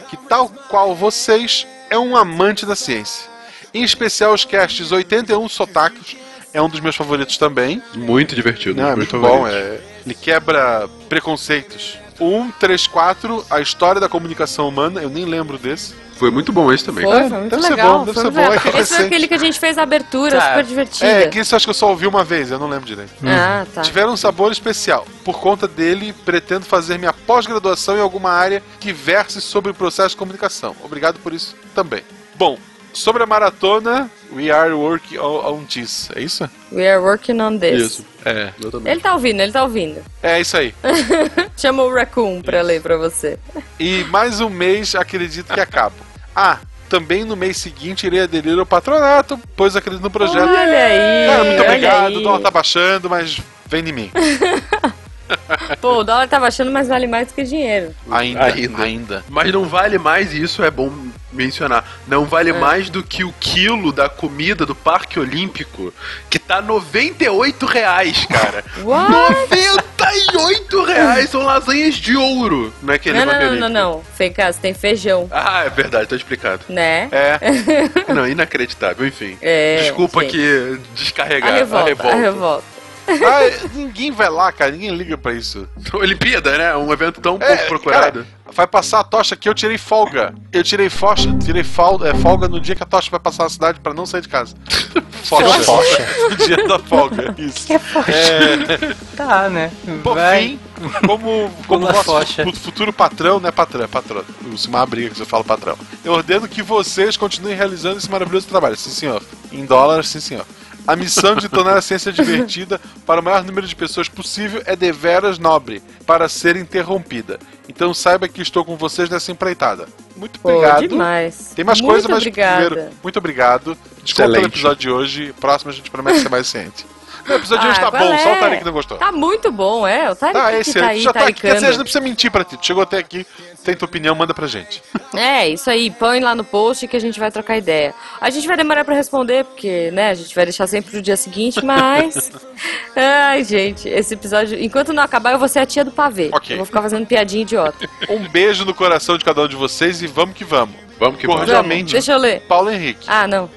que 0.09 0.17
tal 0.17 0.47
qual 0.69 0.95
vocês 0.95 1.67
é 1.89 1.97
um 1.97 2.15
amante 2.15 2.65
da 2.65 2.75
ciência. 2.75 3.29
Em 3.77 3.83
especial 3.83 4.33
os 4.33 4.43
casts 4.45 4.91
81 4.91 5.47
Sotaques, 5.49 6.15
é 6.53 6.61
um 6.61 6.67
dos 6.69 6.79
meus 6.79 6.95
favoritos 6.95 7.37
também. 7.37 7.81
Muito 7.95 8.33
divertido. 8.35 8.81
Não, 8.81 8.89
é 8.89 8.95
muito 8.95 9.17
bom, 9.19 9.43
favorito. 9.43 9.55
é, 9.55 9.79
ele 10.05 10.15
quebra 10.15 10.87
preconceitos. 11.07 11.97
O 12.19 12.41
134, 12.59 13.45
a 13.49 13.61
história 13.61 14.01
da 14.01 14.09
comunicação 14.09 14.67
humana, 14.67 15.01
eu 15.01 15.09
nem 15.09 15.25
lembro 15.25 15.57
desse. 15.59 15.93
Foi 16.15 16.31
muito 16.31 16.51
bom 16.51 16.73
esse 16.73 16.83
também. 16.83 17.03
Foi, 17.03 17.29
foi 17.29 17.37
muito 17.37 17.51
Deve 17.51 17.61
ser 17.61 17.69
legal. 17.69 17.99
bom, 17.99 18.05
deve 18.05 18.13
foi 18.15 18.23
ser 18.23 18.31
muito 18.31 18.47
bom, 18.47 18.51
é 18.51 18.55
é 18.55 18.57
Esse 18.57 18.63
foi 18.71 18.79
recente. 18.79 19.03
aquele 19.03 19.27
que 19.27 19.33
a 19.35 19.37
gente 19.37 19.59
fez 19.59 19.77
a 19.77 19.83
abertura, 19.83 20.39
Tá. 20.39 20.47
super 20.49 20.63
divertida. 20.63 21.05
É, 21.11 21.27
que 21.27 21.39
isso 21.39 21.55
acho 21.55 21.67
que 21.67 21.69
eu 21.69 21.75
só 21.75 21.89
ouvi 21.89 22.07
uma 22.07 22.23
vez, 22.23 22.49
eu 22.49 22.57
não 22.57 22.67
lembro 22.67 22.87
direito. 22.87 23.11
Ah, 23.23 23.67
tá. 23.71 23.81
Tiveram 23.83 24.13
um 24.13 24.17
sabor 24.17 24.51
especial. 24.51 25.05
Por 25.23 25.39
conta 25.39 25.67
dele, 25.67 26.11
pretendo 26.25 26.65
fazer 26.65 26.97
minha 26.97 27.13
pós-graduação 27.13 27.95
em 27.95 28.01
alguma 28.01 28.31
área 28.31 28.63
que 28.79 28.91
verse 28.91 29.39
sobre 29.39 29.69
o 29.69 29.75
processo 29.75 30.09
de 30.09 30.15
comunicação. 30.17 30.75
Obrigado 30.83 31.19
por 31.19 31.33
isso 31.33 31.55
também. 31.75 32.01
Bom, 32.33 32.57
sobre 32.93 33.23
a 33.23 33.25
maratona, 33.25 34.09
we 34.31 34.51
are 34.51 34.73
working 34.73 35.17
on 35.17 35.45
on 35.53 35.63
this. 35.65 36.09
É 36.15 36.21
isso? 36.21 36.49
We 36.71 36.87
are 36.87 36.99
working 37.01 37.39
on 37.41 37.57
this. 37.57 37.81
Isso. 37.81 38.05
É, 38.25 38.51
eu 38.61 38.71
também. 38.71 38.91
Ele 38.91 39.01
tá 39.01 39.13
ouvindo, 39.13 39.39
ele 39.41 39.51
tá 39.51 39.63
ouvindo. 39.63 40.01
É 40.21 40.39
isso 40.41 40.57
aí. 40.57 40.73
Chama 41.55 41.83
o 41.83 41.93
Raccoon 41.93 42.41
pra 42.41 42.61
ler 42.61 42.81
pra 42.81 42.97
você. 42.97 43.39
E 43.79 44.03
mais 44.05 44.41
um 44.41 44.49
mês 44.49 44.95
acredito 44.95 45.53
que 45.53 45.59
acabo. 45.59 45.95
Ah, 46.35 46.59
também 46.89 47.23
no 47.23 47.35
mês 47.35 47.57
seguinte 47.57 48.05
irei 48.05 48.21
aderir 48.21 48.57
ao 48.57 48.65
patronato, 48.65 49.39
pois 49.55 49.75
acredito 49.75 50.03
no 50.03 50.11
projeto. 50.11 50.47
Olha 50.47 50.85
aí, 50.85 51.27
Cara, 51.27 51.43
muito 51.43 51.59
olha 51.59 51.69
obrigado. 51.69 52.07
aí. 52.07 52.17
O 52.17 52.21
dólar 52.21 52.39
tá 52.39 52.51
baixando, 52.51 53.09
mas 53.09 53.39
vem 53.65 53.87
em 53.87 53.93
mim. 53.93 54.11
Pô, 55.81 55.99
o 55.99 56.03
dólar 56.03 56.27
tá 56.27 56.39
baixando, 56.39 56.71
mas 56.71 56.87
vale 56.87 57.07
mais 57.07 57.27
do 57.27 57.33
que 57.33 57.43
dinheiro. 57.43 57.93
Ainda, 58.09 58.43
ainda. 58.83 59.23
Mas 59.29 59.51
não 59.51 59.65
vale 59.65 59.97
mais, 59.97 60.33
e 60.33 60.41
isso 60.41 60.63
é 60.63 60.71
bom 60.71 60.91
mencionar, 61.31 61.85
não 62.07 62.25
vale 62.25 62.51
mais 62.53 62.89
do 62.89 63.03
que 63.03 63.23
o 63.23 63.33
quilo 63.39 63.91
da 63.91 64.09
comida 64.09 64.65
do 64.65 64.73
Parque 64.73 65.19
Olímpico, 65.19 65.93
que 66.29 66.39
tá 66.39 66.61
98 66.61 67.65
reais, 67.65 68.25
cara. 68.25 68.63
What? 68.83 69.11
98 69.11 70.83
reais 70.83 71.29
são 71.29 71.43
lasanhas 71.43 71.95
de 71.95 72.15
ouro 72.15 72.73
naquele 72.81 73.19
Não, 73.19 73.25
Parque 73.27 73.45
não, 73.45 73.51
não, 73.55 73.69
não, 73.69 73.91
Olímpico. 73.91 74.07
não. 74.09 74.15
Fencas, 74.15 74.57
tem 74.57 74.73
feijão, 74.73 75.27
Ah, 75.31 75.63
é 75.65 75.69
verdade, 75.69 76.07
tá 76.07 76.15
explicado. 76.15 76.61
né? 76.69 77.09
É. 77.11 77.39
Não, 78.13 78.27
inacreditável, 78.27 79.05
enfim. 79.05 79.37
É, 79.41 79.81
Desculpa 79.81 80.21
gente. 80.21 80.31
que 80.31 80.79
descarregar 80.95 81.49
A 81.49 81.55
revolta, 81.57 82.07
a 82.09 82.15
revolta. 82.15 82.63
Ah, 83.07 83.67
ninguém 83.73 84.11
vai 84.11 84.29
lá, 84.29 84.51
cara. 84.51 84.71
Ninguém 84.71 84.91
liga 84.95 85.17
pra 85.17 85.33
isso. 85.33 85.67
Olimpíada, 85.93 86.57
né? 86.57 86.75
Um 86.75 86.91
evento 86.91 87.21
tão 87.21 87.37
É, 87.41 87.55
pouco 87.55 87.67
procurado. 87.69 88.23
cara, 88.23 88.27
vai 88.53 88.67
passar 88.67 88.99
a 88.99 89.03
tocha 89.03 89.33
aqui, 89.35 89.47
eu 89.47 89.53
tirei 89.53 89.77
folga. 89.77 90.33
Eu 90.51 90.63
tirei 90.63 90.89
focha, 90.89 91.29
tirei 91.43 91.63
fal- 91.63 92.05
é, 92.05 92.13
folga 92.13 92.47
no 92.47 92.59
dia 92.59 92.75
que 92.75 92.83
a 92.83 92.85
tocha 92.85 93.09
vai 93.09 93.19
passar 93.19 93.43
na 93.43 93.49
cidade 93.49 93.79
pra 93.79 93.93
não 93.93 94.05
sair 94.05 94.21
de 94.21 94.27
casa. 94.29 94.55
Focha. 95.27 95.59
Focha. 95.63 96.07
no 96.29 96.35
dia 96.37 96.67
da 96.67 96.79
folga. 96.79 97.35
Isso. 97.37 97.67
É, 97.73 98.93
Tá, 99.15 99.49
né? 99.49 99.71
por 100.03 100.15
Vai. 100.15 100.41
fim, 100.41 100.59
como, 101.05 101.51
como 101.67 101.85
nosso 101.85 102.03
focha. 102.03 102.43
fu- 102.45 102.53
futuro 102.55 102.93
patrão, 102.93 103.39
né, 103.39 103.51
patrão, 103.51 103.83
é 103.83 103.87
patrão. 103.87 104.23
O 104.51 104.57
Simar 104.57 104.85
briga 104.87 105.09
que 105.09 105.17
você 105.17 105.25
fala 105.25 105.43
patrão. 105.43 105.77
Eu 106.05 106.13
ordeno 106.13 106.47
que 106.47 106.61
vocês 106.61 107.17
continuem 107.17 107.55
realizando 107.57 107.97
esse 107.97 108.09
maravilhoso 108.09 108.47
trabalho. 108.47 108.77
Sim, 108.77 108.91
senhor. 108.91 109.21
Em 109.51 109.65
dólares, 109.65 110.07
sim, 110.07 110.19
senhor. 110.21 110.45
A 110.87 110.95
missão 110.95 111.35
de 111.35 111.49
tornar 111.49 111.77
a 111.77 111.81
ciência 111.81 112.11
divertida 112.13 112.79
para 113.05 113.19
o 113.19 113.23
maior 113.23 113.43
número 113.43 113.67
de 113.67 113.75
pessoas 113.75 114.07
possível 114.07 114.61
é 114.65 114.75
deveras 114.75 115.37
nobre 115.37 115.83
para 116.05 116.29
ser 116.29 116.55
interrompida. 116.55 117.37
Então 117.67 117.93
saiba 117.93 118.27
que 118.27 118.41
estou 118.41 118.63
com 118.63 118.77
vocês 118.77 119.09
nessa 119.09 119.31
empreitada. 119.31 119.87
Muito 120.15 120.39
Pô, 120.39 120.49
obrigado. 120.49 120.87
demais. 120.87 121.51
Tem 121.55 121.65
mais 121.65 121.81
Muito 121.81 121.91
coisa, 121.91 122.07
mas 122.07 122.19
obrigada. 122.19 122.65
primeiro, 122.67 122.91
muito 123.03 123.19
obrigado. 123.19 123.77
Desculpa 124.03 124.31
pelo 124.31 124.45
episódio 124.45 124.77
de 124.77 124.89
hoje. 124.89 125.33
Próximo 125.39 125.71
a 125.71 125.73
gente 125.73 125.91
promete 125.91 126.19
ser 126.21 126.29
mais 126.29 126.47
ciente. 126.47 126.85
O 127.27 127.33
episódio 127.33 127.63
de 127.65 127.71
hoje 127.71 127.79
Ah, 127.81 127.91
tá 127.91 127.99
bom, 127.99 128.13
é? 128.13 128.17
só 128.19 128.33
o 128.35 128.39
Tarek 128.39 128.63
não 128.63 128.71
gostou. 128.71 128.97
Tá 128.97 129.11
muito 129.11 129.51
bom, 129.51 129.85
é. 129.85 130.09
O 130.09 130.15
Tarek 130.15 130.39
Tá, 130.39 130.49
que 130.51 130.55
esse 130.57 130.73
tá 130.79 130.79
aí. 130.85 130.87
aí, 130.97 131.01
Já 131.01 131.11
tá 131.11 131.27
aqui. 131.27 131.41
Quer 131.41 131.55
dizer, 131.55 131.71
não 131.71 131.79
precisa 131.83 131.99
mentir 131.99 132.31
pra 132.31 132.45
ti. 132.45 132.55
Tu 132.55 132.65
chegou 132.65 132.81
até 132.81 132.97
aqui, 132.99 133.27
tem 133.67 133.75
tua 133.75 133.85
opinião, 133.85 134.15
manda 134.15 134.33
pra 134.33 134.47
gente. 134.47 134.81
É, 135.13 135.49
isso 135.49 135.69
aí, 135.69 135.91
põe 135.91 136.21
lá 136.21 136.33
no 136.33 136.43
post 136.45 136.87
que 136.87 136.95
a 136.95 136.99
gente 136.99 137.19
vai 137.19 137.29
trocar 137.29 137.57
ideia. 137.57 137.93
A 138.21 138.29
gente 138.29 138.47
vai 138.47 138.55
demorar 138.55 138.85
pra 138.85 138.95
responder, 138.95 139.43
porque, 139.43 139.91
né, 139.91 140.11
a 140.11 140.13
gente 140.13 140.33
vai 140.33 140.45
deixar 140.45 140.67
sempre 140.67 140.89
pro 140.91 141.01
dia 141.01 141.17
seguinte, 141.17 141.63
mas. 141.63 142.31
Ai, 142.95 143.43
gente, 143.43 143.89
esse 143.89 144.13
episódio. 144.13 144.57
Enquanto 144.57 144.93
não 144.93 145.03
acabar, 145.03 145.33
eu 145.33 145.39
vou 145.39 145.49
ser 145.49 145.59
a 145.59 145.65
tia 145.65 145.83
do 145.83 145.91
pavê. 145.91 146.29
Ok. 146.31 146.53
Eu 146.53 146.57
vou 146.57 146.65
ficar 146.65 146.81
fazendo 146.81 147.05
piadinha 147.05 147.41
idiota. 147.41 147.89
Um 148.09 148.27
beijo 148.29 148.63
no 148.63 148.73
coração 148.73 149.17
de 149.17 149.25
cada 149.25 149.41
um 149.41 149.47
de 149.49 149.57
vocês 149.57 150.01
e 150.01 150.07
vamos 150.07 150.33
que 150.33 150.45
vamos. 150.45 150.75
Vamos 150.97 151.19
que 151.19 151.27
vamos. 151.27 151.91
Deixa 151.91 152.13
eu 152.13 152.17
ler. 152.17 152.39
Paulo 152.47 152.71
Henrique. 152.71 153.05
Ah, 153.07 153.27
não. 153.27 153.49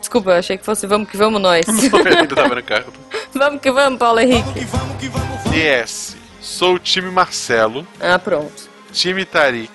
Desculpa, 0.00 0.30
eu 0.30 0.36
achei 0.36 0.56
que 0.56 0.64
fosse 0.64 0.86
vamos 0.86 1.10
que 1.10 1.16
vamos 1.18 1.42
nós. 1.42 1.66
Ele 1.68 2.18
ainda 2.18 2.34
tava 2.34 2.62
carta. 2.62 2.92
vamos 3.34 3.60
que 3.60 3.70
vamos, 3.70 3.98
Paulo 3.98 4.18
Henrique. 4.20 4.66
DS. 5.50 6.16
Sou 6.40 6.74
o 6.76 6.78
time 6.78 7.10
Marcelo, 7.10 7.86
Ah, 8.00 8.18
pronto. 8.18 8.67
Time 8.92 9.24
Tarik, 9.24 9.70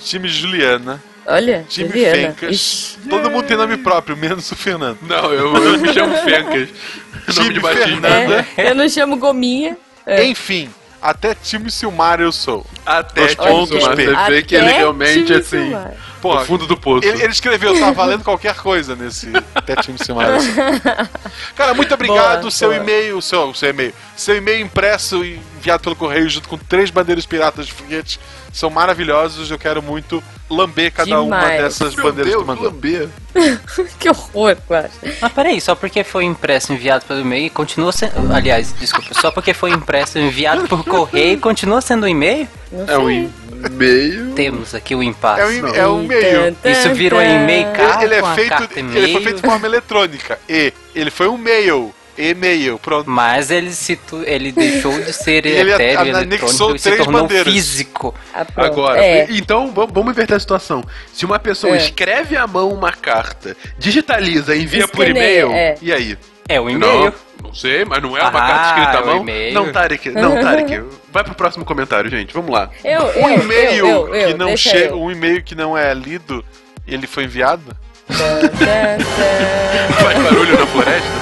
time 0.00 0.28
Juliana, 0.28 1.02
Olha, 1.26 1.64
time 1.68 1.88
Juliana. 1.88 2.16
Fencas. 2.16 2.50
Ixi. 2.50 2.98
Todo 3.08 3.30
mundo 3.30 3.46
tem 3.46 3.56
nome 3.56 3.76
próprio, 3.76 4.16
menos 4.16 4.50
o 4.50 4.56
Fernando. 4.56 4.98
Não, 5.02 5.32
eu, 5.32 5.54
eu 5.54 5.78
me 5.78 5.92
chamo 5.92 6.16
Fencas. 6.24 6.68
Nome 7.28 7.32
Time 7.34 7.54
de 7.54 7.60
batismo. 7.60 8.00
Fernanda. 8.00 8.46
É, 8.56 8.70
eu 8.70 8.74
não 8.74 8.88
chamo 8.88 9.16
Gominha. 9.18 9.76
É. 10.06 10.24
Enfim, 10.24 10.70
até 11.02 11.34
time 11.34 11.70
Silmar 11.70 12.20
eu 12.20 12.32
sou. 12.32 12.64
Até 12.86 13.20
Dois 13.20 13.30
tipo, 13.32 13.44
pontos, 13.44 13.88
P. 13.88 14.06
você 14.06 14.30
vê 14.30 14.42
que 14.42 14.54
ele 14.54 14.70
realmente, 14.72 15.24
time 15.26 15.38
assim, 15.38 15.64
Silmar. 15.64 15.92
No 16.22 16.44
fundo 16.44 16.66
do 16.66 16.76
poço. 16.76 17.06
Ele, 17.06 17.22
ele 17.22 17.32
escreveu, 17.32 17.78
tá 17.78 17.90
valendo 17.90 18.24
qualquer 18.24 18.54
coisa 18.54 18.94
nesse 18.96 19.30
até 19.54 19.76
time 19.76 19.98
Silmar. 19.98 20.28
eu 20.28 20.40
sou. 20.40 20.52
Cara, 21.54 21.74
muito 21.74 21.92
obrigado. 21.94 22.40
Boa, 22.40 22.50
seu 22.50 22.72
e-mail, 22.72 23.20
seu, 23.22 23.54
seu 23.54 23.70
e-mail, 23.70 23.92
seu 24.16 24.36
e-mail 24.36 24.60
impresso 24.60 25.24
e 25.24 25.40
enviado 25.56 25.82
pelo 25.82 25.96
correio 25.96 26.28
junto 26.28 26.48
com 26.48 26.56
três 26.56 26.90
bandeiras 26.90 27.26
piratas 27.26 27.66
de 27.66 27.72
foguete 27.72 28.20
são 28.52 28.70
maravilhosos. 28.70 29.50
Eu 29.50 29.58
quero 29.58 29.82
muito 29.82 30.22
lamber 30.50 30.92
cada 30.92 31.20
uma 31.20 31.38
Demais. 31.38 31.62
dessas 31.62 31.94
Meu 31.94 32.04
bandeiras 32.04 32.32
que 32.32 32.36
Deus, 32.36 32.42
tu 32.42 32.46
mandou. 32.46 32.64
lamber. 32.64 33.08
que 33.98 34.08
horror, 34.08 34.56
Guaxa. 34.68 34.90
Mas 35.20 35.32
peraí, 35.32 35.60
só 35.60 35.74
porque 35.74 36.02
foi 36.02 36.24
impresso 36.24 36.72
enviado 36.72 37.04
pelo 37.04 37.20
e-mail 37.20 37.46
e 37.46 37.50
continua 37.50 37.92
sendo. 37.92 38.32
Aliás, 38.32 38.74
desculpa, 38.78 39.14
só 39.14 39.30
porque 39.30 39.52
foi 39.52 39.70
impresso 39.70 40.18
enviado 40.18 40.66
por 40.68 40.84
correio 40.84 41.34
e 41.34 41.36
continua 41.36 41.80
sendo 41.80 42.04
um 42.04 42.08
e-mail? 42.08 42.48
É 42.88 42.98
um 42.98 43.06
sei. 43.06 43.30
E-mail. 43.66 44.34
Temos 44.34 44.74
aqui 44.74 44.94
o 44.94 45.02
impasse. 45.02 45.40
É 45.40 45.46
um, 45.46 45.74
é 45.74 45.88
um 45.88 46.04
e-mail. 46.04 46.54
Tan, 46.54 46.70
Isso 46.70 46.94
virou 46.94 47.20
tan, 47.20 47.26
e-mail, 47.26 47.72
cara. 47.72 48.04
Ele, 48.04 48.14
ele 48.14 48.24
é 48.24 48.34
feito, 48.34 48.48
carta 48.50 48.78
ele 48.80 49.12
foi 49.12 49.22
feito 49.22 49.36
de 49.40 49.42
forma 49.48 49.66
eletrônica. 49.66 50.38
E 50.48 50.72
ele 50.94 51.10
foi 51.10 51.28
um 51.28 51.36
mail. 51.38 51.94
E-mail, 52.20 52.80
pronto. 52.80 53.08
Mas 53.08 53.48
ele, 53.48 53.70
se 53.70 53.96
ele 54.26 54.50
deixou 54.50 54.92
de 55.00 55.12
ser 55.12 55.46
ele 55.46 55.72
etéreo, 55.72 56.16
anexou 56.16 56.70
eletrônico 56.70 56.74
e 56.74 56.78
se 56.80 56.84
três 56.90 57.04
tornou 57.04 57.22
bandeiras. 57.22 57.52
físico. 57.52 58.12
Ah. 58.34 58.44
Agora, 58.56 59.00
É. 59.00 59.28
então 59.30 59.70
vamos 59.72 60.10
inverter 60.10 60.36
a 60.36 60.40
situação. 60.40 60.82
Se 61.12 61.24
uma 61.24 61.38
pessoa 61.38 61.74
É. 61.74 61.76
escreve 61.76 62.36
à 62.36 62.44
mão 62.44 62.70
uma 62.72 62.90
carta, 62.92 63.56
digitaliza, 63.78 64.56
envia 64.56 64.88
por 64.88 65.06
Escaneia, 65.06 65.42
e-mail, 65.42 65.52
é. 65.52 65.74
e 65.80 65.92
aí? 65.92 66.18
É 66.48 66.60
o 66.60 66.70
e-mail. 66.70 67.04
Não, 67.04 67.12
não 67.48 67.54
sei, 67.54 67.84
mas 67.84 68.02
não 68.02 68.16
é 68.16 68.20
uma 68.22 68.28
Ah, 68.28 68.32
carta 68.48 68.68
escrita 68.68 68.98
à 68.98 69.02
o 69.02 69.06
mão. 69.06 69.20
e-mail. 69.22 69.54
Não, 69.54 69.72
Tarek, 69.72 70.10
não, 70.10 70.34
Tarek. 70.40 70.82
Vai 71.12 71.24
pro 71.24 71.34
próximo 71.34 71.64
comentário, 71.64 72.08
gente. 72.10 72.32
Vamos 72.32 72.50
lá. 72.50 72.70
Eu, 72.84 73.00
eu, 73.02 73.24
Um 73.24 73.30
e-mail 73.30 73.86
eu, 73.86 74.08
eu, 74.08 74.14
eu, 74.14 74.28
que 74.28 74.34
não 74.34 74.56
chega, 74.56 74.94
eu. 74.94 75.02
um 75.02 75.10
e-mail 75.10 75.42
que 75.42 75.54
não 75.54 75.76
é 75.76 75.92
lido, 75.92 76.44
ele 76.86 77.06
foi 77.06 77.24
enviado? 77.24 77.76
Faz 78.08 80.18
barulho 80.22 80.58
na 80.58 80.66
floresta? 80.66 81.17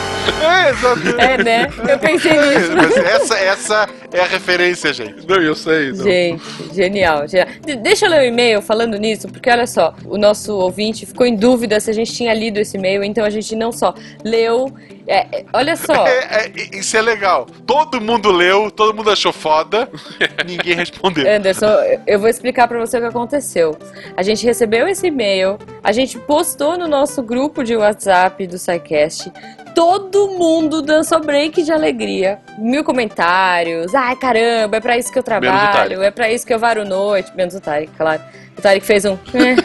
É, 0.56 0.70
exato. 0.70 1.20
É, 1.20 1.42
né? 1.42 1.68
Eu 1.88 1.98
pensei 1.98 2.32
nisso. 2.32 2.72
Mas 2.76 2.96
essa, 2.96 3.38
essa 3.38 3.88
é 4.12 4.20
a 4.20 4.26
referência, 4.26 4.92
gente. 4.92 5.26
Não, 5.26 5.36
eu 5.42 5.54
sei. 5.54 5.92
Não. 5.92 6.04
Gente, 6.04 6.42
genial, 6.74 7.26
genial. 7.28 7.48
De- 7.64 7.76
deixa 7.76 8.06
eu 8.06 8.10
ler 8.10 8.20
o 8.20 8.24
e-mail 8.24 8.62
falando 8.62 8.96
nisso, 8.98 9.28
porque 9.28 9.50
olha 9.50 9.66
só, 9.66 9.94
o 10.06 10.16
nosso 10.16 10.54
ouvinte 10.56 11.04
ficou 11.06 11.26
em 11.26 11.36
dúvida 11.36 11.78
se 11.80 11.90
a 11.90 11.94
gente 11.94 12.12
tinha 12.12 12.32
lido 12.34 12.58
esse 12.58 12.76
e-mail, 12.76 13.02
então 13.04 13.24
a 13.24 13.30
gente 13.30 13.54
não 13.54 13.70
só 13.72 13.94
leu. 14.24 14.72
é, 15.06 15.18
é, 15.38 15.44
olha 15.52 15.76
só. 15.76 16.06
É, 16.06 16.46
é, 16.46 16.52
isso 16.72 16.96
é 16.96 17.02
legal. 17.02 17.46
Todo 17.66 18.00
mundo 18.00 18.30
leu, 18.30 18.70
todo 18.70 18.94
mundo 18.96 19.10
achou 19.10 19.32
foda, 19.32 19.88
ninguém 20.46 20.74
respondeu. 20.74 21.28
Anderson, 21.30 21.66
eu 22.06 22.18
vou 22.18 22.28
explicar 22.28 22.66
pra 22.68 22.78
você 22.78 22.96
o 22.96 23.00
que 23.00 23.06
aconteceu. 23.06 23.76
A 24.16 24.22
gente 24.22 24.44
recebeu 24.44 24.86
esse 24.88 25.06
e-mail, 25.08 25.58
a 25.82 25.92
gente 25.92 26.18
postou 26.18 26.78
no 26.78 26.86
nosso 26.88 27.22
grupo 27.22 27.62
de 27.64 27.76
WhatsApp 27.76 28.46
do 28.46 28.58
SciCast. 28.58 29.30
Todo 29.74 30.28
mundo 30.28 30.45
dançou 30.82 31.20
break 31.20 31.62
de 31.62 31.72
alegria. 31.72 32.38
Mil 32.58 32.84
comentários. 32.84 33.94
Ai, 33.94 34.16
caramba, 34.16 34.76
é 34.76 34.80
pra 34.80 34.98
isso 34.98 35.12
que 35.12 35.18
eu 35.18 35.22
trabalho, 35.22 36.02
é 36.02 36.10
pra 36.10 36.30
isso 36.30 36.46
que 36.46 36.52
eu 36.52 36.58
varo 36.58 36.84
noite. 36.84 37.32
Menos 37.34 37.54
o 37.54 37.60
Tarek, 37.60 37.92
claro. 37.96 38.22
O 38.56 38.62
Tarek 38.62 38.84
fez 38.84 39.04
um, 39.04 39.18
eh, 39.34 39.56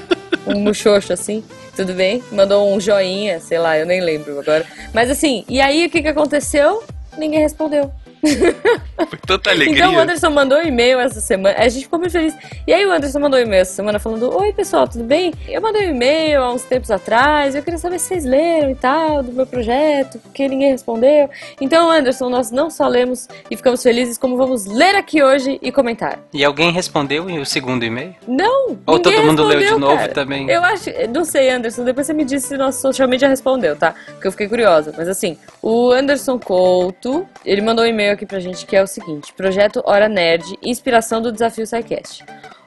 um 0.47 0.59
muxoxo 0.59 1.13
assim. 1.13 1.43
Tudo 1.75 1.93
bem? 1.93 2.21
Mandou 2.31 2.73
um 2.73 2.79
joinha, 2.79 3.39
sei 3.39 3.57
lá, 3.57 3.77
eu 3.77 3.85
nem 3.85 4.01
lembro 4.01 4.39
agora. 4.39 4.65
Mas 4.93 5.09
assim, 5.09 5.45
e 5.47 5.61
aí 5.61 5.85
o 5.85 5.89
que, 5.89 6.01
que 6.01 6.07
aconteceu? 6.07 6.83
Ninguém 7.17 7.39
respondeu. 7.39 7.91
Foi 8.21 9.19
tanta 9.25 9.49
alegria. 9.49 9.79
Então 9.79 9.95
o 9.95 9.99
Anderson 9.99 10.29
mandou 10.29 10.59
um 10.59 10.63
e-mail 10.63 10.99
essa 10.99 11.19
semana. 11.19 11.55
A 11.57 11.67
gente 11.67 11.83
ficou 11.83 11.99
muito 11.99 12.11
feliz. 12.11 12.35
E 12.67 12.73
aí 12.73 12.85
o 12.85 12.91
Anderson 12.91 13.19
mandou 13.19 13.39
um 13.39 13.43
e-mail 13.43 13.61
essa 13.61 13.73
semana 13.73 13.99
falando: 13.99 14.35
Oi, 14.35 14.53
pessoal, 14.53 14.87
tudo 14.87 15.03
bem? 15.03 15.33
Eu 15.47 15.61
mandei 15.61 15.87
um 15.87 15.91
e-mail 15.91 16.41
há 16.41 16.53
uns 16.53 16.63
tempos 16.63 16.91
atrás. 16.91 17.55
Eu 17.55 17.63
queria 17.63 17.79
saber 17.79 17.99
se 17.99 18.07
vocês 18.07 18.25
leram 18.25 18.69
e 18.69 18.75
tal, 18.75 19.23
do 19.23 19.31
meu 19.31 19.47
projeto, 19.47 20.19
porque 20.19 20.47
ninguém 20.47 20.71
respondeu. 20.71 21.29
Então, 21.59 21.89
Anderson, 21.89 22.29
nós 22.29 22.51
não 22.51 22.69
só 22.69 22.87
lemos 22.87 23.27
e 23.49 23.57
ficamos 23.57 23.81
felizes, 23.81 24.17
como 24.17 24.37
vamos 24.37 24.65
ler 24.65 24.95
aqui 24.95 25.23
hoje 25.23 25.59
e 25.61 25.71
comentar. 25.71 26.19
E 26.33 26.45
alguém 26.45 26.71
respondeu 26.71 27.29
em 27.29 27.39
o 27.39 27.45
segundo 27.45 27.83
e-mail? 27.83 28.15
Não! 28.27 28.77
Ou 28.85 28.99
todo 28.99 29.23
mundo 29.23 29.43
leu 29.43 29.59
de 29.59 29.71
novo 29.79 29.97
cara. 29.97 30.13
também? 30.13 30.49
Eu 30.49 30.63
acho. 30.63 30.89
Não 31.13 31.25
sei, 31.25 31.49
Anderson. 31.49 31.83
Depois 31.83 32.07
você 32.07 32.13
me 32.13 32.23
disse 32.23 32.49
se 32.49 32.57
nosso 32.57 32.81
social 32.81 33.07
media 33.07 33.27
respondeu, 33.27 33.75
tá? 33.75 33.95
Porque 34.05 34.27
eu 34.27 34.31
fiquei 34.31 34.47
curiosa. 34.47 34.93
Mas 34.95 35.07
assim, 35.07 35.37
o 35.61 35.91
Anderson 35.91 36.37
Couto, 36.37 37.27
ele 37.45 37.61
mandou 37.61 37.83
um 37.83 37.87
e-mail 37.87 38.10
aqui 38.11 38.25
pra 38.25 38.39
gente 38.39 38.65
que 38.65 38.75
é 38.75 38.81
o 38.83 38.87
seguinte: 38.87 39.33
Projeto 39.33 39.81
Hora 39.85 40.07
Nerd, 40.07 40.57
inspiração 40.61 41.21
do 41.21 41.31
desafio 41.31 41.65
SciCast. 41.65 42.23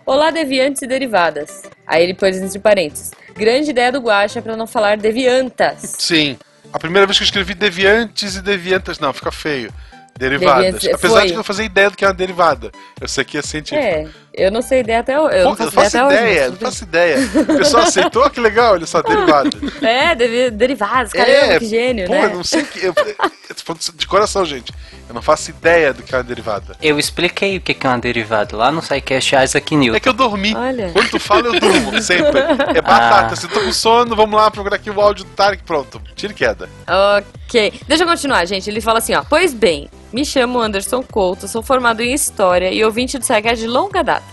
Olá, 0.07 0.31
deviantes 0.31 0.83
e 0.83 0.87
derivadas. 0.87 1.63
Aí 1.87 2.03
ele 2.03 2.15
pôs 2.15 2.37
entre 2.37 2.59
parênteses. 2.59 3.13
Grande 3.35 3.71
ideia 3.71 3.91
do 3.91 4.01
Guaxa 4.01 4.43
pra 4.43 4.57
não 4.57 4.67
falar 4.67 4.99
deviantas. 4.99 5.95
Sim. 5.99 6.37
A 6.73 6.79
primeira 6.79 7.07
vez 7.07 7.17
que 7.17 7.25
eu 7.25 7.27
escrevi 7.27 7.55
deviantes 7.55 8.37
e 8.37 8.43
deviantas, 8.43 8.99
não, 8.99 9.13
fica 9.13 9.33
feio. 9.33 9.73
Derivadas. 10.19 10.65
Deviantes, 10.65 10.89
Apesar 10.95 11.09
foi. 11.15 11.21
de 11.23 11.27
que 11.29 11.33
eu 11.33 11.37
não 11.39 11.45
fazia 11.45 11.65
ideia 11.65 11.91
do 11.91 11.97
que 11.97 12.05
é 12.05 12.09
uma 12.09 12.15
derivada. 12.15 12.71
Eu 13.01 13.09
sei 13.09 13.25
que 13.25 13.39
é 13.39 13.43
científico. 13.43 13.83
É, 13.83 14.09
eu 14.37 14.51
não 14.51 14.61
sei 14.63 14.81
ideia 14.81 15.01
até 15.01 15.19
hoje. 15.21 15.37
Eu 15.37 15.43
Pô, 15.45 15.45
não 15.45 15.51
eu 15.51 15.57
faço 15.73 15.97
não 15.97 16.05
faço 16.11 16.15
ideia 16.15 16.49
não 16.51 16.57
faço 16.57 16.85
ideia. 16.85 17.17
O 17.35 17.57
pessoal 17.59 17.83
aceitou, 17.85 18.31
que 18.31 18.41
legal, 18.41 18.73
olha 18.75 18.87
só, 18.87 19.03
bem. 19.03 19.15
É, 19.83 20.15
devi- 20.15 20.51
derivadas, 20.51 21.13
caramba, 21.13 21.55
É, 21.55 21.59
que 21.59 21.67
gênio, 21.67 22.07
Pô, 22.07 22.13
né? 22.15 22.25
eu 22.25 22.31
não 22.35 22.45
sei 22.45 22.63
o 22.63 22.67
que. 22.67 22.79
Eu, 22.85 22.95
eu 22.97 23.55
tô 23.55 23.63
falando 23.65 23.81
de 23.95 24.07
coração, 24.07 24.45
gente. 24.45 24.73
Eu 25.09 25.15
não 25.15 25.21
faço 25.23 25.51
ideia 25.51 25.93
do 25.93 26.03
que 26.03 26.15
é 26.15 26.19
uma 26.19 26.25
derivada. 26.25 26.77
Eu 26.83 26.99
expliquei 26.99 27.57
o 27.57 27.61
que 27.61 27.77
é 27.87 27.91
uma 27.91 27.99
derivada 27.99 28.57
lá 28.57 28.73
no 28.73 28.81
SciCast 28.83 29.35
Isaac 29.37 29.77
Newton. 29.77 29.97
É 29.97 30.01
que 30.01 30.09
eu 30.09 30.13
dormi. 30.15 30.55
Olha. 30.57 30.91
Quando 30.93 31.11
tu 31.11 31.21
fala, 31.21 31.47
eu 31.49 31.61
durmo, 31.61 32.01
sempre. 32.03 32.41
É 32.75 32.81
batata. 32.81 33.37
Se 33.37 33.47
eu 33.47 33.51
tô 33.51 33.61
com 33.61 33.73
sono, 33.73 34.17
vamos 34.17 34.35
lá 34.41 34.51
procurar 34.51 34.77
aqui 34.77 34.91
o 34.91 35.01
áudio 35.01 35.25
do 35.25 35.31
Tarek, 35.33 35.63
pronto. 35.63 36.01
Tira 36.17 36.33
e 36.33 36.37
queda. 36.37 36.69
Ok. 37.19 37.81
Deixa 37.87 38.03
eu 38.05 38.09
continuar, 38.09 38.45
gente. 38.47 38.69
Ele 38.71 38.81
fala 38.81 38.99
assim, 38.99 39.15
ó. 39.15 39.23
Pois 39.29 39.53
bem, 39.53 39.89
me 40.15 40.25
chamo 40.25 40.61
Anderson 40.61 41.03
Couto, 41.03 41.49
sou 41.49 41.61
formado 41.61 42.01
em 42.01 42.15
História 42.15 42.73
e 42.73 42.85
ouvinte 42.85 43.19
do 43.19 43.25
SciCast 43.25 43.59
de 43.61 43.67
longa 43.67 44.01
data. 44.05 44.25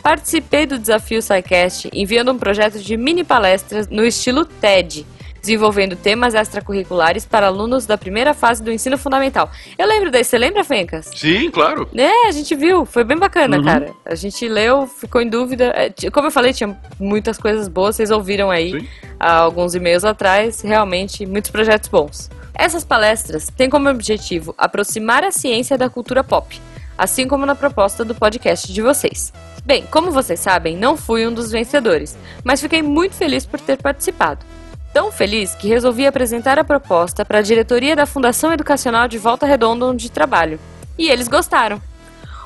Participei 0.00 0.64
do 0.64 0.78
desafio 0.78 1.20
SciCast 1.20 1.90
enviando 1.92 2.30
um 2.30 2.38
projeto 2.38 2.78
de 2.78 2.96
mini 2.96 3.24
palestras 3.24 3.88
no 3.88 4.04
estilo 4.04 4.44
TED, 4.44 5.04
desenvolvendo 5.40 5.96
temas 5.96 6.34
extracurriculares 6.34 7.26
para 7.26 7.48
alunos 7.48 7.84
da 7.84 7.98
primeira 7.98 8.32
fase 8.32 8.62
do 8.62 8.70
ensino 8.70 8.96
fundamental. 8.96 9.50
Eu 9.76 9.88
lembro 9.88 10.08
desse, 10.08 10.30
você 10.30 10.38
lembra, 10.38 10.62
Fencas? 10.62 11.10
Sim, 11.16 11.50
claro. 11.50 11.88
É, 11.96 12.28
a 12.28 12.30
gente 12.30 12.54
viu, 12.54 12.84
foi 12.86 13.02
bem 13.02 13.18
bacana, 13.18 13.56
Uhum. 13.56 13.64
cara. 13.64 13.90
A 14.04 14.14
gente 14.14 14.46
leu, 14.46 14.86
ficou 14.86 15.20
em 15.20 15.28
dúvida. 15.28 15.72
É, 15.74 16.10
Como 16.12 16.28
eu 16.28 16.30
falei, 16.30 16.52
tinha 16.52 16.78
muitas 17.00 17.38
coisas 17.38 17.66
boas, 17.66 17.96
vocês 17.96 18.12
ouviram 18.12 18.52
aí 18.52 18.88
há 19.18 19.32
alguns 19.38 19.74
e-mails 19.74 20.04
atrás, 20.04 20.60
realmente 20.60 21.26
muitos 21.26 21.50
projetos 21.50 21.88
bons. 21.88 22.30
Essas 22.54 22.84
palestras 22.84 23.48
têm 23.56 23.68
como 23.68 23.88
objetivo 23.88 24.54
aproximar 24.56 25.24
a 25.24 25.32
ciência 25.32 25.76
da 25.76 25.90
cultura 25.90 26.22
pop, 26.22 26.60
assim 26.96 27.26
como 27.26 27.44
na 27.44 27.56
proposta 27.56 28.04
do 28.04 28.14
podcast 28.14 28.72
de 28.72 28.80
vocês. 28.80 29.32
Bem, 29.64 29.84
como 29.90 30.12
vocês 30.12 30.38
sabem, 30.38 30.76
não 30.76 30.96
fui 30.96 31.26
um 31.26 31.32
dos 31.32 31.50
vencedores, 31.50 32.16
mas 32.44 32.60
fiquei 32.60 32.80
muito 32.80 33.16
feliz 33.16 33.44
por 33.44 33.58
ter 33.58 33.76
participado. 33.82 34.44
Tão 34.92 35.10
feliz 35.10 35.56
que 35.56 35.66
resolvi 35.66 36.06
apresentar 36.06 36.56
a 36.56 36.64
proposta 36.64 37.24
para 37.24 37.38
a 37.38 37.42
diretoria 37.42 37.96
da 37.96 38.06
Fundação 38.06 38.52
Educacional 38.52 39.08
de 39.08 39.18
Volta 39.18 39.44
Redonda 39.44 39.86
onde 39.86 40.10
trabalho. 40.10 40.60
E 40.96 41.08
eles 41.08 41.26
gostaram. 41.26 41.82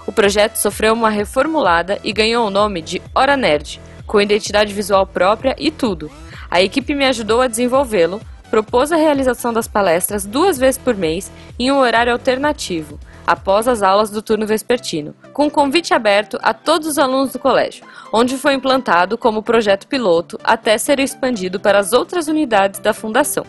O 0.07 0.13
projeto 0.13 0.57
sofreu 0.57 0.95
uma 0.95 1.11
reformulada 1.11 1.99
e 2.03 2.15
ganhou 2.15 2.47
o 2.47 2.51
nome 2.51 2.81
de 2.81 3.03
Hora 3.15 3.37
Nerd, 3.37 3.79
com 4.07 4.19
identidade 4.19 4.73
visual 4.73 5.07
própria 5.07 5.55
e 5.59 5.71
tudo. 5.71 6.11
A 6.51 6.63
equipe 6.63 6.95
me 6.95 7.05
ajudou 7.05 7.43
a 7.43 7.47
desenvolvê-lo, 7.47 8.19
propôs 8.51 8.93
a 8.93 8.97
realização 8.97 9.53
das 9.53 9.69
palestras 9.69 10.25
duas 10.25 10.59
vezes 10.59 10.79
por 10.79 10.95
mês 10.95 11.31
em 11.59 11.71
um 11.71 11.79
horário 11.79 12.13
alternativo, 12.13 12.99
após 13.27 13.69
as 13.69 13.83
aulas 13.83 14.09
do 14.09 14.23
turno 14.23 14.47
vespertino, 14.47 15.15
com 15.35 15.51
convite 15.51 15.93
aberto 15.93 16.39
a 16.43 16.55
todos 16.55 16.89
os 16.89 16.99
alunos 16.99 17.33
do 17.33 17.39
colégio, 17.39 17.85
onde 18.13 18.39
foi 18.39 18.55
implantado 18.55 19.19
como 19.19 19.43
projeto 19.43 19.87
piloto 19.87 20.39
até 20.43 20.79
ser 20.79 20.99
expandido 20.99 21.61
para 21.61 21.79
as 21.79 21.93
outras 21.93 22.27
unidades 22.27 22.81
da 22.81 22.95
fundação. 22.95 23.45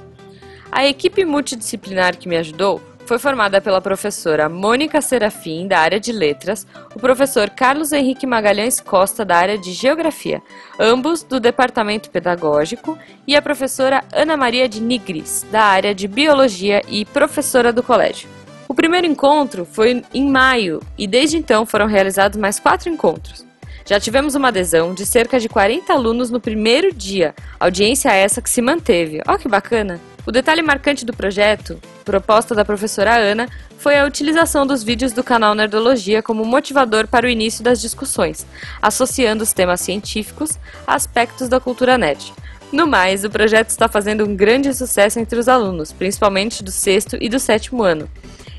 A 0.72 0.86
equipe 0.86 1.24
multidisciplinar 1.24 2.18
que 2.18 2.28
me 2.28 2.38
ajudou 2.38 2.82
foi 3.10 3.18
formada 3.18 3.60
pela 3.60 3.82
professora 3.82 4.48
Mônica 4.48 5.02
Serafim, 5.02 5.68
da 5.68 5.80
área 5.80 6.00
de 6.00 6.12
letras, 6.12 6.68
o 6.94 7.00
professor 7.00 7.50
Carlos 7.50 7.92
Henrique 7.92 8.28
Magalhães 8.28 8.80
Costa, 8.80 9.26
da 9.26 9.36
área 9.36 9.58
de 9.58 9.72
geografia, 9.72 10.44
ambos 10.80 11.24
do 11.24 11.40
departamento 11.40 12.12
pedagógico, 12.12 13.00
e 13.26 13.36
a 13.36 13.42
professora 13.42 14.04
Ana 14.14 14.38
Maria 14.38 14.70
de 14.70 14.80
Nigris, 14.80 15.44
da 15.52 15.64
área 15.64 15.96
de 15.96 16.08
biologia 16.08 16.84
e 16.88 17.04
professora 17.04 17.74
do 17.74 17.82
colégio. 17.82 18.30
O 18.68 18.76
primeiro 18.76 19.08
encontro 19.08 19.66
foi 19.66 20.04
em 20.14 20.30
maio 20.30 20.80
e 20.96 21.08
desde 21.08 21.36
então 21.36 21.66
foram 21.66 21.88
realizados 21.88 22.38
mais 22.38 22.60
quatro 22.60 22.90
encontros. 22.90 23.44
Já 23.88 24.00
tivemos 24.00 24.36
uma 24.36 24.50
adesão 24.50 24.94
de 24.94 25.04
cerca 25.04 25.40
de 25.40 25.50
40 25.50 25.92
alunos 25.92 26.30
no 26.30 26.40
primeiro 26.40 26.94
dia, 26.94 27.34
audiência 27.60 28.14
essa 28.14 28.40
que 28.40 28.52
se 28.52 28.62
manteve. 28.62 29.20
Ó 29.28 29.36
que 29.36 29.48
bacana! 29.48 30.00
O 30.26 30.32
detalhe 30.32 30.62
marcante 30.62 31.06
do 31.06 31.14
projeto, 31.14 31.80
proposta 32.04 32.54
da 32.54 32.66
professora 32.66 33.16
Ana, 33.16 33.48
foi 33.78 33.98
a 33.98 34.06
utilização 34.06 34.68
dos 34.68 34.84
vídeos 34.84 35.14
do 35.14 35.24
canal 35.24 35.56
Nerdologia 35.56 36.22
como 36.22 36.44
motivador 36.44 37.08
para 37.08 37.26
o 37.26 37.30
início 37.30 37.64
das 37.64 37.80
discussões, 37.80 38.46
associando 38.82 39.44
os 39.44 39.54
temas 39.54 39.82
científicos 39.82 40.60
a 40.86 40.96
aspectos 40.96 41.48
da 41.48 41.60
cultura 41.60 41.98
nerd. 41.98 42.34
No 42.72 42.86
mais, 42.86 43.24
o 43.24 43.30
projeto 43.30 43.70
está 43.70 43.88
fazendo 43.88 44.26
um 44.26 44.36
grande 44.36 44.72
sucesso 44.74 45.20
entre 45.20 45.40
os 45.40 45.48
alunos, 45.48 45.92
principalmente 45.92 46.64
do 46.64 46.72
sexto 46.72 47.18
e 47.20 47.28
do 47.28 47.40
sétimo 47.40 47.82
ano. 47.82 48.08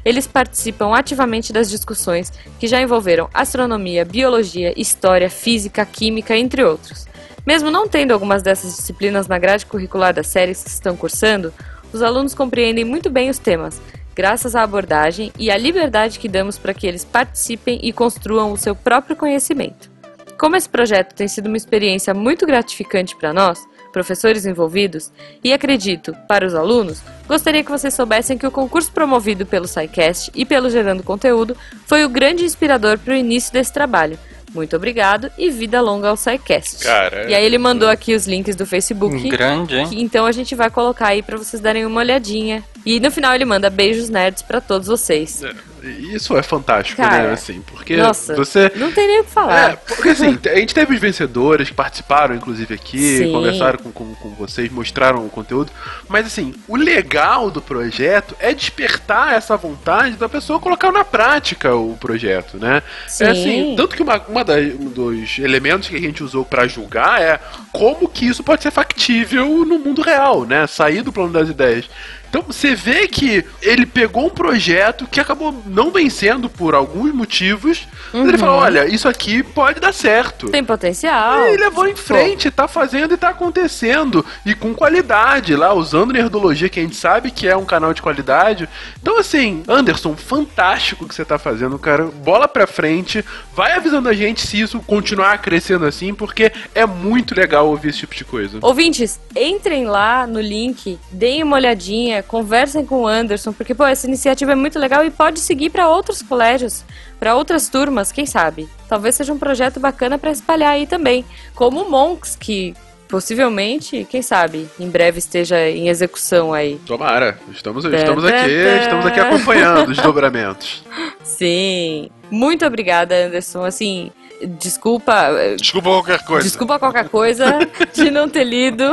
Eles 0.04 0.26
participam 0.26 0.94
ativamente 0.94 1.52
das 1.52 1.70
discussões 1.70 2.32
que 2.58 2.66
já 2.66 2.80
envolveram 2.80 3.28
astronomia, 3.32 4.04
biologia, 4.04 4.72
história, 4.76 5.28
física, 5.28 5.84
química, 5.84 6.36
entre 6.36 6.64
outros. 6.64 7.06
Mesmo 7.46 7.70
não 7.70 7.88
tendo 7.88 8.12
algumas 8.12 8.42
dessas 8.42 8.76
disciplinas 8.76 9.26
na 9.26 9.38
grade 9.38 9.66
curricular 9.66 10.12
das 10.12 10.26
séries 10.26 10.62
que 10.62 10.70
estão 10.70 10.96
cursando, 10.96 11.52
os 11.92 12.02
alunos 12.02 12.34
compreendem 12.34 12.84
muito 12.84 13.10
bem 13.10 13.30
os 13.30 13.38
temas, 13.38 13.80
graças 14.14 14.54
à 14.54 14.62
abordagem 14.62 15.32
e 15.38 15.50
à 15.50 15.56
liberdade 15.56 16.18
que 16.18 16.28
damos 16.28 16.58
para 16.58 16.74
que 16.74 16.86
eles 16.86 17.04
participem 17.04 17.80
e 17.82 17.92
construam 17.92 18.52
o 18.52 18.56
seu 18.56 18.74
próprio 18.76 19.16
conhecimento. 19.16 19.90
Como 20.38 20.56
esse 20.56 20.68
projeto 20.68 21.14
tem 21.14 21.28
sido 21.28 21.48
uma 21.48 21.56
experiência 21.56 22.14
muito 22.14 22.46
gratificante 22.46 23.14
para 23.14 23.32
nós, 23.32 23.66
professores 23.92 24.46
envolvidos, 24.46 25.12
e 25.44 25.52
acredito, 25.52 26.14
para 26.28 26.46
os 26.46 26.54
alunos, 26.54 27.02
gostaria 27.26 27.62
que 27.62 27.70
vocês 27.70 27.92
soubessem 27.92 28.38
que 28.38 28.46
o 28.46 28.50
concurso 28.50 28.90
promovido 28.92 29.44
pelo 29.44 29.68
SciCast 29.68 30.30
e 30.34 30.46
pelo 30.46 30.70
Gerando 30.70 31.02
Conteúdo 31.02 31.56
foi 31.86 32.04
o 32.04 32.08
grande 32.08 32.44
inspirador 32.44 32.98
para 32.98 33.12
o 33.12 33.16
início 33.16 33.52
desse 33.52 33.72
trabalho. 33.72 34.18
Muito 34.55 34.74
obrigado 34.77 35.31
e 35.39 35.51
vida 35.51 35.81
longa 35.81 36.09
ao 36.09 36.16
SciCast. 36.16 36.85
Cara, 36.85 37.31
E 37.31 37.35
aí 37.35 37.44
ele 37.44 37.56
mandou 37.59 37.89
aqui 37.89 38.14
os 38.14 38.27
links 38.27 38.56
do 38.56 38.66
Facebook. 38.66 39.28
Grande, 39.28 39.77
hein? 39.77 39.89
que- 39.89 40.01
então 40.02 40.27
a 40.27 40.32
gente 40.32 40.55
vai 40.55 40.68
colocar 40.70 41.09
aí 41.09 41.22
para 41.22 41.36
vocês 41.36 41.60
darem 41.62 41.86
uma 41.86 42.01
olhadinha 42.01 42.62
E 42.85 42.98
no 42.98 43.10
final 43.10 43.35
ele 43.35 43.44
manda 43.44 43.68
beijos 43.70 44.09
nerds 44.09 44.43
pra 44.43 44.60
todos 44.60 44.89
vocês. 44.89 45.43
Isso 45.82 46.36
é 46.36 46.43
fantástico, 46.43 47.01
Cara, 47.01 47.28
né? 47.28 47.32
Assim, 47.32 47.62
porque 47.62 47.97
Nossa, 47.97 48.35
você. 48.35 48.70
não 48.77 48.93
tem 48.93 49.07
nem 49.07 49.20
o 49.20 49.24
que 49.24 49.31
falar. 49.31 49.73
É, 49.73 49.77
porque 49.77 50.11
assim, 50.11 50.39
a 50.47 50.57
gente 50.57 50.74
teve 50.74 50.94
os 50.94 51.01
vencedores 51.01 51.69
que 51.69 51.74
participaram, 51.74 52.35
inclusive, 52.35 52.74
aqui, 52.74 53.19
Sim. 53.19 53.32
conversaram 53.32 53.78
com, 53.78 53.93
com, 53.93 54.15
com 54.15 54.31
vocês, 54.35 54.70
mostraram 54.70 55.24
o 55.24 55.31
conteúdo. 55.31 55.70
Mas 56.09 56.27
assim, 56.27 56.55
o 56.69 56.77
legal 56.77 57.51
do 57.51 57.61
projeto 57.61 58.35
é 58.39 58.52
despertar 58.52 59.35
essa 59.35 59.57
vontade 59.57 60.16
da 60.16 60.28
pessoa 60.28 60.61
colocar 60.61 60.93
na 60.93 61.05
prática 61.05 61.74
o 61.74 61.97
projeto, 61.97 62.59
né? 62.59 62.82
Sim. 63.07 63.24
É 63.24 63.31
assim, 63.31 63.74
tanto 63.77 63.97
que 63.97 64.02
uma, 64.02 64.19
uma 64.28 64.44
das, 64.44 64.65
um 64.74 64.89
dos 64.89 65.39
elementos 65.39 65.89
que 65.89 65.97
a 65.97 66.01
gente 66.01 66.23
usou 66.23 66.44
pra 66.44 66.66
julgar 66.66 67.20
é 67.20 67.40
como 67.72 68.09
que 68.09 68.26
isso 68.26 68.42
pode 68.42 68.62
ser 68.62 68.70
factível 68.70 69.64
no 69.64 69.78
mundo 69.78 70.02
real, 70.02 70.44
né? 70.44 70.66
Sair 70.66 71.02
do 71.02 71.12
plano 71.12 71.32
das 71.32 71.48
ideias. 71.48 71.88
Então 72.28 72.42
você 72.42 72.76
vê 72.76 73.09
que 73.09 73.44
ele 73.60 73.84
pegou 73.84 74.26
um 74.26 74.30
projeto 74.30 75.05
que 75.05 75.18
acabou 75.18 75.52
não 75.66 75.90
vencendo 75.90 76.48
por 76.48 76.76
alguns 76.76 77.12
motivos, 77.12 77.88
mas 78.12 78.22
ele 78.22 78.32
Uhum. 78.34 78.38
falou: 78.38 78.55
olha, 78.60 78.86
isso 78.86 79.09
aqui 79.09 79.42
pode 79.42 79.80
dar 79.80 79.92
certo. 79.92 80.48
Tem 80.48 80.62
potencial. 80.62 81.48
E 81.48 81.56
levou 81.56 81.88
em 81.88 81.97
frente, 81.97 82.48
tá 82.48 82.68
fazendo 82.68 83.14
e 83.14 83.16
tá 83.16 83.30
acontecendo. 83.30 84.24
E 84.47 84.55
com 84.55 84.72
qualidade, 84.72 85.56
lá, 85.56 85.74
usando 85.74 86.12
Nerdologia, 86.12 86.68
que 86.68 86.78
a 86.78 86.82
gente 86.84 86.94
sabe 86.94 87.32
que 87.32 87.48
é 87.48 87.56
um 87.56 87.64
canal 87.64 87.92
de 87.92 88.01
qualidade. 88.01 88.68
Então, 89.02 89.18
assim, 89.18 89.64
Anderson, 89.66 90.14
fantástico 90.14 91.05
o 91.05 91.09
que 91.09 91.14
você 91.16 91.24
tá 91.24 91.36
fazendo, 91.36 91.80
cara. 91.80 92.05
Bola 92.05 92.47
pra 92.47 92.64
frente. 92.64 93.24
Vai 93.56 93.72
avisando 93.72 94.09
a 94.09 94.12
gente 94.14 94.47
se 94.47 94.60
isso 94.60 94.78
continuar 94.86 95.36
crescendo 95.38 95.84
assim, 95.84 96.14
porque 96.14 96.52
é 96.76 96.86
muito 96.86 97.34
legal 97.34 97.59
ouvir 97.62 97.88
esse 97.88 97.98
tipo 97.98 98.14
de 98.14 98.24
coisa. 98.24 98.58
Ouvintes, 98.62 99.20
entrem 99.36 99.86
lá 99.86 100.26
no 100.26 100.40
link, 100.40 100.98
deem 101.10 101.42
uma 101.42 101.56
olhadinha, 101.56 102.22
conversem 102.22 102.84
com 102.84 103.02
o 103.02 103.06
Anderson, 103.06 103.52
porque 103.52 103.74
pô, 103.74 103.84
essa 103.84 104.06
iniciativa 104.06 104.52
é 104.52 104.54
muito 104.54 104.78
legal 104.78 105.04
e 105.04 105.10
pode 105.10 105.40
seguir 105.40 105.70
para 105.70 105.88
outros 105.88 106.22
colégios, 106.22 106.84
para 107.18 107.34
outras 107.34 107.68
turmas, 107.68 108.12
quem 108.12 108.26
sabe? 108.26 108.68
Talvez 108.88 109.14
seja 109.14 109.32
um 109.32 109.38
projeto 109.38 109.78
bacana 109.78 110.18
para 110.18 110.30
espalhar 110.30 110.72
aí 110.72 110.86
também, 110.86 111.24
como 111.54 111.82
o 111.82 111.90
Monks, 111.90 112.36
que 112.36 112.74
possivelmente, 113.10 114.06
quem 114.08 114.22
sabe, 114.22 114.68
em 114.78 114.88
breve 114.88 115.18
esteja 115.18 115.68
em 115.68 115.88
execução 115.88 116.54
aí. 116.54 116.80
Tomara, 116.86 117.38
estamos, 117.52 117.84
estamos 117.84 118.24
aqui, 118.24 118.50
estamos 118.82 119.06
aqui 119.06 119.20
acompanhando 119.20 119.90
os 119.90 119.98
dobramentos. 119.98 120.84
Sim. 121.22 122.08
Muito 122.30 122.64
obrigada, 122.64 123.26
Anderson. 123.26 123.64
Assim, 123.64 124.12
desculpa. 124.46 125.30
eh, 125.38 125.56
Desculpa 125.56 125.88
qualquer 125.90 126.24
coisa. 126.24 126.42
Desculpa 126.42 126.78
qualquer 126.78 127.08
coisa 127.08 127.58
de 127.92 128.10
não 128.10 128.28
ter 128.28 128.44
lido 128.44 128.84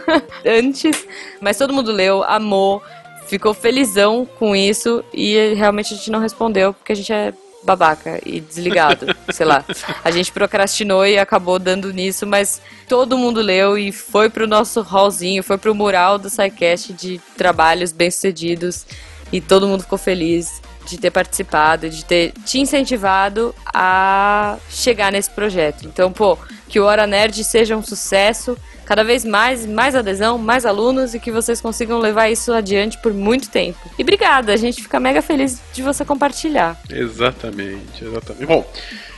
antes, 0.46 1.06
mas 1.40 1.56
todo 1.58 1.72
mundo 1.72 1.92
leu, 1.92 2.22
amou, 2.24 2.82
ficou 3.26 3.54
felizão 3.54 4.26
com 4.38 4.54
isso 4.54 5.04
e 5.12 5.54
realmente 5.54 5.94
a 5.94 5.96
gente 5.96 6.10
não 6.10 6.20
respondeu 6.20 6.72
porque 6.72 6.92
a 6.92 6.96
gente 6.96 7.12
é 7.12 7.32
babaca 7.62 8.20
e 8.26 8.40
desligado, 8.40 9.06
sei 9.32 9.46
lá. 9.46 9.64
A 10.04 10.10
gente 10.10 10.30
procrastinou 10.30 11.06
e 11.06 11.18
acabou 11.18 11.58
dando 11.58 11.92
nisso, 11.92 12.26
mas 12.26 12.60
todo 12.88 13.16
mundo 13.16 13.40
leu 13.40 13.78
e 13.78 13.90
foi 13.90 14.28
pro 14.28 14.46
nosso 14.46 14.82
hallzinho, 14.82 15.42
foi 15.42 15.56
pro 15.56 15.74
mural 15.74 16.18
do 16.18 16.28
SciCast 16.28 16.92
de 16.92 17.20
trabalhos 17.36 17.90
bem-sucedidos 17.90 18.86
e 19.32 19.40
todo 19.40 19.66
mundo 19.66 19.82
ficou 19.82 19.98
feliz 19.98 20.60
de 20.86 20.98
ter 20.98 21.10
participado, 21.10 21.88
de 21.88 22.04
ter 22.04 22.32
te 22.44 22.58
incentivado 22.58 23.54
a 23.66 24.56
chegar 24.68 25.12
nesse 25.12 25.30
projeto. 25.30 25.86
Então, 25.86 26.12
pô, 26.12 26.38
que 26.68 26.78
o 26.80 26.84
Hora 26.84 27.06
Nerd 27.06 27.42
seja 27.44 27.76
um 27.76 27.82
sucesso, 27.82 28.56
cada 28.84 29.02
vez 29.02 29.24
mais, 29.24 29.66
mais 29.66 29.94
adesão, 29.94 30.38
mais 30.38 30.66
alunos 30.66 31.14
e 31.14 31.20
que 31.20 31.30
vocês 31.30 31.60
consigam 31.60 31.98
levar 31.98 32.28
isso 32.28 32.52
adiante 32.52 32.98
por 32.98 33.12
muito 33.12 33.48
tempo. 33.48 33.78
E 33.98 34.02
obrigada, 34.02 34.52
a 34.52 34.56
gente 34.56 34.82
fica 34.82 35.00
mega 35.00 35.22
feliz 35.22 35.60
de 35.72 35.82
você 35.82 36.04
compartilhar. 36.04 36.80
Exatamente, 36.90 38.04
exatamente. 38.04 38.46
Bom, 38.46 38.66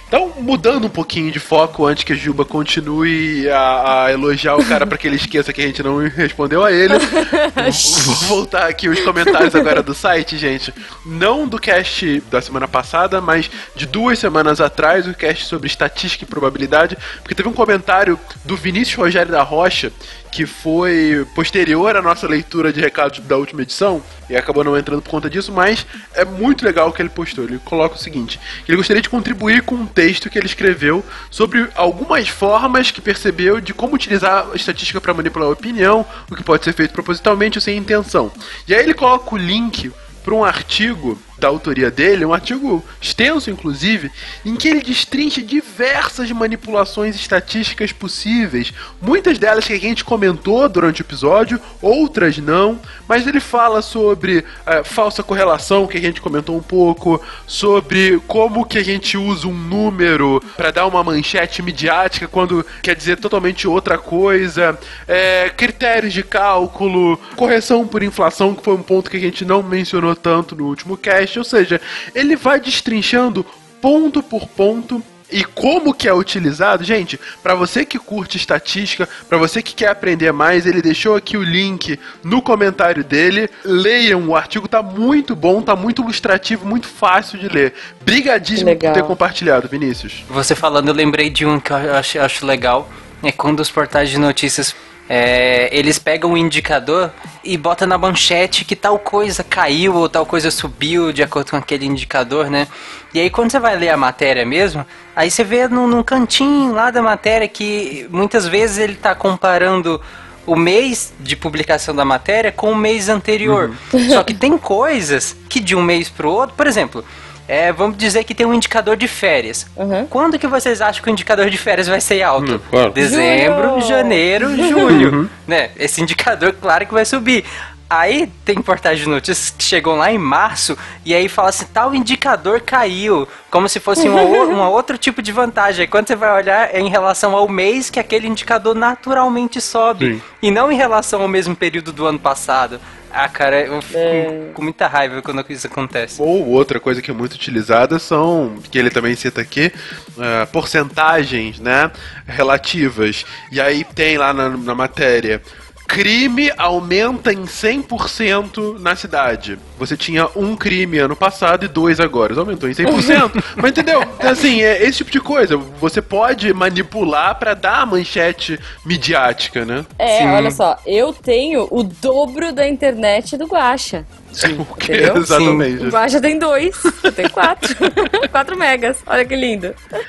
então 0.06 0.32
mudando 0.38 0.86
um 0.86 0.90
pouquinho 0.90 1.32
de 1.32 1.40
foco 1.40 1.84
antes 1.84 2.04
que 2.04 2.12
a 2.12 2.16
Juba 2.16 2.44
continue 2.44 3.48
a, 3.48 4.04
a 4.04 4.12
elogiar 4.12 4.56
o 4.56 4.64
cara 4.64 4.86
para 4.86 4.96
que 4.96 5.06
ele 5.06 5.16
esqueça 5.16 5.52
que 5.52 5.60
a 5.60 5.66
gente 5.66 5.82
não 5.82 5.98
respondeu 5.98 6.64
a 6.64 6.70
ele. 6.70 6.94
Vou 8.04 8.14
voltar 8.28 8.68
aqui 8.68 8.88
os 8.88 9.00
comentários 9.00 9.54
agora 9.54 9.82
do 9.82 9.94
site, 9.94 10.38
gente. 10.38 10.72
Não 11.04 11.48
do 11.48 11.58
cast 11.58 12.20
da 12.30 12.40
semana 12.40 12.68
passada, 12.68 13.20
mas 13.20 13.50
de 13.74 13.86
duas 13.86 14.18
semanas 14.18 14.60
atrás, 14.60 15.08
o 15.08 15.14
cast 15.14 15.46
sobre 15.46 15.66
estatística 15.66 16.24
e 16.24 16.26
probabilidade, 16.26 16.96
porque 17.22 17.34
teve 17.34 17.48
um 17.48 17.52
comentário 17.52 18.18
do 18.44 18.56
Vinícius 18.56 18.96
Rogério 18.96 19.32
da 19.32 19.42
Rocha 19.42 19.92
que 20.31 20.47
foi 20.47 21.27
posterior 21.35 21.97
à 21.97 22.03
nossa 22.03 22.27
leitura 22.27 22.73
de 22.73 22.81
recados 22.81 23.20
da 23.20 23.36
última 23.36 23.62
edição 23.62 24.03
e 24.28 24.36
acabou 24.36 24.65
não 24.65 24.77
entrando 24.77 25.03
por 25.03 25.11
conta 25.11 25.31
disso, 25.31 25.53
mas 25.53 25.86
é 26.15 26.24
muito 26.24 26.65
legal 26.65 26.89
o 26.89 26.93
que 26.93 27.01
ele 27.01 27.09
postou. 27.09 27.44
Ele 27.44 27.59
coloca 27.65 27.94
o 27.94 27.98
seguinte: 27.98 28.39
ele 28.66 28.77
gostaria 28.77 29.03
de 29.03 29.09
contribuir 29.09 29.62
com 29.62 29.74
um 29.74 29.86
texto 29.86 30.28
que 30.28 30.39
ele 30.39 30.47
escreveu 30.47 31.05
sobre 31.31 31.69
algumas 31.74 32.28
formas 32.28 32.90
que 32.90 33.01
percebeu 33.01 33.61
de 33.61 33.73
como 33.73 33.94
utilizar 33.94 34.48
a 34.53 34.57
estatística 34.57 35.01
para 35.01 35.15
manipular 35.15 35.48
a 35.48 35.53
opinião, 35.53 36.05
o 36.31 36.36
que 36.36 36.43
pode 36.43 36.65
ser 36.65 36.73
feito 36.73 36.93
propositalmente 36.93 37.59
ou 37.59 37.62
sem 37.62 37.77
intenção. 37.77 38.31
E 38.66 38.74
aí 38.74 38.82
ele 38.82 38.94
coloca 38.94 39.35
o 39.35 39.39
link 39.39 39.93
para 40.24 40.35
um 40.35 40.44
artigo 40.44 41.19
da 41.38 41.48
autoria 41.48 41.90
dele, 41.90 42.24
um 42.24 42.32
artigo 42.32 42.84
extenso 43.00 43.50
inclusive, 43.50 44.10
em 44.44 44.56
que 44.56 44.68
ele 44.68 44.80
destrincha 44.80 45.42
diversas 45.42 46.30
manipulações 46.30 47.14
estatísticas 47.16 47.92
possíveis, 47.92 48.72
muitas 49.00 49.38
delas 49.38 49.66
que 49.66 49.72
a 49.72 49.80
gente 49.80 50.04
comentou 50.04 50.68
durante 50.68 51.00
o 51.00 51.04
episódio, 51.04 51.60
outras 51.82 52.38
não, 52.38 52.78
mas 53.08 53.26
ele 53.26 53.40
fala 53.40 53.82
sobre 53.82 54.44
eh, 54.66 54.84
falsa 54.84 55.22
correlação, 55.22 55.86
que 55.86 55.98
a 55.98 56.00
gente 56.00 56.20
comentou 56.20 56.56
um 56.56 56.62
pouco, 56.62 57.22
sobre 57.46 58.20
como 58.26 58.64
que 58.64 58.78
a 58.78 58.84
gente 58.84 59.16
usa 59.16 59.46
um 59.46 59.54
número 59.54 60.42
para 60.56 60.70
dar 60.70 60.86
uma 60.86 61.04
manchete 61.04 61.62
midiática 61.62 62.28
quando 62.28 62.64
quer 62.82 62.94
dizer 62.94 63.18
totalmente 63.18 63.68
outra 63.68 63.98
coisa, 63.98 64.78
eh, 65.06 65.52
critérios 65.56 66.12
de 66.12 66.22
cálculo, 66.22 67.18
correção 67.36 67.86
por 67.86 68.02
inflação, 68.02 68.54
que 68.54 68.62
foi 68.62 68.74
um 68.74 68.82
ponto 68.82 69.10
que 69.10 69.16
a 69.16 69.20
gente 69.20 69.44
não 69.44 69.62
mencionou 69.62 70.14
tanto 70.14 70.56
no 70.56 70.66
último 70.66 70.96
cast, 70.96 71.26
ou 71.35 71.44
seja, 71.44 71.81
ele 72.15 72.36
vai 72.36 72.61
destrinchando 72.61 73.44
ponto 73.81 74.23
por 74.23 74.47
ponto 74.48 75.03
e 75.31 75.43
como 75.43 75.93
que 75.93 76.09
é 76.09 76.15
utilizado, 76.15 76.85
gente, 76.85 77.19
para 77.43 77.55
você 77.55 77.85
que 77.85 77.98
curte 77.98 78.36
estatística, 78.36 79.09
para 79.28 79.36
você 79.36 79.61
que 79.61 79.74
quer 79.74 79.89
aprender 79.89 80.32
mais, 80.32 80.66
ele 80.66 80.81
deixou 80.81 81.16
aqui 81.16 81.36
o 81.36 81.43
link 81.43 81.98
no 82.23 82.40
comentário 82.40 83.03
dele. 83.03 83.51
Leiam, 83.65 84.28
o 84.28 84.36
artigo 84.36 84.69
tá 84.69 84.82
muito 84.82 85.35
bom, 85.35 85.61
tá 85.61 85.74
muito 85.74 86.03
ilustrativo, 86.03 86.65
muito 86.65 86.86
fácil 86.86 87.39
de 87.39 87.48
ler. 87.48 87.74
Brigadíssimo 88.03 88.70
Legal. 88.70 88.93
por 88.93 89.01
ter 89.01 89.07
compartilhado, 89.07 89.69
Vinícius. 89.69 90.24
Você 90.28 90.55
falando, 90.55 90.89
eu 90.89 90.94
lembrei 90.94 91.28
de 91.28 91.44
um 91.44 91.59
que 91.59 91.73
eu 91.73 91.94
acho, 91.97 92.20
acho 92.20 92.47
legal. 92.47 92.89
É 93.23 93.32
quando 93.32 93.59
os 93.59 93.70
portais 93.70 94.11
de 94.11 94.19
notícias 94.19 94.77
é, 95.08 95.68
eles 95.72 95.98
pegam 95.98 96.32
um 96.32 96.36
indicador 96.36 97.12
e 97.44 97.56
botam 97.56 97.86
na 97.86 97.96
manchete 97.96 98.64
que 98.64 98.74
tal 98.74 98.98
coisa 98.98 99.44
caiu 99.44 99.94
ou 99.94 100.08
tal 100.08 100.26
coisa 100.26 100.50
subiu 100.50 101.12
de 101.12 101.22
acordo 101.22 101.50
com 101.50 101.56
aquele 101.56 101.86
indicador, 101.86 102.50
né? 102.50 102.66
E 103.14 103.20
aí 103.20 103.30
quando 103.30 103.50
você 103.50 103.60
vai 103.60 103.76
ler 103.76 103.90
a 103.90 103.96
matéria 103.96 104.44
mesmo, 104.44 104.84
aí 105.14 105.30
você 105.30 105.44
vê 105.44 105.68
num, 105.68 105.86
num 105.86 106.02
cantinho 106.02 106.72
lá 106.72 106.90
da 106.90 107.00
matéria 107.00 107.46
que 107.46 108.06
muitas 108.10 108.48
vezes 108.48 108.78
ele 108.78 108.96
tá 108.96 109.14
comparando 109.14 110.00
o 110.44 110.56
mês 110.56 111.12
de 111.18 111.34
publicação 111.36 111.94
da 111.94 112.04
matéria 112.04 112.52
com 112.52 112.70
o 112.70 112.76
mês 112.76 113.08
anterior. 113.08 113.74
Só 114.12 114.22
que 114.22 114.34
tem 114.34 114.56
coisas 114.56 115.36
que 115.48 115.60
de 115.60 115.74
um 115.74 115.82
mês 115.82 116.08
pro 116.08 116.30
outro, 116.30 116.54
por 116.56 116.66
exemplo, 116.66 117.04
é, 117.48 117.73
vamos 117.73 117.97
dizer 117.97 118.24
que 118.24 118.35
tem 118.35 118.47
um 118.47 118.55
indicador 118.55 118.97
de 118.97 119.06
férias. 119.09 119.66
Quando 120.10 120.39
que 120.39 120.47
vocês 120.47 120.81
acham 120.81 121.02
que 121.02 121.09
o 121.09 121.12
indicador 121.12 121.48
de 121.51 121.56
férias 121.56 121.86
vai 121.86 122.01
ser 122.01 122.23
alto? 122.23 122.60
claro. 122.70 122.90
Dezembro, 122.93 123.68
Julho. 123.81 123.81
janeiro, 123.89 124.56
julho. 124.68 125.31
né? 125.47 125.70
Esse 125.77 126.01
indicador, 126.02 126.55
claro 126.60 126.86
que 126.86 126.93
vai 126.94 127.05
subir. 127.05 127.44
Aí 127.88 128.26
tem 128.44 128.60
portais 128.60 128.98
de 128.98 129.08
notícias 129.08 129.50
que 129.50 129.62
chegam 129.62 129.96
lá 129.96 130.10
em 130.12 130.18
março 130.18 130.76
e 131.04 131.14
aí 131.14 131.28
fala 131.28 131.50
assim, 131.50 131.66
tal 131.72 131.94
indicador 131.94 132.60
caiu, 132.60 133.28
como 133.48 133.68
se 133.68 133.78
fosse 133.78 134.08
um, 134.08 134.16
um 134.16 134.60
outro 134.68 134.98
tipo 134.98 135.22
de 135.22 135.30
vantagem. 135.30 135.82
Aí 135.82 135.86
quando 135.86 136.08
você 136.08 136.16
vai 136.16 136.34
olhar 136.34 136.74
é 136.74 136.80
em 136.80 136.88
relação 136.88 137.36
ao 137.36 137.48
mês 137.48 137.88
que 137.88 138.00
aquele 138.00 138.26
indicador 138.26 138.74
naturalmente 138.74 139.60
sobe 139.60 140.14
Sim. 140.14 140.22
e 140.42 140.50
não 140.50 140.70
em 140.72 140.76
relação 140.76 141.22
ao 141.22 141.28
mesmo 141.28 141.54
período 141.54 141.92
do 141.92 142.06
ano 142.06 142.18
passado. 142.18 142.80
Ah, 143.18 143.28
cara, 143.28 143.62
eu 143.62 143.80
fico 143.80 143.98
É. 143.98 144.50
com 144.52 144.62
muita 144.62 144.86
raiva 144.88 145.22
quando 145.22 145.42
isso 145.48 145.66
acontece. 145.66 146.20
Ou 146.20 146.48
outra 146.48 146.78
coisa 146.78 147.00
que 147.00 147.10
é 147.10 147.14
muito 147.14 147.34
utilizada 147.34 147.98
são, 147.98 148.56
que 148.70 148.78
ele 148.78 148.90
também 148.90 149.14
cita 149.14 149.40
aqui, 149.40 149.72
ah, 150.18 150.46
porcentagens, 150.52 151.58
né, 151.58 151.90
relativas. 152.26 153.24
E 153.50 153.60
aí 153.60 153.84
tem 153.84 154.18
lá 154.18 154.34
na, 154.34 154.50
na 154.50 154.74
matéria 154.74 155.40
crime 155.86 156.50
aumenta 156.56 157.32
em 157.32 157.44
100% 157.44 158.78
na 158.78 158.96
cidade. 158.96 159.58
Você 159.78 159.96
tinha 159.96 160.28
um 160.34 160.56
crime 160.56 160.98
ano 160.98 161.14
passado 161.14 161.64
e 161.64 161.68
dois 161.68 162.00
agora. 162.00 162.38
Aumentou 162.38 162.68
em 162.68 162.72
100%. 162.72 163.44
Mas 163.56 163.70
entendeu? 163.70 164.02
Então, 164.02 164.30
Assim, 164.30 164.62
é 164.62 164.82
esse 164.82 164.98
tipo 164.98 165.10
de 165.10 165.20
coisa. 165.20 165.56
Você 165.56 166.02
pode 166.02 166.52
manipular 166.52 167.38
pra 167.38 167.54
dar 167.54 167.82
a 167.82 167.86
manchete 167.86 168.58
midiática, 168.84 169.64
né? 169.64 169.86
É, 169.98 170.26
olha 170.26 170.50
só, 170.50 170.76
eu 170.86 171.12
tenho 171.12 171.66
o 171.70 171.82
dobro 171.82 172.52
da 172.52 172.68
internet 172.68 173.36
do 173.36 173.46
Guaxa. 173.46 174.04
Sim, 174.36 174.60
Entendeu? 174.82 175.16
exatamente. 175.22 175.84
O 175.86 175.88
Guaxa 175.88 176.20
tem 176.20 176.38
dois, 176.38 176.76
eu 177.02 177.10
tenho 177.12 177.30
quatro. 177.30 177.74
quatro 178.30 178.56
megas, 178.56 178.98
olha 179.06 179.24
que 179.24 179.34
lindo. 179.34 179.74
Mas 179.90 180.00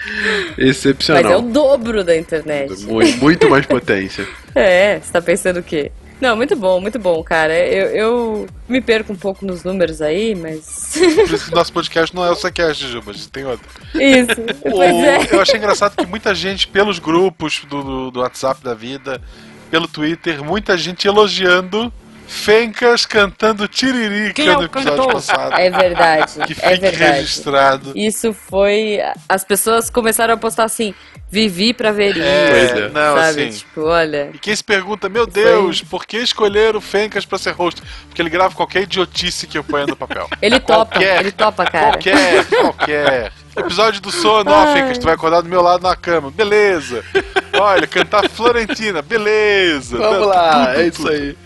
é 0.57 0.61
o 0.61 0.69
Excepcional. 0.69 1.41
dobro 1.41 2.03
da 2.03 2.15
internet. 2.15 2.83
Muito, 2.83 3.17
muito 3.19 3.49
mais 3.49 3.65
potência. 3.65 4.27
É, 4.53 4.99
você 4.99 5.11
tá 5.11 5.21
pensando 5.21 5.59
o 5.59 5.63
quê? 5.63 5.91
Não, 6.19 6.35
muito 6.35 6.55
bom, 6.55 6.81
muito 6.81 6.97
bom, 6.97 7.23
cara. 7.23 7.53
Eu, 7.55 7.87
eu 7.89 8.47
me 8.67 8.81
perco 8.81 9.13
um 9.13 9.15
pouco 9.15 9.45
nos 9.45 9.63
números 9.63 10.01
aí, 10.01 10.33
mas. 10.35 10.93
Por 10.97 11.33
isso 11.33 11.45
que 11.45 11.55
nosso 11.55 11.71
podcast 11.71 12.13
não 12.15 12.25
é 12.25 12.31
o 12.31 12.35
Sequest, 12.35 12.81
Juba, 12.87 13.11
a 13.11 13.13
gente 13.13 13.29
tem 13.29 13.45
outro. 13.45 13.65
Isso, 13.93 14.41
O- 14.65 14.71
pois 14.71 14.95
é. 14.95 15.27
Eu 15.31 15.39
achei 15.39 15.57
engraçado 15.57 15.95
que 15.95 16.07
muita 16.07 16.33
gente, 16.33 16.67
pelos 16.67 16.97
grupos 16.97 17.61
do, 17.69 17.83
do, 17.83 18.11
do 18.11 18.19
WhatsApp 18.21 18.63
da 18.63 18.73
vida, 18.73 19.21
pelo 19.69 19.87
Twitter, 19.87 20.43
muita 20.43 20.75
gente 20.75 21.07
elogiando 21.07 21.93
Fencas 22.27 23.05
cantando 23.05 23.67
Tiririca 23.67 24.33
Quem 24.33 24.47
é 24.49 24.51
o 24.55 24.59
no 24.59 24.65
episódio 24.65 24.91
cantor? 24.97 25.13
passado. 25.13 25.53
É 25.59 25.69
verdade, 25.69 26.33
Que 26.45 26.53
é 26.53 26.55
fique 26.55 26.79
verdade. 26.79 26.97
registrado. 27.19 27.93
Isso 27.95 28.33
foi. 28.33 28.99
As 29.29 29.43
pessoas 29.45 29.89
começaram 29.89 30.33
a 30.33 30.37
postar 30.37 30.65
assim: 30.65 30.93
vivi 31.31 31.73
pra 31.73 31.91
ver 31.91 32.17
É, 32.17 32.65
isso. 32.65 32.75
não, 32.93 33.15
sabe? 33.15 33.47
assim. 33.47 33.49
Tipo, 33.59 33.81
olha. 33.85 34.29
E 34.33 34.37
quem 34.37 34.53
se 34.55 34.63
pergunta, 34.63 35.07
meu 35.07 35.25
Deus, 35.25 35.81
por 35.81 36.05
que 36.05 36.17
escolher 36.17 36.75
o 36.75 36.81
Fencas 36.81 37.25
pra 37.25 37.37
ser 37.37 37.51
host? 37.51 37.81
Porque 38.09 38.21
ele 38.21 38.29
grava 38.29 38.53
qualquer 38.53 38.83
idiotice 38.83 39.47
que 39.47 39.57
eu 39.57 39.63
ponha 39.63 39.87
no 39.87 39.95
papel. 39.95 40.27
Ele 40.41 40.59
topa, 40.59 40.85
Qualquer, 40.91 41.19
ele 41.21 41.31
topa, 41.31 41.65
cara. 41.65 41.91
Qualquer, 41.91 42.45
qualquer. 42.45 43.31
Episódio 43.55 44.01
do 44.01 44.11
sono, 44.11 44.51
ó. 44.51 44.73
Fencas, 44.73 44.97
tu 44.97 45.05
vai 45.05 45.13
acordar 45.15 45.41
do 45.41 45.49
meu 45.49 45.61
lado 45.61 45.81
na 45.81 45.95
cama. 45.95 46.29
Beleza. 46.29 47.03
Olha, 47.59 47.87
cantar 47.87 48.29
Florentina, 48.29 49.01
beleza. 49.01 49.97
Vamos 49.97 50.27
lá, 50.27 50.67
tudo, 50.67 50.79
é 50.79 50.87
isso 50.87 50.97
tudo. 50.97 51.09
aí. 51.09 51.37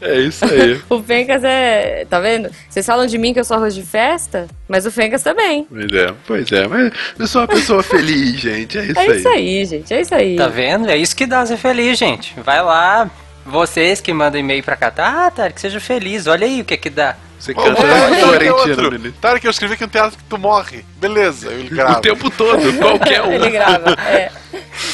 É 0.00 0.20
isso 0.20 0.44
aí. 0.44 0.80
O 0.88 1.02
Fencas 1.02 1.42
é. 1.44 2.06
Tá 2.08 2.20
vendo? 2.20 2.50
Vocês 2.68 2.86
falam 2.86 3.06
de 3.06 3.18
mim 3.18 3.32
que 3.32 3.40
eu 3.40 3.44
sou 3.44 3.56
arroz 3.56 3.74
de 3.74 3.82
festa, 3.82 4.46
mas 4.68 4.86
o 4.86 4.90
Fencas 4.92 5.22
também. 5.22 5.66
Pois 5.68 5.92
é, 5.92 6.14
pois 6.26 6.52
é. 6.52 6.66
Mas 6.68 6.92
eu 7.18 7.26
sou 7.26 7.40
uma 7.42 7.48
pessoa 7.48 7.82
feliz, 7.82 8.40
gente. 8.40 8.78
É 8.78 8.84
isso 8.84 8.98
É 8.98 9.02
aí. 9.02 9.16
isso 9.18 9.28
aí, 9.28 9.64
gente. 9.64 9.94
É 9.94 10.00
isso 10.00 10.14
aí. 10.14 10.36
Tá 10.36 10.48
vendo? 10.48 10.88
É 10.88 10.96
isso 10.96 11.16
que 11.16 11.26
dá 11.26 11.44
ser 11.44 11.56
feliz, 11.56 11.98
gente. 11.98 12.34
Vai 12.44 12.62
lá, 12.62 13.10
vocês 13.48 14.00
que 14.00 14.12
mandam 14.12 14.40
e-mail 14.40 14.62
pra 14.62 14.76
cá, 14.76 14.90
tá, 14.90 15.26
ah, 15.26 15.30
Tarek, 15.30 15.60
seja 15.60 15.80
feliz, 15.80 16.26
olha 16.26 16.46
aí 16.46 16.60
o 16.60 16.64
que 16.64 16.76
que 16.76 16.90
dá. 16.90 17.16
Você 17.38 17.52
Ô, 17.52 17.60
é, 17.62 18.52
outro. 18.52 19.12
Tarek, 19.20 19.44
eu 19.44 19.50
escrevi 19.50 19.76
que 19.76 19.84
um 19.84 19.88
teatro 19.88 20.18
que 20.18 20.24
tu 20.24 20.36
morre. 20.36 20.84
Beleza, 20.96 21.52
ele 21.52 21.68
grava. 21.68 21.98
O 21.98 22.00
tempo 22.00 22.28
todo, 22.30 22.76
qualquer 22.78 23.22
um. 23.26 23.32
Ele 23.32 23.50
grava, 23.50 23.92
é. 24.08 24.30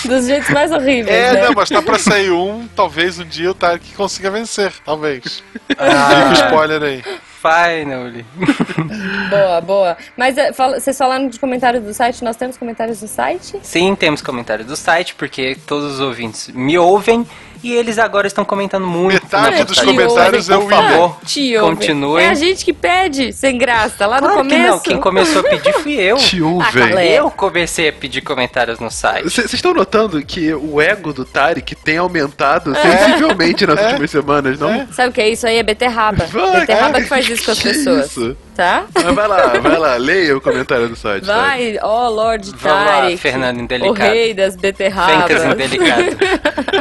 Dos 0.05 0.27
jeitos 0.27 0.51
mais 0.51 0.71
horríveis. 0.71 1.09
É, 1.17 1.33
né? 1.33 1.45
não, 1.47 1.53
mas 1.55 1.71
tá 1.71 1.81
pra 1.81 1.99
sair 1.99 2.31
um, 2.31 2.69
talvez 2.77 3.19
um 3.19 3.25
dia 3.25 3.51
o 3.51 3.55
Tarek 3.55 3.95
consiga 3.95 4.31
vencer, 4.31 4.73
talvez. 4.85 5.43
Ah. 5.79 6.33
Fica 6.35 6.47
spoiler 6.47 6.83
aí. 6.83 7.03
Finally. 7.41 8.25
Boa, 9.29 9.61
boa. 9.61 9.97
Mas 10.17 10.39
é, 10.39 10.51
fala- 10.55 10.81
vocês 10.81 10.97
falaram 10.97 11.29
de 11.29 11.39
comentários 11.39 11.85
do 11.85 11.93
site? 11.93 12.25
Nós 12.25 12.37
temos 12.37 12.57
comentários 12.57 13.01
do 13.01 13.07
site? 13.09 13.59
Sim, 13.63 13.95
temos 13.95 14.23
comentários 14.23 14.67
do 14.67 14.75
site, 14.77 15.15
porque 15.15 15.55
todos 15.67 15.95
os 15.95 16.01
ouvintes 16.01 16.49
me 16.49 16.79
ouvem 16.79 17.27
e 17.65 17.73
eles 17.75 17.99
agora 17.99 18.27
estão 18.27 18.45
comentando 18.45 18.87
muito. 18.87 19.15
Metade 19.15 19.65
dos 19.65 19.79
postagem. 19.79 19.95
comentários 19.95 20.51
é 20.51 20.57
o 20.57 20.61
Por 20.63 20.71
favor, 20.71 21.17
Te 21.25 21.57
ouve. 21.57 21.77
continuem. 21.77 22.25
É 22.25 22.29
a 22.31 22.35
gente 22.35 22.65
que 22.65 22.73
pede, 22.73 23.33
sem 23.33 23.57
graça, 23.59 24.07
lá 24.07 24.21
no 24.21 24.29
Claro 24.29 24.43
que 24.43 24.49
começo. 24.55 24.71
não, 24.71 24.79
quem 24.81 25.01
começou 25.01 25.41
a 25.41 25.45
pedir 25.45 25.73
fui 25.75 25.95
eu. 25.95 26.17
Te 26.19 26.41
Ah. 26.61 26.73
Calé. 26.73 27.19
Eu 27.19 27.31
comecei 27.31 27.89
a 27.89 27.93
pedir 27.93 28.21
comentários 28.21 28.79
no 28.79 28.91
site. 28.91 29.25
Vocês 29.25 29.53
estão 29.53 29.73
notando 29.75 30.23
que 30.25 30.53
o 30.53 30.81
ego 30.81 31.13
do 31.13 31.25
Tarek 31.25 31.75
tem 31.77 31.97
aumentado 31.99 32.75
sensivelmente 32.75 33.67
nas 33.67 33.79
É. 33.85 33.87
últimas 33.89 34.11
semanas, 34.11 34.59
não? 34.59 34.87
Sabe 34.93 35.09
o 35.09 35.13
que 35.13 35.21
é 35.21 35.29
isso 35.31 35.47
aí? 35.47 35.57
É 35.59 35.63
beterraba. 35.63 36.25
Vai, 36.27 36.61
beterraba 36.61 36.99
é. 36.99 37.03
que 37.03 37.09
faz 37.09 37.29
isso 37.29 37.45
com 37.45 37.51
as 37.53 37.59
Que 37.65 37.69
pessoas. 37.69 38.07
isso? 38.07 38.37
Tá? 38.55 38.85
Mas 38.95 39.15
vai 39.17 39.27
lá, 39.27 39.47
vai 39.61 39.79
lá, 39.79 39.97
leia 39.97 40.37
o 40.37 40.41
comentário 40.41 40.89
do 40.89 40.95
site. 40.95 41.25
Vai, 41.25 41.77
ó, 41.83 42.09
Lord 42.09 42.53
Vamos 42.57 42.87
lá, 42.87 42.93
Tarek. 43.01 43.17
Fernando 43.17 43.57
O 43.59 43.61
Indelicado. 43.63 43.97
rei 44.13 44.33
das 44.33 44.55
beterrabas. 44.55 45.27
Fencas 45.27 45.45
indelicado. 45.45 46.17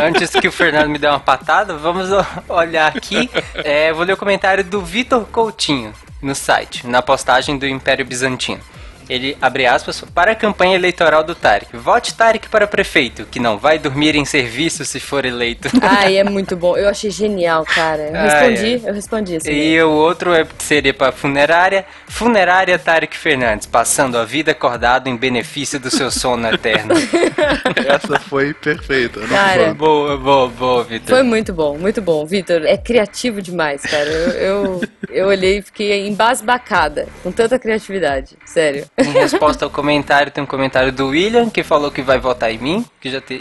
Antes 0.03 0.29
que 0.29 0.47
o 0.47 0.51
Fernando 0.51 0.72
me 0.87 0.97
dê 0.97 1.07
uma 1.07 1.19
patada, 1.19 1.75
vamos 1.77 2.09
olhar 2.49 2.95
aqui. 2.95 3.29
É, 3.55 3.93
vou 3.93 4.03
ler 4.03 4.13
o 4.13 4.17
comentário 4.17 4.63
do 4.63 4.81
Vitor 4.81 5.25
Coutinho 5.25 5.93
no 6.21 6.33
site, 6.33 6.87
na 6.87 7.01
postagem 7.01 7.57
do 7.57 7.67
Império 7.67 8.05
Bizantino. 8.05 8.61
Ele 9.09 9.37
abre 9.41 9.65
aspas 9.65 10.01
para 10.13 10.31
a 10.31 10.35
campanha 10.35 10.75
eleitoral 10.75 11.23
do 11.23 11.35
Tarek. 11.35 11.75
Vote 11.75 12.13
Tarek 12.13 12.49
para 12.49 12.67
prefeito, 12.67 13.25
que 13.25 13.39
não 13.39 13.57
vai 13.57 13.77
dormir 13.77 14.15
em 14.15 14.25
serviço 14.25 14.85
se 14.85 14.99
for 14.99 15.25
eleito. 15.25 15.69
Ai, 15.81 16.17
é 16.17 16.23
muito 16.23 16.55
bom. 16.55 16.77
Eu 16.77 16.89
achei 16.89 17.11
genial, 17.11 17.65
cara. 17.65 18.03
Eu 18.03 18.15
Ai, 18.15 18.49
respondi, 18.49 18.87
eu 18.87 18.93
respondi 18.93 19.35
assim. 19.37 19.51
E 19.51 19.81
o 19.81 19.91
outro 19.91 20.33
é, 20.33 20.45
seria 20.59 20.93
para 20.93 21.11
funerária. 21.11 21.85
Funerária 22.07 22.77
Tarek 22.77 23.15
Fernandes, 23.17 23.65
passando 23.65 24.17
a 24.17 24.23
vida 24.23 24.51
acordado 24.51 25.07
em 25.07 25.15
benefício 25.15 25.79
do 25.79 25.89
seu 25.89 26.11
sono 26.11 26.47
eterno. 26.47 26.93
Essa 27.87 28.19
foi 28.19 28.53
perfeita. 28.53 29.19
Não 29.21 29.27
Cara, 29.27 29.65
foi? 29.65 29.73
boa, 29.73 30.17
boa, 30.17 30.47
boa, 30.47 30.83
Vitor. 30.83 31.09
Foi 31.09 31.23
muito 31.23 31.53
bom, 31.53 31.77
muito 31.77 32.01
bom. 32.01 32.25
Vitor, 32.25 32.65
é 32.65 32.77
criativo 32.77 33.41
demais, 33.41 33.81
cara. 33.81 34.09
Eu, 34.09 34.31
eu, 34.31 34.81
eu 35.09 35.27
olhei 35.27 35.59
e 35.59 35.61
fiquei 35.61 36.07
embasbacada 36.07 37.07
com 37.21 37.31
tanta 37.31 37.57
criatividade. 37.57 38.37
Sério. 38.45 38.85
Em 38.97 39.11
resposta 39.11 39.65
ao 39.65 39.71
comentário, 39.71 40.31
tem 40.31 40.43
um 40.43 40.47
comentário 40.47 40.91
do 40.91 41.07
William, 41.07 41.49
que 41.49 41.63
falou 41.63 41.89
que 41.89 42.01
vai 42.03 42.19
votar 42.19 42.51
em 42.51 42.59
mim, 42.59 42.85
que 43.01 43.09
já 43.09 43.19
tem. 43.19 43.39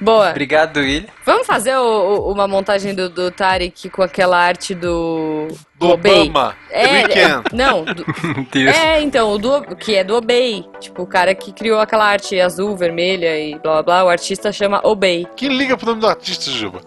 Boa. 0.00 0.30
Obrigado, 0.30 0.76
William. 0.76 1.08
Vamos 1.26 1.44
fazer 1.46 1.74
o- 1.76 1.82
o- 2.28 2.32
uma 2.32 2.46
montagem 2.46 2.94
do, 2.94 3.08
do 3.08 3.30
Tarek 3.30 3.90
com 3.90 4.02
aquela 4.02 4.38
arte 4.38 4.74
do. 4.74 5.48
Do 5.74 5.90
Obama. 5.90 6.54
É, 6.70 7.20
é, 7.20 7.42
não, 7.52 7.84
do- 7.84 8.06
é, 8.72 9.00
então, 9.02 9.32
o 9.32 9.38
do, 9.38 9.74
que 9.74 9.96
é 9.96 10.04
do 10.04 10.14
Obey. 10.14 10.64
Tipo, 10.78 11.02
o 11.02 11.06
cara 11.06 11.34
que 11.34 11.52
criou 11.52 11.80
aquela 11.80 12.04
arte 12.06 12.40
azul, 12.40 12.76
vermelha 12.76 13.36
e 13.40 13.58
blá 13.58 13.74
blá 13.74 13.82
blá, 13.82 14.04
o 14.04 14.08
artista 14.08 14.52
chama 14.52 14.80
Obey. 14.84 15.26
Quem 15.36 15.48
liga 15.48 15.76
pro 15.76 15.88
nome 15.88 16.00
do 16.02 16.06
artista, 16.08 16.48
Juba? 16.50 16.80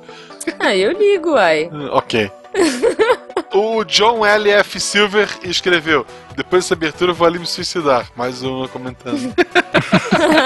Ah, 0.59 0.73
eu 0.75 0.91
ligo, 0.93 1.31
uai. 1.31 1.69
Hum, 1.71 1.89
Ok. 1.91 2.31
O 3.53 3.83
John 3.85 4.25
L.F. 4.25 4.79
Silver 4.79 5.29
escreveu: 5.43 6.05
Depois 6.35 6.63
dessa 6.65 6.73
abertura 6.73 7.11
eu 7.11 7.15
vou 7.15 7.25
ali 7.25 7.39
me 7.39 7.45
suicidar. 7.45 8.07
Mais 8.15 8.41
uma 8.41 8.67
comentando. 8.67 9.33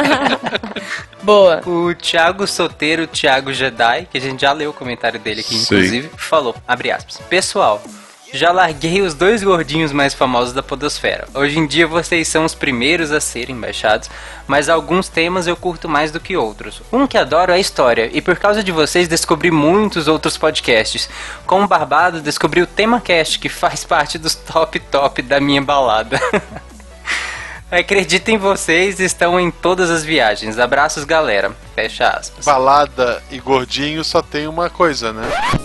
Boa. 1.23 1.61
O 1.67 1.93
Thiago 1.95 2.45
Soteiro, 2.45 3.07
Thiago 3.07 3.53
Jedi, 3.53 4.07
que 4.11 4.17
a 4.17 4.21
gente 4.21 4.41
já 4.41 4.51
leu 4.51 4.69
o 4.69 4.73
comentário 4.73 5.19
dele 5.19 5.41
aqui, 5.41 5.55
Sim. 5.55 5.63
inclusive, 5.63 6.09
falou, 6.17 6.55
abre 6.67 6.91
aspas, 6.91 7.17
Pessoal, 7.29 7.81
já 8.31 8.51
larguei 8.51 9.01
os 9.01 9.13
dois 9.13 9.43
gordinhos 9.43 9.91
mais 9.91 10.13
famosos 10.13 10.53
da 10.53 10.61
podosfera. 10.61 11.27
Hoje 11.33 11.57
em 11.57 11.65
dia 11.65 11.87
vocês 11.87 12.27
são 12.27 12.45
os 12.45 12.53
primeiros 12.53 13.11
a 13.11 13.19
serem 13.19 13.59
baixados, 13.59 14.09
mas 14.47 14.69
alguns 14.69 15.09
temas 15.09 15.47
eu 15.47 15.55
curto 15.55 15.89
mais 15.89 16.11
do 16.11 16.19
que 16.19 16.37
outros. 16.37 16.81
Um 16.91 17.07
que 17.07 17.17
adoro 17.17 17.51
é 17.51 17.55
a 17.55 17.59
história, 17.59 18.09
e 18.13 18.21
por 18.21 18.37
causa 18.37 18.63
de 18.63 18.71
vocês 18.71 19.07
descobri 19.07 19.51
muitos 19.51 20.07
outros 20.07 20.37
podcasts. 20.37 21.09
Com 21.45 21.63
o 21.63 21.67
Barbado 21.67 22.21
descobri 22.21 22.61
o 22.61 22.67
TemaCast, 22.67 23.39
que 23.39 23.49
faz 23.49 23.83
parte 23.83 24.17
dos 24.17 24.35
top 24.35 24.79
top 24.79 25.21
da 25.21 25.39
minha 25.39 25.61
balada. 25.61 26.19
Acredito 27.71 28.29
em 28.29 28.37
vocês, 28.37 28.99
estão 28.99 29.39
em 29.39 29.51
todas 29.51 29.91
as 29.91 30.03
viagens. 30.03 30.57
Abraços, 30.57 31.03
galera. 31.03 31.51
Fecha 31.75 32.07
aspas. 32.07 32.43
Balada 32.43 33.21
e 33.29 33.39
gordinho 33.39 34.03
só 34.03 34.23
tem 34.23 34.47
uma 34.47 34.71
coisa, 34.71 35.13
né? 35.13 35.21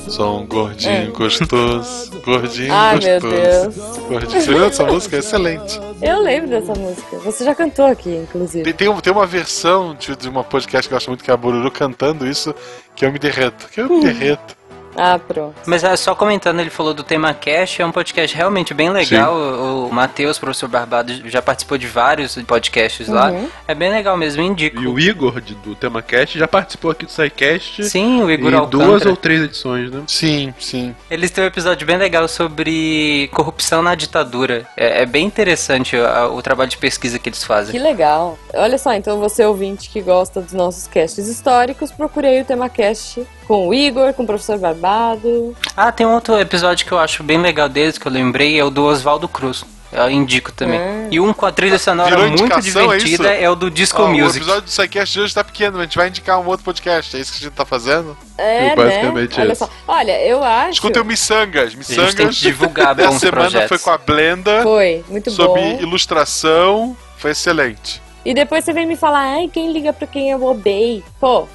Sou 0.09 0.41
um 0.41 0.47
gordinho 0.47 1.13
gostoso. 1.13 2.11
Gordinho 2.21 2.71
É. 2.73 2.77
Ai, 2.77 2.99
meu 2.99 3.21
gostoso. 3.21 4.01
Gordinho. 4.03 4.41
Você 4.43 4.51
lembra 4.51 4.69
dessa 4.69 4.85
música? 4.85 5.17
É 5.17 5.19
excelente. 5.21 5.81
Eu 6.03 6.23
lembro 6.23 6.51
dessa 6.51 6.75
música. 6.75 7.17
Você 7.21 7.43
já 7.43 7.55
cantou 7.55 7.87
aqui, 7.87 8.15
inclusive. 8.15 8.65
Tem, 8.65 8.73
tem, 8.75 9.01
tem 9.01 9.13
uma 9.13 9.27
versão 9.27 9.95
de, 9.95 10.15
de 10.15 10.29
uma 10.29 10.45
podcast 10.45 10.87
que 10.87 10.93
eu 10.95 10.97
gosto 10.97 11.09
muito, 11.09 11.25
que 11.25 11.31
é 11.31 11.35
a 11.35 11.39
Bururu 11.39 11.71
cantando 11.71 12.27
isso, 12.27 12.55
que 12.95 13.07
eu 13.07 13.11
me 13.11 13.19
derreto. 13.19 13.67
Que 13.71 13.81
eu 13.81 13.89
me 13.89 14.03
derreto. 14.03 14.55
Ah, 14.97 15.19
pronto. 15.19 15.55
Mas 15.66 15.83
é, 15.85 15.97
só 15.97 16.15
comentando, 16.15 16.61
ele 16.61 16.71
falou 16.71 16.95
do 16.95 17.03
tema 17.03 17.33
Cash, 17.35 17.81
é 17.81 17.87
um 17.87 17.93
podcast 17.93 18.37
realmente 18.37 18.73
bem 18.75 18.91
legal. 18.91 19.35
O, 19.35 19.89
o 19.89 19.93
Matheus, 19.95 20.39
professor 20.39 20.69
Barbado, 20.69 21.12
já 21.29 21.41
participou 21.43 21.77
de 21.79 21.87
vários 21.87 22.35
podcasts 22.47 23.09
lá. 23.09 23.31
Uhum. 23.31 23.49
É 23.66 23.75
bem 23.75 23.91
legal 23.91 24.16
mesmo, 24.16 24.43
indico. 24.43 24.81
E 24.83 24.87
o 24.87 24.99
Igor 24.99 25.41
de- 25.41 25.55
do 25.55 25.75
TemaCast 25.75 26.39
já 26.39 26.47
participou 26.49 26.91
aqui 26.91 27.07
do 27.07 27.11
SciCast. 27.12 27.85
Sim, 27.85 28.23
o 28.23 28.31
Igor 28.31 28.53
em 28.53 28.57
Alcântara. 28.57 28.85
duas 28.91 29.07
ou 29.07 29.16
três 29.16 29.43
edições, 29.43 29.91
né? 29.91 30.03
Sim, 30.07 30.55
sim. 30.59 30.95
Eles 31.11 31.31
têm 31.31 31.45
um 31.45 31.47
episódio 31.47 31.87
bem 31.87 31.97
legal 31.97 32.27
sobre 32.29 33.29
corrupção 33.33 33.83
na 33.83 33.95
ditadura. 33.95 34.66
É, 34.77 35.03
é 35.03 35.07
bem 35.07 35.25
interessante 35.27 35.97
a- 35.97 36.29
o 36.29 36.41
trabalho 36.43 36.71
de 36.71 36.77
pesquisa 36.79 37.19
que 37.19 37.29
eles 37.29 37.43
fazem. 37.45 37.73
Que 37.73 37.79
legal. 37.79 38.39
Olha 38.55 38.79
só, 38.79 38.93
então 38.95 39.19
você 39.19 39.45
ouvinte 39.45 39.89
que 39.91 40.01
gosta 40.01 40.41
dos 40.41 40.53
nossos 40.53 40.87
casts 40.87 41.27
históricos, 41.29 41.91
procurei 41.91 42.41
o 42.41 42.45
tema 42.45 42.69
cast 42.69 43.27
Com 43.47 43.69
o 43.69 43.75
Igor, 43.75 44.12
com 44.15 44.23
o 44.23 44.27
professor 44.27 44.59
Barbado. 44.59 45.55
Ah, 45.77 45.93
tem 45.93 46.07
um 46.07 46.15
outro 46.15 46.39
episódio 46.39 46.87
que 46.87 46.93
eu 46.93 46.99
acho 46.99 47.23
bem 47.23 47.39
legal 47.39 47.69
deles, 47.69 47.99
que 47.99 48.07
eu 48.07 48.12
lembrei, 48.12 48.59
é 48.59 48.65
o 48.65 48.71
do 48.71 48.85
Oswaldo 48.85 49.29
Cruz. 49.29 49.65
Eu 49.93 50.11
indico 50.11 50.51
também. 50.51 50.81
Ah. 50.81 51.07
E 51.09 51.21
um 51.21 51.33
com 51.33 51.47
a 51.47 51.53
trilha 51.53 51.79
sonora 51.79 52.11
Virou 52.11 52.29
muito 52.29 52.53
é 52.53 52.61
divertida 52.61 53.33
isso? 53.33 53.45
é, 53.45 53.49
o 53.49 53.55
do 53.55 53.71
Disco 53.71 54.03
O 54.03 54.09
Music. 54.09 54.39
episódio 54.39 54.62
do 54.62 54.66
Psycast 54.69 55.15
de 55.15 55.21
hoje 55.21 55.35
tá 55.35 55.45
pequeno, 55.45 55.79
a 55.79 55.83
gente 55.83 55.97
vai 55.97 56.09
indicar 56.09 56.41
um 56.41 56.47
outro 56.47 56.65
podcast. 56.65 57.16
É 57.16 57.21
isso 57.21 57.31
que 57.33 57.39
a 57.39 57.43
gente 57.43 57.53
tá 57.53 57.65
fazendo? 57.65 58.16
É, 58.37 58.75
basicamente 58.75 59.37
né? 59.37 59.45
Olha 59.45 59.53
isso. 59.53 59.65
só. 59.65 59.71
Olha, 59.87 60.21
eu 60.27 60.43
acho. 60.43 60.71
Escutem 60.73 61.01
o 61.01 61.05
Missangas. 61.05 61.71
gente 61.73 61.87
tem 61.87 61.97
Missangas 62.05 62.37
que 62.39 62.43
divulgar 62.43 62.93
bons 62.97 63.21
semana 63.21 63.43
projetos. 63.43 63.69
foi 63.69 63.79
com 63.79 63.91
a 63.91 63.99
Blenda. 63.99 64.62
Foi, 64.65 65.05
muito 65.09 65.31
sobre 65.31 65.61
bom. 65.61 65.79
ilustração. 65.81 66.97
Foi 67.16 67.31
excelente. 67.31 68.03
E 68.25 68.35
depois 68.35 68.65
você 68.65 68.73
vem 68.73 68.87
me 68.87 68.97
falar, 68.97 69.21
ai, 69.35 69.49
quem 69.53 69.71
liga 69.71 69.93
pra 69.93 70.09
quem 70.09 70.31
eu 70.31 70.43
obey? 70.45 71.05
Pô, 71.21 71.43
o 71.43 71.49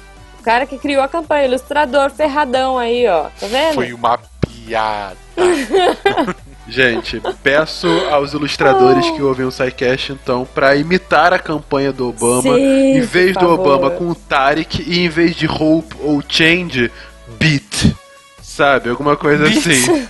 cara 0.50 0.66
que 0.66 0.78
criou 0.78 1.00
a 1.00 1.06
campanha, 1.06 1.44
ilustrador 1.46 2.10
ferradão 2.10 2.76
aí, 2.76 3.06
ó. 3.06 3.28
Tá 3.38 3.46
vendo? 3.46 3.74
Foi 3.74 3.92
uma 3.92 4.18
piada. 4.40 5.16
Gente, 6.66 7.22
peço 7.40 7.86
aos 8.10 8.32
ilustradores 8.32 9.08
que 9.10 9.22
ouvem 9.22 9.46
o 9.46 9.50
SciCast, 9.52 10.12
então, 10.12 10.44
pra 10.52 10.74
imitar 10.74 11.32
a 11.32 11.38
campanha 11.38 11.92
do 11.92 12.08
Obama, 12.08 12.54
Sim, 12.54 12.96
em 12.96 13.00
vez 13.00 13.34
do 13.34 13.40
favor. 13.40 13.60
Obama 13.60 13.90
com 13.92 14.08
o 14.08 14.14
Tarek, 14.14 14.82
e 14.84 15.04
em 15.04 15.08
vez 15.08 15.36
de 15.36 15.46
Hope 15.46 15.94
ou 16.00 16.20
Change, 16.28 16.90
Beat. 17.38 17.94
Sabe? 18.42 18.90
Alguma 18.90 19.16
coisa 19.16 19.44
Beat. 19.44 19.58
assim. 19.58 20.08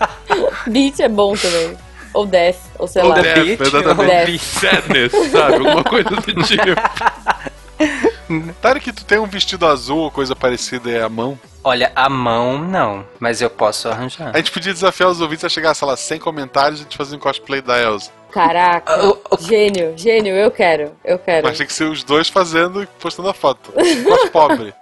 Beat 0.66 1.00
é 1.00 1.08
bom 1.08 1.36
também. 1.36 1.76
Ou 2.14 2.24
Death, 2.24 2.56
ou 2.78 2.88
sei 2.88 3.02
Ou 3.02 3.08
lá. 3.08 3.20
Death, 3.20 3.60
exatamente. 3.60 4.32
Death. 4.32 4.40
Sadness, 4.40 5.12
sabe? 5.30 5.54
Alguma 5.56 5.84
coisa 5.84 6.08
do 6.08 6.22
tipo. 6.44 6.64
Tarek, 8.60 8.92
tu 8.92 9.04
tem 9.04 9.18
um 9.18 9.26
vestido 9.26 9.66
azul 9.66 9.98
ou 9.98 10.10
coisa 10.10 10.34
parecida 10.34 10.90
é 10.90 11.02
a 11.02 11.08
mão? 11.08 11.38
Olha, 11.62 11.92
a 11.94 12.08
mão 12.08 12.58
não, 12.58 13.06
mas 13.18 13.40
eu 13.40 13.48
posso 13.50 13.88
arranjar. 13.88 14.30
A 14.34 14.36
gente 14.38 14.50
podia 14.50 14.72
desafiar 14.72 15.08
os 15.10 15.20
ouvintes 15.20 15.44
a 15.44 15.48
chegar, 15.48 15.74
sei 15.74 15.88
lá, 15.88 15.96
100 15.96 16.18
comentários 16.20 16.80
e 16.80 16.82
a 16.82 16.84
gente 16.84 16.96
fazer 16.96 17.16
um 17.16 17.18
cosplay 17.18 17.60
da 17.62 17.80
Elsa. 17.80 18.10
Caraca, 18.30 18.92
gênio, 19.40 19.94
gênio, 19.96 20.34
eu 20.34 20.50
quero, 20.50 20.92
eu 21.04 21.18
quero. 21.18 21.46
Mas 21.46 21.56
tem 21.58 21.66
que 21.66 21.72
ser 21.72 21.84
os 21.84 22.02
dois 22.02 22.28
fazendo 22.28 22.82
e 22.82 22.86
postando 22.86 23.28
a 23.28 23.34
foto. 23.34 23.72
Cos 23.72 24.28
pobre. 24.30 24.74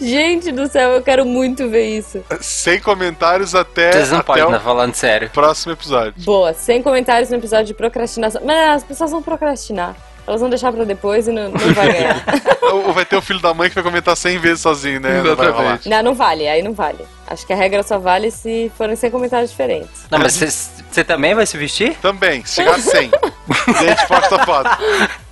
Gente 0.00 0.50
do 0.50 0.66
céu, 0.66 0.90
eu 0.90 1.02
quero 1.02 1.24
muito 1.24 1.68
ver 1.68 1.86
isso. 1.96 2.22
100 2.40 2.80
comentários 2.80 3.54
até, 3.54 3.92
Vocês 3.92 4.10
não 4.10 4.18
até 4.18 4.26
podem 4.26 4.44
estar 4.46 4.60
falando 4.60 4.94
sério. 4.94 5.30
próximo 5.30 5.72
episódio. 5.72 6.14
Boa, 6.24 6.52
sem 6.52 6.82
comentários 6.82 7.30
no 7.30 7.36
episódio 7.36 7.66
de 7.66 7.74
procrastinação. 7.74 8.42
Mas 8.44 8.76
as 8.78 8.84
pessoas 8.84 9.10
vão 9.12 9.22
procrastinar. 9.22 9.94
Elas 10.26 10.40
vão 10.40 10.50
deixar 10.50 10.72
pra 10.72 10.84
depois 10.84 11.28
e 11.28 11.32
não, 11.32 11.50
não 11.50 11.74
vai 11.74 11.92
ganhar. 11.92 12.24
Ou 12.72 12.92
vai 12.92 13.04
ter 13.04 13.16
o 13.16 13.22
filho 13.22 13.40
da 13.40 13.54
mãe 13.54 13.68
que 13.68 13.74
vai 13.74 13.84
comentar 13.84 14.16
100 14.16 14.38
vezes 14.38 14.60
sozinho, 14.60 15.00
né? 15.00 15.22
Não 15.22 15.36
vai 15.36 15.50
rolar. 15.50 15.80
não, 15.86 16.02
não 16.02 16.14
vale, 16.14 16.48
aí 16.48 16.62
não 16.62 16.72
vale. 16.72 16.98
Acho 17.28 17.46
que 17.46 17.52
a 17.52 17.56
regra 17.56 17.82
só 17.82 17.98
vale 17.98 18.30
se 18.30 18.70
forem 18.76 18.96
sem 18.96 19.10
comentários 19.10 19.50
diferentes. 19.50 20.06
Não, 20.10 20.18
mas 20.18 20.34
você 20.36 21.04
também 21.04 21.34
vai 21.34 21.46
se 21.46 21.56
vestir? 21.56 21.96
Também, 22.02 22.44
se 22.44 22.56
chegar 22.56 22.74
a 22.74 22.78
100. 22.78 23.10
e 23.10 23.70
a 23.70 23.94
gente 23.94 24.06
posta 24.06 24.36
a 24.36 24.44
foto. 24.44 24.70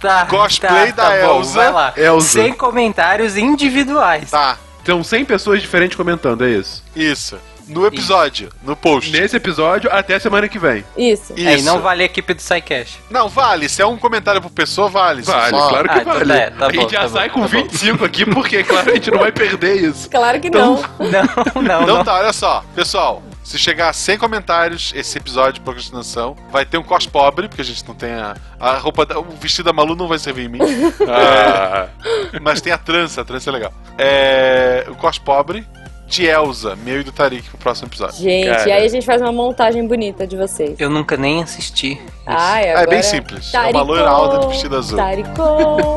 Tá. 0.00 0.26
Cosplay 0.26 0.92
tá, 0.92 1.10
da 1.10 1.16
tá 1.16 1.26
bom, 1.26 1.38
Elsa. 1.38 1.54
Vai 1.54 1.72
lá. 1.72 1.94
Elsa. 1.96 2.42
Sem 2.42 2.52
comentários 2.52 3.36
individuais. 3.36 4.30
Tá. 4.30 4.58
São 4.84 5.02
100 5.02 5.24
pessoas 5.24 5.62
diferentes 5.62 5.96
comentando, 5.96 6.44
é 6.44 6.50
isso? 6.50 6.84
Isso. 6.94 7.38
No 7.68 7.86
episódio, 7.86 8.50
no 8.62 8.74
post. 8.76 9.10
Nesse 9.10 9.36
episódio, 9.36 9.88
até 9.92 10.18
semana 10.18 10.48
que 10.48 10.58
vem. 10.58 10.84
Isso. 10.96 11.32
Aí 11.36 11.62
não 11.62 11.80
vale 11.80 12.02
a 12.02 12.06
equipe 12.06 12.34
do 12.34 12.40
SciCast. 12.42 13.00
Não, 13.10 13.28
vale. 13.28 13.68
Se 13.68 13.80
é 13.82 13.86
um 13.86 13.96
comentário 13.96 14.40
por 14.42 14.50
pessoa, 14.50 14.88
vale. 14.88 15.22
Vale, 15.22 15.50
só- 15.50 15.68
claro 15.68 15.88
que 15.88 15.94
Ah, 15.98 16.02
então 16.02 16.14
vale. 16.14 16.26
tá, 16.34 16.50
tá 16.50 16.66
a 16.66 16.72
gente 16.72 16.82
bom, 16.82 16.88
já 16.88 17.00
tá 17.00 17.08
sai 17.08 17.28
bom, 17.28 17.34
com 17.34 17.40
tá 17.42 17.46
bom. 17.56 17.62
25 17.62 18.04
aqui, 18.04 18.26
porque, 18.26 18.62
claro, 18.64 18.90
a 18.90 18.94
gente 18.94 19.10
não 19.10 19.18
vai 19.18 19.32
perder 19.32 19.76
isso. 19.82 20.10
Claro 20.10 20.40
que 20.40 20.48
Então- 20.48 20.74
não. 20.98 21.10
Não, 21.10 21.22
não, 21.62 21.82
Então 21.82 21.96
não. 21.98 22.04
tá, 22.04 22.14
olha 22.14 22.32
só. 22.32 22.64
Pessoal, 22.74 23.22
se 23.42 23.58
chegar 23.58 23.88
a 23.88 23.92
100 23.92 24.18
comentários 24.18 24.92
esse 24.94 25.16
episódio 25.18 25.54
de 25.54 25.60
procrastinação, 25.60 26.36
vai 26.50 26.64
ter 26.64 26.78
um 26.78 26.82
cos 26.82 27.06
pobre, 27.06 27.48
porque 27.48 27.62
a 27.62 27.64
gente 27.64 27.86
não 27.86 27.94
tem 27.94 28.12
a, 28.12 28.34
a 28.60 28.72
roupa, 28.78 29.04
da- 29.06 29.18
o 29.18 29.24
vestido 29.40 29.66
da 29.66 29.72
Malu 29.72 29.94
não 29.94 30.08
vai 30.08 30.18
servir 30.18 30.46
em 30.46 30.48
mim. 30.48 30.58
Ah. 31.08 31.88
É, 32.32 32.40
mas 32.40 32.60
tem 32.60 32.72
a 32.72 32.78
trança, 32.78 33.20
a 33.20 33.24
trança 33.24 33.48
é 33.50 33.52
legal. 33.52 33.72
É, 33.98 34.84
o 34.88 34.94
cos 34.94 35.18
pobre 35.18 35.66
de 36.06 36.26
Elsa, 36.26 36.76
meu 36.76 37.00
e 37.00 37.02
do 37.04 37.10
Tarik 37.10 37.48
pro 37.48 37.58
próximo 37.58 37.88
episódio. 37.88 38.16
Gente, 38.16 38.48
Cara. 38.48 38.68
e 38.68 38.72
aí 38.72 38.84
a 38.84 38.88
gente 38.88 39.04
faz 39.06 39.20
uma 39.20 39.32
montagem 39.32 39.86
bonita 39.86 40.26
de 40.26 40.36
vocês. 40.36 40.78
Eu 40.78 40.90
nunca 40.90 41.16
nem 41.16 41.42
assisti. 41.42 42.00
Ai, 42.26 42.64
É 42.66 42.72
agora... 42.72 42.90
bem 42.90 43.02
simples. 43.02 43.52
É 43.52 43.58
uma 43.58 43.64
Taricô, 43.72 43.84
loira 43.84 44.08
alta 44.08 44.38
de 44.40 44.46
vestido 44.48 44.76
azul. 44.76 44.96
Taricô. 44.96 45.96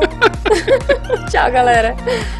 Tchau, 1.30 1.50
galera. 1.52 1.94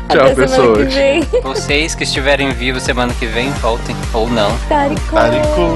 Tchau, 0.09 0.21
Até 0.23 0.35
semana 0.35 0.35
pessoas. 0.35 0.89
que 0.89 0.95
vem. 0.95 1.23
Vocês 1.43 1.95
que 1.95 2.05
estiverem 2.05 2.51
vivos 2.53 2.83
semana 2.83 3.13
que 3.15 3.27
vem, 3.27 3.51
voltem. 3.53 3.95
Ou 4.15 4.29
não. 4.29 4.57
Taricô. 4.69 5.17
Taricô. 5.17 5.69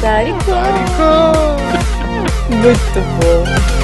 Taricô. 0.00 0.54
Muito 2.50 3.00
bom. 3.20 3.83